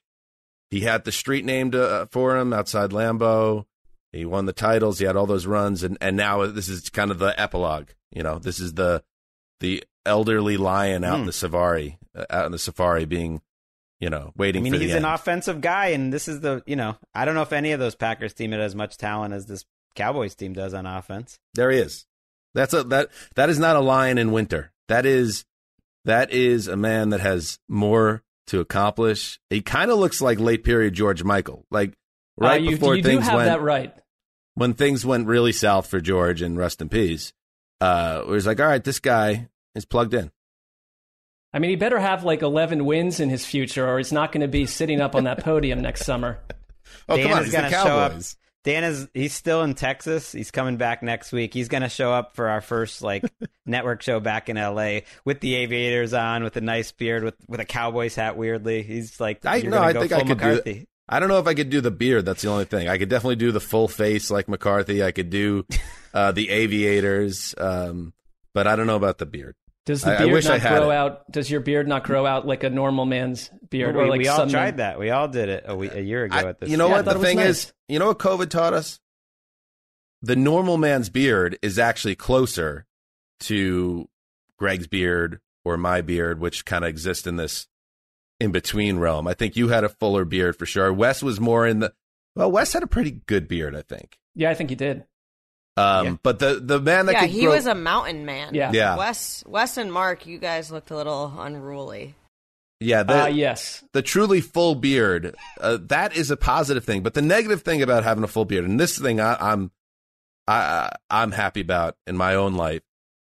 he 0.69 0.81
had 0.81 1.03
the 1.05 1.11
street 1.11 1.45
named 1.45 1.73
uh, 1.75 2.05
for 2.11 2.37
him 2.37 2.53
outside 2.53 2.91
Lambeau. 2.91 3.65
He 4.11 4.25
won 4.25 4.45
the 4.45 4.53
titles. 4.53 4.99
He 4.99 5.05
had 5.05 5.15
all 5.15 5.25
those 5.25 5.45
runs, 5.47 5.83
and 5.83 5.97
and 6.01 6.17
now 6.17 6.45
this 6.45 6.67
is 6.67 6.89
kind 6.89 7.11
of 7.11 7.19
the 7.19 7.39
epilogue. 7.39 7.89
You 8.11 8.23
know, 8.23 8.39
this 8.39 8.59
is 8.59 8.73
the 8.73 9.03
the 9.61 9.83
elderly 10.05 10.57
lion 10.57 11.03
out 11.05 11.15
in 11.15 11.19
Hmm. 11.21 11.25
the 11.27 11.33
safari, 11.33 11.97
uh, 12.13 12.25
out 12.29 12.45
in 12.47 12.51
the 12.51 12.59
safari, 12.59 13.05
being 13.05 13.41
you 14.01 14.09
know 14.09 14.33
waiting. 14.35 14.61
I 14.61 14.63
mean, 14.63 14.73
for 14.73 14.79
he's 14.79 14.91
the 14.91 14.97
an 14.97 15.05
end. 15.05 15.13
offensive 15.13 15.61
guy, 15.61 15.87
and 15.87 16.11
this 16.11 16.27
is 16.27 16.41
the 16.41 16.61
you 16.65 16.75
know 16.75 16.97
I 17.15 17.23
don't 17.23 17.35
know 17.35 17.43
if 17.43 17.53
any 17.53 17.71
of 17.71 17.79
those 17.79 17.95
Packers 17.95 18.33
team 18.33 18.51
had 18.51 18.59
as 18.59 18.75
much 18.75 18.97
talent 18.97 19.33
as 19.33 19.45
this 19.45 19.63
Cowboys 19.95 20.35
team 20.35 20.53
does 20.53 20.73
on 20.73 20.85
offense. 20.85 21.39
There 21.53 21.71
he 21.71 21.77
is. 21.77 22.05
That's 22.53 22.73
a 22.73 22.83
that 22.85 23.09
that 23.35 23.49
is 23.49 23.59
not 23.59 23.77
a 23.77 23.79
lion 23.79 24.17
in 24.17 24.31
winter. 24.31 24.73
That 24.89 25.05
is 25.05 25.45
that 26.03 26.31
is 26.31 26.67
a 26.67 26.75
man 26.75 27.09
that 27.09 27.21
has 27.21 27.59
more 27.69 28.23
to 28.47 28.59
accomplish. 28.59 29.39
He 29.49 29.61
kind 29.61 29.91
of 29.91 29.99
looks 29.99 30.19
like 30.19 30.39
late 30.39 30.63
period 30.63 30.93
George 30.93 31.23
Michael, 31.23 31.65
like 31.71 31.93
right 32.37 32.59
uh, 32.59 32.63
you, 32.63 32.71
before 32.71 32.95
you 32.95 33.03
do 33.03 33.09
things 33.09 33.25
have 33.25 33.35
went 33.35 33.47
that 33.47 33.61
right. 33.61 33.93
when 34.55 34.73
things 34.73 35.05
went 35.05 35.27
really 35.27 35.51
south 35.51 35.87
for 35.87 36.01
George 36.01 36.41
and 36.41 36.57
rest 36.57 36.81
in 36.81 36.89
peace. 36.89 37.33
Uh, 37.79 38.21
it 38.23 38.27
was 38.27 38.45
like, 38.45 38.59
all 38.59 38.67
right, 38.67 38.83
this 38.83 38.99
guy 38.99 39.47
is 39.73 39.85
plugged 39.85 40.13
in. 40.13 40.31
I 41.53 41.59
mean, 41.59 41.69
he 41.69 41.75
better 41.75 41.99
have 41.99 42.23
like 42.23 42.41
11 42.41 42.85
wins 42.85 43.19
in 43.19 43.29
his 43.29 43.45
future, 43.45 43.87
or 43.87 43.97
he's 43.97 44.11
not 44.13 44.31
going 44.31 44.41
to 44.41 44.47
be 44.47 44.65
sitting 44.65 45.01
up 45.01 45.15
on 45.15 45.25
that 45.25 45.43
podium 45.43 45.81
next 45.81 46.05
summer. 46.05 46.39
Oh 47.07 47.15
Dan 47.15 47.27
come 47.27 47.33
on, 47.33 47.39
is 47.39 47.45
he's 47.45 47.55
gonna 47.55 47.69
show 47.69 47.77
up. 47.77 48.11
Cowboys. 48.11 48.35
Dan 48.63 48.83
is 48.83 49.07
he's 49.13 49.33
still 49.33 49.63
in 49.63 49.73
Texas. 49.73 50.31
He's 50.31 50.51
coming 50.51 50.77
back 50.77 51.01
next 51.01 51.31
week. 51.31 51.53
He's 51.53 51.67
going 51.67 51.83
to 51.83 51.89
show 51.89 52.11
up 52.11 52.35
for 52.35 52.49
our 52.49 52.61
first 52.61 53.01
like 53.01 53.23
network 53.65 54.01
show 54.01 54.19
back 54.19 54.49
in 54.49 54.57
LA 54.57 54.99
with 55.25 55.39
the 55.39 55.55
aviators 55.55 56.13
on, 56.13 56.43
with 56.43 56.57
a 56.57 56.61
nice 56.61 56.91
beard, 56.91 57.23
with 57.23 57.35
with 57.47 57.59
a 57.59 57.65
Cowboys 57.65 58.13
hat. 58.15 58.35
Weirdly, 58.37 58.83
he's 58.83 59.19
like, 59.19 59.45
I- 59.45 59.57
you're 59.57 59.71
no, 59.71 59.77
gonna 59.77 59.87
I 59.89 59.93
think 59.93 60.11
I 60.11 60.19
full 60.19 60.27
could 60.27 60.37
do 60.39 60.45
McCarthy. 60.45 60.87
I 61.09 61.19
don't 61.19 61.29
know 61.29 61.39
if 61.39 61.47
I 61.47 61.53
could 61.53 61.69
do 61.69 61.81
the 61.81 61.91
beard. 61.91 62.25
That's 62.25 62.41
the 62.41 62.49
only 62.49 62.65
thing. 62.65 62.87
I 62.87 62.97
could 62.97 63.09
definitely 63.09 63.37
do 63.37 63.51
the 63.51 63.59
full 63.61 63.87
face 63.87 64.29
like 64.29 64.47
McCarthy. 64.47 65.03
I 65.03 65.11
could 65.11 65.29
do 65.29 65.65
uh, 66.13 66.31
the 66.33 66.49
aviators, 66.49 67.55
um, 67.57 68.13
but 68.53 68.67
I 68.67 68.75
don't 68.75 68.87
know 68.87 68.95
about 68.97 69.17
the 69.17 69.25
beard. 69.25 69.55
Does 69.85 70.01
the 70.03 70.11
I- 70.11 70.15
I 70.15 70.17
beard 70.19 70.31
wish 70.33 70.45
I 70.45 70.49
not 70.53 70.59
had 70.61 70.77
grow 70.79 70.91
it. 70.91 70.95
out? 70.95 71.31
Does 71.31 71.49
your 71.49 71.59
beard 71.61 71.87
not 71.87 72.03
grow 72.03 72.25
out 72.25 72.45
like 72.45 72.63
a 72.63 72.69
normal 72.69 73.05
man's 73.05 73.49
beard? 73.69 73.95
we, 73.95 74.01
or 74.03 74.07
like 74.07 74.19
we 74.19 74.27
all 74.27 74.37
some 74.37 74.49
tried 74.49 74.71
men- 74.71 74.77
that. 74.77 74.99
We 74.99 75.09
all 75.09 75.27
did 75.27 75.49
it 75.49 75.63
a, 75.67 75.75
we- 75.75 75.89
a 75.89 75.99
year 76.01 76.25
ago 76.25 76.35
I- 76.37 76.43
at 76.49 76.59
this. 76.59 76.69
you 76.69 76.77
know 76.77 76.87
Yeah, 76.87 77.01
what 77.01 77.05
the 77.05 77.19
thing 77.19 77.37
nice. 77.37 77.47
is? 77.65 77.73
You 77.87 77.99
know 77.99 78.07
what 78.07 78.19
COVID 78.19 78.49
taught 78.49 78.73
us? 78.73 78.99
The 80.21 80.35
normal 80.35 80.77
man's 80.77 81.09
beard 81.09 81.57
is 81.63 81.79
actually 81.79 82.15
closer 82.15 82.85
to 83.41 84.07
Greg's 84.57 84.85
beard 84.87 85.39
or 85.65 85.77
my 85.77 86.01
beard, 86.01 86.39
which 86.39 86.63
kind 86.65 86.83
of 86.85 86.89
exists 86.89 87.25
in 87.25 87.37
this 87.37 87.67
in 88.39 88.51
between 88.51 88.99
realm. 88.99 89.27
I 89.27 89.33
think 89.33 89.55
you 89.55 89.69
had 89.69 89.83
a 89.83 89.89
fuller 89.89 90.25
beard 90.25 90.55
for 90.57 90.65
sure. 90.67 90.93
Wes 90.93 91.23
was 91.23 91.39
more 91.39 91.65
in 91.65 91.79
the 91.79 91.93
well, 92.35 92.51
Wes 92.51 92.71
had 92.73 92.83
a 92.83 92.87
pretty 92.87 93.21
good 93.25 93.47
beard, 93.47 93.75
I 93.75 93.81
think. 93.81 94.17
Yeah, 94.35 94.51
I 94.51 94.53
think 94.53 94.69
he 94.69 94.75
did. 94.75 95.05
Um, 95.77 96.05
Yeah. 96.05 96.15
but 96.23 96.39
the 96.39 96.59
the 96.63 96.79
man 96.79 97.05
that 97.05 97.13
yeah, 97.13 97.19
could 97.21 97.29
he 97.29 97.41
grow, 97.43 97.51
was 97.51 97.65
a 97.65 97.75
mountain 97.75 98.25
man. 98.25 98.53
Yeah. 98.53 98.71
Yeah. 98.73 98.97
Wes, 98.97 99.43
Wes 99.47 99.77
and 99.77 99.91
Mark, 99.91 100.25
you 100.25 100.37
guys 100.37 100.71
looked 100.71 100.91
a 100.91 100.95
little 100.95 101.33
unruly. 101.39 102.15
yeah 102.81 103.03
the, 103.03 103.23
Uh, 103.23 103.27
yes. 103.27 103.83
the 103.93 104.01
truly 104.01 104.41
full 104.41 104.75
beard 104.75 105.35
uh, 105.61 105.77
that 105.87 106.15
is 106.15 106.29
a 106.31 106.35
positive 106.37 106.83
thing. 106.83 107.03
But 107.03 107.13
the 107.13 107.21
negative 107.21 107.61
thing 107.61 107.81
about 107.81 108.03
having 108.03 108.23
a 108.23 108.27
full 108.27 108.43
beard, 108.45 108.65
and 108.65 108.79
this 108.79 108.97
thing 108.99 109.19
I, 109.21 109.37
I'm 109.39 109.71
I 110.47 110.91
I'm 111.09 111.31
happy 111.31 111.61
about 111.61 111.95
in 112.05 112.17
my 112.17 112.35
own 112.35 112.55
life, 112.55 112.81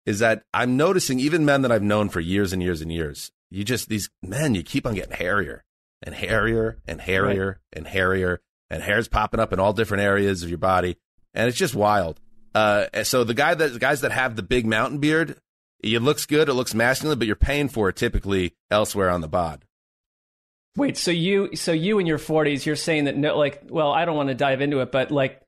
is 0.06 0.20
that 0.20 0.44
I'm 0.54 0.78
noticing 0.78 1.20
even 1.20 1.44
men 1.46 1.62
that 1.64 1.72
I've 1.72 1.84
known 1.84 2.08
for 2.10 2.20
years 2.22 2.54
and 2.54 2.64
years 2.64 2.82
and 2.82 2.92
years. 2.92 3.32
You 3.52 3.64
just 3.66 3.90
these 3.90 4.10
men, 4.22 4.56
you 4.56 4.64
keep 4.64 4.86
on 4.86 4.94
getting 4.96 5.16
hairier 5.18 5.64
and 6.04 6.16
hairier 6.16 6.78
and 6.88 7.02
hairier 7.02 7.60
and 7.74 7.86
hairier, 7.88 8.40
and 8.70 8.82
hair's 8.84 9.08
popping 9.10 9.40
up 9.42 9.52
in 9.52 9.60
all 9.60 9.74
different 9.74 10.04
areas 10.04 10.42
of 10.44 10.50
your 10.50 10.60
body, 10.60 10.96
and 11.34 11.50
it's 11.50 11.58
just 11.58 11.76
wild. 11.76 12.22
Uh, 12.56 13.04
so 13.04 13.24
the 13.24 13.34
guy 13.34 13.54
that 13.54 13.74
the 13.74 13.80
guys 13.80 14.02
that 14.02 14.12
have 14.12 14.36
the 14.36 14.43
big 14.43 14.66
mountain 14.66 15.00
beard, 15.00 15.38
it 15.82 16.02
looks 16.02 16.26
good, 16.26 16.50
it 16.50 16.54
looks 16.54 16.74
masculine, 16.74 17.18
but 17.20 17.28
you're 17.28 17.36
paying 17.36 17.70
for 17.70 17.89
it 17.89 17.95
typically 17.95 18.56
elsewhere 18.72 19.10
on 19.10 19.22
the 19.22 19.28
bod. 19.28 19.66
Wait, 20.76 20.97
so 20.97 21.12
you 21.12 21.56
so 21.56 21.72
you 21.72 22.00
in 22.00 22.06
your 22.06 22.20
40s, 22.20 22.66
you're 22.66 22.76
saying 22.76 23.06
that 23.06 23.18
no 23.18 23.38
like 23.38 23.62
well, 23.70 23.91
I 23.91 24.06
don't 24.06 24.16
want 24.16 24.30
to 24.30 24.36
dive 24.36 24.62
into 24.62 24.80
it, 24.80 24.91
but 24.91 25.12
like 25.12 25.41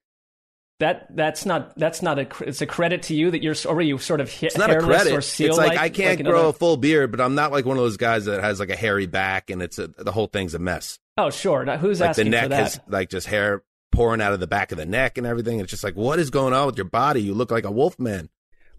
that 0.80 1.16
that's 1.16 1.45
not 1.45 1.78
that's 1.78 2.02
not 2.02 2.18
a 2.18 2.28
it's 2.41 2.62
a 2.62 2.66
credit 2.66 3.04
to 3.04 3.16
you 3.16 3.30
that 3.32 3.43
you're 3.43 3.56
already 3.66 3.95
sort 3.99 4.20
of 4.20 4.32
ha- 4.34 4.47
It's 4.47 4.58
not 4.58 4.72
a 4.72 4.80
credit. 4.80 5.14
or 5.14 5.22
seal 5.22 5.49
It's 5.49 5.58
like 5.58 5.78
I 5.78 5.89
can't 5.89 6.18
like 6.20 6.26
grow 6.26 6.34
another- 6.39 6.49
a 6.49 6.54
full 6.54 6.76
beard, 6.76 7.12
but 7.12 7.22
I'm 7.22 7.36
not 7.36 7.52
like 7.52 7.66
one 7.66 7.78
of 7.78 7.84
those 7.84 7.97
guys 7.97 8.26
that 8.26 8.41
has 8.41 8.60
like 8.60 8.72
a 8.72 8.76
hairy 8.76 9.06
back 9.06 9.49
and 9.52 9.62
it's 9.62 9.78
a, 9.78 9.88
the 9.88 10.12
whole 10.12 10.26
thing's 10.28 10.56
a 10.56 10.60
mess. 10.60 10.97
Oh, 11.18 11.30
sure. 11.30 11.64
Now, 11.66 11.78
who's 11.78 11.99
like 11.99 12.16
the 12.16 12.22
asking 12.22 12.32
neck 12.32 12.43
for 12.43 12.49
that? 12.49 12.64
has 12.64 12.80
like 12.88 13.10
just 13.10 13.28
hair 13.28 13.62
pouring 14.02 14.22
out 14.22 14.34
of 14.34 14.39
the 14.39 14.47
back 14.47 14.72
of 14.72 14.78
the 14.80 14.86
neck 14.86 15.18
and 15.20 15.28
everything. 15.28 15.60
It's 15.60 15.70
just 15.70 15.84
like, 15.84 15.95
what 15.95 16.18
is 16.18 16.30
going 16.32 16.54
on 16.54 16.66
with 16.66 16.76
your 16.78 16.86
body? 16.89 17.22
You 17.22 17.34
look 17.36 17.52
like 17.52 17.66
a 17.66 17.72
wolf 17.72 17.99
man. 17.99 18.30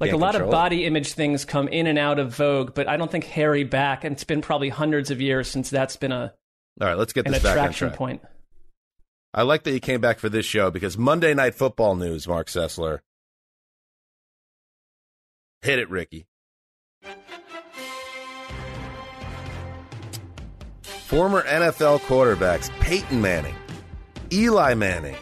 like 0.01 0.09
a 0.09 0.13
Can't 0.15 0.21
lot 0.21 0.35
of 0.35 0.43
it. 0.43 0.51
body 0.51 0.85
image 0.85 1.13
things 1.13 1.45
come 1.45 1.69
in 1.69 1.87
and 1.87 1.97
out 1.99 2.19
of 2.19 2.35
vogue, 2.35 2.75
but 2.75 2.89
I 2.89 2.97
don't 2.97 3.11
think 3.11 3.25
hairy 3.25 3.63
back 3.63 4.03
and 4.03 4.15
it's 4.15 4.25
been 4.25 4.41
probably 4.43 4.69
hundreds 4.69 5.11
of 5.13 5.21
years 5.21 5.49
since 5.49 5.71
that's 5.71 5.95
been 5.97 6.11
a 6.13 6.35
All 6.81 6.89
right, 6.89 6.97
let's 6.99 7.13
get 7.13 7.27
an 7.27 7.33
this 7.33 7.43
back 7.43 7.53
on 7.53 7.59
attraction 7.59 7.89
track. 7.89 7.99
point. 7.99 8.23
I 9.33 9.43
like 9.43 9.63
that 9.63 9.71
you 9.73 9.81
came 9.81 10.01
back 10.01 10.19
for 10.19 10.29
this 10.29 10.45
show 10.45 10.71
because 10.73 10.99
Monday 10.99 11.35
Night 11.35 11.55
Football 11.55 11.95
news, 11.95 12.27
Mark 12.27 12.49
Sessler. 12.49 12.99
Hit 15.63 15.79
it, 15.79 15.89
Ricky. 15.89 16.27
Former 20.83 21.43
NFL 21.43 22.01
quarterbacks 22.01 22.71
Peyton 22.81 23.21
Manning, 23.21 23.55
Eli 24.33 24.73
Manning 24.73 25.17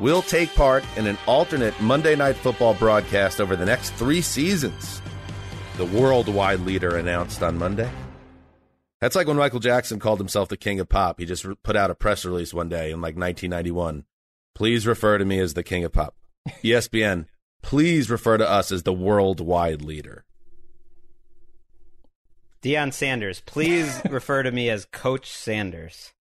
will 0.00 0.22
take 0.22 0.54
part 0.54 0.82
in 0.96 1.06
an 1.06 1.18
alternate 1.26 1.78
Monday 1.82 2.16
Night 2.16 2.36
Football 2.36 2.72
broadcast 2.72 3.42
over 3.42 3.56
the 3.56 3.66
next 3.66 3.90
three 3.94 4.22
seasons. 4.22 5.02
The 5.76 5.84
worldwide 5.84 6.60
leader 6.60 6.96
announced 6.96 7.42
on 7.42 7.58
Monday. 7.58 7.90
That's 9.02 9.16
like 9.16 9.26
when 9.26 9.36
Michael 9.36 9.60
Jackson 9.60 9.98
called 9.98 10.18
himself 10.18 10.48
the 10.48 10.56
king 10.56 10.80
of 10.80 10.88
pop. 10.88 11.20
He 11.20 11.26
just 11.26 11.44
re- 11.44 11.56
put 11.62 11.76
out 11.76 11.90
a 11.90 11.94
press 11.94 12.24
release 12.24 12.54
one 12.54 12.70
day 12.70 12.90
in 12.90 13.02
like 13.02 13.16
1991. 13.16 14.04
Please 14.54 14.86
refer 14.86 15.18
to 15.18 15.24
me 15.26 15.38
as 15.38 15.52
the 15.52 15.62
king 15.62 15.84
of 15.84 15.92
pop. 15.92 16.16
ESPN, 16.64 17.26
please 17.62 18.08
refer 18.08 18.38
to 18.38 18.48
us 18.48 18.72
as 18.72 18.84
the 18.84 18.94
worldwide 18.94 19.82
leader. 19.82 20.24
Deion 22.62 22.94
Sanders, 22.94 23.42
please 23.42 24.00
refer 24.10 24.42
to 24.42 24.50
me 24.50 24.70
as 24.70 24.86
Coach 24.86 25.30
Sanders. 25.30 26.14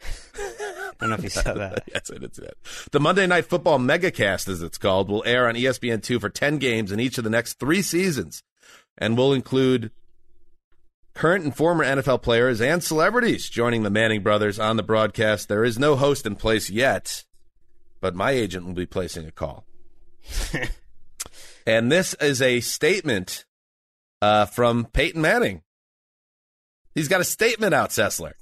I 1.00 1.04
don't 1.04 1.10
know 1.10 1.16
if 1.16 1.24
you 1.24 1.30
saw 1.30 1.54
that. 1.54 1.84
yes, 1.92 2.10
I 2.14 2.18
did 2.18 2.34
see 2.34 2.42
that. 2.42 2.54
The 2.92 3.00
Monday 3.00 3.26
Night 3.26 3.46
Football 3.46 3.78
Megacast, 3.78 4.48
as 4.48 4.62
it's 4.62 4.78
called, 4.78 5.08
will 5.08 5.24
air 5.26 5.48
on 5.48 5.56
E 5.56 5.62
ESPN2 5.62 6.20
for 6.20 6.28
10 6.28 6.58
games 6.58 6.92
in 6.92 7.00
each 7.00 7.18
of 7.18 7.24
the 7.24 7.30
next 7.30 7.58
three 7.58 7.82
seasons 7.82 8.42
and 8.96 9.16
will 9.16 9.32
include 9.32 9.90
current 11.14 11.44
and 11.44 11.56
former 11.56 11.84
NFL 11.84 12.22
players 12.22 12.60
and 12.60 12.82
celebrities 12.82 13.48
joining 13.48 13.82
the 13.82 13.90
Manning 13.90 14.22
brothers 14.22 14.58
on 14.58 14.76
the 14.76 14.82
broadcast. 14.82 15.48
There 15.48 15.64
is 15.64 15.78
no 15.78 15.96
host 15.96 16.26
in 16.26 16.36
place 16.36 16.70
yet, 16.70 17.24
but 18.00 18.14
my 18.14 18.32
agent 18.32 18.66
will 18.66 18.74
be 18.74 18.86
placing 18.86 19.26
a 19.26 19.32
call. 19.32 19.64
and 21.66 21.90
this 21.90 22.14
is 22.14 22.42
a 22.42 22.60
statement 22.60 23.44
uh, 24.20 24.46
from 24.46 24.86
Peyton 24.86 25.22
Manning. 25.22 25.62
He's 26.94 27.08
got 27.08 27.20
a 27.20 27.24
statement 27.24 27.74
out, 27.74 27.90
Sessler. 27.90 28.32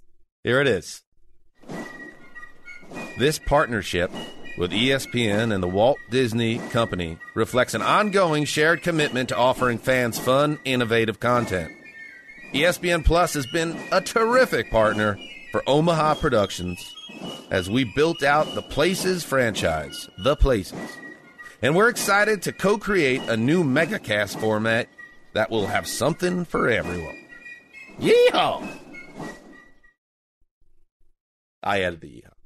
Here 0.44 0.60
it 0.60 0.66
is. 0.66 1.01
This 3.18 3.38
partnership 3.38 4.10
with 4.56 4.72
ESPN 4.72 5.52
and 5.52 5.62
the 5.62 5.68
Walt 5.68 5.98
Disney 6.10 6.58
Company 6.70 7.18
reflects 7.34 7.74
an 7.74 7.82
ongoing 7.82 8.44
shared 8.46 8.82
commitment 8.82 9.28
to 9.28 9.36
offering 9.36 9.78
fans 9.78 10.18
fun, 10.18 10.58
innovative 10.64 11.20
content. 11.20 11.72
ESPN 12.54 13.04
Plus 13.04 13.34
has 13.34 13.46
been 13.46 13.78
a 13.92 14.00
terrific 14.00 14.70
partner 14.70 15.18
for 15.50 15.62
Omaha 15.66 16.14
Productions 16.14 16.94
as 17.50 17.68
we 17.68 17.84
built 17.84 18.22
out 18.22 18.54
the 18.54 18.62
Places 18.62 19.22
franchise, 19.24 20.08
The 20.18 20.36
Places. 20.36 20.98
And 21.60 21.76
we're 21.76 21.90
excited 21.90 22.42
to 22.42 22.52
co 22.52 22.78
create 22.78 23.22
a 23.28 23.36
new 23.36 23.62
megacast 23.62 24.40
format 24.40 24.88
that 25.34 25.50
will 25.50 25.66
have 25.66 25.86
something 25.86 26.44
for 26.44 26.68
everyone. 26.68 27.26
Yeehaw! 28.00 28.66
I 31.62 31.82
added 31.82 32.00
the 32.00 32.08
yeehaw. 32.08 32.41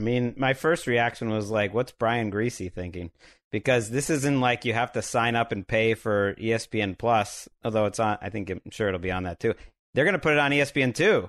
I 0.00 0.02
mean, 0.02 0.34
my 0.38 0.54
first 0.54 0.86
reaction 0.86 1.28
was 1.28 1.50
like, 1.50 1.74
what's 1.74 1.92
Brian 1.92 2.32
Griese 2.32 2.72
thinking? 2.72 3.10
Because 3.52 3.90
this 3.90 4.08
isn't 4.08 4.40
like 4.40 4.64
you 4.64 4.72
have 4.72 4.92
to 4.92 5.02
sign 5.02 5.36
up 5.36 5.52
and 5.52 5.66
pay 5.68 5.92
for 5.92 6.34
ESPN 6.36 6.96
Plus, 6.96 7.48
although 7.62 7.84
it's 7.84 8.00
on, 8.00 8.16
I 8.22 8.30
think 8.30 8.48
I'm 8.48 8.62
sure 8.70 8.88
it'll 8.88 8.98
be 8.98 9.10
on 9.10 9.24
that 9.24 9.40
too. 9.40 9.54
They're 9.92 10.06
going 10.06 10.14
to 10.14 10.18
put 10.20 10.32
it 10.32 10.38
on 10.38 10.52
ESPN 10.52 10.94
too. 10.94 11.28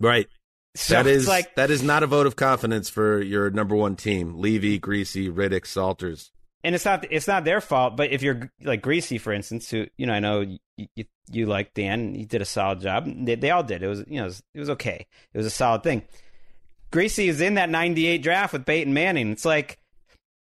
Right. 0.00 0.28
So 0.74 0.94
that 0.94 1.06
is 1.06 1.26
like, 1.26 1.54
that 1.54 1.70
is 1.70 1.82
not 1.82 2.02
a 2.02 2.06
vote 2.06 2.26
of 2.26 2.36
confidence 2.36 2.90
for 2.90 3.22
your 3.22 3.48
number 3.50 3.74
one 3.74 3.96
team. 3.96 4.38
Levy, 4.38 4.78
Griese, 4.78 5.32
Riddick, 5.32 5.64
Salters. 5.64 6.30
and 6.64 6.74
it's 6.74 6.84
not, 6.84 7.06
it's 7.10 7.28
not 7.28 7.44
their 7.44 7.60
fault, 7.60 7.96
but 7.96 8.10
if 8.10 8.22
you're 8.22 8.50
like 8.62 8.82
Griese, 8.82 9.20
for 9.20 9.32
instance, 9.32 9.70
who, 9.70 9.86
you 9.96 10.06
know, 10.06 10.12
I 10.12 10.20
know 10.20 10.40
you, 10.40 10.58
you, 10.96 11.04
you 11.30 11.46
like 11.46 11.72
Dan, 11.74 12.14
he 12.14 12.24
did 12.24 12.42
a 12.42 12.46
solid 12.46 12.80
job. 12.80 13.06
They, 13.06 13.36
they 13.36 13.50
all 13.50 13.62
did. 13.62 13.82
It 13.82 13.86
was, 13.86 14.04
you 14.08 14.16
know, 14.16 14.24
it 14.24 14.26
was, 14.26 14.42
it 14.54 14.60
was 14.60 14.70
okay. 14.70 15.06
It 15.32 15.38
was 15.38 15.46
a 15.46 15.50
solid 15.50 15.82
thing. 15.84 16.02
Griese 16.94 17.28
is 17.28 17.40
in 17.40 17.54
that 17.54 17.70
98 17.70 18.18
draft 18.18 18.52
with 18.52 18.64
Peyton 18.64 18.94
Manning. 18.94 19.32
It's 19.32 19.44
like, 19.44 19.78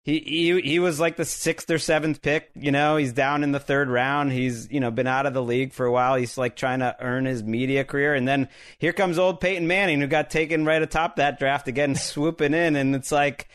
he, 0.04 0.20
he 0.20 0.62
he 0.62 0.80
was 0.80 1.00
like 1.00 1.16
the 1.16 1.24
sixth 1.24 1.72
or 1.72 1.80
seventh 1.80 2.22
pick. 2.22 2.50
You 2.56 2.74
know, 2.74 2.98
he's 2.98 3.14
down 3.14 3.42
in 3.42 3.54
the 3.54 3.60
third 3.60 3.90
round. 3.90 4.34
He's 4.34 4.70
you 4.70 4.82
know 4.82 4.92
been 4.92 5.08
out 5.08 5.26
of 5.26 5.34
the 5.34 5.42
league 5.42 5.72
for 5.72 5.86
a 5.86 5.92
while. 5.92 6.16
He's 6.16 6.38
like 6.38 6.58
trying 6.58 6.80
to 6.80 6.96
earn 7.00 7.24
his 7.24 7.42
media 7.42 7.86
career, 7.86 8.14
and 8.14 8.28
then 8.28 8.50
here 8.80 8.92
comes 8.92 9.18
old 9.18 9.40
Peyton 9.40 9.66
Manning, 9.66 10.02
who 10.02 10.08
got 10.08 10.30
taken 10.30 10.66
right 10.66 10.82
atop 10.82 11.16
that 11.16 11.40
draft 11.40 11.70
again, 11.70 11.96
swooping 11.96 12.54
in, 12.54 12.76
and 12.76 12.96
it's 12.96 13.12
like. 13.12 13.48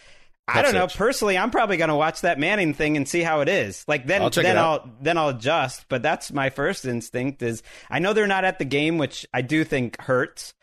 I 0.51 0.63
don't 0.63 0.73
know. 0.73 0.85
It. 0.85 0.95
Personally, 0.95 1.37
I'm 1.37 1.51
probably 1.51 1.77
going 1.77 1.91
to 1.91 1.95
watch 1.95 2.23
that 2.23 2.39
Manning 2.39 2.73
thing 2.73 2.97
and 2.97 3.07
see 3.07 3.21
how 3.21 3.43
it 3.43 3.51
is. 3.51 3.85
Like 3.87 4.07
then, 4.07 4.23
I'll 4.23 4.31
then 4.31 4.57
I'll 4.57 4.91
then 4.99 5.19
I'll 5.19 5.29
adjust. 5.29 5.85
But 5.91 6.03
that's 6.03 6.33
my 6.33 6.49
first 6.49 6.87
instinct. 6.87 7.43
Is 7.43 7.63
I 7.91 7.99
know 7.99 8.15
they're 8.15 8.27
not 8.27 8.47
at 8.47 8.59
the 8.59 8.65
game, 8.65 8.97
which 8.97 9.27
I 9.35 9.43
do 9.43 9.63
think 9.63 10.01
hurts. 10.01 10.55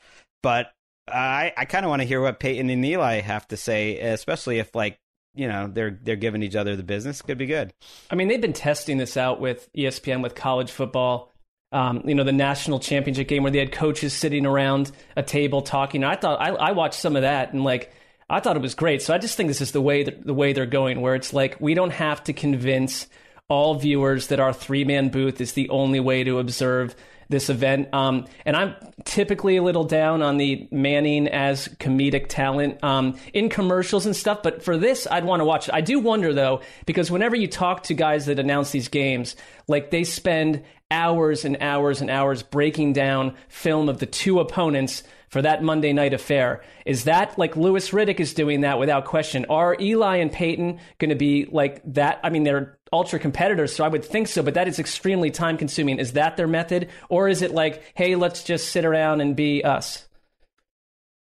But 0.42 0.72
I 1.08 1.54
I 1.56 1.66
kind 1.66 1.86
of 1.86 1.90
want 1.90 2.02
to 2.02 2.08
hear 2.08 2.22
what 2.22 2.40
Peyton 2.40 2.70
and 2.70 2.86
Eli 2.86 3.22
have 3.22 3.48
to 3.50 3.58
say, 3.58 4.00
especially 4.00 4.60
if 4.60 4.74
like 4.76 5.00
you 5.34 5.48
know 5.48 5.68
they're 5.72 5.98
they're 6.02 6.16
giving 6.16 6.44
each 6.44 6.56
other 6.56 6.76
the 6.76 6.84
business. 6.84 7.22
Could 7.22 7.38
be 7.38 7.46
good. 7.46 7.74
I 8.10 8.16
mean, 8.16 8.28
they've 8.28 8.42
been 8.42 8.54
testing 8.54 8.98
this 8.98 9.18
out 9.18 9.40
with 9.40 9.70
ESPN 9.74 10.24
with 10.24 10.36
college 10.36 10.72
football. 10.72 11.32
Um, 11.72 12.04
you 12.06 12.16
know, 12.16 12.24
the 12.24 12.32
national 12.32 12.80
championship 12.80 13.28
game 13.28 13.44
where 13.44 13.52
they 13.52 13.60
had 13.60 13.72
coaches 13.72 14.14
sitting 14.14 14.46
around 14.46 14.92
a 15.18 15.24
table 15.24 15.62
talking. 15.62 16.04
I 16.04 16.16
thought 16.16 16.40
I, 16.40 16.50
I 16.52 16.72
watched 16.72 17.00
some 17.00 17.16
of 17.16 17.24
that 17.24 17.54
and 17.54 17.64
like 17.64 17.92
I 18.30 18.40
thought 18.40 18.56
it 18.56 18.62
was 18.62 18.76
great. 18.76 19.02
So 19.02 19.14
I 19.14 19.18
just 19.18 19.36
think 19.36 19.48
this 19.48 19.62
is 19.62 19.72
the 19.72 19.82
way 19.82 20.04
that, 20.04 20.26
the 20.26 20.34
way 20.34 20.54
they're 20.54 20.66
going, 20.66 21.02
where 21.02 21.16
it's 21.16 21.34
like 21.34 21.60
we 21.60 21.74
don't 21.74 21.92
have 21.92 22.24
to 22.26 22.34
convince 22.34 23.08
all 23.50 23.76
viewers 23.76 24.28
that 24.28 24.40
our 24.40 24.54
three 24.54 24.84
man 24.84 25.10
booth 25.10 25.40
is 25.42 25.54
the 25.54 25.70
only 25.70 26.00
way 26.00 26.24
to 26.24 26.40
observe 26.40 26.96
this 27.30 27.50
event. 27.50 27.94
Um, 27.94 28.26
and 28.46 28.56
I'm 28.56 28.76
typically 29.04 29.58
a 29.58 29.64
little 29.64 29.84
down 29.84 30.22
on 30.22 30.38
the 30.38 30.68
Manning 30.72 31.28
as 31.28 31.68
comedic 31.68 32.28
talent 32.28 32.84
um, 32.84 33.18
in 33.34 33.50
commercials 33.50 34.06
and 34.06 34.16
stuff, 34.16 34.44
but 34.44 34.64
for 34.64 34.78
this, 34.78 35.08
I'd 35.10 35.26
want 35.26 35.42
to 35.42 35.46
watch 35.46 35.68
it. 35.68 35.74
I 35.74 35.82
do 35.82 36.00
wonder 36.00 36.34
though, 36.34 36.62
because 36.86 37.10
whenever 37.10 37.36
you 37.36 37.48
talk 37.48 37.84
to 37.84 37.94
guys 37.94 38.26
that 38.28 38.40
announce 38.40 38.72
these 38.72 38.88
games, 38.88 39.36
like 39.68 39.92
they 39.92 40.04
spend 40.04 40.64
hours 40.92 41.46
and 41.46 41.58
hours 41.62 42.02
and 42.02 42.10
hours 42.10 42.44
breaking 42.44 42.94
down 42.94 43.36
film 43.48 43.90
of 43.90 44.00
the 44.00 44.06
two 44.06 44.40
opponents 44.40 45.04
for 45.36 45.42
that 45.42 45.62
Monday 45.62 45.92
night 45.92 46.14
affair. 46.14 46.64
Is 46.86 47.04
that 47.04 47.38
like 47.38 47.58
Louis 47.58 47.90
Riddick 47.90 48.22
is 48.22 48.34
doing 48.34 48.62
that 48.62 48.80
without 48.80 49.04
question? 49.04 49.46
Are 49.50 49.76
Eli 49.82 50.16
and 50.16 50.32
Peyton 50.32 50.80
going 50.98 51.10
to 51.10 51.18
be 51.18 51.46
like 51.52 51.82
that? 51.94 52.22
I 52.24 52.30
mean, 52.30 52.46
they're 52.46 52.78
ultra 52.94 53.20
competitors, 53.20 53.76
so 53.76 53.84
I 53.84 53.90
would 53.90 54.06
think 54.06 54.30
so, 54.30 54.42
but 54.42 54.54
that 54.54 54.70
is 54.70 54.80
extremely 54.80 55.32
time 55.32 55.58
consuming. 55.58 56.00
Is 56.00 56.14
that 56.14 56.38
their 56.38 56.48
method? 56.48 56.88
Or 57.10 57.28
is 57.28 57.42
it 57.42 57.52
like, 57.52 57.84
hey, 57.96 58.16
let's 58.16 58.46
just 58.46 58.70
sit 58.70 58.86
around 58.86 59.20
and 59.20 59.36
be 59.36 59.62
us? 59.62 60.08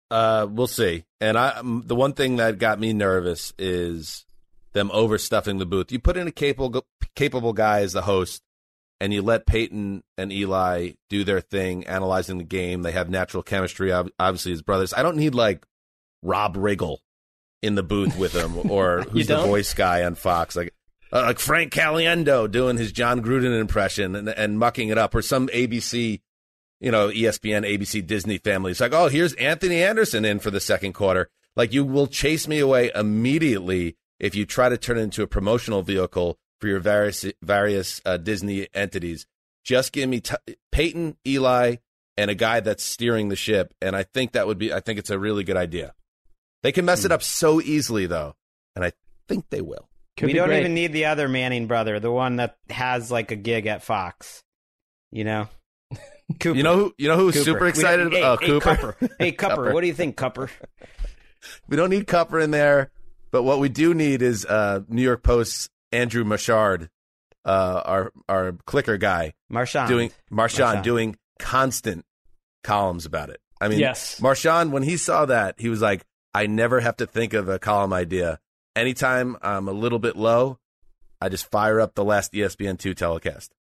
Uh, 0.10 0.47
we'll 0.49 0.66
see. 0.66 1.04
And 1.20 1.38
I, 1.38 1.62
the 1.62 1.93
one 1.93 2.14
thing 2.14 2.38
that 2.38 2.58
got 2.58 2.80
me 2.80 2.93
nervous 2.93 3.54
is 3.60 4.26
them 4.74 4.89
overstuffing 4.89 5.60
the 5.60 5.68
booth. 5.68 5.91
You 5.91 5.99
put 5.99 6.18
in 6.18 6.28
a 6.28 6.32
capable 6.32 6.88
capable 7.14 7.54
guy 7.54 7.82
as 7.82 7.93
the 7.93 8.02
host, 8.02 8.41
and 9.02 9.12
you 9.12 9.24
let 9.24 9.47
Peyton 9.47 10.04
and 10.16 10.32
Eli 10.32 10.91
do 11.10 11.24
their 11.24 11.41
thing, 11.41 11.88
analyzing 11.88 12.38
the 12.38 12.43
game. 12.43 12.84
They 12.84 12.91
have 12.91 13.10
natural 13.10 13.41
chemistry, 13.41 13.91
obviously 13.91 14.52
as 14.52 14.62
brothers. 14.62 14.93
I 14.93 15.02
don't 15.02 15.18
need 15.18 15.34
like 15.34 15.66
Rob 16.22 16.56
Riggle 16.56 16.99
in 17.64 17.74
the 17.74 17.82
booth 17.82 18.16
with 18.16 18.32
them, 18.32 18.56
or 18.70 19.02
who's 19.02 19.26
the 19.26 19.41
voice 19.41 19.74
guy 19.74 20.04
on 20.04 20.14
Fox, 20.14 20.56
like 20.56 20.76
uh, 21.12 21.24
like 21.24 21.39
Frank 21.39 21.74
Caliendo 21.74 22.49
doing 22.49 22.78
his 22.78 22.91
Jon 22.91 23.24
Gruden 23.24 23.60
impression 23.60 24.16
and, 24.16 24.30
and 24.30 24.60
mucking 24.60 24.89
it 24.89 24.99
up, 24.99 25.16
or 25.16 25.24
some 25.24 25.47
ABC, 25.47 26.22
you 26.80 26.91
know, 26.91 27.10
ESPN, 27.10 27.68
ABC, 27.68 28.06
Disney 28.06 28.38
family. 28.38 28.70
It's 28.70 28.80
like, 28.80 28.93
oh, 28.93 29.08
here's 29.08 29.34
Anthony 29.34 29.84
Anderson 29.84 30.26
in 30.26 30.38
for 30.38 30.52
the 30.52 30.60
second 30.60 30.93
quarter. 30.93 31.28
Like 31.56 31.74
you 31.74 31.84
will 31.84 32.06
chase 32.06 32.47
me 32.47 32.60
away 32.60 32.91
immediately 32.93 33.97
if 34.20 34.36
you 34.36 34.45
try 34.45 34.70
to 34.70 34.78
turn 34.78 34.99
it 34.99 35.02
into 35.02 35.24
a 35.24 35.28
promotional 35.28 35.82
vehicle 35.82 36.38
for 36.62 36.68
your 36.68 36.80
various 36.80 37.26
various 37.41 38.01
uh, 38.05 38.18
Disney 38.18 38.68
entities. 38.74 39.26
Just 39.66 39.91
give 39.91 40.07
me 40.07 40.22
t- 40.22 40.36
Peyton, 40.72 41.18
Eli, 41.28 41.78
and 42.18 42.32
a 42.32 42.36
guy 42.36 42.59
that's 42.59 42.84
steering 42.84 43.30
the 43.30 43.36
ship, 43.36 43.74
and 43.82 43.95
I 43.95 44.03
think 44.03 44.34
that 44.34 44.47
would 44.47 44.57
be. 44.57 44.72
I 44.72 44.80
think 44.80 44.99
it's 44.99 45.09
a 45.09 45.20
really 45.20 45.43
good 45.43 45.57
idea. 45.57 45.93
They 46.64 46.72
can 46.72 46.86
mess 46.86 47.03
it 47.05 47.12
up 47.12 47.24
so 47.24 47.59
easily, 47.59 48.05
though, 48.05 48.36
and 48.76 48.86
I 48.86 48.91
think 49.28 49.45
they 49.49 49.62
will. 49.62 49.89
Could 50.18 50.28
we 50.28 50.34
don't 50.34 50.47
great. 50.47 50.59
even 50.59 50.74
need 50.74 50.93
the 50.93 51.05
other 51.05 51.28
Manning 51.28 51.68
brother, 51.68 51.99
the 51.99 52.12
one 52.12 52.36
that 52.36 52.57
has 52.70 53.12
like 53.12 53.32
a 53.32 53.36
gig 53.36 53.66
at 53.66 53.84
Fox. 53.84 54.43
You 55.12 55.24
know, 55.24 55.47
Cooper. 56.39 56.55
You 56.57 56.64
know 56.64 56.76
who? 56.76 56.93
You 56.97 57.07
know 57.07 57.18
who's 57.18 57.34
Cooper. 57.34 57.45
super 57.45 57.68
excited? 57.68 58.14
Hey, 58.14 58.24
oh, 58.24 58.38
hey, 58.38 58.47
Cooper. 58.47 58.76
Cupper. 58.76 59.09
Hey, 59.20 59.32
Cupper. 59.32 59.74
What 59.74 59.82
do 59.82 59.88
you 59.88 59.93
think, 59.93 60.16
Cupper? 60.16 60.49
we 61.68 61.76
don't 61.76 61.89
need 61.89 62.07
Cupper 62.07 62.43
in 62.43 62.51
there, 62.51 62.91
but 63.32 63.43
what 63.43 63.59
we 63.59 63.70
do 63.70 63.93
need 63.93 64.22
is 64.22 64.45
uh, 64.45 64.82
New 64.88 65.01
York 65.01 65.24
Post's 65.24 65.70
Andrew 65.92 66.24
Marchand, 66.24 66.89
uh, 67.46 67.82
our 67.86 68.12
our 68.30 68.54
clicker 68.66 68.98
guy, 68.98 69.34
Marchand 69.50 69.89
doing 69.89 70.12
Marchand, 70.30 70.66
Marchand 70.66 70.84
doing 70.84 71.18
constant 71.39 72.06
columns 72.64 73.06
about 73.06 73.30
it. 73.30 73.39
I 73.60 73.68
mean, 73.68 73.80
yes, 73.80 74.22
Marchand 74.22 74.72
when 74.72 74.84
he 74.84 74.98
saw 74.98 75.26
that, 75.26 75.56
he 75.60 75.70
was 75.70 75.82
like, 75.82 76.06
I 76.34 76.48
never 76.48 76.80
have 76.80 76.98
to 76.98 77.06
think 77.06 77.34
of 77.34 77.50
a 77.50 77.60
column 77.60 77.94
idea 77.94 78.39
anytime 78.76 79.38
I'm 79.42 79.68
a 79.68 79.72
little 79.72 80.00
bit 80.00 80.16
low, 80.16 80.60
I 81.20 81.30
just 81.30 81.50
fire 81.50 81.80
up 81.80 81.96
the 81.96 82.04
last 82.04 82.34
ESPN 82.34 82.78
two 82.80 82.94
telecast. 82.94 83.54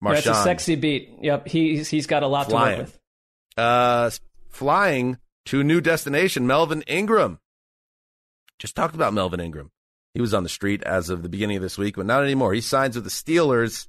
Marchand, 0.00 0.26
That's 0.26 0.38
a 0.38 0.42
sexy 0.42 0.76
beat. 0.76 1.10
Yep, 1.22 1.48
he's 1.48 1.88
he's 1.88 2.06
got 2.06 2.22
a 2.22 2.26
lot 2.26 2.48
flying. 2.48 2.76
to 2.76 2.82
work 2.82 2.86
with. 2.86 2.98
Uh, 3.56 4.10
flying 4.50 5.18
to 5.46 5.60
a 5.60 5.64
new 5.64 5.80
destination, 5.80 6.46
Melvin 6.46 6.82
Ingram. 6.82 7.38
Just 8.58 8.74
talked 8.74 8.94
about 8.94 9.14
Melvin 9.14 9.40
Ingram. 9.40 9.70
He 10.16 10.22
was 10.22 10.32
on 10.32 10.44
the 10.44 10.48
street 10.48 10.82
as 10.82 11.10
of 11.10 11.22
the 11.22 11.28
beginning 11.28 11.58
of 11.58 11.62
this 11.62 11.76
week, 11.76 11.96
but 11.96 12.06
not 12.06 12.24
anymore. 12.24 12.54
He 12.54 12.62
signs 12.62 12.94
with 12.94 13.04
the 13.04 13.10
Steelers, 13.10 13.86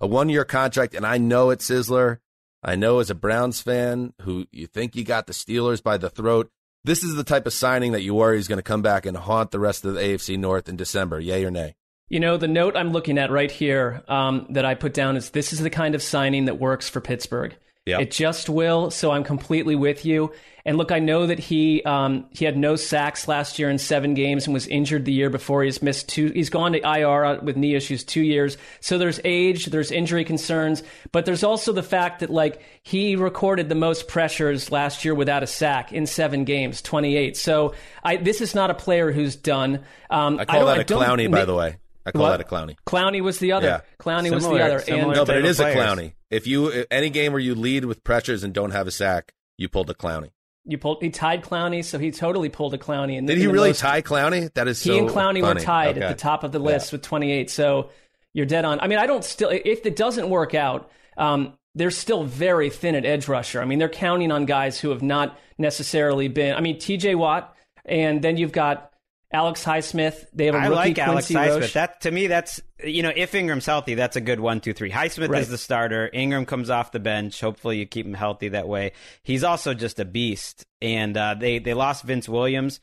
a 0.00 0.06
one 0.08 0.28
year 0.28 0.44
contract, 0.44 0.96
and 0.96 1.06
I 1.06 1.16
know 1.16 1.50
it, 1.50 1.60
Sizzler. 1.60 2.18
I 2.60 2.74
know 2.74 2.98
as 2.98 3.08
a 3.08 3.14
Browns 3.14 3.62
fan 3.62 4.12
who 4.22 4.46
you 4.50 4.66
think 4.66 4.96
you 4.96 5.04
got 5.04 5.28
the 5.28 5.32
Steelers 5.32 5.80
by 5.80 5.96
the 5.96 6.10
throat, 6.10 6.50
this 6.82 7.04
is 7.04 7.14
the 7.14 7.22
type 7.22 7.46
of 7.46 7.52
signing 7.52 7.92
that 7.92 8.02
you 8.02 8.14
worry 8.14 8.40
is 8.40 8.48
going 8.48 8.58
to 8.58 8.64
come 8.64 8.82
back 8.82 9.06
and 9.06 9.16
haunt 9.16 9.52
the 9.52 9.60
rest 9.60 9.84
of 9.84 9.94
the 9.94 10.00
AFC 10.00 10.36
North 10.36 10.68
in 10.68 10.74
December. 10.74 11.20
Yay 11.20 11.44
or 11.44 11.52
nay? 11.52 11.76
You 12.08 12.18
know, 12.18 12.36
the 12.36 12.48
note 12.48 12.76
I'm 12.76 12.90
looking 12.90 13.16
at 13.16 13.30
right 13.30 13.50
here 13.50 14.02
um, 14.08 14.46
that 14.50 14.64
I 14.64 14.74
put 14.74 14.92
down 14.92 15.16
is 15.16 15.30
this 15.30 15.52
is 15.52 15.60
the 15.60 15.70
kind 15.70 15.94
of 15.94 16.02
signing 16.02 16.46
that 16.46 16.58
works 16.58 16.88
for 16.88 17.00
Pittsburgh. 17.00 17.54
Yep. 17.86 18.00
It 18.00 18.10
just 18.10 18.48
will. 18.48 18.90
So 18.90 19.12
I'm 19.12 19.22
completely 19.22 19.76
with 19.76 20.04
you. 20.04 20.32
And 20.64 20.76
look, 20.76 20.92
I 20.92 20.98
know 20.98 21.26
that 21.26 21.38
he 21.38 21.82
um, 21.84 22.26
he 22.30 22.44
had 22.44 22.56
no 22.56 22.76
sacks 22.76 23.28
last 23.28 23.58
year 23.58 23.70
in 23.70 23.78
seven 23.78 24.14
games 24.14 24.46
and 24.46 24.54
was 24.54 24.66
injured 24.66 25.04
the 25.04 25.12
year 25.12 25.30
before. 25.30 25.62
He's 25.62 25.82
missed 25.82 26.08
two. 26.08 26.30
He's 26.30 26.50
gone 26.50 26.72
to 26.72 26.80
IR 26.80 27.40
with 27.42 27.56
knee 27.56 27.74
issues 27.74 28.04
two 28.04 28.22
years. 28.22 28.56
So 28.80 28.98
there's 28.98 29.20
age, 29.24 29.66
there's 29.66 29.90
injury 29.90 30.24
concerns, 30.24 30.82
but 31.12 31.24
there's 31.24 31.44
also 31.44 31.72
the 31.72 31.82
fact 31.82 32.20
that 32.20 32.30
like 32.30 32.62
he 32.82 33.16
recorded 33.16 33.68
the 33.68 33.74
most 33.74 34.08
pressures 34.08 34.70
last 34.70 35.04
year 35.04 35.14
without 35.14 35.42
a 35.42 35.46
sack 35.46 35.92
in 35.92 36.06
seven 36.06 36.44
games, 36.44 36.82
28. 36.82 37.36
So 37.36 37.74
I, 38.02 38.16
this 38.16 38.40
is 38.40 38.54
not 38.54 38.70
a 38.70 38.74
player 38.74 39.12
who's 39.12 39.36
done. 39.36 39.84
Um, 40.10 40.38
I 40.38 40.44
call 40.44 40.68
I 40.68 40.76
that 40.78 40.90
a 40.90 40.94
Clowney, 40.94 41.30
by 41.30 41.44
the 41.44 41.54
way. 41.54 41.76
I 42.04 42.12
call 42.12 42.22
what? 42.22 42.30
that 42.30 42.40
a 42.40 42.44
Clowney. 42.44 42.76
Clowney 42.86 43.20
was 43.20 43.38
the 43.38 43.52
other. 43.52 43.66
Yeah. 43.66 43.80
Clowney 43.98 44.30
Similar, 44.30 44.34
was 44.34 44.44
the 44.44 44.64
other. 44.64 44.84
And, 44.88 45.12
no, 45.12 45.24
but 45.24 45.36
it 45.36 45.44
is 45.44 45.58
players. 45.58 45.76
a 45.76 45.78
Clowney. 45.78 46.12
If 46.30 46.46
you 46.46 46.84
any 46.90 47.10
game 47.10 47.32
where 47.32 47.40
you 47.40 47.54
lead 47.54 47.84
with 47.84 48.02
pressures 48.04 48.42
and 48.42 48.54
don't 48.54 48.70
have 48.70 48.86
a 48.86 48.90
sack, 48.90 49.32
you 49.58 49.68
pulled 49.68 49.90
a 49.90 49.94
Clowney. 49.94 50.30
You 50.64 50.78
pulled. 50.78 51.02
He 51.02 51.10
tied 51.10 51.42
Clowney, 51.42 51.84
so 51.84 51.98
he 51.98 52.10
totally 52.10 52.48
pulled 52.48 52.74
a 52.74 52.78
Clowney. 52.78 53.16
And 53.16 53.26
did 53.26 53.38
he 53.38 53.46
really 53.46 53.70
most, 53.70 53.80
tie 53.80 54.02
Clowney? 54.02 54.52
That 54.54 54.68
is 54.68 54.82
he 54.82 54.90
so 54.90 54.98
and 54.98 55.08
Clowney 55.08 55.40
funny. 55.40 55.42
were 55.42 55.54
tied 55.54 55.96
okay. 55.96 56.06
at 56.06 56.08
the 56.08 56.20
top 56.20 56.44
of 56.44 56.52
the 56.52 56.58
list 56.58 56.92
yeah. 56.92 56.96
with 56.96 57.02
28. 57.02 57.50
So 57.50 57.90
you're 58.34 58.46
dead 58.46 58.64
on. 58.64 58.80
I 58.80 58.86
mean, 58.86 58.98
I 58.98 59.06
don't 59.06 59.24
still. 59.24 59.50
If 59.50 59.86
it 59.86 59.96
doesn't 59.96 60.28
work 60.28 60.54
out, 60.54 60.90
um, 61.16 61.54
they're 61.74 61.90
still 61.90 62.24
very 62.24 62.70
thin 62.70 62.94
at 62.94 63.04
edge 63.04 63.28
rusher. 63.28 63.60
I 63.60 63.64
mean, 63.64 63.78
they're 63.78 63.88
counting 63.88 64.32
on 64.32 64.44
guys 64.44 64.78
who 64.78 64.90
have 64.90 65.02
not 65.02 65.38
necessarily 65.58 66.28
been. 66.28 66.54
I 66.54 66.60
mean, 66.60 66.78
T.J. 66.78 67.14
Watt, 67.14 67.54
and 67.84 68.22
then 68.22 68.36
you've 68.36 68.52
got 68.52 68.89
Alex 69.32 69.64
Highsmith. 69.64 70.26
They 70.32 70.46
have 70.46 70.56
a 70.56 70.58
I 70.58 70.64
rookie, 70.64 70.76
like 70.76 70.98
Alex 70.98 71.28
Highsmith. 71.28 71.60
Roche. 71.60 71.72
That 71.74 72.00
to 72.02 72.10
me, 72.10 72.26
that's 72.26 72.60
you 72.84 73.02
know, 73.02 73.12
if 73.14 73.34
Ingram's 73.34 73.66
healthy, 73.66 73.94
that's 73.94 74.16
a 74.16 74.20
good 74.20 74.40
one, 74.40 74.60
two, 74.60 74.72
three. 74.72 74.90
Highsmith 74.90 75.28
right. 75.28 75.42
is 75.42 75.48
the 75.48 75.58
starter. 75.58 76.10
Ingram 76.12 76.46
comes 76.46 76.68
off 76.68 76.90
the 76.90 76.98
bench. 76.98 77.40
Hopefully, 77.40 77.78
you 77.78 77.86
keep 77.86 78.06
him 78.06 78.14
healthy 78.14 78.48
that 78.48 78.66
way. 78.66 78.92
He's 79.22 79.44
also 79.44 79.72
just 79.72 80.00
a 80.00 80.04
beast. 80.04 80.66
And 80.82 81.16
uh, 81.16 81.34
they 81.34 81.60
they 81.60 81.74
lost 81.74 82.04
Vince 82.04 82.28
Williams, 82.28 82.80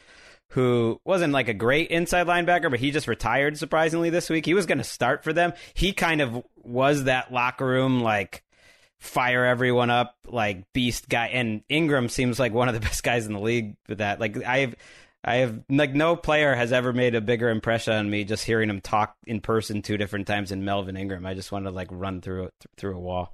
who 0.50 1.02
wasn't 1.04 1.34
like 1.34 1.50
a 1.50 1.54
great 1.54 1.89
inside 1.89 2.28
linebacker, 2.28 2.70
but 2.70 2.80
he 2.80 2.91
just 2.91 3.08
retired 3.08 3.58
surprisingly 3.58 4.10
this 4.10 4.30
week. 4.30 4.45
He 4.45 4.54
was 4.54 4.66
going 4.66 4.78
to 4.78 4.84
start 4.86 5.26
for 5.26 5.34
them. 5.34 5.52
He 5.74 5.91
kind 5.91 6.22
of 6.22 6.43
was 6.56 7.06
that 7.06 7.34
locker 7.34 7.66
room 7.66 8.02
like 8.02 8.43
fire 9.00 9.45
everyone 9.45 9.91
up 9.91 10.16
like 10.26 10.74
beast 10.74 11.08
guy 11.08 11.28
and 11.28 11.62
Ingram 11.70 12.10
seems 12.10 12.39
like 12.39 12.52
one 12.52 12.68
of 12.68 12.74
the 12.74 12.80
best 12.88 13.04
guys 13.04 13.28
in 13.28 13.34
the 13.34 13.39
league 13.39 13.76
with 13.88 14.00
that 14.00 14.20
like 14.20 14.43
I've 14.43 14.76
I 15.28 15.36
have 15.38 15.59
like 15.69 15.93
no 15.93 16.15
player 16.15 16.55
has 16.55 16.71
ever 16.71 16.93
made 16.93 17.13
a 17.13 17.19
bigger 17.19 17.49
impression 17.49 17.93
on 17.93 18.09
me 18.09 18.23
just 18.23 18.45
hearing 18.45 18.69
him 18.69 18.80
talk 18.80 19.17
in 19.25 19.41
person 19.41 19.82
two 19.82 19.97
different 19.97 20.25
times 20.25 20.53
in 20.53 20.63
Melvin 20.63 20.95
Ingram. 20.95 21.25
I 21.25 21.34
just 21.34 21.51
want 21.51 21.65
to 21.65 21.71
like 21.71 21.89
run 21.91 22.21
through 22.21 22.45
it 22.45 22.53
through 22.78 22.95
a 22.95 22.99
wall. 22.99 23.34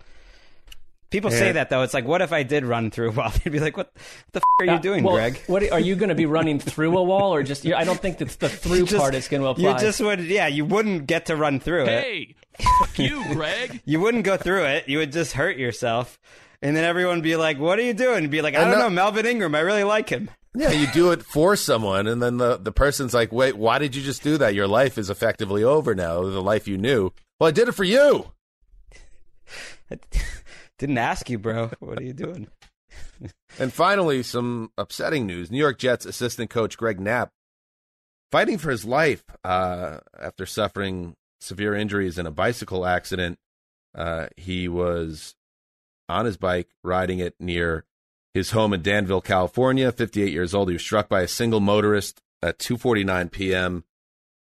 People 1.12 1.32
yeah. 1.32 1.38
say 1.38 1.52
that 1.52 1.70
though. 1.70 1.84
It's 1.84 1.94
like, 1.94 2.06
what 2.06 2.24
if 2.24 2.34
I 2.34 2.42
did 2.42 2.66
run 2.66 2.90
through 2.90 3.10
a 3.10 3.12
wall? 3.12 3.32
They'd 3.44 3.52
be 3.52 3.60
like, 3.60 3.78
"What 3.78 3.94
the 4.32 4.40
f- 4.40 4.44
are 4.60 4.66
you 4.66 4.72
uh, 4.72 4.78
doing, 4.80 5.04
well, 5.04 5.14
Greg? 5.14 5.40
What 5.46 5.72
are 5.72 5.80
you 5.80 5.96
going 5.96 6.10
to 6.10 6.16
be 6.16 6.26
running 6.26 6.58
through 6.58 6.98
a 6.98 7.04
wall, 7.04 7.32
or 7.32 7.44
just? 7.44 7.64
I 7.68 7.84
don't 7.84 8.00
think 8.00 8.18
that 8.18 8.30
the 8.40 8.50
through 8.50 8.88
just, 8.88 8.98
part 8.98 9.14
is 9.14 9.28
going 9.28 9.44
to 9.44 9.50
apply. 9.50 9.74
You 9.74 9.78
just 9.78 10.02
would, 10.02 10.22
yeah. 10.22 10.48
You 10.48 10.66
wouldn't 10.66 11.06
get 11.06 11.28
to 11.28 11.36
run 11.36 11.60
through 11.60 11.86
hey, 11.86 12.36
it. 12.58 12.64
Hey, 12.64 12.66
fuck 12.80 12.98
you, 12.98 13.24
Greg. 13.36 13.82
you 13.86 14.00
wouldn't 14.00 14.24
go 14.24 14.36
through 14.36 14.64
it. 14.64 14.90
You 14.90 14.98
would 14.98 15.12
just 15.12 15.34
hurt 15.34 15.58
yourself, 15.58 16.20
and 16.64 16.76
then 16.76 16.86
everyone 16.86 17.18
would 17.18 17.24
be 17.24 17.36
like, 17.36 17.60
"What 17.60 17.78
are 17.78 17.84
you 17.84 17.94
doing?" 17.94 18.24
And 18.24 18.32
be 18.32 18.42
like, 18.42 18.56
"I 18.56 18.64
don't 18.68 18.80
know, 18.80 18.90
Melvin 18.90 19.28
Ingram. 19.28 19.54
I 19.54 19.60
really 19.60 19.84
like 19.84 20.10
him." 20.10 20.32
Yeah, 20.56 20.72
you 20.72 20.88
do 20.88 21.12
it 21.12 21.24
for 21.24 21.56
someone, 21.56 22.06
and 22.06 22.22
then 22.22 22.38
the, 22.38 22.58
the 22.58 22.72
person's 22.72 23.14
like, 23.14 23.32
wait, 23.32 23.58
why 23.58 23.80
did 23.80 23.96
you 23.96 24.04
just 24.04 24.22
do 24.22 24.38
that? 24.38 24.54
Your 24.54 24.68
life 24.68 25.00
is 25.00 25.10
effectively 25.10 25.64
over 25.64 25.96
now, 25.96 26.22
the 26.22 26.42
life 26.42 26.68
you 26.68 26.78
knew. 26.78 27.12
Well, 27.40 27.48
I 27.48 27.52
did 27.52 27.68
it 27.68 27.74
for 27.74 27.84
you. 27.84 28.32
I 29.90 29.98
Didn't 30.78 30.98
ask 30.98 31.30
you, 31.30 31.40
bro. 31.40 31.72
What 31.80 32.00
are 32.00 32.04
you 32.04 32.14
doing? 32.14 32.48
and 33.60 33.72
finally, 33.72 34.22
some 34.24 34.72
upsetting 34.78 35.26
news. 35.26 35.50
New 35.52 35.58
York 35.58 35.80
Jets 35.80 36.06
assistant 36.06 36.50
coach 36.50 36.78
Greg 36.78 37.00
Knapp 37.00 37.32
fighting 38.32 38.58
for 38.58 38.72
his 38.72 38.84
life 38.84 39.24
uh, 39.44 40.00
after 40.20 40.46
suffering 40.46 41.16
severe 41.40 41.76
injuries 41.76 42.18
in 42.18 42.26
a 42.26 42.32
bicycle 42.32 42.86
accident. 42.86 43.38
Uh, 43.96 44.28
he 44.38 44.68
was 44.68 45.36
on 46.10 46.26
his 46.26 46.38
bike 46.38 46.70
riding 46.84 47.20
it 47.20 47.36
near 47.40 47.86
his 48.34 48.52
home 48.52 48.74
in 48.74 48.82
Danville, 48.82 49.22
California. 49.22 49.92
58 49.92 50.32
years 50.32 50.54
old. 50.54 50.70
He 50.70 50.74
was 50.74 50.82
struck 50.82 51.10
by 51.10 51.22
a 51.22 51.28
single 51.28 51.60
motorist 51.60 52.22
at 52.42 52.60
2:49 52.60 53.32
p.m. 53.32 53.84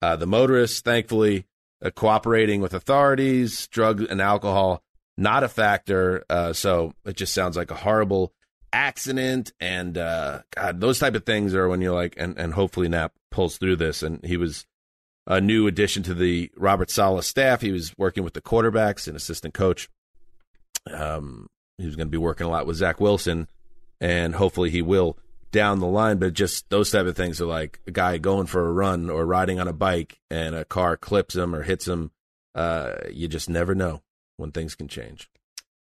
Uh, 0.03 0.17
the 0.17 0.27
motorist, 0.27 0.85
thankfully, 0.85 1.47
uh, 1.83 1.91
cooperating 1.91 2.61
with 2.61 2.75
authorities. 2.75 3.67
Drug 3.69 4.03
and 4.03 4.21
alcohol 4.21 4.83
not 5.17 5.43
a 5.43 5.49
factor. 5.49 6.25
Uh, 6.29 6.53
so 6.53 6.93
it 7.05 7.17
just 7.17 7.35
sounds 7.35 7.57
like 7.57 7.71
a 7.71 7.77
horrible 7.77 8.33
accident. 8.73 9.53
And 9.61 9.97
uh, 9.97 10.41
God, 10.55 10.81
those 10.81 10.99
type 10.99 11.15
of 11.15 11.25
things 11.25 11.55
are 11.55 11.69
when 11.69 11.81
you're 11.81 11.95
like, 11.95 12.15
and 12.17 12.37
and 12.39 12.55
hopefully 12.55 12.89
Knapp 12.89 13.13
pulls 13.31 13.59
through 13.59 13.77
this. 13.77 14.03
And 14.03 14.25
he 14.25 14.37
was 14.37 14.67
a 15.27 15.41
new 15.41 15.67
addition 15.67 16.03
to 16.05 16.15
the 16.15 16.51
Robert 16.57 16.91
Saleh 16.91 17.25
staff. 17.25 17.61
He 17.61 17.73
was 17.73 17.95
working 17.97 18.25
with 18.25 18.35
the 18.35 18.43
quarterbacks 18.43 19.07
and 19.07 19.17
assistant 19.17 19.55
coach. 19.55 19.89
Um, 20.93 21.49
he 21.79 21.87
was 21.87 21.97
going 21.97 22.09
to 22.09 22.13
be 22.13 22.19
working 22.19 22.47
a 22.47 22.51
lot 22.51 22.67
with 22.67 22.77
Zach 22.77 23.01
Wilson, 23.01 23.49
and 24.01 24.35
hopefully 24.35 24.71
he 24.71 24.83
will 24.83 25.19
down 25.53 25.81
the 25.81 25.87
line. 25.87 26.19
But 26.19 26.35
just 26.35 26.69
those 26.71 26.91
type 26.91 27.07
of 27.07 27.17
things 27.17 27.41
are 27.41 27.47
like 27.47 27.81
a 27.87 27.91
guy 27.91 28.19
going 28.19 28.47
for 28.47 28.67
a 28.67 28.73
run 28.73 29.11
or 29.11 29.25
riding 29.27 29.61
on 29.61 29.69
a 29.69 29.73
bike 29.73 30.19
and 30.31 30.55
a 30.55 30.65
car 30.65 30.97
clips 30.97 31.37
him 31.37 31.55
or 31.55 31.63
hits 31.63 31.87
him. 31.87 32.11
Uh, 32.55 32.95
you 33.11 33.29
just 33.29 33.51
never 33.51 33.75
know 33.75 34.03
when 34.37 34.51
things 34.51 34.75
can 34.75 34.89
change. 34.89 35.31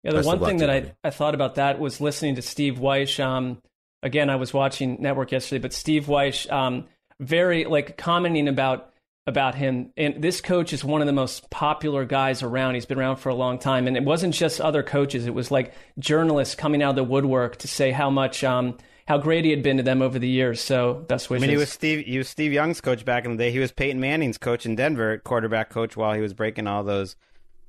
Yeah, 0.04 0.12
the 0.12 0.18
Best 0.18 0.28
one 0.28 0.40
thing 0.40 0.58
that. 0.58 0.70
I, 0.70 0.94
I 1.04 1.10
thought 1.10 1.36
about 1.36 1.56
that 1.56 1.80
was 1.80 2.02
listening 2.02 2.36
to 2.36 2.42
Steve 2.42 2.76
Wyche. 2.76 3.24
Um, 3.24 3.62
again, 4.02 4.30
I 4.30 4.36
was 4.38 4.54
watching 4.54 4.98
Network 5.00 5.32
yesterday, 5.32 5.62
but 5.62 5.74
Steve 5.74 6.06
Wyche, 6.06 6.52
um, 6.52 6.86
very 7.20 7.66
like 7.66 7.98
commenting 7.98 8.48
about 8.48 8.91
about 9.28 9.56
him. 9.56 9.92
And 9.98 10.22
this 10.22 10.42
coach 10.42 10.74
is 10.74 10.84
one 10.84 11.02
of 11.02 11.08
the 11.08 11.14
most 11.14 11.50
popular 11.50 12.06
guys 12.06 12.42
around. 12.42 12.76
He's 12.76 12.86
been 12.86 13.00
around 13.00 13.18
for 13.18 13.30
a 13.30 13.36
long 13.36 13.60
time, 13.60 13.88
and 13.88 13.96
it 13.96 14.04
wasn't 14.04 14.34
just 14.34 14.60
other 14.60 14.84
coaches. 14.84 15.26
It 15.26 15.34
was 15.34 15.52
like 15.52 15.74
journalists 16.00 16.56
coming 16.56 16.82
out 16.82 16.92
of 16.92 16.96
the 16.96 17.04
woodwork 17.04 17.58
to 17.58 17.68
say 17.68 17.92
how 17.92 18.10
much 18.10 18.44
um, 18.44 18.78
how 19.08 19.18
great 19.18 19.46
he 19.46 19.52
had 19.52 19.64
been 19.64 19.78
to 19.78 19.84
them 19.84 20.02
over 20.02 20.18
the 20.18 20.28
years. 20.28 20.62
So 20.62 20.94
best 20.94 21.30
wishes. 21.30 21.44
I 21.44 21.48
mean, 21.48 21.56
he 21.56 21.60
was 21.60 21.70
Steve. 21.70 22.06
He 22.06 22.18
was 22.18 22.30
Steve 22.30 22.52
Young's 22.52 22.82
coach 22.82 23.06
back 23.06 23.26
in 23.26 23.32
the 23.32 23.38
day. 23.38 23.52
He 23.52 23.60
was 23.60 23.72
Peyton 23.72 24.00
Manning's 24.00 24.38
coach 24.38 24.66
in 24.66 24.76
Denver, 24.76 25.20
quarterback 25.20 25.70
coach, 25.70 25.96
while 25.96 26.14
he 26.14 26.22
was 26.22 26.34
breaking 26.34 26.68
all 26.68 26.84
those 26.84 27.16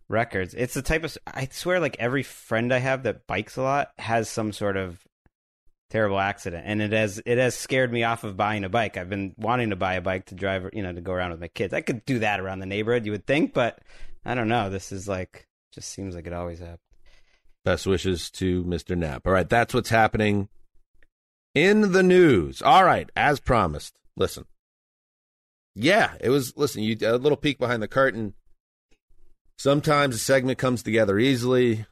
records. 0.08 0.54
It's 0.54 0.74
the 0.74 0.82
type 0.82 1.04
of. 1.04 1.16
I 1.26 1.48
swear, 1.50 1.80
like 1.80 1.96
every 1.98 2.22
friend 2.22 2.72
I 2.72 2.78
have 2.78 3.02
that 3.02 3.26
bikes 3.26 3.56
a 3.56 3.62
lot 3.62 3.90
has 3.98 4.28
some 4.28 4.52
sort 4.52 4.76
of 4.76 5.06
terrible 5.92 6.18
accident, 6.18 6.64
and 6.66 6.80
it 6.80 6.92
has 6.92 7.20
it 7.26 7.36
has 7.36 7.54
scared 7.54 7.92
me 7.92 8.02
off 8.02 8.24
of 8.24 8.34
buying 8.36 8.64
a 8.64 8.68
bike. 8.70 8.96
I've 8.96 9.10
been 9.10 9.34
wanting 9.36 9.70
to 9.70 9.76
buy 9.76 9.94
a 9.94 10.00
bike 10.00 10.26
to 10.26 10.34
drive, 10.34 10.70
you 10.72 10.82
know, 10.82 10.92
to 10.92 11.02
go 11.02 11.12
around 11.12 11.32
with 11.32 11.40
my 11.40 11.48
kids. 11.48 11.74
I 11.74 11.82
could 11.82 12.04
do 12.06 12.20
that 12.20 12.40
around 12.40 12.60
the 12.60 12.66
neighborhood, 12.66 13.04
you 13.04 13.12
would 13.12 13.26
think, 13.26 13.52
but 13.52 13.78
I 14.24 14.34
don't 14.34 14.48
know. 14.48 14.70
This 14.70 14.90
is 14.90 15.06
like 15.06 15.46
just 15.72 15.90
seems 15.90 16.14
like 16.14 16.26
it 16.26 16.32
always 16.32 16.60
happens. 16.60 16.80
Best 17.64 17.86
wishes 17.86 18.30
to 18.32 18.64
Mr. 18.64 18.96
Knapp. 18.96 19.26
All 19.26 19.32
right, 19.32 19.48
that's 19.48 19.74
what's 19.74 19.90
happening 19.90 20.48
in 21.54 21.92
the 21.92 22.02
news. 22.02 22.62
All 22.62 22.84
right, 22.84 23.08
as 23.14 23.38
promised. 23.38 23.94
Listen. 24.16 24.46
Yeah, 25.74 26.14
it 26.20 26.30
was. 26.30 26.56
Listen, 26.56 26.82
you 26.82 26.96
a 27.02 27.18
little 27.18 27.36
peek 27.36 27.58
behind 27.58 27.82
the 27.82 27.88
curtain. 27.88 28.32
Sometimes 29.58 30.14
a 30.14 30.18
segment 30.18 30.58
comes 30.58 30.82
together 30.82 31.18
easily, 31.18 31.84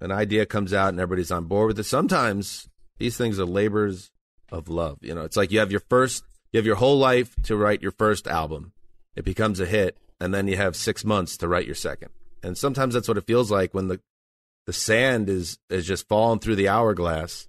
an 0.00 0.10
idea 0.10 0.46
comes 0.46 0.72
out, 0.72 0.88
and 0.88 0.98
everybody's 0.98 1.30
on 1.30 1.44
board 1.44 1.68
with 1.68 1.78
it. 1.78 1.84
Sometimes 1.84 2.68
these 3.02 3.16
things 3.16 3.40
are 3.40 3.44
labors 3.44 4.12
of 4.52 4.68
love. 4.68 4.98
You 5.00 5.12
know, 5.12 5.22
it's 5.22 5.36
like 5.36 5.50
you 5.50 5.58
have 5.58 5.72
your 5.72 5.82
first, 5.88 6.22
you 6.52 6.58
have 6.58 6.66
your 6.66 6.76
whole 6.76 6.98
life 6.98 7.34
to 7.42 7.56
write 7.56 7.82
your 7.82 7.90
first 7.90 8.28
album. 8.28 8.72
It 9.16 9.24
becomes 9.24 9.58
a 9.58 9.66
hit, 9.66 9.98
and 10.20 10.32
then 10.32 10.46
you 10.46 10.56
have 10.56 10.76
six 10.76 11.04
months 11.04 11.36
to 11.38 11.48
write 11.48 11.66
your 11.66 11.74
second. 11.74 12.10
And 12.44 12.56
sometimes 12.56 12.94
that's 12.94 13.08
what 13.08 13.18
it 13.18 13.26
feels 13.26 13.50
like 13.50 13.74
when 13.74 13.88
the 13.88 14.00
the 14.66 14.72
sand 14.72 15.28
is 15.28 15.58
is 15.68 15.84
just 15.84 16.06
falling 16.06 16.38
through 16.38 16.54
the 16.54 16.68
hourglass. 16.68 17.48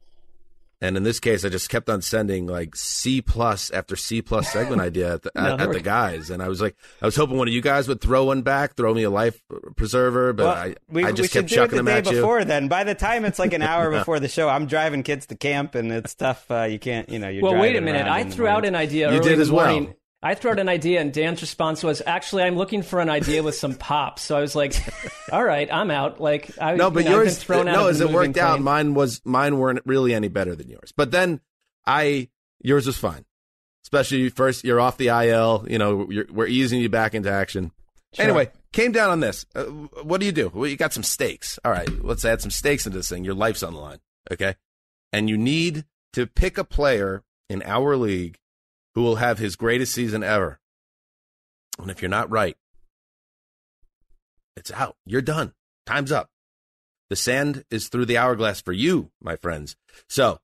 And 0.84 0.98
in 0.98 1.04
this 1.04 1.22
case, 1.22 1.46
I 1.46 1.50
just 1.50 1.70
kept 1.70 1.90
on 1.90 2.02
sending 2.02 2.46
like 2.46 2.76
C 2.76 3.22
plus 3.22 3.72
after 3.72 3.96
C 3.96 4.22
plus 4.22 4.52
segment 4.52 4.82
idea 4.90 5.14
at 5.14 5.22
the, 5.22 5.32
at, 5.34 5.62
at 5.62 5.72
the 5.72 5.80
guys, 5.80 6.30
and 6.30 6.44
I 6.44 6.50
was 6.50 6.60
like, 6.62 6.76
I 7.02 7.06
was 7.06 7.16
hoping 7.16 7.38
one 7.38 7.48
of 7.48 7.54
you 7.54 7.62
guys 7.62 7.88
would 7.88 8.02
throw 8.02 8.26
one 8.26 8.42
back, 8.42 8.76
throw 8.76 8.94
me 8.94 9.04
a 9.04 9.10
life 9.10 9.42
preserver, 9.78 10.34
but 10.34 10.44
Well, 10.44 10.54
I, 10.56 10.76
we, 10.90 11.06
I 11.06 11.12
we 11.12 11.14
just 11.14 11.32
should 11.32 11.44
kept 11.44 11.50
do 11.50 11.56
it 11.56 11.58
chucking 11.58 11.70
the 11.72 11.76
them 11.78 11.86
day 11.86 11.98
at 12.00 12.06
you. 12.12 12.18
before. 12.18 12.44
Then 12.44 12.68
by 12.68 12.84
the 12.84 12.96
time 12.96 13.24
it's 13.24 13.40
like 13.40 13.54
an 13.54 13.62
hour 13.62 13.92
before 13.98 14.20
the 14.20 14.28
show, 14.28 14.50
I'm 14.50 14.66
driving 14.66 15.04
kids 15.04 15.26
to 15.28 15.36
camp, 15.36 15.74
and 15.74 15.90
it's 15.90 16.14
tough. 16.16 16.52
Uh, 16.52 16.64
you 16.64 16.80
can't, 16.80 17.08
you 17.08 17.18
know, 17.18 17.30
you're. 17.30 17.44
well, 17.44 17.56
wait 17.56 17.78
a 17.78 17.82
minute. 17.82 18.06
I 18.06 18.26
threw 18.26 18.48
out 18.48 18.66
an 18.66 18.76
idea. 18.76 19.10
You 19.10 19.20
early 19.20 19.30
did 19.30 19.40
as 19.40 19.50
well. 19.50 19.72
morning. 19.72 19.96
I 20.24 20.36
threw 20.36 20.52
out 20.52 20.60
an 20.60 20.70
idea, 20.70 21.02
and 21.02 21.12
Dan's 21.12 21.42
response 21.42 21.84
was, 21.84 22.02
"Actually, 22.06 22.44
I'm 22.44 22.56
looking 22.56 22.82
for 22.82 23.02
an 23.02 23.10
idea 23.10 23.44
with 23.44 23.56
some 23.56 23.76
pop." 23.76 24.20
So 24.20 24.38
I 24.38 24.42
was 24.42 24.56
like, 24.56 24.74
"All 25.32 25.44
right, 25.44 25.72
I'm 25.72 25.92
out." 25.92 26.22
Like, 26.22 26.52
I, 26.60 26.76
No, 26.76 26.86
you 26.88 26.92
but 26.92 27.06
know, 27.06 27.12
yours, 27.12 27.38
thrown 27.38 27.68
out 27.68 27.74
no, 27.76 27.88
as 27.88 28.00
it 28.00 28.10
worked 28.10 28.30
moving 28.30 28.42
out, 28.42 28.62
mine 28.62 28.94
was 28.94 29.22
mine 29.26 29.58
weren't 29.58 29.82
really 29.86 30.14
any 30.14 30.30
better 30.30 30.56
than 30.56 30.70
yours. 30.70 30.94
But 30.96 31.12
then 31.12 31.42
I, 31.86 32.30
yours 32.62 32.88
was 32.88 32.98
fine. 32.98 33.26
Especially 33.86 34.30
first, 34.30 34.64
you're 34.64 34.80
off 34.80 34.98
the 34.98 35.10
IL. 35.10 35.66
You 35.70 35.78
know, 35.78 36.10
you're, 36.10 36.26
we're 36.32 36.48
easing 36.48 36.80
you 36.80 36.88
back 36.88 37.14
into 37.14 37.30
action. 37.30 37.72
Sure. 38.14 38.24
Anyway, 38.24 38.50
came 38.72 38.94
down 38.94 39.10
on 39.10 39.20
this. 39.20 39.46
Uh, 39.54 39.64
what 39.64 40.20
do 40.20 40.26
you 40.26 40.32
do? 40.32 40.52
Well, 40.54 40.70
you 40.70 40.78
got 40.78 40.94
some 40.94 41.04
stakes. 41.04 41.60
All 41.66 41.72
right, 41.72 41.90
let's 42.04 42.24
add 42.24 42.42
some 42.42 42.52
stakes 42.52 42.86
into 42.86 43.00
this 43.00 43.10
thing. 43.10 43.26
Your 43.26 43.34
life's 43.34 43.64
on 43.64 43.74
the 43.74 43.80
line, 43.80 44.00
okay? 44.32 44.56
And 45.12 45.30
you 45.30 45.38
need 45.38 45.86
to 46.14 46.28
pick 46.28 46.58
a 46.58 46.64
player 46.64 47.24
in 47.50 47.62
our 47.64 47.98
league 47.98 48.38
who 48.96 49.02
will 49.02 49.18
have 49.18 49.40
his 49.40 49.56
greatest 49.56 49.94
season 49.94 50.24
ever. 50.24 50.60
And 51.80 51.90
if 51.90 52.02
you're 52.02 52.10
not 52.10 52.30
right, 52.30 52.56
it's 54.56 54.72
out. 54.72 54.96
You're 55.06 55.22
done. 55.22 55.54
Time's 55.86 56.12
up. 56.12 56.30
The 57.10 57.16
sand 57.16 57.66
is 57.70 57.90
through 57.90 58.06
the 58.06 58.18
hourglass 58.18 58.62
for 58.62 58.72
you, 58.72 59.12
my 59.22 59.36
friends. 59.36 59.76
So, 60.08 60.40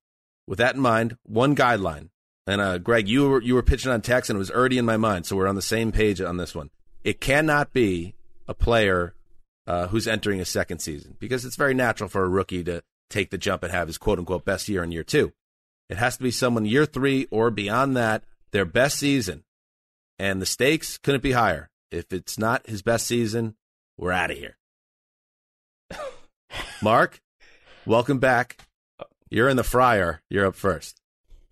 with 0.48 0.58
that 0.60 0.76
in 0.76 0.82
mind, 0.82 1.18
one 1.24 1.56
guideline. 1.56 2.10
And 2.48 2.62
uh, 2.62 2.80
Greg, 2.80 3.08
you 3.08 3.30
were 3.30 3.42
you 3.42 3.54
were 3.54 3.64
pitching 3.64 3.92
on 3.92 4.02
text, 4.02 4.30
and 4.30 4.38
it 4.38 4.40
was 4.40 4.52
already 4.52 4.80
in 4.80 4.86
my 4.86 4.98
mind, 4.98 5.26
so 5.26 5.36
we're 5.36 5.48
on 5.48 5.56
the 5.56 5.62
same 5.62 5.92
page 5.92 6.20
on 6.20 6.38
this 6.38 6.56
one. 6.56 6.72
It 7.04 7.22
cannot 7.22 7.74
be 7.74 8.16
a 8.48 8.54
player 8.56 9.14
uh, 9.68 9.88
who's 9.88 10.08
entering 10.08 10.42
a 10.42 10.46
second 10.46 10.80
season 10.80 11.16
because 11.20 11.46
it's 11.46 11.56
very 11.56 11.76
natural 11.76 12.10
for 12.10 12.24
a 12.24 12.30
rookie 12.30 12.64
to 12.64 12.82
take 13.10 13.30
the 13.30 13.38
jump 13.38 13.62
and 13.62 13.72
have 13.72 13.88
his 13.88 14.00
quote 14.00 14.18
unquote 14.18 14.46
best 14.46 14.68
year 14.68 14.84
in 14.84 14.92
year 14.92 15.04
two. 15.04 15.32
It 15.90 15.98
has 15.98 16.18
to 16.18 16.24
be 16.24 16.32
someone 16.32 16.66
year 16.66 16.86
three 16.86 17.28
or 17.30 17.52
beyond 17.52 17.96
that, 17.98 18.24
their 18.52 18.66
best 18.66 18.98
season, 19.00 19.44
and 20.18 20.42
the 20.42 20.46
stakes 20.46 20.98
couldn't 20.98 21.24
be 21.24 21.32
higher. 21.34 21.70
If 21.92 22.12
it's 22.12 22.38
not 22.38 22.68
his 22.68 22.82
best 22.82 23.08
season, 23.08 23.56
we're 23.98 24.12
out 24.12 24.32
of 24.32 24.38
here. 24.38 24.58
Mark, 26.82 27.22
welcome 27.86 28.20
back. 28.20 28.58
You're 29.30 29.50
in 29.50 29.58
the 29.58 29.64
fryer. 29.64 30.22
You're 30.30 30.48
up 30.48 30.56
first. 30.56 31.00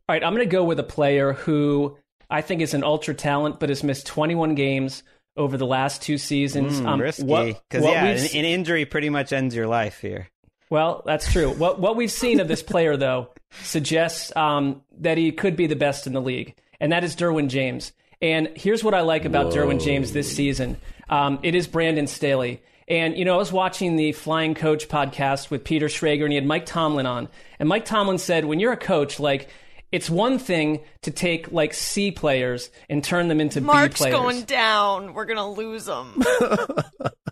All 0.09 0.13
right, 0.13 0.23
I'm 0.23 0.33
going 0.33 0.47
to 0.47 0.51
go 0.51 0.63
with 0.63 0.79
a 0.79 0.83
player 0.83 1.33
who 1.33 1.97
I 2.29 2.41
think 2.41 2.61
is 2.61 2.73
an 2.73 2.83
ultra 2.83 3.13
talent, 3.13 3.59
but 3.59 3.69
has 3.69 3.83
missed 3.83 4.07
21 4.07 4.55
games 4.55 5.03
over 5.35 5.57
the 5.57 5.65
last 5.65 6.01
two 6.01 6.17
seasons. 6.17 6.79
Mm, 6.81 6.87
Um, 6.87 7.01
risky, 7.01 7.23
because 7.69 7.83
yeah, 7.83 8.05
an, 8.05 8.17
an 8.37 8.45
injury 8.45 8.85
pretty 8.85 9.09
much 9.09 9.31
ends 9.33 9.53
your 9.55 9.67
life 9.67 9.99
here. 9.99 10.29
Well, 10.69 11.03
that's 11.05 11.31
true. 11.31 11.49
What 11.53 11.79
what 11.79 11.95
we've 11.95 12.11
seen 12.11 12.39
of 12.39 12.47
this 12.47 12.63
player, 12.71 12.97
though, 12.97 13.29
suggests 13.63 14.35
um, 14.35 14.81
that 14.99 15.17
he 15.17 15.31
could 15.31 15.55
be 15.55 15.67
the 15.67 15.75
best 15.75 16.07
in 16.07 16.13
the 16.13 16.21
league, 16.21 16.55
and 16.79 16.91
that 16.91 17.03
is 17.03 17.15
Derwin 17.15 17.49
James. 17.49 17.91
And 18.21 18.49
here's 18.55 18.83
what 18.83 18.93
I 18.93 19.01
like 19.01 19.25
about 19.25 19.53
Derwin 19.53 19.81
James 19.83 20.11
this 20.11 20.33
season: 20.33 20.77
um, 21.09 21.39
it 21.43 21.55
is 21.55 21.67
Brandon 21.67 22.07
Staley. 22.07 22.61
And 22.87 23.17
you 23.17 23.25
know, 23.25 23.35
I 23.35 23.37
was 23.37 23.51
watching 23.51 23.95
the 23.95 24.13
Flying 24.13 24.55
Coach 24.55 24.87
podcast 24.87 25.49
with 25.49 25.63
Peter 25.63 25.87
Schrager, 25.87 26.23
and 26.23 26.31
he 26.31 26.35
had 26.35 26.45
Mike 26.45 26.65
Tomlin 26.65 27.05
on. 27.05 27.27
And 27.59 27.67
Mike 27.67 27.85
Tomlin 27.85 28.17
said, 28.17 28.45
"When 28.45 28.59
you're 28.59 28.73
a 28.73 28.77
coach, 28.77 29.19
like." 29.19 29.49
It's 29.91 30.09
one 30.09 30.37
thing 30.37 30.81
to 31.03 31.11
take 31.11 31.51
like 31.51 31.73
C 31.73 32.11
players 32.11 32.69
and 32.89 33.03
turn 33.03 33.29
them 33.29 33.39
into 33.39 33.61
B 33.61 33.67
Mark's 33.67 33.99
players. 34.01 34.15
going 34.15 34.41
down. 34.43 35.13
We're 35.13 35.25
gonna 35.25 35.49
lose 35.49 35.87
him. 35.87 36.23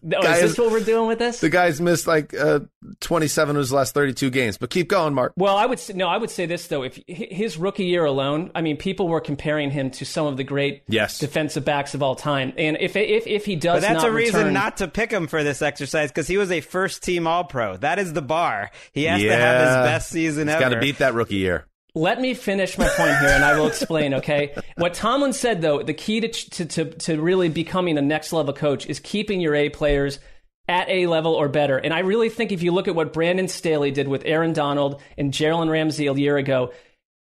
Oh, 0.08 0.22
Guys- 0.22 0.44
is 0.44 0.52
this 0.52 0.60
what 0.60 0.72
we're 0.72 0.82
doing 0.84 1.08
with 1.08 1.18
this? 1.18 1.40
The 1.40 1.50
guy's 1.50 1.82
missed 1.82 2.06
like 2.06 2.32
uh, 2.36 2.60
27 3.00 3.56
of 3.56 3.60
his 3.60 3.74
last 3.74 3.96
32 3.96 4.30
games, 4.30 4.56
but 4.56 4.70
keep 4.70 4.88
going, 4.88 5.16
Mark. 5.16 5.34
Well, 5.36 5.58
I 5.58 5.66
would 5.66 5.80
say, 5.80 5.94
no. 5.94 6.08
I 6.08 6.18
would 6.18 6.30
say 6.30 6.46
this 6.46 6.68
though: 6.68 6.84
if 6.84 7.00
his 7.08 7.58
rookie 7.58 7.86
year 7.86 8.06
alone, 8.06 8.52
I 8.54 8.62
mean, 8.62 8.78
people 8.78 9.08
were 9.08 9.20
comparing 9.20 9.72
him 9.72 9.90
to 9.92 10.06
some 10.06 10.28
of 10.28 10.38
the 10.38 10.44
great 10.44 10.84
Yes. 10.88 11.18
defensive 11.18 11.66
backs 11.66 11.96
of 11.96 12.04
all 12.04 12.14
time. 12.16 12.54
And 12.56 12.78
if 12.80 12.96
if 12.96 13.26
if 13.26 13.46
he 13.46 13.56
does, 13.56 13.78
But 13.82 13.88
that's 13.88 14.04
not 14.04 14.10
a 14.12 14.14
reason 14.14 14.42
return- 14.42 14.54
not 14.54 14.78
to 14.78 14.88
pick 14.88 15.10
him 15.10 15.26
for 15.26 15.44
this 15.44 15.64
exercise 15.64 16.12
because 16.12 16.28
he 16.28 16.38
was 16.38 16.52
a 16.52 16.62
first 16.62 17.02
team 17.02 17.26
All 17.26 17.44
Pro. 17.44 17.76
That 17.78 17.98
is 17.98 18.14
the 18.14 18.22
bar. 18.22 18.70
He 18.92 19.06
has 19.06 19.20
to 19.20 19.36
have 19.36 19.60
his 19.66 19.76
best 19.92 20.10
season 20.10 20.48
He's 20.50 20.54
ever. 20.56 20.66
got 20.66 20.70
to 20.76 20.80
beat 20.80 21.00
that 21.00 21.16
rookie 21.16 21.38
year. 21.38 21.66
Let 21.98 22.20
me 22.20 22.34
finish 22.34 22.78
my 22.78 22.90
point 22.90 23.18
here, 23.20 23.30
and 23.30 23.44
I 23.44 23.58
will 23.58 23.68
explain. 23.68 24.16
Okay, 24.16 24.54
what 24.78 24.94
Tomlin 24.94 25.32
said 25.32 25.62
though, 25.62 25.82
the 25.82 25.94
key 25.94 26.20
to 26.20 26.28
to 26.28 26.86
to, 26.86 27.22
really 27.22 27.48
becoming 27.48 27.98
a 27.98 28.02
next 28.02 28.34
level 28.34 28.54
coach 28.54 28.86
is 28.86 29.00
keeping 29.00 29.40
your 29.40 29.56
A 29.56 29.70
players 29.70 30.20
at 30.68 30.90
A 30.90 31.08
level 31.08 31.34
or 31.34 31.48
better. 31.48 31.78
And 31.78 31.94
I 31.94 32.00
really 32.00 32.28
think 32.28 32.52
if 32.52 32.62
you 32.62 32.74
look 32.74 32.90
at 32.90 32.96
what 32.96 33.14
Brandon 33.14 33.48
Staley 33.48 33.92
did 33.92 34.10
with 34.10 34.24
Aaron 34.26 34.52
Donald 34.52 35.02
and 35.18 35.32
Jalen 35.32 35.70
Ramsey 35.70 36.08
a 36.08 36.14
year 36.14 36.36
ago, 36.36 36.74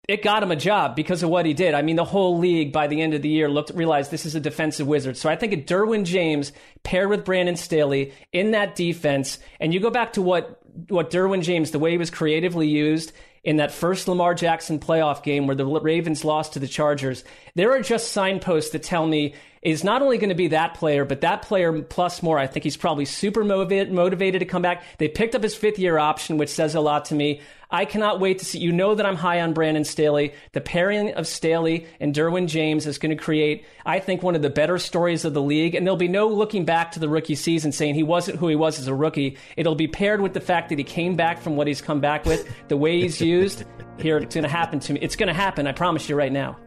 it 0.09 0.23
got 0.23 0.43
him 0.43 0.51
a 0.51 0.57
job 0.57 0.97
because 0.97 1.23
of 1.23 1.29
what 1.29 1.45
he 1.45 1.53
did. 1.53 1.75
I 1.75 1.83
mean, 1.83 1.97
the 1.97 2.05
whole 2.05 2.39
league 2.39 2.73
by 2.73 2.87
the 2.87 3.03
end 3.03 3.13
of 3.13 3.21
the 3.21 3.29
year 3.29 3.51
looked 3.51 3.73
realized 3.75 4.11
this 4.11 4.25
is 4.25 4.35
a 4.35 4.41
defensive 4.41 4.87
wizard. 4.87 5.19
So 5.19 5.29
I 5.29 5.37
think 5.37 5.53
a 5.53 5.57
Derwin 5.59 6.05
James 6.05 6.51
paired 6.83 7.11
with 7.11 7.27
Brandon 7.27 7.57
Staley 7.57 8.15
in 8.33 8.53
that 8.53 8.75
defense, 8.75 9.39
and 9.61 9.75
you 9.75 9.81
go 9.81 9.91
back 9.91 10.15
to 10.15 10.23
what 10.23 10.61
what 10.89 11.11
Derwin 11.11 11.43
James, 11.43 11.73
the 11.73 11.79
way 11.79 11.91
he 11.91 11.99
was 11.99 12.11
creatively 12.11 12.67
used 12.67 13.13
in 13.45 13.57
that 13.57 13.73
first 13.73 14.07
Lamar 14.07 14.35
Jackson 14.35 14.79
playoff 14.79 15.23
game 15.23 15.47
where 15.47 15.57
the 15.57 15.67
Ravens 15.67 16.25
lost 16.25 16.53
to 16.53 16.59
the 16.59 16.69
Chargers. 16.69 17.25
There 17.55 17.73
are 17.73 17.83
just 17.83 18.13
signposts 18.13 18.71
that 18.71 18.83
tell 18.83 19.07
me 19.07 19.35
is 19.63 19.85
not 19.85 20.03
only 20.03 20.19
going 20.19 20.29
to 20.29 20.35
be 20.35 20.49
that 20.49 20.75
player, 20.75 21.05
but 21.05 21.21
that 21.21 21.43
player 21.43 21.83
plus 21.83 22.23
more. 22.23 22.39
I 22.39 22.49
think 22.49 22.65
he's 22.65 22.77
probably 22.77 23.05
super 23.05 23.45
motivated, 23.45 23.93
motivated 23.93 24.41
to 24.41 24.47
come 24.47 24.63
back. 24.63 24.83
They 24.99 25.09
picked 25.09 25.35
up 25.35 25.43
his 25.43 25.55
fifth 25.55 25.79
year 25.79 25.99
option, 25.99 26.37
which 26.37 26.51
says 26.51 26.75
a 26.75 26.81
lot 26.81 27.07
to 27.07 27.15
me. 27.15 27.41
I 27.71 27.87
cannot 27.87 28.21
wait 28.21 28.41
to 28.41 28.45
see. 28.45 28.59
You 28.59 28.71
know 28.71 28.95
that 28.95 29.07
I'm 29.07 29.17
high 29.17 29.41
on 29.41 29.55
Brandon 29.55 29.85
Staley. 29.85 30.35
The 30.53 30.61
pairing 30.61 31.15
of 31.15 31.27
Staley 31.27 31.87
and 32.01 32.15
Derwin 32.15 32.47
James 32.47 32.87
is 32.87 32.99
going 32.99 33.17
to 33.17 33.23
create, 33.23 33.65
I 33.87 33.99
think, 33.99 34.23
one 34.23 34.35
of 34.35 34.43
the 34.43 34.51
better 34.51 34.77
stories 34.79 35.25
of 35.25 35.33
the 35.33 35.41
league. 35.41 35.75
And 35.75 35.87
there'll 35.87 35.97
be 35.97 36.09
no 36.09 36.29
looking 36.29 36.67
back 36.67 36.93
to 36.93 36.99
the 37.01 37.09
rookie 37.09 37.35
season 37.35 37.73
saying 37.73 37.95
he 37.95 38.03
wasn't 38.03 38.39
who 38.39 38.49
he 38.49 38.57
was 38.57 38.79
as 38.79 38.89
a 38.89 38.95
rookie. 38.95 39.39
It'll 39.57 39.75
be 39.75 39.89
paired 39.89 40.21
with 40.21 40.35
the 40.35 40.41
fact 40.41 40.69
that 40.69 40.79
he 40.79 40.85
came 40.85 41.15
back 41.17 41.41
from 41.41 41.57
what 41.57 41.67
he's 41.67 41.81
come 41.81 42.01
back 42.01 42.27
with, 42.27 42.47
the 42.69 42.77
way 42.77 43.01
he's 43.01 43.21
used. 43.21 43.65
Here, 43.99 44.19
it's 44.19 44.35
going 44.35 44.45
to 44.45 44.51
happen 44.51 44.81
to 44.81 44.93
me. 44.93 45.01
It's 45.01 45.17
going 45.17 45.29
to 45.29 45.33
happen. 45.33 45.67
I 45.67 45.73
promise 45.73 46.09
you 46.09 46.17
right 46.17 46.33
now. 46.33 46.59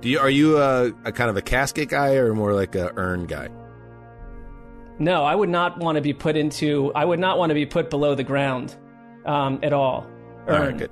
Do 0.00 0.08
you 0.08 0.18
are 0.20 0.30
you 0.30 0.58
a, 0.58 0.92
a 1.04 1.12
kind 1.12 1.28
of 1.30 1.36
a 1.36 1.42
casket 1.42 1.88
guy 1.88 2.14
or 2.14 2.34
more 2.34 2.54
like 2.54 2.74
a 2.74 2.92
urn 2.96 3.26
guy? 3.26 3.48
No, 5.00 5.24
I 5.24 5.34
would 5.34 5.48
not 5.48 5.78
want 5.78 5.96
to 5.96 6.02
be 6.02 6.12
put 6.12 6.36
into. 6.36 6.92
I 6.94 7.04
would 7.04 7.20
not 7.20 7.38
want 7.38 7.50
to 7.50 7.54
be 7.54 7.66
put 7.66 7.90
below 7.90 8.14
the 8.14 8.24
ground 8.24 8.76
um, 9.26 9.60
at 9.62 9.72
all. 9.72 10.06
All 10.48 10.54
right, 10.54 10.68
Urn. 10.68 10.76
good. 10.78 10.90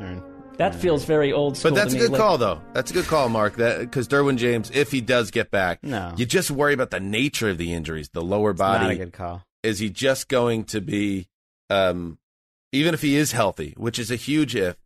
Urn. 0.00 0.22
That 0.58 0.74
feels 0.74 1.04
very 1.04 1.32
old 1.32 1.56
school. 1.56 1.72
But 1.72 1.76
that's 1.76 1.92
to 1.94 1.98
a 1.98 2.02
me. 2.02 2.06
good 2.06 2.12
Like- 2.12 2.20
call, 2.20 2.38
though. 2.38 2.60
That's 2.72 2.90
a 2.92 2.94
good 2.94 3.06
call, 3.06 3.28
Mark. 3.28 3.56
That 3.56 3.80
because 3.80 4.06
Derwin 4.08 4.36
James, 4.36 4.70
if 4.72 4.92
he 4.92 5.00
does 5.00 5.30
get 5.32 5.50
back, 5.50 5.82
No. 5.82 6.12
you 6.16 6.26
just 6.26 6.50
worry 6.50 6.74
about 6.74 6.90
the 6.90 7.00
nature 7.00 7.48
of 7.50 7.58
the 7.58 7.72
injuries, 7.72 8.08
the 8.12 8.22
lower 8.22 8.52
body. 8.52 8.78
Not 8.78 8.84
a 8.84 8.86
body. 8.94 8.98
good 8.98 9.12
call. 9.12 9.42
Is 9.64 9.80
he 9.80 9.90
just 9.90 10.28
going 10.28 10.64
to 10.66 10.80
be, 10.80 11.28
um, 11.70 12.18
even 12.72 12.94
if 12.94 13.02
he 13.02 13.16
is 13.16 13.32
healthy, 13.32 13.74
which 13.76 13.98
is 13.98 14.10
a 14.12 14.16
huge 14.16 14.54
if? 14.54 14.76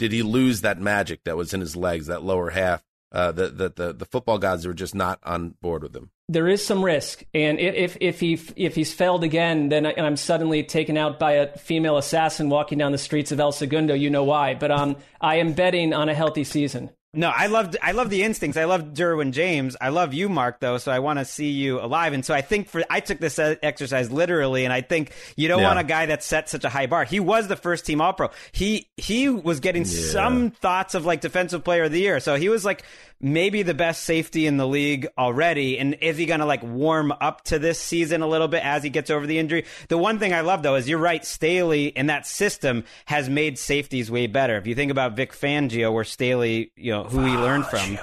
Did 0.00 0.12
he 0.12 0.22
lose 0.22 0.62
that 0.62 0.80
magic 0.80 1.24
that 1.24 1.36
was 1.36 1.52
in 1.52 1.60
his 1.60 1.76
legs, 1.76 2.06
that 2.06 2.22
lower 2.22 2.48
half? 2.48 2.82
Uh, 3.12 3.32
that 3.32 3.58
the, 3.58 3.68
the 3.68 3.92
the 3.92 4.04
football 4.04 4.38
gods 4.38 4.64
were 4.66 4.72
just 4.72 4.94
not 4.94 5.18
on 5.24 5.50
board 5.60 5.82
with 5.82 5.94
him. 5.94 6.10
there 6.28 6.46
is 6.46 6.64
some 6.64 6.82
risk, 6.82 7.24
and 7.34 7.58
if 7.58 7.96
if 8.00 8.20
he 8.20 8.40
if 8.54 8.76
he's 8.76 8.94
failed 8.94 9.24
again, 9.24 9.68
then 9.68 9.84
I, 9.84 9.90
and 9.90 10.06
I'm 10.06 10.16
suddenly 10.16 10.62
taken 10.62 10.96
out 10.96 11.18
by 11.18 11.32
a 11.32 11.58
female 11.58 11.98
assassin 11.98 12.48
walking 12.48 12.78
down 12.78 12.92
the 12.92 12.98
streets 12.98 13.32
of 13.32 13.40
El 13.40 13.50
Segundo. 13.52 13.94
You 13.94 14.10
know 14.10 14.22
why? 14.24 14.54
But 14.54 14.70
um, 14.70 14.96
I 15.20 15.36
am 15.36 15.54
betting 15.54 15.92
on 15.92 16.08
a 16.08 16.14
healthy 16.14 16.44
season. 16.44 16.90
No, 17.12 17.28
I 17.28 17.46
loved 17.46 17.76
I 17.82 17.90
love 17.90 18.08
the 18.08 18.22
instincts. 18.22 18.56
I 18.56 18.66
love 18.66 18.92
Derwin 18.94 19.32
James. 19.32 19.76
I 19.80 19.88
love 19.88 20.14
you, 20.14 20.28
Mark, 20.28 20.60
though. 20.60 20.78
So 20.78 20.92
I 20.92 21.00
want 21.00 21.18
to 21.18 21.24
see 21.24 21.50
you 21.50 21.80
alive. 21.80 22.12
And 22.12 22.24
so 22.24 22.32
I 22.32 22.40
think 22.40 22.68
for 22.68 22.84
I 22.88 23.00
took 23.00 23.18
this 23.18 23.36
exercise 23.36 24.12
literally, 24.12 24.64
and 24.64 24.72
I 24.72 24.80
think 24.80 25.10
you 25.36 25.48
don't 25.48 25.58
Yeah. 25.60 25.66
want 25.66 25.80
a 25.80 25.84
guy 25.84 26.06
that 26.06 26.22
set 26.22 26.48
such 26.48 26.64
a 26.64 26.68
high 26.68 26.86
bar. 26.86 27.02
He 27.04 27.18
was 27.18 27.48
the 27.48 27.56
first 27.56 27.84
team 27.84 28.00
All 28.00 28.12
Pro. 28.12 28.30
He 28.52 28.86
he 28.96 29.28
was 29.28 29.58
getting 29.58 29.84
some 29.84 30.52
thoughts 30.52 30.94
of 30.94 31.04
like 31.04 31.20
defensive 31.20 31.64
player 31.64 31.82
of 31.84 31.90
the 31.92 32.00
year. 32.00 32.20
So 32.20 32.36
he 32.36 32.48
was 32.48 32.64
like 32.64 32.84
maybe 33.20 33.62
the 33.62 33.74
best 33.74 34.04
safety 34.04 34.46
in 34.46 34.56
the 34.56 34.66
league 34.66 35.06
already. 35.18 35.78
And 35.78 35.94
is 36.00 36.16
he 36.16 36.26
going 36.26 36.40
to 36.40 36.46
like 36.46 36.62
warm 36.62 37.12
up 37.12 37.44
to 37.44 37.58
this 37.58 37.78
season 37.78 38.22
a 38.22 38.26
little 38.26 38.48
bit 38.48 38.64
as 38.64 38.82
he 38.82 38.90
gets 38.90 39.10
over 39.10 39.26
the 39.26 39.38
injury? 39.38 39.66
The 39.88 39.98
one 39.98 40.18
thing 40.18 40.32
I 40.32 40.40
love 40.40 40.62
though 40.62 40.76
is 40.76 40.88
you're 40.88 40.98
right. 40.98 41.24
Staley 41.24 41.96
and 41.96 42.08
that 42.08 42.26
system 42.26 42.84
has 43.06 43.28
made 43.28 43.58
safeties 43.58 44.10
way 44.10 44.26
better. 44.26 44.56
If 44.56 44.66
you 44.66 44.74
think 44.74 44.90
about 44.90 45.16
Vic 45.16 45.32
Fangio, 45.32 45.92
where 45.92 46.04
Staley, 46.04 46.72
you 46.76 46.92
know, 46.92 47.04
who 47.04 47.24
he 47.24 47.36
learned 47.36 47.66
from. 47.66 47.98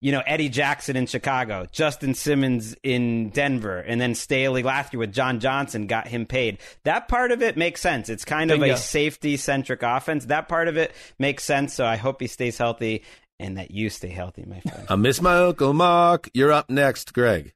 You 0.00 0.12
know, 0.12 0.22
Eddie 0.26 0.50
Jackson 0.50 0.96
in 0.96 1.06
Chicago, 1.06 1.66
Justin 1.72 2.12
Simmons 2.12 2.76
in 2.82 3.30
Denver, 3.30 3.78
and 3.78 3.98
then 3.98 4.14
Staley 4.14 4.62
last 4.62 4.92
year 4.92 5.00
with 5.00 5.14
John 5.14 5.40
Johnson 5.40 5.86
got 5.86 6.06
him 6.06 6.26
paid. 6.26 6.58
That 6.82 7.08
part 7.08 7.32
of 7.32 7.40
it 7.40 7.56
makes 7.56 7.80
sense. 7.80 8.10
It's 8.10 8.22
kind 8.22 8.50
of 8.50 8.60
Bingo. 8.60 8.74
a 8.74 8.76
safety 8.76 9.38
centric 9.38 9.82
offense. 9.82 10.26
That 10.26 10.46
part 10.46 10.68
of 10.68 10.76
it 10.76 10.92
makes 11.18 11.42
sense. 11.42 11.72
So 11.72 11.86
I 11.86 11.96
hope 11.96 12.20
he 12.20 12.26
stays 12.26 12.58
healthy 12.58 13.02
and 13.40 13.58
that 13.58 13.70
you 13.70 13.90
stay 13.90 14.08
healthy, 14.08 14.44
my 14.46 14.60
friend. 14.60 14.86
I 14.88 14.96
miss 14.96 15.20
my 15.20 15.36
uncle 15.38 15.72
Mark. 15.72 16.30
You're 16.34 16.52
up 16.52 16.70
next, 16.70 17.12
Greg. 17.12 17.52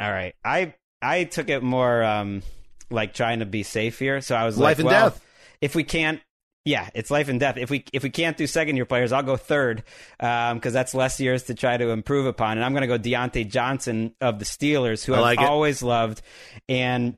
All 0.00 0.10
right. 0.10 0.34
I 0.44 0.74
I 1.02 1.24
took 1.24 1.48
it 1.48 1.62
more 1.62 2.02
um 2.02 2.42
like 2.90 3.14
trying 3.14 3.40
to 3.40 3.46
be 3.46 3.62
safe 3.62 3.98
here. 3.98 4.20
So 4.20 4.34
I 4.34 4.44
was 4.44 4.56
Life 4.58 4.78
like, 4.78 4.78
and 4.78 4.86
well, 4.86 5.10
death. 5.10 5.24
if 5.60 5.74
we 5.74 5.84
can't 5.84 6.20
yeah, 6.64 6.90
it's 6.94 7.10
life 7.10 7.28
and 7.28 7.40
death. 7.40 7.56
If 7.56 7.70
we 7.70 7.84
if 7.94 8.02
we 8.02 8.10
can't 8.10 8.36
do 8.36 8.46
second 8.46 8.76
year 8.76 8.84
players, 8.84 9.10
I'll 9.10 9.22
go 9.22 9.38
third 9.38 9.84
because 10.18 10.72
that's 10.72 10.92
less 10.92 11.18
years 11.18 11.44
to 11.44 11.54
try 11.54 11.76
to 11.76 11.88
improve 11.90 12.26
upon. 12.26 12.58
And 12.58 12.64
I'm 12.64 12.72
going 12.74 12.82
to 12.82 12.86
go 12.86 12.98
Diontae 12.98 13.48
Johnson 13.48 14.14
of 14.20 14.38
the 14.38 14.44
Steelers, 14.44 15.02
who 15.02 15.14
I 15.14 15.30
I've 15.30 15.38
it. 15.38 15.44
always 15.44 15.82
loved. 15.82 16.20
And 16.68 17.16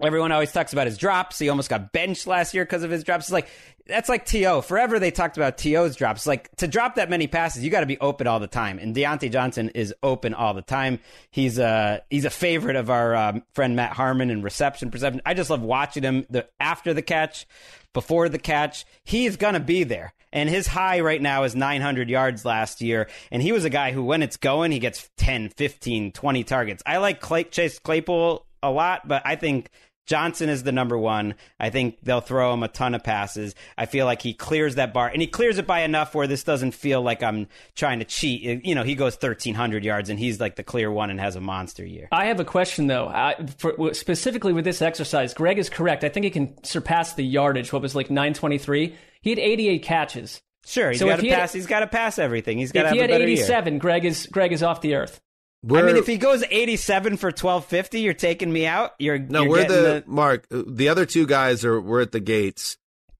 everyone 0.00 0.32
always 0.32 0.50
talks 0.50 0.72
about 0.72 0.86
his 0.86 0.96
drops. 0.96 1.38
He 1.38 1.50
almost 1.50 1.68
got 1.68 1.92
benched 1.92 2.26
last 2.26 2.54
year 2.54 2.64
because 2.64 2.82
of 2.82 2.90
his 2.90 3.04
drops. 3.04 3.26
It's 3.26 3.32
like 3.32 3.48
that's 3.90 4.08
like 4.08 4.24
To. 4.26 4.62
Forever 4.62 4.98
they 4.98 5.10
talked 5.10 5.36
about 5.36 5.58
To's 5.58 5.96
drops. 5.96 6.26
Like 6.26 6.54
to 6.56 6.68
drop 6.68 6.94
that 6.94 7.10
many 7.10 7.26
passes, 7.26 7.62
you 7.62 7.70
got 7.70 7.80
to 7.80 7.86
be 7.86 7.98
open 7.98 8.26
all 8.26 8.40
the 8.40 8.46
time. 8.46 8.78
And 8.78 8.94
Diontae 8.94 9.30
Johnson 9.30 9.70
is 9.70 9.94
open 10.02 10.34
all 10.34 10.54
the 10.54 10.62
time. 10.62 11.00
He's 11.30 11.58
a 11.58 12.02
he's 12.10 12.24
a 12.24 12.30
favorite 12.30 12.76
of 12.76 12.90
our 12.90 13.14
um, 13.14 13.42
friend 13.52 13.76
Matt 13.76 13.92
Harmon 13.92 14.30
in 14.30 14.42
reception 14.42 14.90
perception. 14.90 15.20
I 15.26 15.34
just 15.34 15.50
love 15.50 15.62
watching 15.62 16.02
him 16.02 16.26
the 16.30 16.46
after 16.58 16.94
the 16.94 17.02
catch, 17.02 17.46
before 17.92 18.28
the 18.28 18.38
catch. 18.38 18.86
He's 19.04 19.36
gonna 19.36 19.60
be 19.60 19.84
there. 19.84 20.12
And 20.32 20.48
his 20.48 20.68
high 20.68 21.00
right 21.00 21.20
now 21.20 21.42
is 21.42 21.56
900 21.56 22.08
yards 22.08 22.44
last 22.44 22.80
year. 22.80 23.08
And 23.32 23.42
he 23.42 23.50
was 23.50 23.64
a 23.64 23.70
guy 23.70 23.90
who, 23.90 24.04
when 24.04 24.22
it's 24.22 24.36
going, 24.36 24.70
he 24.70 24.78
gets 24.78 25.10
10, 25.16 25.48
15, 25.48 26.12
20 26.12 26.44
targets. 26.44 26.82
I 26.86 26.98
like 26.98 27.20
Clay, 27.20 27.44
Chase 27.44 27.80
Claypool 27.80 28.46
a 28.62 28.70
lot, 28.70 29.08
but 29.08 29.22
I 29.24 29.36
think 29.36 29.70
Johnson 30.10 30.48
is 30.48 30.64
the 30.64 30.72
number 30.72 30.98
one. 30.98 31.36
I 31.60 31.70
think 31.70 31.98
they'll 32.02 32.20
throw 32.20 32.52
him 32.52 32.64
a 32.64 32.68
ton 32.68 32.96
of 32.96 33.04
passes. 33.04 33.54
I 33.78 33.86
feel 33.86 34.06
like 34.06 34.20
he 34.22 34.34
clears 34.34 34.74
that 34.74 34.92
bar, 34.92 35.06
and 35.06 35.22
he 35.22 35.28
clears 35.28 35.58
it 35.58 35.68
by 35.68 35.82
enough 35.82 36.16
where 36.16 36.26
this 36.26 36.42
doesn't 36.42 36.72
feel 36.72 37.00
like 37.00 37.22
I'm 37.22 37.46
trying 37.76 38.00
to 38.00 38.04
cheat. 38.04 38.66
You 38.66 38.74
know, 38.74 38.82
he 38.82 38.96
goes 38.96 39.14
1,300 39.14 39.84
yards, 39.84 40.10
and 40.10 40.18
he's 40.18 40.40
like 40.40 40.56
the 40.56 40.64
clear 40.64 40.90
one 40.90 41.10
and 41.10 41.20
has 41.20 41.36
a 41.36 41.40
monster 41.40 41.86
year. 41.86 42.08
I 42.10 42.26
have 42.26 42.40
a 42.40 42.44
question 42.44 42.88
though, 42.88 43.06
I, 43.06 43.36
for, 43.58 43.94
specifically 43.94 44.52
with 44.52 44.64
this 44.64 44.82
exercise. 44.82 45.32
Greg 45.32 45.60
is 45.60 45.70
correct. 45.70 46.02
I 46.02 46.08
think 46.08 46.24
he 46.24 46.30
can 46.30 46.62
surpass 46.64 47.14
the 47.14 47.24
yardage. 47.24 47.72
What 47.72 47.80
was 47.82 47.94
like 47.94 48.10
923? 48.10 48.96
He 49.22 49.30
had 49.30 49.38
88 49.38 49.82
catches. 49.84 50.42
Sure, 50.66 50.90
he's 50.90 50.98
So 50.98 51.06
got 51.06 51.16
to 51.16 51.22
he 51.22 51.28
had- 51.28 51.50
he's 51.50 51.66
got 51.68 51.80
to 51.80 51.86
pass 51.86 52.18
everything. 52.18 52.58
He's 52.58 52.72
got 52.72 52.86
If 52.86 52.92
he 52.92 52.98
had 52.98 53.10
year. 53.10 53.20
87, 53.20 53.78
Greg 53.78 54.04
is 54.04 54.26
Greg 54.26 54.52
is 54.52 54.64
off 54.64 54.80
the 54.80 54.96
earth. 54.96 55.20
I 55.62 55.72
We're- 55.72 55.86
mean, 55.86 55.96
if 55.96 56.06
he 56.06 56.16
goes 56.16 56.42
87 56.50 57.16
for 57.18 57.26
1250, 57.28 58.00
you're 58.00 58.14
taking 58.14 58.52
me 58.52 58.66
out. 58.66 58.92
You're 58.98 59.18
No, 59.18 59.42
you're 59.42 59.50
we're 59.50 59.62
getting 59.68 59.76
the, 59.76 60.04
Mark. 60.06 60.46
The 60.50 60.88
other 60.88 61.04
two 61.06 61.26
guys 61.26 61.64
are 61.64 61.80
we're 61.80 62.00
at 62.00 62.12
the 62.12 62.20
gates, 62.20 62.78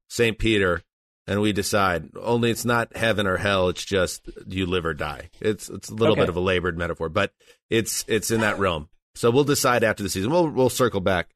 St. 0.09 0.39
Peter, 0.39 0.83
and 1.27 1.41
we 1.43 1.53
decide. 1.53 2.09
Only 2.19 2.51
it's 2.51 2.65
not 2.65 2.97
heaven 2.97 3.27
or 3.27 3.37
hell. 3.37 3.69
It's 3.69 3.85
just 3.85 4.29
you 4.49 4.65
live 4.67 4.87
or 4.87 4.95
die. 4.95 5.29
It's 5.41 5.69
it's 5.69 5.91
a 5.91 5.95
little 5.95 6.13
Okay. 6.15 6.23
bit 6.23 6.29
of 6.31 6.37
a 6.37 6.41
labored 6.41 6.79
metaphor, 6.79 7.09
but 7.11 7.33
it's 7.69 8.05
it's 8.09 8.31
in 8.31 8.41
that 8.41 8.59
realm. 8.59 8.89
So 9.17 9.31
we'll 9.31 9.45
decide 9.45 9.85
after 9.85 10.03
the 10.03 10.09
season. 10.09 10.31
We'll 10.31 10.49
we'll 10.49 10.71
circle 10.71 11.01
back. 11.01 11.29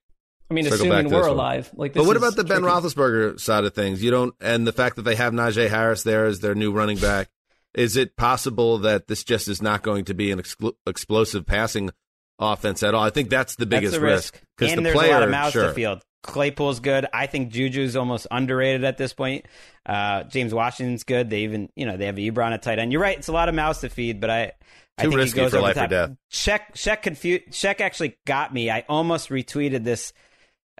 I 0.51 0.55
mean, 0.55 0.65
Circle 0.65 0.87
back 0.87 1.05
assuming 1.05 1.09
to 1.11 1.15
we're 1.17 1.21
this 1.23 1.29
one. 1.29 1.37
alive. 1.37 1.71
Like, 1.75 1.93
this 1.95 2.01
But 2.03 2.07
what 2.07 2.17
about 2.17 2.37
the 2.37 2.45
Ben. 2.45 2.61
Roethlisberger 2.63 3.41
side 3.41 3.65
of 3.65 3.75
things? 3.75 4.03
You 4.03 4.11
don't, 4.11 4.35
and 4.41 4.67
the 4.67 4.73
fact 4.73 4.97
that 4.97 5.03
they 5.03 5.15
have 5.17 5.33
Najee 5.33 5.69
Harris 5.71 6.03
there 6.03 6.27
as 6.27 6.41
their 6.41 6.55
new 6.55 6.71
running 6.73 6.99
back. 6.99 7.29
Is 7.75 7.97
it 7.97 8.17
possible 8.17 8.79
that 8.79 9.09
this 9.09 9.25
just 9.25 9.49
is 9.49 9.61
not 9.61 9.83
going 9.83 10.05
to 10.07 10.15
be 10.15 10.31
an 10.31 10.41
exclu- 10.41 10.75
explosive 10.87 11.47
passing 11.47 11.91
offense 12.39 12.83
at 12.83 12.95
all? 12.95 13.03
I 13.03 13.11
think 13.11 13.31
that's 13.31 13.57
the 13.57 13.67
biggest 13.67 13.93
That's 13.93 14.03
risk. 14.03 14.41
because 14.57 14.73
and 14.73 14.79
the 14.79 14.85
there's 14.85 14.97
player, 14.97 15.11
a 15.11 15.15
lot 15.15 15.23
of 15.25 15.31
mouths 15.31 15.53
sure. 15.53 15.69
to 15.69 15.73
field. 15.73 16.03
Claypool's 16.23 16.81
good. 16.81 17.07
I 17.13 17.27
think 17.27 17.53
Juju's 17.53 17.97
almost 17.97 18.27
underrated 18.31 18.83
at 18.85 18.97
this 18.97 19.13
point. 19.13 19.47
Uh, 19.85 20.25
James 20.25 20.55
Washington's 20.55 21.05
good. 21.05 21.29
They 21.29 21.41
even, 21.41 21.69
you 21.77 21.85
know, 21.85 21.97
they 21.97 22.07
have 22.07 22.17
Ebron 22.17 22.53
at 22.53 22.63
tight 22.63 22.79
end. 22.79 22.93
You're 22.93 23.03
right. 23.03 23.19
It's 23.19 23.29
a 23.29 23.33
lot 23.33 23.49
of 23.49 23.55
mouths 23.55 23.81
to 23.81 23.91
feed, 23.91 24.21
but 24.21 24.31
I, 24.31 24.53
I 24.97 25.03
Too 25.03 25.11
think 25.11 25.17
risky 25.17 25.41
he 25.41 25.45
goes 25.45 25.53
for 25.53 25.61
life 25.61 25.77
or 25.77 25.87
death. 25.87 26.13
Check, 26.31 26.75
check, 26.75 27.03
confu- 27.03 27.41
check 27.51 27.83
actually 27.83 28.17
got 28.27 28.55
me. 28.55 28.71
I 28.71 28.85
almost 28.89 29.29
retweeted 29.29 29.85
this 29.85 30.15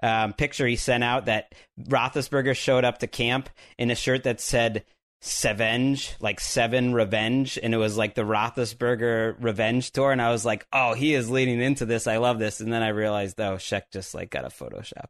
um, 0.01 0.33
picture 0.33 0.65
he 0.65 0.77
sent 0.77 1.03
out 1.03 1.25
that 1.25 1.53
Roethlisberger 1.79 2.55
showed 2.55 2.83
up 2.83 2.99
to 2.99 3.07
camp 3.07 3.49
in 3.77 3.91
a 3.91 3.95
shirt 3.95 4.23
that 4.23 4.41
said 4.41 4.83
Sevenge, 5.27 6.13
like 6.19 6.39
seven 6.39 6.93
revenge, 6.93 7.57
and 7.61 7.73
it 7.73 7.77
was 7.77 7.97
like 7.97 8.13
the 8.13 8.21
Roethlisberger 8.21 9.35
revenge 9.39 9.91
tour, 9.91 10.11
and 10.11 10.21
I 10.21 10.29
was 10.31 10.45
like, 10.45 10.67
oh, 10.71 10.93
he 10.93 11.15
is 11.15 11.31
leading 11.31 11.59
into 11.61 11.85
this. 11.87 12.05
I 12.05 12.17
love 12.17 12.37
this, 12.37 12.59
and 12.59 12.71
then 12.71 12.83
I 12.83 12.89
realized, 12.89 13.41
oh, 13.41 13.55
Sheck 13.55 13.83
just 13.91 14.13
like 14.13 14.29
got 14.29 14.45
a 14.45 14.49
Photoshop. 14.49 15.07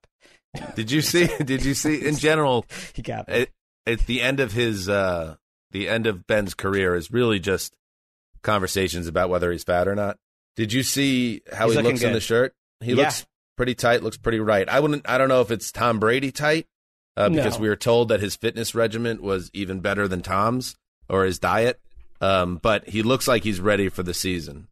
Did 0.75 0.89
you 0.89 1.01
see? 1.01 1.27
Did 1.43 1.65
you 1.65 1.73
see? 1.73 2.05
In 2.05 2.15
general, 2.15 2.65
He 2.93 3.01
got 3.01 3.27
at, 3.27 3.49
at 3.85 4.05
the 4.05 4.21
end 4.21 4.39
of 4.39 4.53
his, 4.53 4.87
uh, 4.87 5.35
the 5.71 5.89
end 5.89 6.07
of 6.07 6.25
Ben's 6.25 6.53
career 6.53 6.95
is 6.95 7.11
really 7.11 7.39
just 7.39 7.75
conversations 8.41 9.07
about 9.07 9.29
whether 9.29 9.51
he's 9.51 9.65
fat 9.65 9.85
or 9.87 9.95
not. 9.95 10.17
Did 10.55 10.71
you 10.71 10.83
see 10.83 11.41
how 11.51 11.67
He's 11.67 11.75
he 11.75 11.81
looks 11.81 12.01
in 12.03 12.13
the 12.13 12.21
shirt? 12.21 12.53
He 12.79 12.91
Yeah. 12.91 13.03
looks 13.03 13.25
pretty 13.57 13.75
tight. 13.75 14.01
Looks 14.01 14.17
pretty 14.17 14.39
right. 14.39 14.69
I 14.69 14.79
wouldn't. 14.79 15.09
I 15.09 15.17
don't 15.17 15.27
know 15.27 15.41
if 15.41 15.51
it's 15.51 15.73
Tom 15.73 15.99
Brady 15.99 16.31
tight 16.31 16.67
uh, 17.17 17.29
because 17.29 17.55
No. 17.57 17.61
we 17.63 17.69
were 17.69 17.75
told 17.75 18.09
that 18.09 18.19
his 18.19 18.35
fitness 18.35 18.75
regimen 18.75 19.21
was 19.21 19.49
even 19.53 19.79
better 19.79 20.07
than 20.07 20.21
Tom's 20.21 20.75
or 21.09 21.25
his 21.25 21.39
diet. 21.39 21.79
Um, 22.21 22.57
but 22.57 22.87
he 22.89 23.03
looks 23.03 23.27
like 23.27 23.43
he's 23.43 23.59
ready 23.59 23.89
for 23.89 24.03
the 24.03 24.13
season. 24.13 24.67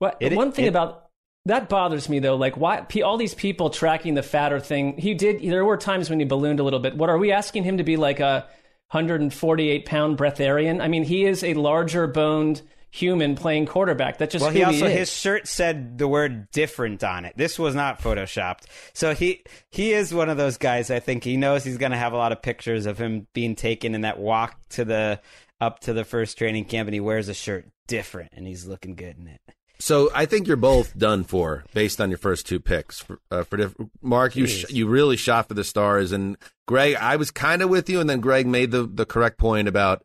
Well, 0.00 0.14
It- 0.20 0.32
one 0.34 0.52
thing 0.52 0.66
it- 0.66 0.68
about 0.68 1.06
that 1.46 1.68
bothers 1.68 2.08
me 2.08 2.18
though, 2.18 2.36
like 2.36 2.56
why 2.56 2.84
all 3.04 3.16
these 3.16 3.34
people 3.34 3.70
tracking 3.70 4.14
the 4.14 4.22
fatter 4.22 4.60
thing. 4.60 4.98
He 4.98 5.14
did. 5.14 5.40
There 5.42 5.64
were 5.64 5.76
times 5.78 6.10
when 6.10 6.18
he 6.20 6.26
ballooned 6.26 6.60
a 6.60 6.62
little 6.62 6.80
bit. 6.80 6.96
What 6.96 7.08
are 7.08 7.16
we 7.18 7.32
asking 7.32 7.64
him 7.64 7.78
to 7.78 7.84
be 7.84 7.96
like 7.96 8.20
a 8.20 8.46
148 8.92 9.86
pound 9.86 10.18
breatharian? 10.18 10.80
I 10.82 10.88
mean, 10.88 11.04
he 11.04 11.24
is 11.24 11.42
a 11.42 11.54
larger 11.54 12.06
boned 12.06 12.62
human 12.90 13.36
playing 13.36 13.66
quarterback. 13.66 14.18
That's 14.18 14.32
just 14.32 14.42
well, 14.42 14.52
who 14.52 14.58
he 14.58 14.64
also 14.64 14.86
is. 14.86 14.98
his 14.98 15.12
shirt 15.12 15.46
said 15.46 15.98
the 15.98 16.08
word 16.08 16.50
different 16.50 17.02
on 17.04 17.24
it. 17.24 17.34
This 17.36 17.58
was 17.58 17.74
not 17.74 18.00
photoshopped. 18.00 18.64
So 18.92 19.14
he 19.14 19.42
he 19.70 19.92
is 19.92 20.12
one 20.12 20.28
of 20.28 20.36
those 20.36 20.58
guys. 20.58 20.90
I 20.90 21.00
think 21.00 21.24
he 21.24 21.36
knows 21.36 21.64
he's 21.64 21.78
going 21.78 21.92
to 21.92 21.98
have 21.98 22.12
a 22.12 22.16
lot 22.16 22.32
of 22.32 22.42
pictures 22.42 22.86
of 22.86 22.98
him 22.98 23.26
being 23.32 23.54
taken 23.54 23.94
in 23.94 24.02
that 24.02 24.18
walk 24.18 24.56
to 24.70 24.84
the 24.84 25.20
up 25.60 25.80
to 25.80 25.92
the 25.92 26.04
first 26.04 26.38
training 26.38 26.64
camp, 26.64 26.88
and 26.88 26.94
he 26.94 27.00
wears 27.00 27.28
a 27.28 27.34
shirt 27.34 27.68
different, 27.86 28.32
and 28.34 28.46
he's 28.46 28.66
looking 28.66 28.94
good 28.94 29.18
in 29.18 29.28
it. 29.28 29.40
So 29.78 30.10
I 30.14 30.26
think 30.26 30.46
you're 30.46 30.56
both 30.58 30.96
done 30.96 31.24
for 31.24 31.64
based 31.72 32.00
on 32.02 32.10
your 32.10 32.18
first 32.18 32.46
two 32.46 32.60
picks. 32.60 33.00
For, 33.00 33.18
uh, 33.30 33.44
for 33.44 33.56
diff- 33.56 33.74
Mark, 34.02 34.36
you 34.36 34.46
sh- 34.46 34.70
you 34.70 34.86
really 34.86 35.16
shot 35.16 35.48
for 35.48 35.54
the 35.54 35.64
stars, 35.64 36.12
and 36.12 36.36
Greg, 36.66 36.96
I 36.96 37.16
was 37.16 37.30
kind 37.30 37.62
of 37.62 37.70
with 37.70 37.88
you, 37.88 37.98
and 37.98 38.08
then 38.08 38.20
Greg 38.20 38.46
made 38.46 38.72
the 38.72 38.82
the 38.82 39.06
correct 39.06 39.38
point 39.38 39.68
about 39.68 40.02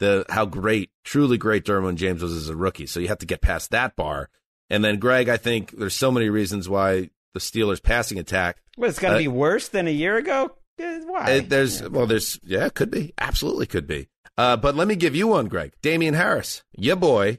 the 0.00 0.24
how 0.28 0.44
great, 0.46 0.90
truly 1.04 1.38
great 1.38 1.64
Derwin 1.64 1.96
James 1.96 2.22
was 2.22 2.34
as 2.34 2.48
a 2.48 2.56
rookie. 2.56 2.86
So 2.86 3.00
you 3.00 3.08
have 3.08 3.18
to 3.18 3.26
get 3.26 3.40
past 3.40 3.70
that 3.70 3.96
bar, 3.96 4.28
and 4.70 4.84
then 4.84 4.98
Greg, 4.98 5.28
I 5.28 5.36
think 5.36 5.70
there's 5.72 5.94
so 5.94 6.10
many 6.10 6.28
reasons 6.28 6.68
why 6.68 7.10
the 7.34 7.40
Steelers' 7.40 7.82
passing 7.82 8.18
attack. 8.18 8.58
Well, 8.76 8.90
it's 8.90 8.98
going 8.98 9.12
to 9.12 9.16
Uh, 9.16 9.22
be 9.22 9.28
worse 9.28 9.68
than 9.68 9.86
a 9.86 9.92
year 9.92 10.16
ago. 10.16 10.56
Uh, 10.82 10.98
Why? 11.06 11.38
Uh, 11.38 11.42
there's 11.46 11.88
well, 11.88 12.06
there's 12.06 12.40
yeah, 12.42 12.66
it 12.66 12.74
could 12.74 12.90
be, 12.90 13.12
absolutely 13.20 13.66
could 13.66 13.86
be. 13.86 14.08
Uh, 14.36 14.56
but 14.56 14.74
let 14.74 14.88
me 14.88 14.96
give 14.96 15.14
you 15.14 15.28
one, 15.28 15.46
Greg. 15.46 15.72
Damien 15.82 16.14
Harris, 16.14 16.64
your 16.76 16.96
boy, 16.96 17.38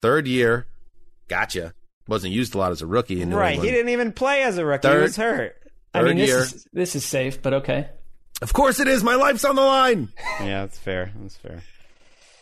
third 0.00 0.26
year, 0.26 0.66
gotcha. 1.28 1.74
Wasn't 2.06 2.32
used 2.32 2.54
a 2.54 2.58
lot 2.58 2.72
as 2.72 2.80
a 2.80 2.86
rookie 2.86 3.20
in 3.20 3.28
New 3.28 3.36
right. 3.36 3.52
England. 3.52 3.68
He 3.68 3.76
didn't 3.76 3.90
even 3.90 4.12
play 4.12 4.42
as 4.42 4.56
a 4.56 4.64
rookie. 4.64 4.88
he 4.88 4.96
was 4.96 5.16
hurt. 5.16 5.56
I 5.92 5.98
mean, 6.02 6.12
third 6.12 6.18
this 6.18 6.28
year. 6.28 6.38
is 6.40 6.66
this 6.72 6.96
is 6.96 7.04
safe, 7.04 7.42
but 7.42 7.52
okay. 7.52 7.90
Of 8.40 8.52
course 8.52 8.80
it 8.80 8.88
is. 8.88 9.02
My 9.02 9.16
life's 9.16 9.44
on 9.44 9.56
the 9.56 9.62
line. 9.62 10.08
Yeah, 10.40 10.62
that's 10.62 10.78
fair. 10.78 11.12
That's 11.20 11.36
fair. 11.36 11.62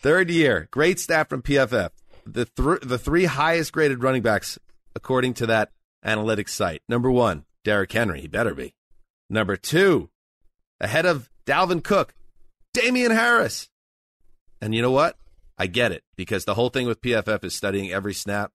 Third 0.01 0.31
year, 0.31 0.69
great 0.71 1.01
stat 1.01 1.29
from 1.29 1.43
PFF. 1.43 1.91
The 2.27 2.45
thr 2.45 2.77
the 2.83 2.99
three 2.99 3.25
highest 3.25 3.73
graded 3.73 4.03
running 4.03 4.23
backs 4.23 4.59
according 4.95 5.35
to 5.35 5.47
that 5.47 5.71
analytics 6.05 6.51
site. 6.51 6.83
Number 6.89 7.11
one, 7.11 7.45
Derrick 7.65 7.93
Henry. 7.93 8.21
He 8.21 8.29
better 8.29 8.55
be. 8.55 8.75
Number 9.31 9.57
two, 9.57 10.11
ahead 10.81 11.07
of 11.07 11.31
Dalvin 11.47 11.83
Cook, 11.83 12.15
Damien 12.75 13.11
Harris. 13.11 13.69
And 14.61 14.75
you 14.75 14.83
know 14.83 14.91
what? 14.91 15.17
I 15.59 15.67
get 15.67 15.93
it 15.93 16.03
because 16.17 16.45
the 16.45 16.55
whole 16.55 16.69
thing 16.69 16.87
with 16.87 17.01
PFF 17.01 17.43
is 17.45 17.55
studying 17.55 17.91
every 17.91 18.15
snap. 18.15 18.53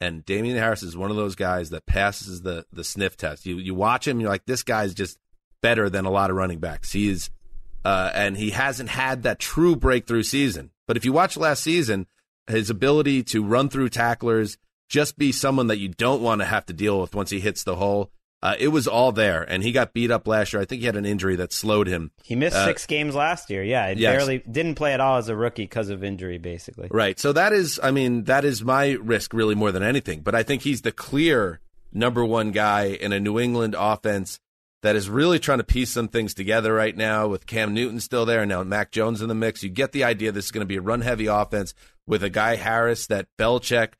And 0.00 0.24
Damien 0.24 0.56
Harris 0.56 0.82
is 0.82 0.96
one 0.96 1.10
of 1.10 1.16
those 1.16 1.36
guys 1.36 1.70
that 1.70 1.86
passes 1.86 2.42
the 2.42 2.66
the 2.72 2.82
sniff 2.82 3.16
test. 3.16 3.46
You 3.46 3.58
you 3.58 3.74
watch 3.74 4.08
him, 4.08 4.18
you're 4.18 4.30
like, 4.30 4.46
this 4.46 4.64
guy's 4.64 4.94
just 4.94 5.16
better 5.62 5.88
than 5.88 6.04
a 6.04 6.10
lot 6.10 6.28
of 6.30 6.36
running 6.36 6.58
backs. 6.58 6.92
He's 6.92 7.30
uh, 7.84 8.10
and 8.14 8.36
he 8.36 8.50
hasn't 8.50 8.90
had 8.90 9.22
that 9.22 9.38
true 9.38 9.74
breakthrough 9.74 10.22
season. 10.22 10.70
But 10.86 10.96
if 10.96 11.04
you 11.04 11.12
watch 11.12 11.36
last 11.36 11.62
season, 11.62 12.06
his 12.46 12.70
ability 12.70 13.22
to 13.24 13.42
run 13.42 13.68
through 13.68 13.88
tacklers, 13.88 14.58
just 14.88 15.16
be 15.16 15.32
someone 15.32 15.68
that 15.68 15.78
you 15.78 15.88
don't 15.88 16.22
want 16.22 16.40
to 16.42 16.44
have 16.44 16.66
to 16.66 16.72
deal 16.72 17.00
with 17.00 17.14
once 17.14 17.30
he 17.30 17.40
hits 17.40 17.64
the 17.64 17.76
hole, 17.76 18.10
uh, 18.42 18.54
it 18.58 18.68
was 18.68 18.86
all 18.86 19.10
there. 19.10 19.42
And 19.42 19.62
he 19.62 19.72
got 19.72 19.92
beat 19.92 20.10
up 20.10 20.28
last 20.28 20.52
year. 20.52 20.60
I 20.62 20.64
think 20.64 20.80
he 20.80 20.86
had 20.86 20.96
an 20.96 21.06
injury 21.06 21.34
that 21.36 21.52
slowed 21.52 21.86
him. 21.86 22.10
He 22.22 22.36
missed 22.36 22.56
Uh, 22.56 22.66
six 22.66 22.86
games 22.86 23.14
last 23.14 23.50
year. 23.50 23.62
Yeah, 23.64 23.92
he 23.94 24.00
yes. 24.00 24.16
barely 24.16 24.38
didn't 24.38 24.74
play 24.74 24.92
at 24.92 25.00
all 25.00 25.16
as 25.16 25.28
a 25.28 25.34
rookie 25.36 25.62
because 25.64 25.88
of 25.88 26.04
injury, 26.04 26.38
basically. 26.38 26.88
Right. 26.90 27.18
So 27.18 27.32
that 27.32 27.52
is, 27.52 27.80
I 27.82 27.90
mean, 27.90 28.24
that 28.24 28.44
is 28.44 28.62
my 28.62 28.92
risk 29.00 29.32
really 29.32 29.54
more 29.54 29.72
than 29.72 29.82
anything. 29.82 30.20
But 30.20 30.34
I 30.34 30.42
think 30.42 30.62
he's 30.62 30.82
the 30.82 30.92
clear 30.92 31.60
number 31.92 32.24
one 32.24 32.50
guy 32.50 32.86
in 32.86 33.12
a 33.12 33.20
New 33.20 33.38
England 33.40 33.74
offense 33.78 34.40
that 34.82 34.96
is 34.96 35.08
really 35.08 35.38
trying 35.38 35.58
to 35.58 35.64
piece 35.64 35.90
some 35.90 36.08
things 36.08 36.34
together 36.34 36.74
right 36.74 36.96
now 36.96 37.28
with 37.28 37.46
Cam 37.46 37.72
Newton 37.72 38.00
still 38.00 38.26
there 38.26 38.40
and 38.40 38.48
now 38.48 38.62
Mac 38.64 38.90
Jones 38.90 39.22
in 39.22 39.28
the 39.28 39.34
mix. 39.34 39.62
You 39.62 39.70
get 39.70 39.92
the 39.92 40.04
idea 40.04 40.32
this 40.32 40.46
is 40.46 40.50
going 40.50 40.62
to 40.62 40.66
be 40.66 40.76
a 40.76 40.82
run 40.82 41.00
heavy 41.00 41.26
offense 41.26 41.72
with 42.06 42.24
a 42.24 42.30
guy 42.30 42.56
Harris 42.56 43.06
that 43.06 43.28
Belichick, 43.38 43.92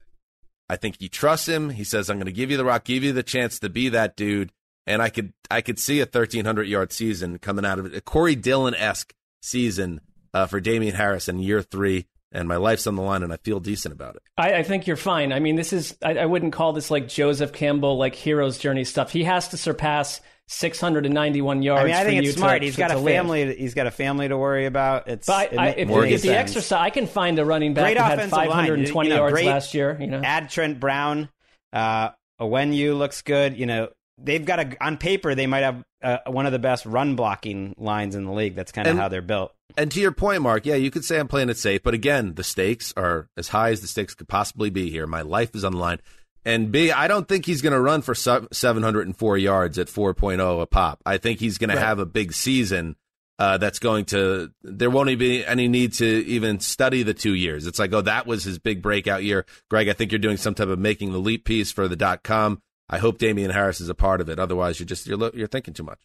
I 0.68 0.76
think 0.76 0.96
he 0.98 1.08
trusts 1.08 1.48
him. 1.48 1.70
He 1.70 1.84
says, 1.84 2.10
I'm 2.10 2.16
going 2.16 2.26
to 2.26 2.32
give 2.32 2.50
you 2.50 2.56
the 2.56 2.64
rock, 2.64 2.84
give 2.84 3.04
you 3.04 3.12
the 3.12 3.22
chance 3.22 3.60
to 3.60 3.68
be 3.68 3.88
that 3.90 4.16
dude. 4.16 4.50
And 4.84 5.00
I 5.00 5.10
could, 5.10 5.32
I 5.48 5.60
could 5.60 5.78
see 5.78 6.00
a 6.00 6.04
1300 6.04 6.64
yard 6.64 6.92
season 6.92 7.38
coming 7.38 7.64
out 7.64 7.78
of 7.78 7.86
it, 7.86 7.94
a 7.94 8.00
Corey 8.00 8.34
Dillon 8.34 8.74
esque 8.74 9.14
season 9.40 10.00
uh, 10.34 10.46
for 10.46 10.60
Damien 10.60 10.96
Harris 10.96 11.28
in 11.28 11.38
year 11.38 11.62
three. 11.62 12.06
And 12.34 12.48
my 12.48 12.56
life's 12.56 12.86
on 12.86 12.96
the 12.96 13.02
line, 13.02 13.22
and 13.22 13.30
I 13.30 13.36
feel 13.36 13.60
decent 13.60 13.92
about 13.92 14.16
it. 14.16 14.22
I, 14.38 14.54
I 14.54 14.62
think 14.62 14.86
you're 14.86 14.96
fine. 14.96 15.34
I 15.34 15.38
mean, 15.38 15.54
this 15.54 15.74
is 15.74 15.94
I, 16.02 16.14
I 16.14 16.26
wouldn't 16.26 16.54
call 16.54 16.72
this 16.72 16.90
like 16.90 17.06
Joseph 17.06 17.52
Campbell 17.52 17.98
like 17.98 18.14
hero's 18.14 18.56
journey 18.56 18.84
stuff. 18.84 19.12
He 19.12 19.24
has 19.24 19.48
to 19.48 19.58
surpass 19.58 20.22
691 20.52 21.62
yards. 21.62 21.80
I 21.82 21.84
mean, 21.84 21.94
I 21.94 22.04
think 22.04 22.22
you 22.22 22.28
it's 22.28 22.34
to- 22.34 22.38
smart. 22.38 22.62
He's 22.62 22.74
to- 22.74 22.78
got 22.78 22.88
to 22.88 22.96
a 22.96 22.98
live. 22.98 23.14
family. 23.14 23.56
He's 23.56 23.74
got 23.74 23.86
a 23.86 23.90
family 23.90 24.28
to 24.28 24.36
worry 24.36 24.66
about. 24.66 25.08
It's 25.08 25.26
But 25.26 25.58
I, 25.58 25.66
I, 25.66 25.68
it 25.70 25.78
if, 25.78 25.88
ma- 25.88 25.94
Morgan 25.94 26.10
the 26.10 26.28
makes 26.28 26.38
extra 26.38 26.60
sense. 26.60 26.66
side, 26.66 26.82
I 26.84 26.90
can 26.90 27.06
find 27.06 27.38
a 27.38 27.44
running 27.44 27.74
back 27.74 27.84
Great 27.84 27.96
that 27.98 28.04
had 28.04 28.18
offensive 28.18 28.36
line. 28.38 28.48
520 28.48 29.08
You 29.08 29.14
know, 29.14 29.20
yards 29.20 29.32
great- 29.32 29.46
last 29.46 29.74
year. 29.74 29.96
You 30.00 30.06
know, 30.06 30.20
add 30.22 30.50
Trent 30.50 30.78
Brown. 30.80 31.28
Uh, 31.72 32.10
you 32.40 32.94
looks 32.94 33.22
good. 33.22 33.56
You 33.56 33.66
know, 33.66 33.88
they've 34.18 34.44
got 34.44 34.60
a 34.60 34.76
on 34.84 34.96
paper 34.98 35.34
they 35.34 35.46
might 35.46 35.62
have 35.62 35.82
uh, 36.02 36.18
one 36.26 36.46
of 36.46 36.52
the 36.52 36.58
best 36.58 36.84
run 36.86 37.16
blocking 37.16 37.74
lines 37.78 38.14
in 38.14 38.24
the 38.24 38.32
league. 38.32 38.54
That's 38.54 38.72
kind 38.72 38.88
of 38.88 38.96
how 38.96 39.08
they're 39.08 39.22
built. 39.22 39.52
And 39.76 39.90
to 39.92 40.00
your 40.00 40.12
point, 40.12 40.42
Mark, 40.42 40.66
yeah, 40.66 40.74
you 40.74 40.90
could 40.90 41.04
say 41.04 41.18
I'm 41.18 41.28
playing 41.28 41.48
it 41.48 41.56
safe, 41.56 41.82
but 41.82 41.94
again, 41.94 42.34
the 42.34 42.44
stakes 42.44 42.92
are 42.94 43.28
as 43.38 43.48
high 43.48 43.70
as 43.70 43.80
the 43.80 43.86
stakes 43.86 44.14
could 44.14 44.28
possibly 44.28 44.68
be 44.68 44.90
here. 44.90 45.06
My 45.06 45.22
life 45.22 45.54
is 45.54 45.64
on 45.64 45.72
the 45.72 45.78
line. 45.78 45.98
And 46.44 46.72
B, 46.72 46.90
I 46.90 47.06
don't 47.08 47.28
think 47.28 47.46
he's 47.46 47.62
going 47.62 47.72
to 47.72 47.80
run 47.80 48.02
for 48.02 48.14
704 48.14 49.38
yards 49.38 49.78
at 49.78 49.86
4.0 49.86 50.62
a 50.62 50.66
pop. 50.66 51.00
I 51.06 51.18
think 51.18 51.38
he's 51.38 51.58
going 51.58 51.70
to 51.70 51.78
have 51.78 51.98
a 52.00 52.06
big 52.06 52.32
season 52.32 52.96
uh, 53.38 53.58
that's 53.58 53.78
going 53.78 54.06
to, 54.06 54.50
there 54.62 54.90
won't 54.90 55.08
even 55.10 55.18
be 55.18 55.46
any 55.46 55.68
need 55.68 55.92
to 55.94 56.06
even 56.06 56.58
study 56.60 57.02
the 57.04 57.14
two 57.14 57.34
years. 57.34 57.66
It's 57.66 57.78
like, 57.78 57.92
oh, 57.92 58.02
that 58.02 58.26
was 58.26 58.44
his 58.44 58.58
big 58.58 58.82
breakout 58.82 59.22
year. 59.22 59.46
Greg, 59.70 59.88
I 59.88 59.92
think 59.92 60.10
you're 60.10 60.18
doing 60.18 60.36
some 60.36 60.54
type 60.54 60.68
of 60.68 60.78
making 60.78 61.12
the 61.12 61.18
leap 61.18 61.44
piece 61.44 61.70
for 61.70 61.86
the 61.86 61.96
dot 61.96 62.22
com. 62.24 62.60
I 62.90 62.98
hope 62.98 63.18
Damien 63.18 63.50
Harris 63.50 63.80
is 63.80 63.88
a 63.88 63.94
part 63.94 64.20
of 64.20 64.28
it. 64.28 64.38
Otherwise, 64.38 64.78
you're 64.80 64.86
just, 64.86 65.06
you're, 65.06 65.30
you're 65.34 65.48
thinking 65.48 65.74
too 65.74 65.84
much. 65.84 66.00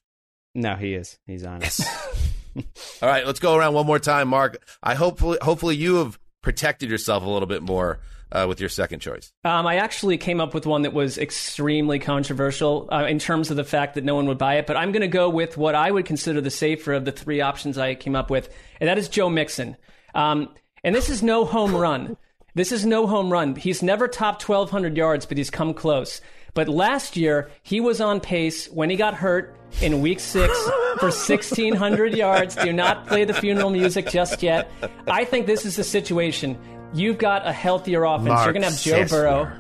No, 0.56 0.76
he 0.76 0.94
is. 0.94 1.20
He's 1.26 1.44
on 1.44 1.62
it. 1.62 1.80
All 3.02 3.10
right, 3.10 3.26
let's 3.26 3.40
go 3.40 3.56
around 3.56 3.74
one 3.74 3.86
more 3.86 4.00
time, 4.00 4.30
Mark. 4.30 4.58
I 4.82 4.96
hopefully 4.96 5.38
hopefully 5.42 5.76
you 5.76 5.96
have 5.98 6.18
protected 6.42 6.90
yourself 6.90 7.24
a 7.24 7.30
little 7.30 7.48
bit 7.48 7.62
more 7.62 8.00
uh, 8.32 8.46
with 8.48 8.60
your 8.60 8.70
second 8.70 9.00
choice. 9.00 9.32
Um, 9.44 9.66
I 9.66 9.76
actually 9.76 10.18
came 10.18 10.42
up 10.42 10.54
with 10.54 10.66
one 10.66 10.84
that 10.84 10.94
was 10.94 11.18
extremely 11.18 12.00
controversial 12.00 12.88
uh, 12.92 13.06
in 13.06 13.20
terms 13.20 13.50
of 13.52 13.58
the 13.58 13.64
fact 13.64 13.96
that 13.96 14.04
no 14.04 14.16
one 14.16 14.28
would 14.28 14.38
buy 14.38 14.56
it, 14.56 14.68
but 14.68 14.78
I'm 14.78 14.92
going 14.92 15.02
to 15.02 15.08
go 15.08 15.30
with 15.30 15.58
what 15.58 15.76
I 15.76 15.92
would 15.92 16.06
consider 16.06 16.42
the 16.42 16.50
safer 16.50 16.94
of 16.94 17.06
the 17.06 17.12
three 17.12 17.42
options 17.42 17.78
I 17.78 17.96
came 17.96 18.16
up 18.16 18.30
with, 18.30 18.50
and 18.80 18.88
that 18.88 18.98
is 18.98 19.10
Joe 19.10 19.30
Mixon. 19.30 19.78
Um, 20.14 20.50
and 20.84 20.96
this 20.96 21.10
is 21.10 21.24
no 21.24 21.46
home 21.46 21.76
run. 21.76 22.18
This 22.56 22.72
is 22.72 22.86
no 22.86 23.06
home 23.06 23.32
run. 23.32 23.56
He's 23.56 23.84
never 23.84 24.08
topped 24.08 24.48
1,200 24.48 24.98
yards, 24.98 25.26
but 25.26 25.38
he's 25.38 25.50
come 25.50 25.74
close. 25.74 26.22
But 26.54 26.68
last 26.68 27.16
year, 27.16 27.52
he 27.62 27.80
was 27.80 28.02
on 28.02 28.20
pace 28.20 28.68
when 28.70 28.90
he 28.90 28.96
got 28.96 29.14
hurt 29.14 29.56
in 29.80 30.02
week 30.02 30.20
six 30.20 30.58
for 30.98 31.10
1,600 31.10 32.16
yards. 32.16 32.56
Do 32.56 32.74
not 32.74 33.06
play 33.06 33.26
the 33.26 33.34
funeral 33.36 33.70
music 33.70 34.08
just 34.08 34.42
yet. 34.42 34.72
I 35.08 35.24
think 35.24 35.46
this 35.46 35.68
is 35.68 35.76
the 35.76 35.84
situation. 35.84 36.58
You've 36.94 37.18
got 37.18 37.48
a 37.48 37.52
healthier 37.52 38.04
offense. 38.04 38.44
You're 38.44 38.54
going 38.54 38.64
to 38.64 38.70
have 38.70 38.80
Joe 38.80 39.06
Burrow. 39.06 39.52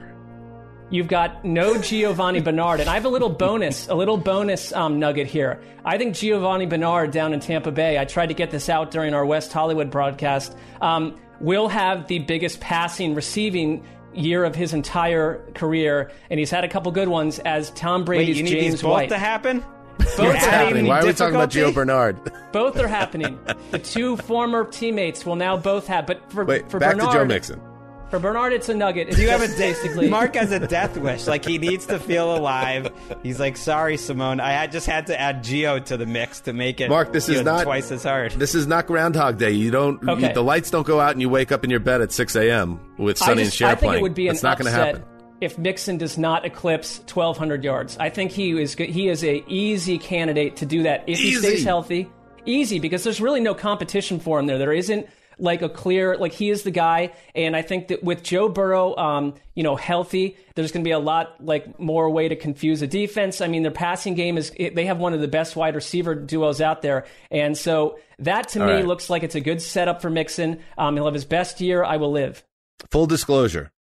You've 0.89 1.09
got 1.09 1.43
no 1.43 1.78
Giovani 1.78 2.39
Bernard, 2.39 2.80
and 2.80 2.89
I 2.89 2.93
have 2.93 3.03
a 3.03 3.09
little 3.09 3.30
bonus, 3.30 3.89
a 3.89 3.93
little 3.93 4.15
bonus 4.15 4.71
um, 4.71 4.99
nugget 4.99 5.28
here. 5.28 5.59
I 5.84 5.97
think 5.97 6.15
Giovani 6.15 6.65
Bernard 6.65 7.11
down 7.11 7.34
in 7.34 7.41
Tampa 7.41 7.71
Bay. 7.71 7.99
I 7.99 8.05
tried 8.05 8.28
to 8.28 8.34
get 8.34 8.51
this 8.51 8.69
out 8.69 8.89
during 8.89 9.13
our 9.13 9.25
West 9.25 9.51
Hollywood 9.51 9.91
broadcast. 9.91 10.55
Um, 10.80 11.19
will 11.41 11.67
have 11.67 12.07
the 12.07 12.19
biggest 12.19 12.61
passing, 12.61 13.15
receiving 13.15 13.86
year 14.13 14.45
of 14.45 14.55
his 14.55 14.73
entire 14.73 15.45
career, 15.53 16.09
and 16.30 16.39
he's 16.39 16.49
had 16.49 16.63
a 16.63 16.69
couple 16.69 16.91
good 16.93 17.09
ones 17.09 17.39
as 17.39 17.69
Tom 17.71 18.01
Wait, 18.01 18.05
Brady's 18.05 18.38
you 18.38 18.43
need 18.43 18.49
James 18.51 18.73
these 18.75 18.82
both 18.82 18.91
White. 18.93 19.09
to 19.09 19.17
happen? 19.17 19.63
What's 19.98 20.20
adding 20.20 20.50
happening? 20.50 20.88
Why 20.88 21.00
are 21.02 21.06
we 21.06 21.14
talking 21.14 21.36
about 21.36 21.50
difficulty? 21.50 21.72
Gio 21.74 21.76
Bernard? 21.76 22.32
Both 22.52 22.80
are 22.80 22.88
happening. 22.88 23.39
the 23.72 23.80
two 23.80 24.18
former 24.18 24.66
teammates 24.66 25.26
will 25.26 25.36
now 25.36 25.58
both 25.58 25.86
have. 25.88 26.08
But 26.08 26.32
for 26.32 26.43
Wait, 26.45 26.70
for 26.72 26.80
back 26.80 26.95
Bernard, 26.95 27.12
to 27.12 27.18
Joe 27.20 27.26
Mixon. 27.26 27.62
For 28.10 28.20
Bernard, 28.20 28.54
it's 28.54 28.70
a 28.70 28.74
nugget. 28.74 29.10
It's 29.10 29.18
Do 29.18 29.22
you 29.24 29.30
have 29.30 29.41
a 29.41 29.48
basically 29.58 30.10
Mark 30.10 30.36
has 30.36 30.54
a 30.54 30.66
death 30.66 30.95
wish. 30.98 31.28
Like 31.28 31.43
he 31.43 31.58
needs 31.58 31.86
to 31.88 32.00
feel 32.00 32.36
alive. 32.36 32.89
He's 33.22 33.38
like, 33.39 33.58
sorry, 33.58 33.98
Simone. 33.98 34.39
I 34.39 34.52
had- 34.54 34.72
just 34.72 34.88
had 34.88 35.08
to 35.08 35.20
add 35.20 35.43
Gio 35.43 35.84
to 35.86 35.98
the 35.98 36.06
mix 36.06 36.39
to 36.41 36.54
make 36.54 36.80
it. 36.80 36.89
Mark, 36.89 37.12
this 37.12 37.28
is 37.28 37.41
know, 37.41 37.56
not 37.58 37.64
twice 37.66 37.91
as 37.91 38.04
hard. 38.04 38.32
This 38.32 38.56
is 38.56 38.66
not 38.66 38.88
Groundhog 38.88 39.38
Day. 39.38 39.52
You 39.52 39.72
don't. 39.72 40.02
Okay. 40.08 40.30
You, 40.30 40.34
the 40.34 40.41
lights 40.43 40.72
don't 40.72 40.88
go 40.88 41.02
out, 41.02 41.12
and 41.12 41.22
you 41.22 41.28
wake 41.30 41.52
up 41.52 41.66
in 41.66 41.70
your 41.70 41.82
bed 41.82 42.02
at 42.02 42.14
6 42.14 42.36
a.m. 42.38 42.80
with 42.98 43.18
Sonny 43.18 43.30
I, 43.30 43.34
and 43.34 43.45
just, 43.45 43.58
Cher 43.58 43.68
I 43.68 43.72
think 43.72 43.82
playing. 43.82 44.00
it 44.00 44.04
would 44.04 44.14
be 44.14 44.28
That's 44.28 44.41
an 44.41 44.50
not 44.50 44.58
going 44.58 44.72
to 44.72 44.72
happen. 44.72 45.04
If 45.41 45.57
Mixon 45.57 45.97
does 45.97 46.17
not 46.17 46.45
eclipse 46.45 46.99
1,200 46.99 47.63
yards. 47.63 47.97
I 47.99 48.09
think 48.09 48.31
he 48.31 48.59
is 48.59 48.73
he 48.75 49.07
is 49.09 49.23
a 49.23 49.43
easy 49.47 49.97
candidate 49.97 50.57
to 50.57 50.65
do 50.65 50.83
that 50.83 51.03
if 51.07 51.19
he 51.19 51.33
stays 51.35 51.63
healthy. 51.63 52.09
Easy 52.45 52.79
because 52.79 53.03
there's 53.03 53.19
really 53.21 53.41
no 53.41 53.53
competition 53.53 54.19
for 54.19 54.39
him 54.39 54.45
there. 54.47 54.57
There 54.57 54.71
isn't 54.73 55.07
like 55.39 55.61
a 55.61 55.69
clear 55.69 56.17
like 56.17 56.31
he 56.31 56.49
is 56.49 56.63
the 56.63 56.71
guy, 56.71 57.13
and 57.35 57.55
I 57.55 57.61
think 57.61 57.89
that 57.89 58.03
with 58.03 58.23
Joe 58.23 58.49
Burrow, 58.49 58.95
um, 58.95 59.35
you 59.53 59.61
know, 59.63 59.75
healthy, 59.75 60.35
there's 60.55 60.71
going 60.71 60.83
to 60.83 60.88
be 60.88 60.93
a 60.93 60.99
lot 60.99 61.43
like 61.43 61.79
more 61.79 62.09
way 62.09 62.27
to 62.27 62.35
confuse 62.35 62.81
a 62.81 62.88
defense. 62.88 63.41
I 63.41 63.47
mean, 63.47 63.61
their 63.63 63.71
passing 63.71 64.15
game 64.15 64.38
is 64.38 64.51
they 64.57 64.85
have 64.85 64.97
one 64.97 65.13
of 65.13 65.19
the 65.21 65.27
best 65.27 65.55
wide 65.55 65.75
receiver 65.75 66.15
duos 66.15 66.61
out 66.61 66.81
there, 66.81 67.05
and 67.29 67.55
so 67.55 67.99
that 68.19 68.47
to 68.49 68.61
All 68.61 68.67
me 68.67 68.73
right. 68.73 68.88
looks 68.88 69.09
like 69.11 69.21
it's 69.23 69.35
a 69.35 69.41
good 69.41 69.61
setup 69.61 70.01
for 70.01 70.09
Mixon. 70.09 70.61
Um, 70.77 70.95
he'll 70.95 71.05
have 71.05 71.13
his 71.13 71.25
best 71.25 71.61
year. 71.61 71.83
I 71.83 71.97
will 71.97 72.11
live. 72.11 72.43
full 72.89 73.05
disclosure, 73.05 73.71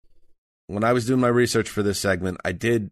when 0.67 0.83
I 0.83 0.93
was 0.93 1.05
doing 1.05 1.19
my 1.19 1.27
research 1.27 1.69
for 1.69 1.81
this 1.81 1.99
segment, 1.99 2.37
I 2.45 2.51
did 2.51 2.91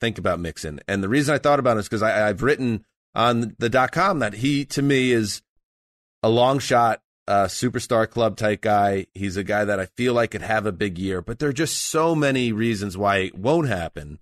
think 0.00 0.18
about 0.18 0.40
Mixon, 0.40 0.80
and 0.86 1.02
the 1.02 1.08
reason 1.08 1.34
I 1.34 1.38
thought 1.38 1.58
about 1.58 1.76
it 1.76 1.80
is 1.80 1.88
because 1.88 2.02
I've 2.02 2.42
written 2.42 2.84
on 3.14 3.54
the 3.58 3.68
dot 3.68 3.92
com 3.92 4.18
that 4.18 4.34
he 4.34 4.64
to 4.66 4.82
me 4.82 5.12
is 5.12 5.40
a 6.22 6.28
long 6.28 6.58
shot 6.58 7.00
uh, 7.26 7.44
superstar 7.44 8.10
club 8.10 8.36
type 8.36 8.60
guy. 8.60 9.06
He's 9.14 9.36
a 9.36 9.44
guy 9.44 9.64
that 9.64 9.80
I 9.80 9.86
feel 9.86 10.12
like 10.14 10.32
could 10.32 10.42
have 10.42 10.66
a 10.66 10.72
big 10.72 10.98
year, 10.98 11.22
but 11.22 11.38
there 11.38 11.48
are 11.48 11.54
just 11.54 11.78
so 11.78 12.14
many 12.14 12.52
reasons 12.52 12.98
why 12.98 13.18
it 13.18 13.38
won't 13.38 13.68
happen. 13.68 14.18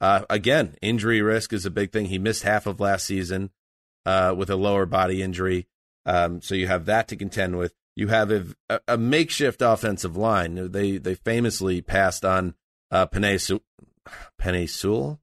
Uh, 0.00 0.24
again, 0.28 0.76
injury 0.82 1.22
risk 1.22 1.52
is 1.52 1.64
a 1.64 1.70
big 1.70 1.92
thing. 1.92 2.06
He 2.06 2.18
missed 2.18 2.42
half 2.42 2.66
of 2.66 2.80
last 2.80 3.06
season 3.06 3.50
uh, 4.04 4.34
with 4.36 4.50
a 4.50 4.56
lower 4.56 4.84
body 4.84 5.22
injury, 5.22 5.66
um, 6.04 6.42
so 6.42 6.54
you 6.54 6.66
have 6.66 6.86
that 6.86 7.08
to 7.08 7.16
contend 7.16 7.56
with. 7.56 7.72
You 7.94 8.08
have 8.08 8.30
a, 8.30 8.80
a 8.88 8.96
makeshift 8.96 9.60
offensive 9.60 10.16
line. 10.16 10.72
They 10.72 10.98
they 10.98 11.14
famously 11.14 11.82
passed 11.82 12.24
on 12.24 12.54
uh, 12.90 13.06
Penei 13.06 13.38
Sewell 14.68 15.20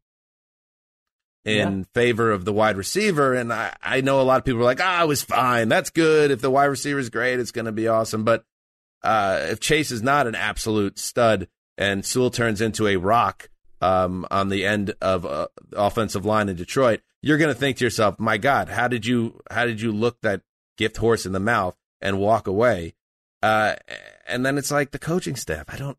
in 1.46 1.80
yeah. 1.80 1.84
favor 1.94 2.32
of 2.32 2.46
the 2.46 2.54
wide 2.54 2.78
receiver. 2.78 3.34
And 3.34 3.52
I, 3.52 3.76
I 3.82 4.02
know 4.02 4.22
a 4.22 4.24
lot 4.24 4.40
of 4.40 4.46
people 4.46 4.62
are 4.62 4.66
like, 4.66 4.82
ah, 4.82 5.00
oh, 5.00 5.06
it 5.06 5.08
was 5.08 5.22
fine. 5.22 5.70
That's 5.70 5.90
good. 5.90 6.32
If 6.32 6.42
the 6.42 6.52
wide 6.52 6.66
receiver 6.66 7.00
is 7.00 7.10
great, 7.10 7.40
it's 7.40 7.52
going 7.52 7.66
to 7.66 7.72
be 7.72 7.88
awesome. 7.88 8.24
But 8.24 8.44
uh, 9.04 9.48
if 9.50 9.60
Chase 9.60 9.92
is 9.92 10.04
not 10.04 10.28
an 10.28 10.36
absolute 10.36 11.00
stud 11.00 11.48
and 11.78 12.06
Sewell 12.06 12.30
turns 12.30 12.62
into 12.62 12.88
a 12.88 12.98
rock 12.98 13.50
um, 13.82 14.26
on 14.30 14.50
the 14.50 14.66
end 14.66 14.94
of 15.02 15.26
uh, 15.26 15.48
offensive 15.74 16.26
line 16.26 16.50
in 16.50 16.56
Detroit, 16.56 17.02
you're 17.22 17.38
going 17.38 17.54
to 17.54 17.60
think 17.60 17.78
to 17.78 17.86
yourself, 17.86 18.20
my 18.20 18.38
God, 18.38 18.70
how 18.70 18.88
did 18.88 19.06
you 19.06 19.40
how 19.50 19.66
did 19.66 19.82
you 19.82 19.92
look 19.92 20.22
that 20.22 20.42
gift 20.78 20.98
horse 20.98 21.26
in 21.26 21.32
the 21.32 21.40
mouth 21.40 21.76
and 22.02 22.20
walk 22.20 22.48
away? 22.48 22.94
Uh, 23.42 23.76
and 24.28 24.46
then 24.46 24.58
it's 24.58 24.72
like 24.72 24.92
the 24.92 25.00
coaching 25.00 25.36
staff. 25.36 25.66
I 25.70 25.78
don't. 25.78 25.98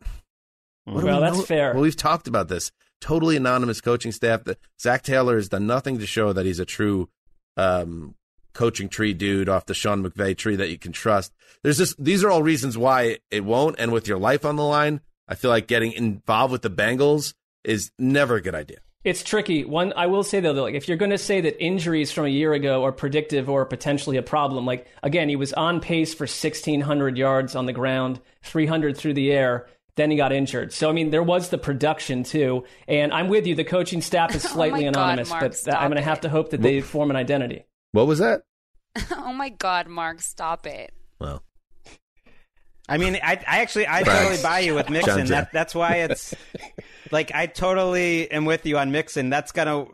well, 0.86 1.00
do 1.00 1.06
we 1.06 1.12
that's 1.12 1.36
know? 1.38 1.42
fair. 1.42 1.72
Well, 1.72 1.82
we've 1.82 1.96
talked 1.96 2.28
about 2.28 2.48
this 2.48 2.70
totally 3.00 3.36
anonymous 3.36 3.80
coaching 3.80 4.12
staff. 4.12 4.44
That 4.44 4.58
Zac 4.80 5.02
Taylor 5.02 5.36
has 5.36 5.48
done 5.48 5.66
nothing 5.66 5.98
to 5.98 6.06
show 6.06 6.32
that 6.32 6.46
he's 6.46 6.60
a 6.60 6.66
true 6.66 7.08
um, 7.56 8.14
coaching 8.52 8.88
tree 8.88 9.14
dude 9.14 9.48
off 9.48 9.66
the 9.66 9.74
Sean 9.74 10.04
McVay 10.04 10.36
tree 10.36 10.56
that 10.56 10.70
you 10.70 10.78
can 10.78 10.92
trust. 10.92 11.32
There's 11.62 11.78
just 11.78 12.02
these 12.02 12.22
are 12.24 12.30
all 12.30 12.42
reasons 12.42 12.76
why 12.76 13.18
it 13.30 13.44
won't. 13.44 13.76
And 13.78 13.92
with 13.92 14.06
your 14.06 14.18
life 14.18 14.44
on 14.44 14.56
the 14.56 14.64
line, 14.64 15.00
I 15.28 15.34
feel 15.34 15.50
like 15.50 15.66
getting 15.66 15.92
involved 15.92 16.52
with 16.52 16.62
the 16.62 16.70
Bengals 16.70 17.34
is 17.64 17.90
never 17.98 18.36
a 18.36 18.42
good 18.42 18.54
idea. 18.54 18.78
It's 19.02 19.22
tricky. 19.22 19.64
One, 19.64 19.94
I 19.96 20.06
will 20.06 20.22
say 20.22 20.40
though, 20.40 20.52
like 20.52 20.74
if 20.74 20.86
you're 20.86 20.98
going 20.98 21.10
to 21.10 21.18
say 21.18 21.40
that 21.40 21.62
injuries 21.62 22.12
from 22.12 22.26
a 22.26 22.28
year 22.28 22.52
ago 22.52 22.84
are 22.84 22.92
predictive 22.92 23.48
or 23.48 23.64
potentially 23.64 24.18
a 24.18 24.22
problem, 24.22 24.66
like 24.66 24.86
again, 25.02 25.30
he 25.30 25.36
was 25.36 25.54
on 25.54 25.80
pace 25.80 26.12
for 26.12 26.24
1,600 26.24 27.16
yards 27.16 27.56
on 27.56 27.64
the 27.64 27.72
ground, 27.72 28.20
300 28.42 28.96
through 28.96 29.14
the 29.14 29.32
air. 29.32 29.68
Then 29.96 30.10
he 30.10 30.16
got 30.16 30.32
injured. 30.32 30.72
So 30.72 30.90
I 30.90 30.92
mean, 30.92 31.10
there 31.10 31.22
was 31.22 31.48
the 31.48 31.58
production 31.58 32.24
too. 32.24 32.64
And 32.86 33.12
I'm 33.12 33.28
with 33.28 33.46
you. 33.46 33.54
The 33.54 33.64
coaching 33.64 34.02
staff 34.02 34.34
is 34.34 34.44
oh 34.46 34.48
slightly 34.48 34.84
oh 34.84 34.88
anonymous, 34.88 35.30
God, 35.30 35.40
Marc, 35.40 35.54
but 35.64 35.74
I'm 35.74 35.88
going 35.88 35.96
to 35.96 36.02
have 36.02 36.20
to 36.22 36.28
hope 36.28 36.50
that 36.50 36.60
they 36.60 36.82
form 36.82 37.10
an 37.10 37.16
identity. 37.16 37.64
What 37.92 38.06
was 38.06 38.18
that? 38.18 38.42
oh 39.16 39.32
my 39.32 39.48
God, 39.48 39.88
Marc, 39.88 40.20
stop 40.20 40.66
it. 40.66 40.92
Well, 41.18 41.42
I 42.90 42.98
mean, 42.98 43.18
I, 43.22 43.32
I 43.46 43.60
actually, 43.60 43.86
I 43.88 44.02
totally 44.02 44.42
buy 44.42 44.60
you 44.60 44.74
with 44.74 44.90
Mixon. 44.90 45.26
That, 45.28 45.52
that's 45.52 45.74
why 45.74 45.96
it's 45.96 46.34
like 47.10 47.32
I 47.34 47.46
totally 47.46 48.30
am 48.30 48.44
with 48.44 48.66
you 48.66 48.78
on 48.78 48.90
Mixon. 48.90 49.30
That's 49.30 49.52
gonna 49.52 49.86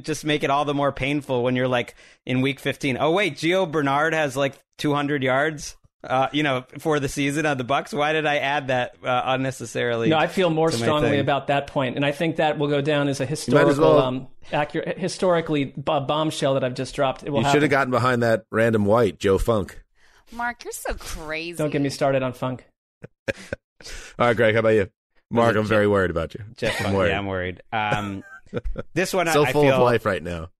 just 0.00 0.24
make 0.24 0.42
it 0.42 0.50
all 0.50 0.64
the 0.64 0.74
more 0.74 0.90
painful 0.90 1.42
when 1.42 1.54
you're 1.54 1.68
like 1.68 1.94
in 2.26 2.40
week 2.40 2.58
15. 2.58 2.96
Oh 2.98 3.12
wait, 3.12 3.36
Gio 3.36 3.70
Bernard 3.70 4.14
has 4.14 4.36
like 4.36 4.54
200 4.78 5.22
yards 5.22 5.76
uh, 6.02 6.28
you 6.32 6.42
know, 6.42 6.64
for 6.78 6.98
the 6.98 7.08
season 7.08 7.44
on 7.44 7.58
the 7.58 7.64
Bucs. 7.64 7.92
Why 7.92 8.12
did 8.12 8.24
I 8.24 8.38
add 8.38 8.68
that 8.68 8.96
uh, 9.04 9.22
unnecessarily? 9.26 10.08
No, 10.08 10.16
I 10.16 10.28
feel 10.28 10.48
more 10.50 10.72
strongly 10.72 11.18
about 11.18 11.48
that 11.48 11.66
point, 11.66 11.96
and 11.96 12.04
I 12.06 12.12
think 12.12 12.36
that 12.36 12.58
will 12.58 12.68
go 12.68 12.80
down 12.80 13.08
as 13.08 13.20
a 13.20 13.26
historical, 13.26 13.70
as 13.70 13.78
well. 13.78 13.98
um, 13.98 14.28
accurate, 14.52 14.98
historically 14.98 15.66
bombshell 15.76 16.54
that 16.54 16.64
I've 16.64 16.74
just 16.74 16.94
dropped. 16.94 17.22
you 17.22 17.44
should 17.50 17.62
have 17.62 17.70
gotten 17.70 17.90
behind 17.90 18.22
that 18.22 18.44
random 18.50 18.86
white 18.86 19.18
Joe 19.18 19.36
Funk. 19.36 19.82
Marc, 20.32 20.64
you're 20.64 20.72
so 20.72 20.94
crazy. 20.94 21.56
Don't 21.56 21.70
get 21.70 21.82
me 21.82 21.90
started 21.90 22.22
on 22.22 22.32
Funk. 22.32 22.64
All 23.30 23.36
right, 24.18 24.36
Gregg, 24.36 24.54
how 24.54 24.60
about 24.60 24.70
you? 24.70 24.90
Marc, 25.30 25.56
I'm 25.56 25.62
Jeff, 25.62 25.68
very 25.68 25.86
worried 25.86 26.10
about 26.10 26.34
you. 26.34 26.44
Jeff 26.56 26.84
I'm 26.84 26.92
worried. 26.92 27.10
yeah, 27.10 27.18
I'm 27.18 27.26
worried. 27.26 27.62
Um, 27.72 28.24
this 28.94 29.14
one, 29.14 29.26
so 29.28 29.44
I, 29.44 29.52
full 29.52 29.62
I 29.62 29.66
feel, 29.66 29.74
of 29.76 29.82
life 29.82 30.04
right 30.04 30.22
now. 30.22 30.50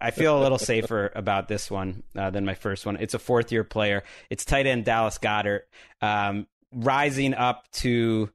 I 0.00 0.10
feel 0.10 0.38
a 0.38 0.42
little 0.42 0.58
safer 0.58 1.10
about 1.14 1.48
this 1.48 1.70
one 1.70 2.02
uh, 2.16 2.30
than 2.30 2.44
my 2.44 2.54
first 2.54 2.84
one. 2.84 2.96
It's 2.96 3.14
a 3.14 3.18
fourth 3.18 3.52
year 3.52 3.64
player. 3.64 4.02
It's 4.28 4.44
tight 4.44 4.66
end 4.66 4.84
Dallas 4.84 5.18
Goedert, 5.18 5.62
um, 6.02 6.46
rising 6.72 7.34
up 7.34 7.70
to 7.72 8.30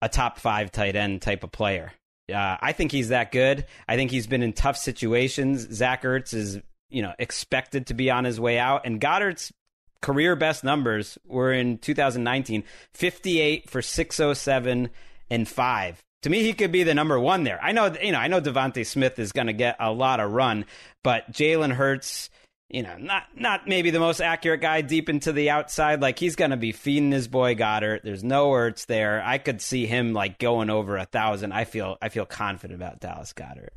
a 0.00 0.08
top 0.08 0.38
five 0.38 0.72
tight 0.72 0.96
end 0.96 1.20
type 1.20 1.44
of 1.44 1.52
player. 1.52 1.92
Uh, 2.32 2.56
I 2.60 2.72
think 2.72 2.90
he's 2.90 3.08
that 3.08 3.32
good. 3.32 3.66
I 3.86 3.96
think 3.96 4.10
he's 4.10 4.26
been 4.26 4.42
in 4.42 4.54
tough 4.54 4.78
situations. 4.78 5.68
Zach 5.70 6.04
Ertz 6.04 6.32
is, 6.32 6.58
you 6.88 7.02
know, 7.02 7.12
expected 7.18 7.88
to 7.88 7.94
be 7.94 8.10
on 8.10 8.24
his 8.24 8.40
way 8.40 8.58
out, 8.58 8.86
and 8.86 9.00
Goedert's 9.00 9.52
career 10.00 10.36
best 10.36 10.64
numbers 10.64 11.18
were 11.26 11.52
in 11.52 11.78
2019: 11.78 12.64
58 12.92 13.70
for 13.70 13.82
607 13.82 14.90
and 15.30 15.48
five 15.48 16.02
to 16.24 16.30
me, 16.30 16.42
he 16.42 16.54
could 16.54 16.72
be 16.72 16.84
the 16.84 16.94
number 16.94 17.20
one 17.20 17.44
there. 17.44 17.62
I 17.62 17.72
know, 17.72 17.94
you 18.02 18.10
know, 18.10 18.18
I 18.18 18.28
know 18.28 18.40
DeVonta 18.40 18.86
Smith 18.86 19.18
is 19.18 19.32
going 19.32 19.48
to 19.48 19.52
get 19.52 19.76
a 19.78 19.92
lot 19.92 20.20
of 20.20 20.32
run, 20.32 20.64
but 21.02 21.30
Jalen 21.30 21.70
Hurts, 21.70 22.30
you 22.70 22.82
know, 22.82 22.96
not 22.96 23.24
not 23.36 23.68
maybe 23.68 23.90
the 23.90 23.98
most 23.98 24.22
accurate 24.22 24.62
guy 24.62 24.80
deep 24.80 25.10
into 25.10 25.34
the 25.34 25.50
outside. 25.50 26.00
Like 26.00 26.18
he's 26.18 26.34
going 26.34 26.50
to 26.50 26.56
be 26.56 26.72
feeding 26.72 27.12
his 27.12 27.28
boy 27.28 27.54
Goedert. 27.54 28.04
There's 28.04 28.24
no 28.24 28.50
Hurts 28.50 28.86
there. 28.86 29.22
I 29.22 29.36
could 29.36 29.60
see 29.60 29.84
him 29.84 30.14
like 30.14 30.38
going 30.38 30.70
over 30.70 30.96
a 30.96 31.04
thousand. 31.04 31.52
I 31.52 31.64
feel 31.64 31.98
I 32.00 32.08
feel 32.08 32.24
confident 32.24 32.80
about 32.80 33.00
Dallas 33.00 33.34
Goedert. 33.34 33.74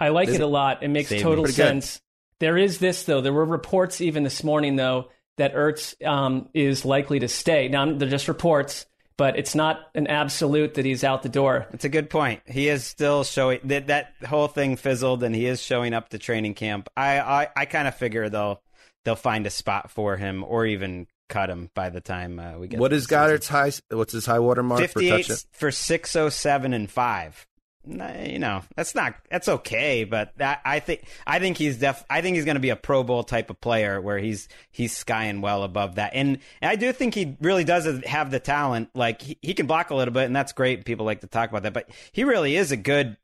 I 0.00 0.08
like 0.08 0.30
it 0.30 0.40
a 0.40 0.46
lot. 0.46 0.82
It 0.82 0.88
makes 0.88 1.10
total 1.10 1.46
sense. 1.46 2.00
Good. 2.38 2.46
There 2.46 2.58
is 2.58 2.78
this 2.78 3.04
though. 3.04 3.20
There 3.20 3.32
were 3.32 3.44
reports 3.44 4.00
even 4.00 4.22
this 4.22 4.44
morning 4.44 4.76
though 4.76 5.08
that 5.36 5.54
Ertz 5.54 5.94
um, 6.06 6.48
is 6.54 6.84
likely 6.84 7.20
to 7.20 7.28
stay. 7.28 7.68
Now 7.68 7.92
they're 7.92 8.08
just 8.08 8.28
reports 8.28 8.86
but 9.16 9.38
it's 9.38 9.54
not 9.54 9.80
an 9.94 10.06
absolute 10.06 10.74
that 10.74 10.84
he's 10.84 11.02
out 11.02 11.22
the 11.22 11.28
door. 11.28 11.66
It's 11.72 11.84
a 11.84 11.88
good 11.88 12.10
point. 12.10 12.42
He 12.46 12.68
is 12.68 12.84
still 12.84 13.24
showing 13.24 13.60
that 13.64 13.86
that 13.86 14.12
whole 14.26 14.48
thing 14.48 14.76
fizzled, 14.76 15.22
and 15.22 15.34
he 15.34 15.46
is 15.46 15.62
showing 15.62 15.94
up 15.94 16.10
to 16.10 16.18
training 16.18 16.54
camp. 16.54 16.88
I 16.96 17.20
I, 17.20 17.48
I 17.56 17.64
kind 17.64 17.88
of 17.88 17.94
figure 17.96 18.28
they'll 18.28 18.62
they'll 19.04 19.16
find 19.16 19.46
a 19.46 19.50
spot 19.50 19.90
for 19.90 20.16
him, 20.16 20.44
or 20.44 20.66
even 20.66 21.06
cut 21.28 21.50
him 21.50 21.70
by 21.74 21.90
the 21.90 22.00
time 22.00 22.38
uh, 22.38 22.58
we 22.58 22.68
get. 22.68 22.78
What 22.78 22.92
is 22.92 23.06
Goedert's 23.06 23.48
high? 23.48 23.72
What's 23.90 24.12
his 24.12 24.26
high 24.26 24.38
water 24.38 24.62
mark? 24.62 24.80
Fifty 24.80 25.10
eight 25.10 25.44
for 25.52 25.70
six 25.70 26.14
oh 26.16 26.28
seven 26.28 26.72
and 26.72 26.90
five 26.90 27.46
you 27.86 28.38
know 28.38 28.62
that's 28.74 28.94
not 28.94 29.14
that's 29.30 29.48
okay 29.48 30.04
but 30.04 30.36
that 30.38 30.60
i 30.64 30.80
think 30.80 31.04
i 31.26 31.38
think 31.38 31.56
he's 31.56 31.78
def 31.78 32.04
i 32.10 32.20
think 32.20 32.34
he's 32.34 32.44
going 32.44 32.56
to 32.56 32.60
be 32.60 32.70
a 32.70 32.76
pro 32.76 33.02
bowl 33.02 33.22
type 33.22 33.48
of 33.48 33.60
player 33.60 34.00
where 34.00 34.18
he's 34.18 34.48
he's 34.72 34.96
skying 34.96 35.40
well 35.40 35.62
above 35.62 35.94
that 35.94 36.12
and, 36.14 36.38
and 36.60 36.70
i 36.70 36.76
do 36.76 36.92
think 36.92 37.14
he 37.14 37.36
really 37.40 37.64
does 37.64 37.86
have 38.04 38.30
the 38.30 38.40
talent 38.40 38.90
like 38.94 39.22
he, 39.22 39.38
he 39.40 39.54
can 39.54 39.66
block 39.66 39.90
a 39.90 39.94
little 39.94 40.12
bit 40.12 40.24
and 40.24 40.34
that's 40.34 40.52
great 40.52 40.84
people 40.84 41.06
like 41.06 41.20
to 41.20 41.26
talk 41.26 41.48
about 41.48 41.62
that 41.62 41.72
but 41.72 41.88
he 42.12 42.24
really 42.24 42.56
is 42.56 42.72
a 42.72 42.76
good 42.76 43.16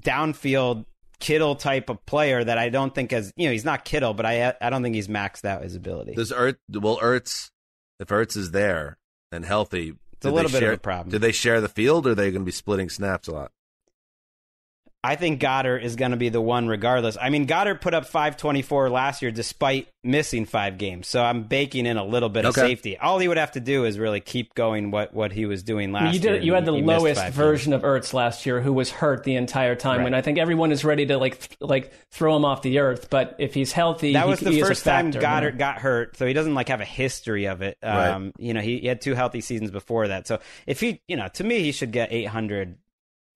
downfield 0.00 0.84
Kittle 1.20 1.54
type 1.54 1.90
of 1.90 2.04
player 2.06 2.42
that 2.42 2.56
I 2.56 2.70
don't 2.70 2.94
think 2.94 3.10
has 3.10 3.30
you 3.36 3.46
know 3.46 3.52
he's 3.52 3.64
not 3.64 3.84
Kittle, 3.84 4.14
but 4.14 4.24
I 4.24 4.54
I 4.58 4.70
don't 4.70 4.82
think 4.82 4.94
he's 4.94 5.06
maxed 5.06 5.44
out 5.44 5.62
his 5.62 5.74
ability. 5.74 6.14
Does 6.14 6.32
Ertz 6.32 6.56
well 6.72 6.96
Ertz 6.96 7.50
if 7.98 8.08
Ertz 8.08 8.38
is 8.38 8.52
there 8.52 8.96
and 9.30 9.44
healthy, 9.44 9.92
it's 10.14 10.26
a 10.26 10.30
little 10.30 10.50
bit 10.50 10.60
share, 10.60 10.72
of 10.72 10.78
a 10.78 10.80
problem. 10.80 11.10
Do 11.10 11.18
they 11.18 11.32
share 11.32 11.60
the 11.60 11.68
field, 11.68 12.06
or 12.06 12.10
are 12.10 12.14
they 12.14 12.30
going 12.30 12.42
to 12.42 12.46
be 12.46 12.52
splitting 12.52 12.88
snaps 12.88 13.28
a 13.28 13.32
lot? 13.32 13.52
I 15.02 15.16
think 15.16 15.40
Goedert 15.40 15.82
is 15.82 15.96
going 15.96 16.10
to 16.10 16.18
be 16.18 16.28
the 16.28 16.42
one 16.42 16.68
regardless. 16.68 17.16
I 17.18 17.30
mean, 17.30 17.46
Goedert 17.46 17.80
put 17.80 17.94
up 17.94 18.04
524 18.04 18.90
last 18.90 19.22
year 19.22 19.30
despite 19.30 19.88
missing 20.04 20.44
five 20.44 20.76
games. 20.76 21.08
So 21.08 21.22
I'm 21.22 21.44
baking 21.44 21.86
in 21.86 21.96
a 21.96 22.04
little 22.04 22.28
bit 22.28 22.44
of 22.44 22.54
safety. 22.54 22.98
All 22.98 23.18
he 23.18 23.26
would 23.26 23.38
have 23.38 23.52
to 23.52 23.60
do 23.60 23.86
is 23.86 23.98
really 23.98 24.20
keep 24.20 24.54
going 24.54 24.90
what, 24.90 25.14
what 25.14 25.32
he 25.32 25.46
was 25.46 25.62
doing 25.62 25.90
last 25.92 26.12
you 26.12 26.20
did, 26.20 26.32
year. 26.34 26.42
You 26.42 26.54
had 26.54 26.66
the 26.66 26.72
lowest 26.72 27.26
version 27.28 27.70
games. 27.70 27.82
of 27.82 27.88
Ertz 27.88 28.12
last 28.12 28.44
year 28.44 28.60
who 28.60 28.74
was 28.74 28.90
hurt 28.90 29.24
the 29.24 29.36
entire 29.36 29.74
time. 29.74 29.98
Right. 29.98 30.04
When 30.04 30.14
I 30.14 30.20
think 30.20 30.36
everyone 30.36 30.70
is 30.70 30.84
ready 30.84 31.06
to 31.06 31.16
like 31.16 31.38
th- 31.38 31.56
like 31.60 31.92
throw 32.10 32.36
him 32.36 32.44
off 32.44 32.60
the 32.60 32.80
earth. 32.80 33.08
But 33.08 33.36
if 33.38 33.54
he's 33.54 33.72
healthy, 33.72 34.12
that 34.12 34.28
was 34.28 34.40
he, 34.40 34.44
the 34.46 34.52
he 34.52 34.60
first 34.60 34.84
time 34.84 35.12
Goedert 35.12 35.42
you 35.44 35.50
know? 35.52 35.58
got 35.58 35.78
hurt. 35.78 36.18
So 36.18 36.26
he 36.26 36.34
doesn't 36.34 36.54
like 36.54 36.68
have 36.68 36.82
a 36.82 36.86
history 36.86 37.46
of 37.46 37.62
it. 37.62 37.78
Um, 37.82 38.24
right. 38.24 38.32
You 38.38 38.52
know, 38.52 38.60
he, 38.60 38.80
he 38.80 38.86
had 38.86 39.00
two 39.00 39.14
healthy 39.14 39.40
seasons 39.40 39.70
before 39.70 40.08
that. 40.08 40.26
So 40.26 40.40
if 40.66 40.80
he, 40.80 41.00
you 41.08 41.16
know, 41.16 41.28
to 41.28 41.44
me, 41.44 41.60
he 41.60 41.72
should 41.72 41.90
get 41.90 42.12
800 42.12 42.76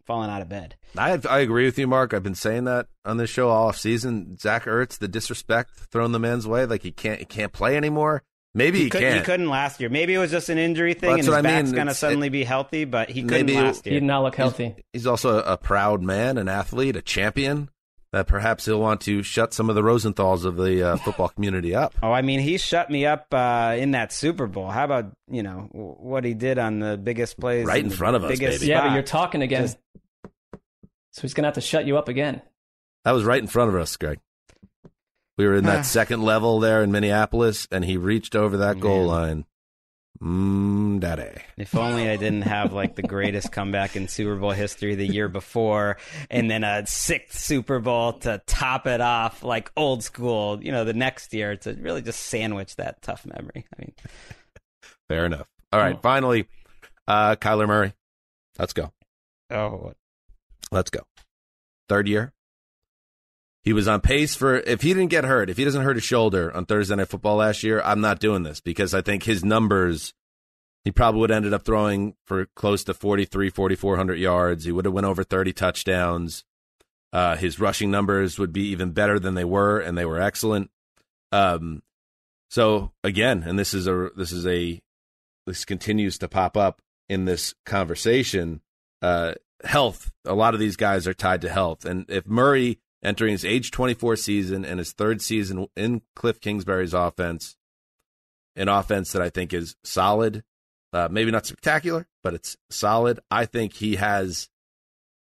falling 0.04 0.30
out 0.30 0.42
of 0.42 0.48
bed. 0.48 0.76
I 0.96 1.18
I 1.28 1.40
agree 1.40 1.64
with 1.64 1.78
you, 1.78 1.86
Marc. 1.86 2.14
I've 2.14 2.22
been 2.22 2.34
saying 2.34 2.64
that 2.64 2.88
on 3.04 3.16
this 3.16 3.30
show 3.30 3.48
all 3.48 3.68
off 3.68 3.76
season. 3.76 4.36
Zach 4.38 4.64
Ertz, 4.64 4.98
the 4.98 5.08
disrespect 5.08 5.70
thrown 5.90 6.12
the 6.12 6.20
man's 6.20 6.46
way, 6.46 6.66
like 6.66 6.82
he 6.82 6.92
can't 6.92 7.18
he 7.18 7.24
can't 7.24 7.52
play 7.52 7.76
anymore. 7.76 8.22
Maybe 8.56 8.78
he, 8.78 8.84
he, 8.84 8.90
could, 8.90 9.02
not 9.02 9.14
he 9.14 9.20
couldn't 9.20 9.48
last 9.48 9.80
year. 9.80 9.90
Maybe 9.90 10.14
it 10.14 10.18
was 10.18 10.30
just 10.30 10.48
an 10.48 10.58
injury 10.58 10.94
thing, 10.94 11.08
well, 11.08 11.18
and 11.18 11.26
his 11.26 11.34
I 11.34 11.42
back's 11.42 11.72
going 11.72 11.88
to 11.88 11.94
suddenly 11.94 12.28
it, 12.28 12.30
be 12.30 12.44
healthy. 12.44 12.84
But 12.84 13.10
he 13.10 13.24
couldn't 13.24 13.52
last 13.52 13.84
year. 13.84 13.94
He 13.94 14.00
did 14.00 14.06
not 14.06 14.22
look 14.22 14.36
healthy. 14.36 14.74
He's, 14.76 14.84
he's 14.92 15.06
also 15.08 15.38
a, 15.38 15.54
a 15.54 15.56
proud 15.56 16.02
man, 16.02 16.38
an 16.38 16.48
athlete, 16.48 16.94
a 16.94 17.02
champion. 17.02 17.68
That 18.14 18.28
perhaps 18.28 18.64
he'll 18.64 18.78
want 18.78 19.00
to 19.00 19.24
shut 19.24 19.52
some 19.52 19.68
of 19.68 19.74
the 19.74 19.82
Rosenthals 19.82 20.44
of 20.44 20.54
the 20.54 20.90
uh, 20.90 20.96
football 20.98 21.30
community 21.30 21.74
up. 21.74 21.96
Oh, 22.00 22.12
I 22.12 22.22
mean, 22.22 22.38
he 22.38 22.58
shut 22.58 22.88
me 22.88 23.06
up 23.06 23.26
uh, 23.34 23.74
in 23.76 23.90
that 23.90 24.12
Super 24.12 24.46
Bowl. 24.46 24.70
How 24.70 24.84
about 24.84 25.10
you 25.28 25.42
know 25.42 25.68
what 25.72 26.24
he 26.24 26.32
did 26.32 26.56
on 26.56 26.78
the 26.78 26.96
biggest 26.96 27.40
plays 27.40 27.66
right 27.66 27.82
in 27.82 27.90
front 27.90 28.14
of 28.14 28.22
us, 28.22 28.38
baby. 28.38 28.66
Yeah, 28.66 28.86
but 28.86 28.94
you're 28.94 29.02
talking 29.02 29.42
again, 29.42 29.62
Just... 29.62 29.78
so 31.10 31.22
he's 31.22 31.34
gonna 31.34 31.48
have 31.48 31.56
to 31.56 31.60
shut 31.60 31.86
you 31.86 31.98
up 31.98 32.08
again. 32.08 32.40
That 33.02 33.10
was 33.10 33.24
right 33.24 33.42
in 33.42 33.48
front 33.48 33.74
of 33.74 33.80
us, 33.80 33.96
Gregg. 33.96 34.20
We 35.36 35.48
were 35.48 35.56
in 35.56 35.64
that 35.64 35.84
second 35.84 36.22
level 36.22 36.60
there 36.60 36.84
in 36.84 36.92
Minneapolis, 36.92 37.66
and 37.72 37.84
he 37.84 37.96
reached 37.96 38.36
over 38.36 38.56
that 38.58 38.78
goal 38.78 39.06
line. 39.06 39.44
Mmm, 40.22 41.00
daddy. 41.00 41.42
If 41.56 41.74
only 41.74 42.08
I 42.08 42.16
didn't 42.16 42.42
have 42.42 42.72
like 42.72 42.94
the 42.94 43.02
greatest 43.02 43.50
comeback 43.50 43.96
in 43.96 44.08
Super 44.08 44.36
Bowl 44.36 44.52
history 44.52 44.94
the 44.94 45.06
year 45.06 45.28
before, 45.28 45.96
and 46.30 46.50
then 46.50 46.62
a 46.62 46.86
sixth 46.86 47.38
Super 47.38 47.80
Bowl 47.80 48.14
to 48.20 48.40
top 48.46 48.86
it 48.86 49.00
off, 49.00 49.42
like 49.42 49.72
old 49.76 50.04
school. 50.04 50.62
You 50.62 50.72
know, 50.72 50.84
the 50.84 50.92
next 50.92 51.34
year 51.34 51.56
to 51.56 51.74
really 51.74 52.00
just 52.00 52.20
sandwich 52.20 52.76
that 52.76 53.02
tough 53.02 53.26
memory. 53.26 53.66
I 53.76 53.80
mean, 53.80 53.92
fair 55.08 55.26
enough. 55.26 55.48
All 55.72 55.80
right, 55.80 55.96
oh. 55.96 56.00
finally, 56.00 56.46
uh, 57.08 57.34
Kyler 57.36 57.66
Murray. 57.66 57.92
Let's 58.58 58.72
go. 58.72 58.92
Oh, 59.50 59.94
let's 60.70 60.90
go. 60.90 61.00
Third 61.88 62.06
year, 62.06 62.32
he 63.64 63.72
was 63.72 63.88
on 63.88 64.02
pace 64.02 64.34
for 64.34 64.56
if 64.56 64.82
he 64.82 64.92
didn't 64.92 65.08
get 65.10 65.24
hurt, 65.24 65.48
if 65.48 65.56
he 65.56 65.64
doesn't 65.64 65.82
hurt 65.82 65.96
his 65.96 66.04
shoulder 66.04 66.54
on 66.54 66.66
Thursday 66.66 66.96
Night 66.96 67.08
Football 67.08 67.36
last 67.36 67.62
year, 67.62 67.80
I'm 67.82 68.02
not 68.02 68.20
doing 68.20 68.42
this 68.42 68.60
because 68.60 68.94
I 68.94 69.00
think 69.00 69.24
his 69.24 69.44
numbers. 69.44 70.12
He 70.84 70.92
probably 70.92 71.22
would 71.22 71.30
have 71.30 71.38
ended 71.38 71.54
up 71.54 71.64
throwing 71.64 72.14
for 72.26 72.44
close 72.54 72.84
to 72.84 72.92
43, 72.92 73.48
4,400 73.48 74.18
yards. 74.18 74.66
He 74.66 74.72
would 74.72 74.84
have 74.84 74.92
went 74.92 75.06
over 75.06 75.24
30 75.24 75.54
touchdowns. 75.54 76.44
Uh, 77.10 77.36
his 77.36 77.58
rushing 77.58 77.90
numbers 77.90 78.38
would 78.38 78.52
be 78.52 78.66
even 78.66 78.90
better 78.90 79.18
than 79.18 79.32
they 79.32 79.46
were, 79.46 79.80
and 79.80 79.96
they 79.96 80.04
were 80.04 80.20
excellent. 80.20 80.70
Um, 81.32 81.82
so 82.50 82.92
again, 83.02 83.44
and 83.46 83.58
this 83.58 83.72
is 83.72 83.86
a 83.86 84.10
this 84.14 84.30
is 84.30 84.46
a 84.46 84.82
this 85.46 85.64
continues 85.64 86.18
to 86.18 86.28
pop 86.28 86.54
up 86.54 86.82
in 87.08 87.24
this 87.24 87.54
conversation. 87.64 88.60
Uh, 89.00 89.34
health. 89.64 90.12
A 90.26 90.34
lot 90.34 90.52
of 90.52 90.60
these 90.60 90.76
guys 90.76 91.08
are 91.08 91.14
tied 91.14 91.40
to 91.42 91.48
health, 91.48 91.86
and 91.86 92.04
if 92.10 92.26
Murray 92.26 92.78
entering 93.04 93.32
his 93.32 93.44
age 93.44 93.70
24 93.70 94.16
season 94.16 94.64
and 94.64 94.78
his 94.78 94.92
third 94.92 95.20
season 95.20 95.68
in 95.76 96.02
Cliff 96.16 96.40
Kingsbury's 96.40 96.94
offense. 96.94 97.56
An 98.56 98.68
offense 98.68 99.12
that 99.12 99.22
I 99.22 99.30
think 99.30 99.52
is 99.52 99.76
solid, 99.84 100.44
uh, 100.92 101.08
maybe 101.10 101.30
not 101.30 101.46
spectacular, 101.46 102.06
but 102.22 102.34
it's 102.34 102.56
solid. 102.70 103.20
I 103.30 103.46
think 103.46 103.74
he 103.74 103.96
has 103.96 104.48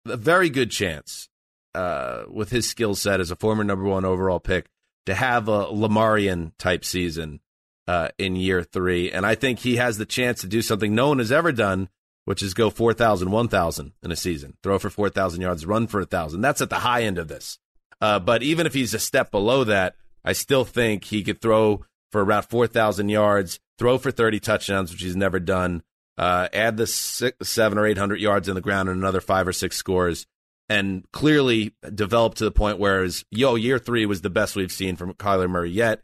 a 0.06 0.16
very 0.16 0.50
good 0.50 0.70
chance 0.70 1.28
uh, 1.74 2.24
with 2.28 2.50
his 2.50 2.68
skill 2.68 2.94
set 2.94 3.20
as 3.20 3.30
a 3.30 3.36
former 3.36 3.64
number 3.64 3.84
one 3.84 4.04
overall 4.04 4.40
pick 4.40 4.70
to 5.06 5.14
have 5.14 5.48
a 5.48 5.66
Lamarian 5.66 6.52
type 6.58 6.84
season 6.84 7.40
uh, 7.86 8.08
in 8.18 8.36
year 8.36 8.62
three. 8.62 9.10
And 9.12 9.24
I 9.24 9.34
think 9.34 9.60
he 9.60 9.76
has 9.76 9.98
the 9.98 10.06
chance 10.06 10.40
to 10.40 10.46
do 10.46 10.62
something 10.62 10.94
no 10.94 11.08
one 11.08 11.18
has 11.18 11.32
ever 11.32 11.52
done, 11.52 11.88
which 12.24 12.42
is 12.42 12.54
go 12.54 12.70
4,000, 12.70 13.30
1,000 13.30 13.92
in 14.02 14.10
a 14.10 14.16
season, 14.16 14.56
throw 14.62 14.78
for 14.78 14.90
4,000 14.90 15.40
yards, 15.40 15.66
run 15.66 15.86
for 15.86 16.00
1,000. 16.00 16.40
That's 16.40 16.60
at 16.60 16.70
the 16.70 16.76
high 16.76 17.02
end 17.02 17.18
of 17.18 17.28
this. 17.28 17.58
Uh, 18.00 18.18
but 18.18 18.42
even 18.42 18.66
if 18.66 18.74
he's 18.74 18.94
a 18.94 18.98
step 18.98 19.30
below 19.30 19.64
that, 19.64 19.96
I 20.24 20.32
still 20.32 20.64
think 20.64 21.04
he 21.04 21.22
could 21.22 21.40
throw 21.40 21.84
for 22.12 22.24
around 22.24 22.42
4,000 22.42 23.08
yards, 23.08 23.60
throw 23.78 23.98
for 23.98 24.10
30 24.10 24.40
touchdowns, 24.40 24.90
which 24.90 25.02
he's 25.02 25.16
never 25.16 25.40
done, 25.40 25.82
uh, 26.16 26.48
add 26.52 26.76
the 26.76 26.86
six, 26.86 27.48
seven 27.48 27.78
or 27.78 27.86
800 27.86 28.20
yards 28.20 28.48
in 28.48 28.54
the 28.54 28.60
ground 28.60 28.88
and 28.88 28.98
another 28.98 29.20
five 29.20 29.46
or 29.46 29.52
six 29.52 29.76
scores, 29.76 30.26
and 30.68 31.04
clearly 31.12 31.74
develop 31.94 32.34
to 32.34 32.44
the 32.44 32.50
point 32.50 32.78
where, 32.78 33.06
yo, 33.30 33.54
year 33.54 33.78
three 33.78 34.06
was 34.06 34.22
the 34.22 34.30
best 34.30 34.56
we've 34.56 34.72
seen 34.72 34.96
from 34.96 35.14
Kyler 35.14 35.48
Murray 35.48 35.70
yet. 35.70 36.02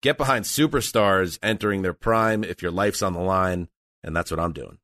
Get 0.00 0.18
behind 0.18 0.44
superstars 0.44 1.38
entering 1.42 1.82
their 1.82 1.92
prime 1.92 2.42
if 2.42 2.62
your 2.62 2.72
life's 2.72 3.02
on 3.02 3.12
the 3.12 3.20
line, 3.20 3.68
and 4.02 4.16
that's 4.16 4.30
what 4.30 4.40
I'm 4.40 4.52
doing. 4.52 4.78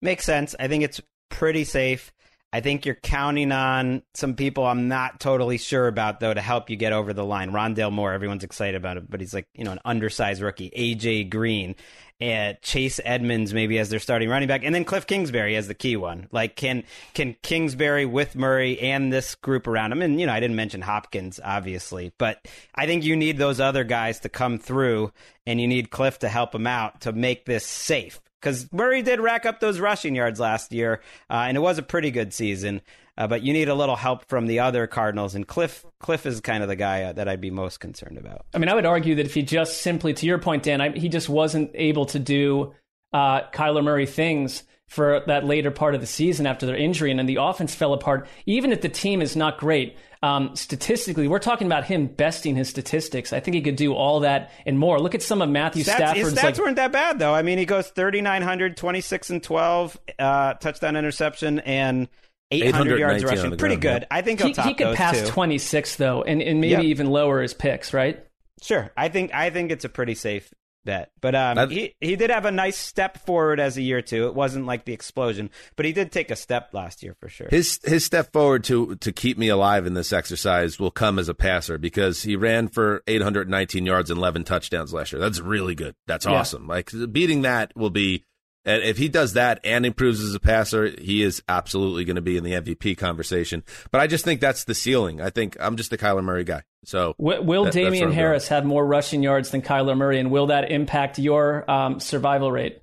Makes 0.00 0.24
sense. 0.24 0.54
I 0.60 0.68
think 0.68 0.84
it's 0.84 1.00
pretty 1.28 1.64
safe. 1.64 2.12
I 2.50 2.60
think 2.60 2.86
you're 2.86 2.94
counting 2.94 3.52
on 3.52 4.02
some 4.14 4.34
people 4.34 4.66
I'm 4.66 4.88
not 4.88 5.20
totally 5.20 5.58
sure 5.58 5.86
about 5.86 6.20
though 6.20 6.32
to 6.32 6.40
help 6.40 6.70
you 6.70 6.76
get 6.76 6.94
over 6.94 7.12
the 7.12 7.24
line. 7.24 7.50
Rondale 7.50 7.92
Moore, 7.92 8.12
everyone's 8.12 8.44
excited 8.44 8.74
about 8.74 8.96
it, 8.96 9.10
but 9.10 9.20
he's 9.20 9.34
like 9.34 9.46
you 9.54 9.64
know 9.64 9.72
an 9.72 9.80
undersized 9.84 10.40
rookie. 10.40 10.70
AJ 10.70 11.28
Green, 11.28 11.76
and 12.20 12.56
Chase 12.62 13.00
Edmonds 13.04 13.52
maybe 13.52 13.78
as 13.78 13.90
their 13.90 13.98
starting 13.98 14.30
running 14.30 14.48
back, 14.48 14.64
and 14.64 14.74
then 14.74 14.86
Cliff 14.86 15.06
Kingsbury 15.06 15.56
as 15.56 15.68
the 15.68 15.74
key 15.74 15.96
one. 15.96 16.26
Like 16.32 16.56
can 16.56 16.84
can 17.12 17.36
Kingsbury 17.42 18.06
with 18.06 18.34
Murray 18.34 18.80
and 18.80 19.12
this 19.12 19.34
group 19.34 19.66
around 19.66 19.92
him, 19.92 20.00
and 20.00 20.18
you 20.18 20.26
know 20.26 20.32
I 20.32 20.40
didn't 20.40 20.56
mention 20.56 20.80
Hopkins 20.80 21.38
obviously, 21.44 22.12
but 22.18 22.48
I 22.74 22.86
think 22.86 23.04
you 23.04 23.14
need 23.14 23.36
those 23.36 23.60
other 23.60 23.84
guys 23.84 24.20
to 24.20 24.30
come 24.30 24.58
through, 24.58 25.12
and 25.46 25.60
you 25.60 25.68
need 25.68 25.90
Cliff 25.90 26.18
to 26.20 26.28
help 26.30 26.54
him 26.54 26.66
out 26.66 27.02
to 27.02 27.12
make 27.12 27.44
this 27.44 27.66
safe 27.66 28.20
because 28.40 28.72
Murray 28.72 29.02
did 29.02 29.20
rack 29.20 29.46
up 29.46 29.60
those 29.60 29.80
rushing 29.80 30.14
yards 30.14 30.40
last 30.40 30.72
year, 30.72 31.00
uh, 31.30 31.44
and 31.48 31.56
it 31.56 31.60
was 31.60 31.78
a 31.78 31.82
pretty 31.82 32.10
good 32.10 32.32
season. 32.32 32.82
Uh, 33.16 33.26
but 33.26 33.42
you 33.42 33.52
need 33.52 33.68
a 33.68 33.74
little 33.74 33.96
help 33.96 34.24
from 34.28 34.46
the 34.46 34.60
other 34.60 34.86
Cardinals, 34.86 35.34
and 35.34 35.46
Cliff 35.46 35.84
Cliff 35.98 36.24
is 36.24 36.40
kind 36.40 36.62
of 36.62 36.68
the 36.68 36.76
guy 36.76 37.02
uh, 37.02 37.12
that 37.14 37.28
I'd 37.28 37.40
be 37.40 37.50
most 37.50 37.80
concerned 37.80 38.16
about. 38.16 38.46
I 38.54 38.58
mean, 38.58 38.68
I 38.68 38.74
would 38.74 38.86
argue 38.86 39.16
that 39.16 39.26
if 39.26 39.34
he 39.34 39.42
just 39.42 39.82
simply, 39.82 40.14
to 40.14 40.26
your 40.26 40.38
point, 40.38 40.62
Dan, 40.62 40.80
I, 40.80 40.90
he 40.90 41.08
just 41.08 41.28
wasn't 41.28 41.72
able 41.74 42.06
to 42.06 42.20
do 42.20 42.74
uh, 43.12 43.42
Kyler 43.50 43.82
Murray 43.82 44.06
things 44.06 44.62
for 44.86 45.22
that 45.26 45.44
later 45.44 45.72
part 45.72 45.96
of 45.96 46.00
the 46.00 46.06
season 46.06 46.46
after 46.46 46.64
their 46.64 46.76
injury, 46.76 47.10
and 47.10 47.18
then 47.18 47.26
the 47.26 47.38
offense 47.40 47.74
fell 47.74 47.92
apart. 47.92 48.28
Even 48.46 48.72
if 48.72 48.82
the 48.82 48.88
team 48.88 49.20
is 49.20 49.34
not 49.34 49.58
great, 49.58 49.96
um, 50.22 50.56
statistically, 50.56 51.28
we're 51.28 51.38
talking 51.38 51.66
about 51.66 51.84
him 51.84 52.06
besting 52.06 52.56
his 52.56 52.68
statistics. 52.68 53.32
I 53.32 53.40
think 53.40 53.54
he 53.54 53.60
could 53.60 53.76
do 53.76 53.94
all 53.94 54.20
that 54.20 54.50
and 54.66 54.78
more. 54.78 54.98
Look 54.98 55.14
at 55.14 55.22
some 55.22 55.40
of 55.42 55.48
Matthew 55.48 55.84
stats, 55.84 55.96
Stafford's. 55.96 56.30
His 56.30 56.34
stats 56.34 56.42
like, 56.42 56.58
weren't 56.58 56.76
that 56.76 56.92
bad 56.92 57.18
though. 57.18 57.34
I 57.34 57.42
mean, 57.42 57.58
he 57.58 57.66
goes 57.66 57.88
3,900, 57.88 58.76
26 58.76 59.30
and 59.30 59.42
12, 59.42 59.98
uh, 60.18 60.54
touchdown 60.54 60.96
interception, 60.96 61.60
and 61.60 62.08
800 62.50 62.98
yards 62.98 63.24
rushing. 63.24 63.56
Pretty 63.56 63.76
good. 63.76 64.06
I 64.10 64.22
think 64.22 64.40
he, 64.40 64.52
he 64.52 64.74
could 64.74 64.96
pass 64.96 65.20
too. 65.20 65.26
26 65.26 65.96
though, 65.96 66.22
and, 66.22 66.42
and 66.42 66.60
maybe 66.60 66.86
even 66.86 67.08
lower 67.10 67.40
his 67.40 67.54
picks, 67.54 67.92
right? 67.94 68.24
Sure. 68.62 68.90
I 68.96 69.08
think 69.08 69.32
I 69.32 69.50
think 69.50 69.70
it's 69.70 69.84
a 69.84 69.88
pretty 69.88 70.14
safe 70.14 70.52
bet. 70.88 71.10
But 71.20 71.34
um, 71.34 71.68
he 71.68 71.94
he 72.00 72.16
did 72.16 72.30
have 72.30 72.46
a 72.46 72.50
nice 72.50 72.78
step 72.78 73.18
forward 73.26 73.60
as 73.60 73.76
a 73.76 73.82
year 73.82 74.00
too. 74.00 74.26
It 74.26 74.34
wasn't 74.34 74.64
like 74.64 74.86
the 74.86 74.94
explosion, 74.94 75.50
but 75.76 75.84
he 75.84 75.92
did 75.92 76.10
take 76.10 76.30
a 76.30 76.36
step 76.36 76.70
last 76.72 77.02
year 77.02 77.14
for 77.20 77.28
sure. 77.28 77.46
His 77.50 77.78
his 77.84 78.06
step 78.06 78.32
forward 78.32 78.64
to 78.64 78.96
to 78.96 79.12
keep 79.12 79.36
me 79.36 79.48
alive 79.48 79.86
in 79.86 79.92
this 79.92 80.14
exercise 80.14 80.78
will 80.78 80.90
come 80.90 81.18
as 81.18 81.28
a 81.28 81.34
passer 81.34 81.76
because 81.76 82.22
he 82.22 82.36
ran 82.36 82.68
for 82.68 83.02
819 83.06 83.84
yards 83.84 84.10
and 84.10 84.18
11 84.18 84.44
touchdowns 84.44 84.94
last 84.94 85.12
year. 85.12 85.20
That's 85.20 85.40
really 85.40 85.74
good. 85.74 85.94
That's 86.06 86.24
awesome. 86.24 86.62
Yeah. 86.62 86.68
Like 86.68 86.90
beating 87.12 87.42
that 87.42 87.76
will 87.76 87.90
be 87.90 88.24
and 88.64 88.82
if 88.82 88.96
he 88.96 89.08
does 89.08 89.34
that 89.34 89.60
and 89.64 89.84
improves 89.84 90.20
as 90.20 90.34
a 90.34 90.40
passer, 90.40 90.88
he 91.00 91.22
is 91.22 91.42
absolutely 91.48 92.04
going 92.04 92.16
to 92.16 92.22
be 92.22 92.36
in 92.36 92.44
the 92.44 92.52
MVP 92.52 92.96
conversation. 92.96 93.62
But 93.90 94.00
I 94.00 94.06
just 94.06 94.24
think 94.24 94.40
that's 94.40 94.64
the 94.64 94.74
ceiling. 94.74 95.20
I 95.20 95.30
think 95.30 95.56
I'm 95.60 95.76
just 95.76 95.90
the 95.90 95.98
Kyler 95.98 96.24
Murray 96.24 96.44
guy. 96.44 96.62
So 96.84 97.14
will, 97.18 97.42
will 97.42 97.64
that, 97.64 97.72
Damien 97.72 98.12
Harris 98.12 98.48
have 98.48 98.64
more 98.64 98.86
rushing 98.86 99.22
yards 99.22 99.50
than 99.50 99.62
Kyler 99.62 99.96
Murray, 99.96 100.18
and 100.18 100.30
will 100.30 100.46
that 100.46 100.70
impact 100.70 101.18
your 101.18 101.68
um, 101.70 102.00
survival 102.00 102.52
rate? 102.52 102.80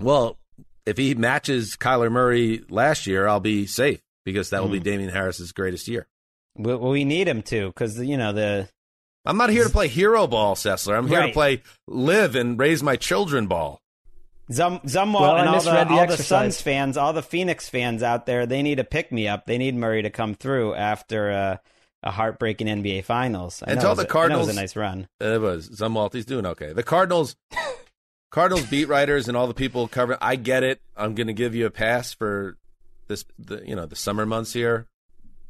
Well, 0.00 0.38
if 0.86 0.96
he 0.96 1.14
matches 1.14 1.76
Kyler 1.76 2.10
Murray 2.10 2.64
last 2.68 3.06
year, 3.06 3.26
I'll 3.26 3.40
be 3.40 3.66
safe 3.66 4.00
because 4.24 4.50
that 4.50 4.62
will 4.62 4.70
be 4.70 4.80
Damien 4.80 5.10
Harris's 5.10 5.52
greatest 5.52 5.88
year. 5.88 6.06
Well, 6.56 6.78
we 6.78 7.04
need 7.04 7.26
him 7.26 7.42
to 7.42 7.68
because 7.68 7.98
you 7.98 8.16
know 8.16 8.32
the. 8.32 8.68
I'm 9.26 9.38
not 9.38 9.50
here 9.50 9.64
to 9.64 9.70
play 9.70 9.88
hero 9.88 10.26
ball, 10.26 10.54
Sessler. 10.54 10.96
I'm 10.96 11.08
here 11.08 11.20
right. 11.20 11.26
to 11.28 11.32
play 11.32 11.62
live 11.88 12.36
and 12.36 12.58
raise 12.58 12.82
my 12.82 12.96
children 12.96 13.46
ball. 13.46 13.80
Zum, 14.52 14.80
Zumwalt 14.80 15.20
well, 15.20 15.36
and 15.36 15.48
all, 15.48 15.60
the, 15.60 15.70
the 15.70 15.94
all 15.94 16.06
the 16.06 16.18
Suns 16.18 16.60
fans, 16.60 16.98
all 16.98 17.14
the 17.14 17.22
Phoenix 17.22 17.70
fans 17.70 18.02
out 18.02 18.26
there, 18.26 18.44
they 18.44 18.60
need 18.60 18.78
a 18.78 18.84
pick 18.84 19.10
me 19.10 19.26
up. 19.26 19.46
They 19.46 19.56
need 19.56 19.74
Murray 19.74 20.02
to 20.02 20.10
come 20.10 20.34
through 20.34 20.74
after 20.74 21.30
uh, 21.30 21.56
a 22.04 22.10
heartbreaking 22.10 22.68
NBA 22.68 23.04
Finals. 23.04 23.62
I 23.66 23.72
and 23.72 23.80
tell 23.80 23.94
the 23.94 24.06
Cardinals 24.06 24.46
it 24.46 24.50
was 24.50 24.56
a 24.56 24.60
nice 24.60 24.76
run. 24.76 25.08
It 25.20 25.40
was 25.40 25.68
Zumwalt. 25.70 26.24
Doing 26.26 26.46
okay. 26.46 26.72
The 26.72 26.82
Cardinals, 26.82 27.34
Cardinals 28.30 28.66
beat 28.66 28.88
writers 28.88 29.26
and 29.26 29.36
all 29.36 29.48
the 29.48 29.54
people 29.54 29.88
covering. 29.88 30.18
I 30.22 30.36
get 30.36 30.62
it. 30.62 30.80
I'm 30.96 31.14
going 31.14 31.26
to 31.26 31.32
give 31.32 31.54
you 31.54 31.66
a 31.66 31.70
pass 31.70 32.12
for 32.12 32.56
this. 33.08 33.24
The 33.38 33.62
you 33.66 33.74
know 33.74 33.86
the 33.86 33.96
summer 33.96 34.26
months 34.26 34.52
here, 34.52 34.86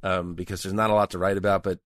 um, 0.02 0.34
because 0.34 0.62
there's 0.62 0.72
not 0.72 0.90
a 0.90 0.94
lot 0.94 1.10
to 1.10 1.18
write 1.18 1.36
about. 1.36 1.64
But 1.64 1.80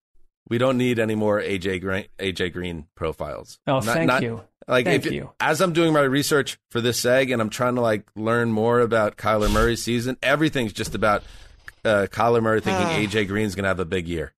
we 0.49 0.59
don't 0.59 0.77
need 0.77 0.99
any 0.99 1.15
more 1.15 1.41
AJ 1.41 1.81
Green, 1.81 2.05
AJ 2.19 2.53
Green 2.53 2.87
profiles. 2.95 3.59
Oh, 3.67 3.81
not, 3.81 3.85
thank 3.85 4.07
not, 4.07 4.23
you. 4.23 4.43
Like 4.69 4.85
Thank 4.85 5.07
if 5.07 5.13
you. 5.13 5.31
as 5.41 5.63
I'm 5.63 5.73
doing 5.73 5.95
my 5.95 6.03
research 6.03 6.59
for 6.71 6.83
this 6.83 7.01
seg 7.01 7.33
and 7.33 7.41
I'm 7.41 7.49
trying 7.49 7.77
to 7.77 7.81
like 7.81 8.07
learn 8.15 8.53
more 8.53 8.81
about 8.81 9.17
Kyler 9.17 9.51
Murray's 9.51 9.83
season, 9.83 10.19
everything's 10.23 10.75
just 10.75 10.95
about 10.95 11.23
uh, 11.87 12.07
Kyler 12.11 12.43
Murray 12.43 12.61
thinking 12.61 12.85
uh, 12.85 12.91
AJ 12.91 13.29
Green's 13.29 13.55
gonna 13.55 13.69
have 13.69 13.81
a 13.81 13.87
big 13.87 14.07
year. 14.07 14.35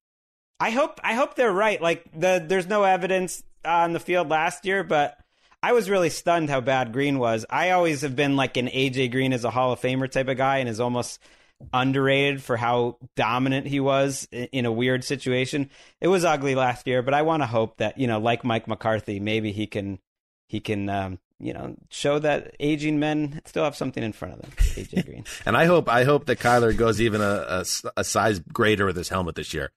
I 0.61 0.69
hope 0.69 0.99
I 1.03 1.15
hope 1.15 1.33
they're 1.33 1.51
right. 1.51 1.81
Like 1.81 2.05
the 2.13 2.43
there's 2.47 2.67
no 2.67 2.83
evidence 2.83 3.41
on 3.65 3.93
the 3.93 3.99
field 3.99 4.29
last 4.29 4.63
year, 4.63 4.83
but 4.83 5.17
I 5.63 5.73
was 5.73 5.89
really 5.89 6.11
stunned 6.11 6.51
how 6.51 6.61
bad 6.61 6.93
Green 6.93 7.17
was. 7.17 7.47
I 7.49 7.71
always 7.71 8.01
have 8.01 8.15
been 8.15 8.35
like 8.35 8.57
an 8.57 8.67
AJ 8.67 9.11
Green 9.11 9.33
as 9.33 9.43
a 9.43 9.49
Hall 9.49 9.71
of 9.71 9.81
Famer 9.81 10.09
type 10.09 10.27
of 10.27 10.37
guy, 10.37 10.59
and 10.59 10.69
is 10.69 10.79
almost 10.79 11.19
underrated 11.73 12.43
for 12.43 12.57
how 12.57 12.97
dominant 13.15 13.65
he 13.65 13.79
was 13.79 14.27
in 14.31 14.65
a 14.65 14.71
weird 14.71 15.03
situation. 15.03 15.71
It 15.99 16.09
was 16.09 16.23
ugly 16.23 16.53
last 16.53 16.85
year, 16.85 17.01
but 17.01 17.15
I 17.15 17.23
want 17.23 17.41
to 17.41 17.47
hope 17.47 17.77
that 17.77 17.97
you 17.97 18.05
know, 18.05 18.19
like 18.19 18.43
Mike 18.43 18.67
McCarthy, 18.67 19.19
maybe 19.19 19.51
he 19.51 19.65
can 19.65 19.97
he 20.47 20.59
can 20.59 20.89
um, 20.89 21.19
you 21.41 21.53
know 21.53 21.75
show 21.89 22.19
that 22.19 22.55
aging 22.59 22.99
men 22.99 23.41
still 23.45 23.63
have 23.63 23.75
something 23.75 24.03
in 24.03 24.13
front 24.13 24.35
of 24.35 24.41
them. 24.41 24.51
AJ 24.57 25.05
Green. 25.05 25.25
And 25.45 25.57
I 25.57 25.65
hope 25.65 25.89
I 25.89 26.03
hope 26.03 26.25
that 26.25 26.39
Kyler 26.39 26.75
goes 26.75 27.01
even 27.01 27.21
a 27.21 27.63
a 27.97 28.03
size 28.03 28.39
greater 28.39 28.85
with 28.85 28.95
his 28.95 29.09
helmet 29.09 29.35
this 29.35 29.53
year. 29.53 29.71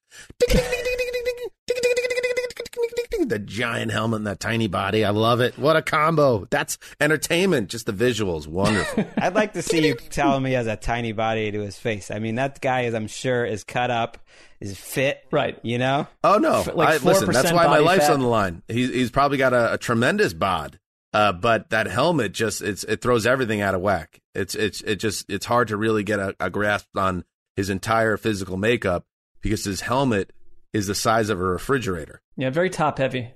The 3.26 3.38
giant 3.38 3.90
helmet 3.90 4.18
and 4.18 4.26
that 4.26 4.38
tiny 4.38 4.66
body. 4.66 5.02
I 5.04 5.10
love 5.10 5.40
it. 5.40 5.58
What 5.58 5.76
a 5.76 5.82
combo. 5.82 6.46
That's 6.50 6.76
entertainment. 7.00 7.70
Just 7.70 7.86
the 7.86 7.92
visuals. 7.92 8.46
Wonderful. 8.46 9.06
I'd 9.16 9.34
like 9.34 9.54
to 9.54 9.62
see 9.62 9.86
you 9.86 9.94
tell 9.94 10.36
him 10.36 10.44
he 10.44 10.52
has 10.52 10.66
a 10.66 10.76
tiny 10.76 11.12
body 11.12 11.50
to 11.50 11.60
his 11.60 11.78
face. 11.78 12.10
I 12.10 12.18
mean, 12.18 12.34
that 12.34 12.60
guy 12.60 12.82
is, 12.82 12.92
I'm 12.92 13.06
sure, 13.06 13.46
is 13.46 13.64
cut 13.64 13.90
up, 13.90 14.18
is 14.60 14.76
fit. 14.76 15.20
Right. 15.30 15.58
You 15.62 15.78
know? 15.78 16.06
Oh 16.22 16.36
no! 16.36 16.60
F- 16.60 16.74
like 16.74 17.00
I, 17.00 17.04
listen, 17.04 17.30
that's 17.32 17.50
why 17.50 17.66
my 17.66 17.78
life's 17.78 18.06
fat. 18.06 18.14
on 18.14 18.20
the 18.20 18.26
line. 18.26 18.62
He's 18.68 18.90
he's 18.90 19.10
probably 19.10 19.38
got 19.38 19.54
a, 19.54 19.74
a 19.74 19.78
tremendous 19.78 20.34
bod, 20.34 20.78
uh, 21.14 21.32
but 21.32 21.70
that 21.70 21.86
helmet 21.86 22.32
just 22.32 22.60
it's 22.60 22.84
it 22.84 23.00
throws 23.00 23.24
everything 23.24 23.60
out 23.60 23.74
of 23.74 23.80
whack. 23.80 24.20
It's 24.34 24.54
it's 24.54 24.80
it 24.82 24.96
just 24.96 25.30
it's 25.30 25.46
hard 25.46 25.68
to 25.68 25.76
really 25.76 26.02
get 26.02 26.18
a, 26.18 26.34
a 26.40 26.50
grasp 26.50 26.88
on 26.96 27.24
his 27.56 27.70
entire 27.70 28.16
physical 28.16 28.56
makeup 28.56 29.06
because 29.40 29.64
his 29.64 29.80
helmet 29.80 30.32
is 30.72 30.88
the 30.88 30.94
size 30.94 31.30
of 31.30 31.40
a 31.40 31.44
refrigerator. 31.44 32.20
Yeah, 32.36 32.50
very 32.50 32.68
top 32.68 32.98
heavy. 32.98 33.30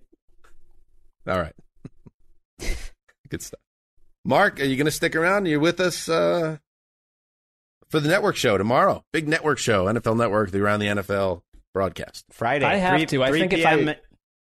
All 1.29 1.39
right, 1.39 1.55
good 3.29 3.43
stuff. 3.43 3.61
Marc, 4.25 4.61
are 4.61 4.65
you 4.65 4.77
going 4.77 4.87
to 4.87 4.91
stick 4.91 5.15
around? 5.15 5.47
Are 5.47 5.51
You're 5.51 5.61
with 5.61 5.79
us 5.81 6.09
uh, 6.09 6.57
for 7.89 8.01
the 8.01 8.09
network 8.09 8.37
show 8.37 8.59
tomorrow. 8.59 9.05
Big 9.13 9.29
network 9.29 9.59
show, 9.59 9.87
NFL 9.87 10.17
Network, 10.17 10.51
the 10.51 10.61
Around 10.61 10.81
the 10.81 10.87
NFL 10.87 11.43
broadcast. 11.73 12.25
Friday. 12.33 12.65
I 12.65 12.77
have 12.77 12.99
3, 12.99 13.07
to. 13.07 13.23
I 13.23 13.29
3 13.29 13.41
think 13.41 13.53
if 13.53 13.65
I- 13.65 13.77
p.m. 13.77 13.95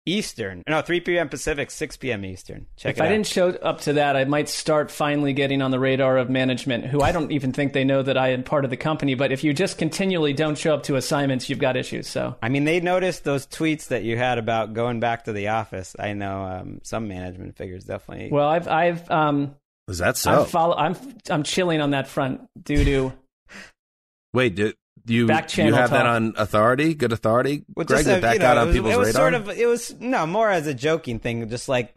Eastern. 0.05 0.61
No, 0.67 0.81
3 0.81 0.99
p.m. 1.01 1.29
Pacific, 1.29 1.71
6 1.71 1.97
p.m. 1.97 2.23
Eastern. 2.23 2.67
Check 2.77 2.91
it. 2.91 2.91
if 2.91 2.97
it 2.97 3.01
I 3.03 3.05
out. 3.07 3.09
didn't 3.09 3.27
show 3.27 3.49
up 3.49 3.81
to 3.81 3.93
that, 3.93 4.15
I 4.15 4.25
might 4.25 4.47
start 4.49 4.91
finally 4.91 5.33
getting 5.33 5.61
on 5.61 5.71
the 5.71 5.79
radar 5.79 6.17
of 6.17 6.29
management, 6.29 6.85
who 6.85 7.01
I 7.01 7.11
don't 7.11 7.31
even 7.31 7.51
think 7.53 7.73
they 7.73 7.83
know 7.83 8.03
that 8.03 8.17
I 8.17 8.29
am 8.29 8.43
part 8.43 8.65
of 8.65 8.69
the 8.69 8.77
company. 8.77 9.15
But 9.15 9.31
if 9.31 9.43
you 9.43 9.53
just 9.53 9.77
continually 9.79 10.33
don't 10.33 10.57
show 10.57 10.75
up 10.75 10.83
to 10.83 10.95
assignments, 10.95 11.49
you've 11.49 11.59
got 11.59 11.75
issues. 11.75 12.07
So 12.07 12.35
I 12.41 12.49
mean, 12.49 12.65
they 12.65 12.79
noticed 12.79 13.23
those 13.23 13.47
tweets 13.47 13.87
that 13.87 14.03
you 14.03 14.15
had 14.17 14.37
about 14.37 14.73
going 14.73 14.99
back 14.99 15.23
to 15.25 15.33
the 15.33 15.47
office. 15.47 15.95
I 15.97 16.13
know 16.13 16.43
um, 16.43 16.81
some 16.83 17.07
management 17.07 17.57
figures 17.57 17.83
definitely. 17.85 18.29
well, 18.31 18.47
I've 18.47 18.67
I've 18.67 19.09
um 19.09 19.55
Is 19.87 19.97
that 19.97 20.17
so? 20.17 20.41
I'm 20.41 20.45
follow 20.45 20.75
I'm 20.75 20.95
I'm 21.29 21.41
chilling 21.43 21.81
on 21.81 21.91
that 21.91 22.07
front 22.07 22.41
due 22.63 22.83
to 22.85 23.13
Wait, 24.33 24.53
do, 24.55 24.71
do 24.71 24.75
you 25.13 25.27
Back 25.27 25.47
do 25.47 25.61
you 25.61 25.63
channel 25.65 25.77
have 25.79 25.91
that 25.91 26.05
on 26.05 26.33
authority? 26.37 26.93
Good 26.95 27.11
authority, 27.13 27.63
Well, 27.75 27.85
Gregg. 27.85 27.99
just 27.99 28.05
That 28.07 28.19
a- 28.19 28.21
back 28.21 28.33
you 28.33 28.39
know, 28.39 28.45
out 28.47 28.57
on 28.57 28.67
was, 28.67 28.75
people's 28.75 28.93
it 28.93 28.97
was 28.97 29.07
radar. 29.09 29.21
sort 29.21 29.33
of 29.35 29.49
it 29.49 29.67
was 29.67 29.95
no 29.99 30.25
more 30.25 30.49
as 30.49 30.67
a 30.67 30.73
joking 30.73 31.19
thing, 31.19 31.47
just 31.49 31.69
like 31.69 31.93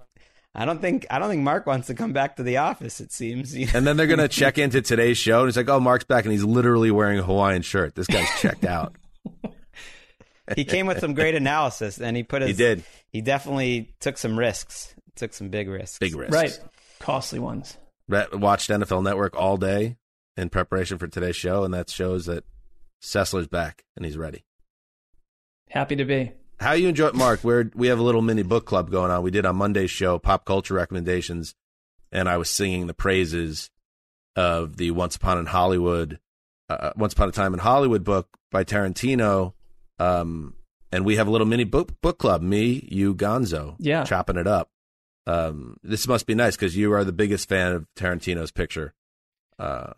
I 0.55 0.64
don't 0.64 0.80
think 0.80 1.06
I 1.10 1.18
don't 1.18 1.28
think 1.30 1.43
Marc 1.43 1.66
wants 1.66 1.86
to 1.86 1.94
come 1.94 2.12
back 2.12 2.36
to 2.36 2.43
the 2.43 2.56
office. 2.59 3.01
It 3.01 3.12
seems. 3.12 3.56
you 3.56 3.66
know? 3.66 3.72
and 3.74 3.86
then 3.86 3.97
they're 3.97 4.06
gonna 4.06 4.28
check 4.28 4.59
into 4.59 4.82
today's 4.82 5.16
show, 5.18 5.40
and 5.40 5.48
it's 5.48 5.56
like, 5.56 5.68
oh, 5.68 5.80
Marc's 5.80 6.05
back, 6.05 6.24
and 6.24 6.32
he's 6.32 6.44
literally 6.44 6.90
wearing 6.90 7.18
a 7.18 7.22
Hawaiian 7.22 7.62
shirt. 7.62 7.94
This 7.94 8.06
guy's 8.06 8.28
checked 8.40 8.64
out. 8.64 8.94
he 10.56 10.64
came 10.64 10.86
with 10.86 10.98
some 11.01 11.14
great 11.14 11.35
analysis, 11.35 12.01
and 12.01 12.16
he 12.16 12.22
put 12.22 12.43
his. 12.43 12.51
He 12.51 12.56
did. 12.56 12.85
He 13.10 13.20
definitely 13.20 13.94
took 14.01 14.18
some 14.18 14.39
risks. 14.39 14.94
Took 15.16 15.32
some 15.35 15.48
big 15.48 15.68
risks. 15.68 15.98
Big 15.98 16.14
risks. 16.14 16.32
right 16.35 16.59
costly 17.01 17.39
ones. 17.39 17.76
Watched 18.09 18.70
NFL 18.70 19.02
Network 19.02 19.36
all 19.36 19.56
day 19.56 19.97
in 20.36 20.48
preparation 20.48 20.98
for 20.98 21.06
today's 21.09 21.36
show, 21.36 21.64
and 21.64 21.74
that 21.74 21.90
shows 21.90 22.26
that 22.26 22.44
Sessler's 23.03 23.47
back 23.49 23.85
and 23.97 24.05
he's 24.05 24.16
ready. 24.16 24.45
Happy 25.70 25.97
to 25.97 26.05
be. 26.05 26.33
How 26.61 26.73
you 26.73 26.89
enjoy 26.89 27.09
it, 27.09 27.15
Marc? 27.15 27.45
We're 27.45 27.70
we 27.75 27.89
have 27.89 27.99
a 27.99 28.03
little 28.03 28.23
mini 28.23 28.43
book 28.43 28.65
club 28.66 28.91
going 28.91 29.11
on. 29.11 29.23
We 29.23 29.31
did 29.31 29.47
on 29.47 29.57
Monday's 29.57 29.91
show 29.91 30.19
pop 30.19 30.45
culture 30.45 30.75
recommendations, 30.75 31.55
and 32.11 32.29
I 32.29 32.37
was 32.37 32.51
singing 32.51 32.87
the 32.89 32.95
praises 32.95 33.70
of 34.35 34.77
the 34.77 34.91
Once 34.91 35.15
Upon 35.16 35.39
in 35.39 35.47
Hollywood, 35.47 36.19
uh, 36.69 36.91
Once 36.97 37.12
Upon 37.12 37.29
a 37.29 37.33
Time 37.33 37.55
in 37.55 37.61
Hollywood 37.61 38.03
book 38.03 38.29
by 38.51 38.65
Tarantino. 38.65 39.53
Um, 40.01 40.55
and 40.91 41.05
we 41.05 41.16
have 41.16 41.29
a 41.29 41.31
little 41.31 41.47
mini 41.47 41.65
book 41.65 42.01
book 42.01 42.19
club. 42.19 42.43
Me, 42.43 42.89
you, 42.91 43.15
Gonzo, 43.15 43.77
Yeah. 43.79 44.05
chopping 44.05 44.37
it 44.37 44.47
up. 44.47 44.70
Um, 45.27 45.77
this 45.83 46.09
must 46.09 46.27
be 46.27 46.35
nice 46.35 46.57
because 46.57 46.77
you 46.77 46.93
are 46.95 47.05
the 47.05 47.12
biggest 47.12 47.49
fan 47.49 47.73
of 47.73 47.87
Tarantino's 47.95 48.51
picture, 48.51 48.95
uh, 49.59 49.93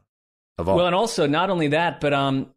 of 0.59 0.69
all. 0.69 0.77
Well, 0.77 0.87
and 0.87 0.95
also 0.95 1.27
not 1.29 1.49
only 1.51 1.69
that, 1.69 2.01
but 2.01 2.13
um, 2.13 2.51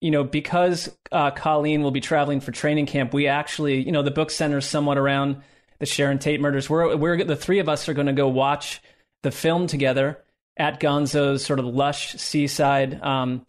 you 0.00 0.10
know, 0.10 0.24
because 0.24 0.88
uh, 1.10 1.30
Colleen 1.30 1.82
will 1.82 1.90
be 1.90 2.00
traveling 2.00 2.40
for 2.40 2.52
training 2.52 2.86
camp, 2.86 3.12
we 3.12 3.26
actually, 3.26 3.82
you 3.82 3.92
know, 3.92 4.02
the 4.02 4.10
book 4.10 4.30
centers 4.30 4.66
somewhat 4.66 4.98
around 4.98 5.42
the 5.78 5.86
Sharon 5.86 6.18
Tate 6.18 6.40
murders. 6.40 6.68
We're 6.70 6.96
we're 6.96 7.24
the 7.24 7.36
three 7.36 7.58
of 7.58 7.68
us 7.68 7.88
are 7.88 7.94
going 7.94 8.06
to 8.06 8.12
go 8.12 8.28
watch 8.28 8.80
the 9.22 9.30
film 9.30 9.66
together 9.66 10.22
at 10.56 10.80
Gonzo's 10.80 11.44
sort 11.44 11.58
of 11.58 11.66
lush 11.66 12.14
seaside 12.14 13.00
um, 13.02 13.46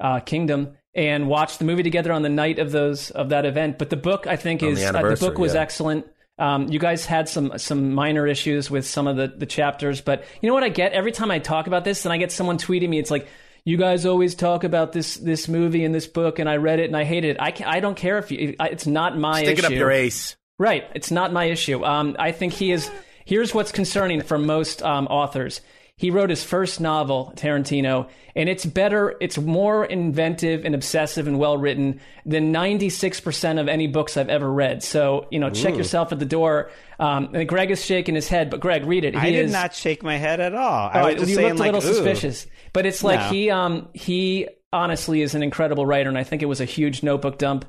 uh, 0.00 0.20
kingdom 0.20 0.76
and 0.94 1.28
watch 1.28 1.58
the 1.58 1.64
movie 1.64 1.82
together 1.82 2.12
on 2.12 2.22
the 2.22 2.28
night 2.28 2.58
of 2.58 2.70
those 2.70 3.10
of 3.10 3.30
that 3.30 3.46
event. 3.46 3.78
But 3.78 3.90
the 3.90 3.96
book, 3.96 4.26
I 4.26 4.36
think, 4.36 4.62
On 4.62 4.74
the 4.74 4.80
is 4.80 4.84
uh, 4.84 4.92
the 4.92 5.16
book 5.16 5.38
was 5.38 5.54
yeah. 5.54 5.60
excellent. 5.60 6.06
Um, 6.38 6.68
you 6.68 6.78
guys 6.78 7.06
had 7.06 7.28
some 7.28 7.58
some 7.58 7.94
minor 7.94 8.26
issues 8.26 8.70
with 8.70 8.86
some 8.86 9.06
of 9.06 9.16
the, 9.16 9.28
the 9.28 9.46
chapters, 9.46 10.00
but 10.00 10.24
you 10.40 10.48
know 10.48 10.54
what 10.54 10.64
I 10.64 10.70
get 10.70 10.92
every 10.92 11.12
time 11.12 11.30
I 11.30 11.38
talk 11.38 11.66
about 11.66 11.84
this, 11.84 12.04
and 12.04 12.12
I 12.12 12.16
get 12.16 12.32
someone 12.32 12.58
tweeting 12.58 12.88
me, 12.88 12.98
it's 12.98 13.10
like 13.10 13.28
you 13.64 13.76
guys 13.76 14.06
always 14.06 14.34
talk 14.34 14.64
about 14.64 14.92
this 14.92 15.16
this 15.16 15.48
movie 15.48 15.84
and 15.84 15.94
this 15.94 16.06
book, 16.06 16.38
and 16.38 16.48
I 16.48 16.56
read 16.56 16.80
it 16.80 16.86
and 16.86 16.96
I 16.96 17.04
hated 17.04 17.32
it. 17.32 17.36
I 17.40 17.54
I 17.64 17.80
don't 17.80 17.96
care 17.96 18.18
if 18.18 18.30
you. 18.30 18.54
It's 18.60 18.86
not 18.86 19.16
my 19.16 19.42
Stick 19.42 19.58
issue. 19.58 19.66
it 19.66 19.72
up 19.72 19.78
your 19.78 19.90
ace. 19.90 20.36
Right. 20.58 20.84
It's 20.94 21.10
not 21.10 21.32
my 21.32 21.44
issue. 21.44 21.84
Um, 21.84 22.16
I 22.18 22.32
think 22.32 22.52
he 22.52 22.72
is. 22.72 22.90
Here's 23.24 23.54
what's 23.54 23.72
concerning 23.72 24.20
for 24.22 24.38
most 24.38 24.82
um, 24.82 25.06
authors. 25.06 25.60
He 25.96 26.10
wrote 26.10 26.30
his 26.30 26.42
first 26.42 26.80
novel, 26.80 27.32
Tarantino, 27.36 28.08
and 28.34 28.48
it's 28.48 28.64
better, 28.64 29.14
it's 29.20 29.38
more 29.38 29.84
inventive 29.84 30.64
and 30.64 30.74
obsessive 30.74 31.28
and 31.28 31.38
well 31.38 31.56
written 31.56 32.00
than 32.26 32.52
96% 32.52 33.60
of 33.60 33.68
any 33.68 33.86
books 33.86 34.16
I've 34.16 34.28
ever 34.30 34.50
read. 34.50 34.82
So, 34.82 35.26
you 35.30 35.38
know, 35.38 35.50
check 35.50 35.74
Ooh. 35.74 35.78
yourself 35.78 36.10
at 36.10 36.18
the 36.18 36.24
door. 36.24 36.70
Um, 36.98 37.34
and 37.34 37.48
Gregg 37.48 37.70
is 37.70 37.84
shaking 37.84 38.14
his 38.16 38.26
head, 38.26 38.50
but 38.50 38.58
Gregg, 38.58 38.84
read 38.86 39.04
it. 39.04 39.14
He 39.14 39.20
I 39.20 39.30
did 39.30 39.44
is- 39.46 39.52
not 39.52 39.74
shake 39.74 40.02
my 40.02 40.16
head 40.16 40.40
at 40.40 40.54
all. 40.54 40.90
I 40.92 41.00
Oh, 41.02 41.04
was 41.06 41.14
just 41.16 41.28
you 41.28 41.34
saying, 41.36 41.48
looked 41.50 41.60
like, 41.60 41.72
a 41.72 41.74
little 41.76 41.90
ooh. 41.90 41.94
suspicious, 41.94 42.46
but 42.72 42.86
it's 42.86 43.02
like 43.04 43.20
No. 43.20 43.28
he 43.30 43.50
um 43.50 43.88
he 43.94 44.48
honestly 44.72 45.22
is 45.22 45.34
an 45.34 45.42
incredible 45.42 45.84
writer, 45.86 46.08
and 46.08 46.18
I 46.18 46.24
think 46.24 46.42
it 46.42 46.46
was 46.46 46.60
a 46.60 46.64
huge 46.64 47.02
notebook 47.02 47.38
dump. 47.38 47.64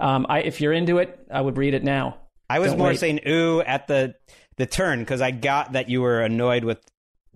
Um, 0.00 0.26
I 0.28 0.40
if 0.40 0.60
you're 0.60 0.72
into 0.72 0.98
it, 0.98 1.18
I 1.30 1.40
would 1.40 1.56
read 1.56 1.74
it 1.74 1.84
now. 1.84 2.18
I 2.50 2.58
was 2.60 2.70
Don't 2.70 2.78
more 2.78 2.88
wait. 2.88 2.98
saying 2.98 3.20
ooh 3.28 3.60
at 3.60 3.86
the 3.88 4.14
the 4.56 4.66
turn 4.66 5.00
because 5.00 5.20
I 5.20 5.30
got 5.30 5.72
that 5.72 5.88
you 5.88 6.00
were 6.02 6.20
annoyed 6.22 6.64
with 6.64 6.78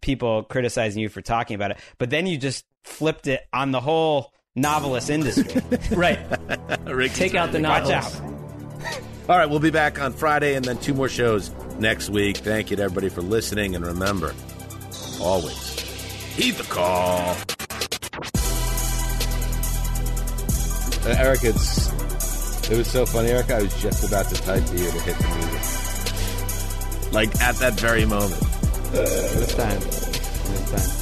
people 0.01 0.43
criticizing 0.43 1.01
you 1.03 1.09
for 1.09 1.20
talking 1.20 1.55
about 1.55 1.70
it, 1.73 1.78
but 1.99 2.11
then 2.11 2.27
you 2.27 2.36
just 2.39 2.65
flipped 2.85 3.28
it 3.28 3.43
on 3.53 3.70
the 3.70 3.81
whole 3.81 4.32
novelist 4.57 5.09
industry. 5.11 5.62
right. 5.97 6.19
Rick 6.86 7.12
Take 7.12 7.35
out 7.36 7.53
the 7.53 7.61
ready. 7.61 7.85
novels. 7.89 8.20
Watch 8.20 8.23
out. 8.23 9.03
All 9.28 9.39
right, 9.39 9.49
we'll 9.49 9.61
be 9.61 9.70
back 9.70 10.01
on 10.01 10.12
Friday 10.12 10.55
and 10.57 10.65
then 10.65 10.78
two 10.78 10.94
more 10.94 11.09
shows 11.09 11.53
next 11.78 12.11
week. 12.11 12.39
Thank 12.39 12.70
you 12.73 12.77
to 12.77 12.82
everybody 12.82 13.09
for 13.09 13.23
listening. 13.23 13.77
And 13.77 13.86
remember, 13.86 14.35
always 15.20 15.72
heed 16.33 16.55
the 16.55 16.65
call. 16.65 17.37
Uh, 21.05 21.15
Eric, 21.19 21.45
it's 21.45 21.93
it 22.71 22.79
was 22.79 22.87
so 22.87 23.05
funny, 23.05 23.31
Eric. 23.31 23.51
I 23.51 23.63
was 23.63 23.83
just 23.83 24.07
about 24.07 24.27
to 24.29 24.35
type 24.43 24.65
to 24.65 24.73
you 24.73 24.91
to 24.91 25.01
hit 25.01 25.19
the 25.19 25.29
music, 25.37 27.13
like 27.13 27.41
at 27.41 27.57
that 27.57 27.75
very 27.75 28.05
moment. 28.07 28.41
This 28.93 29.55
time. 29.55 29.81
This 29.81 30.71
time. 30.71 31.02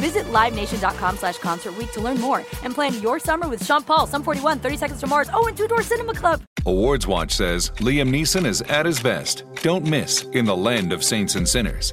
Visit 0.00 0.24
LiveNation.com 0.26 1.16
slash 1.16 1.38
Concert 1.38 1.74
to 1.92 2.00
learn 2.00 2.20
more 2.20 2.38
and 2.62 2.74
plan 2.74 3.00
your 3.00 3.18
summer 3.18 3.48
with 3.48 3.64
Sean 3.64 3.82
Paul, 3.82 4.06
Sum 4.06 4.22
41, 4.22 4.58
30 4.58 4.76
Seconds 4.76 5.00
to 5.00 5.06
Mars, 5.06 5.30
oh, 5.32 5.46
and 5.46 5.56
Two 5.56 5.68
Door 5.68 5.82
Cinema 5.82 6.14
Club. 6.14 6.42
Awards 6.66 7.06
Watch 7.06 7.32
says 7.32 7.70
Liam 7.76 8.10
Neeson 8.10 8.46
is 8.46 8.62
at 8.62 8.86
his 8.86 9.00
best. 9.00 9.44
Don't 9.62 9.84
miss 9.84 10.22
In 10.32 10.44
the 10.44 10.56
Land 10.56 10.92
of 10.92 11.02
Saints 11.02 11.34
and 11.34 11.48
Sinners. 11.48 11.92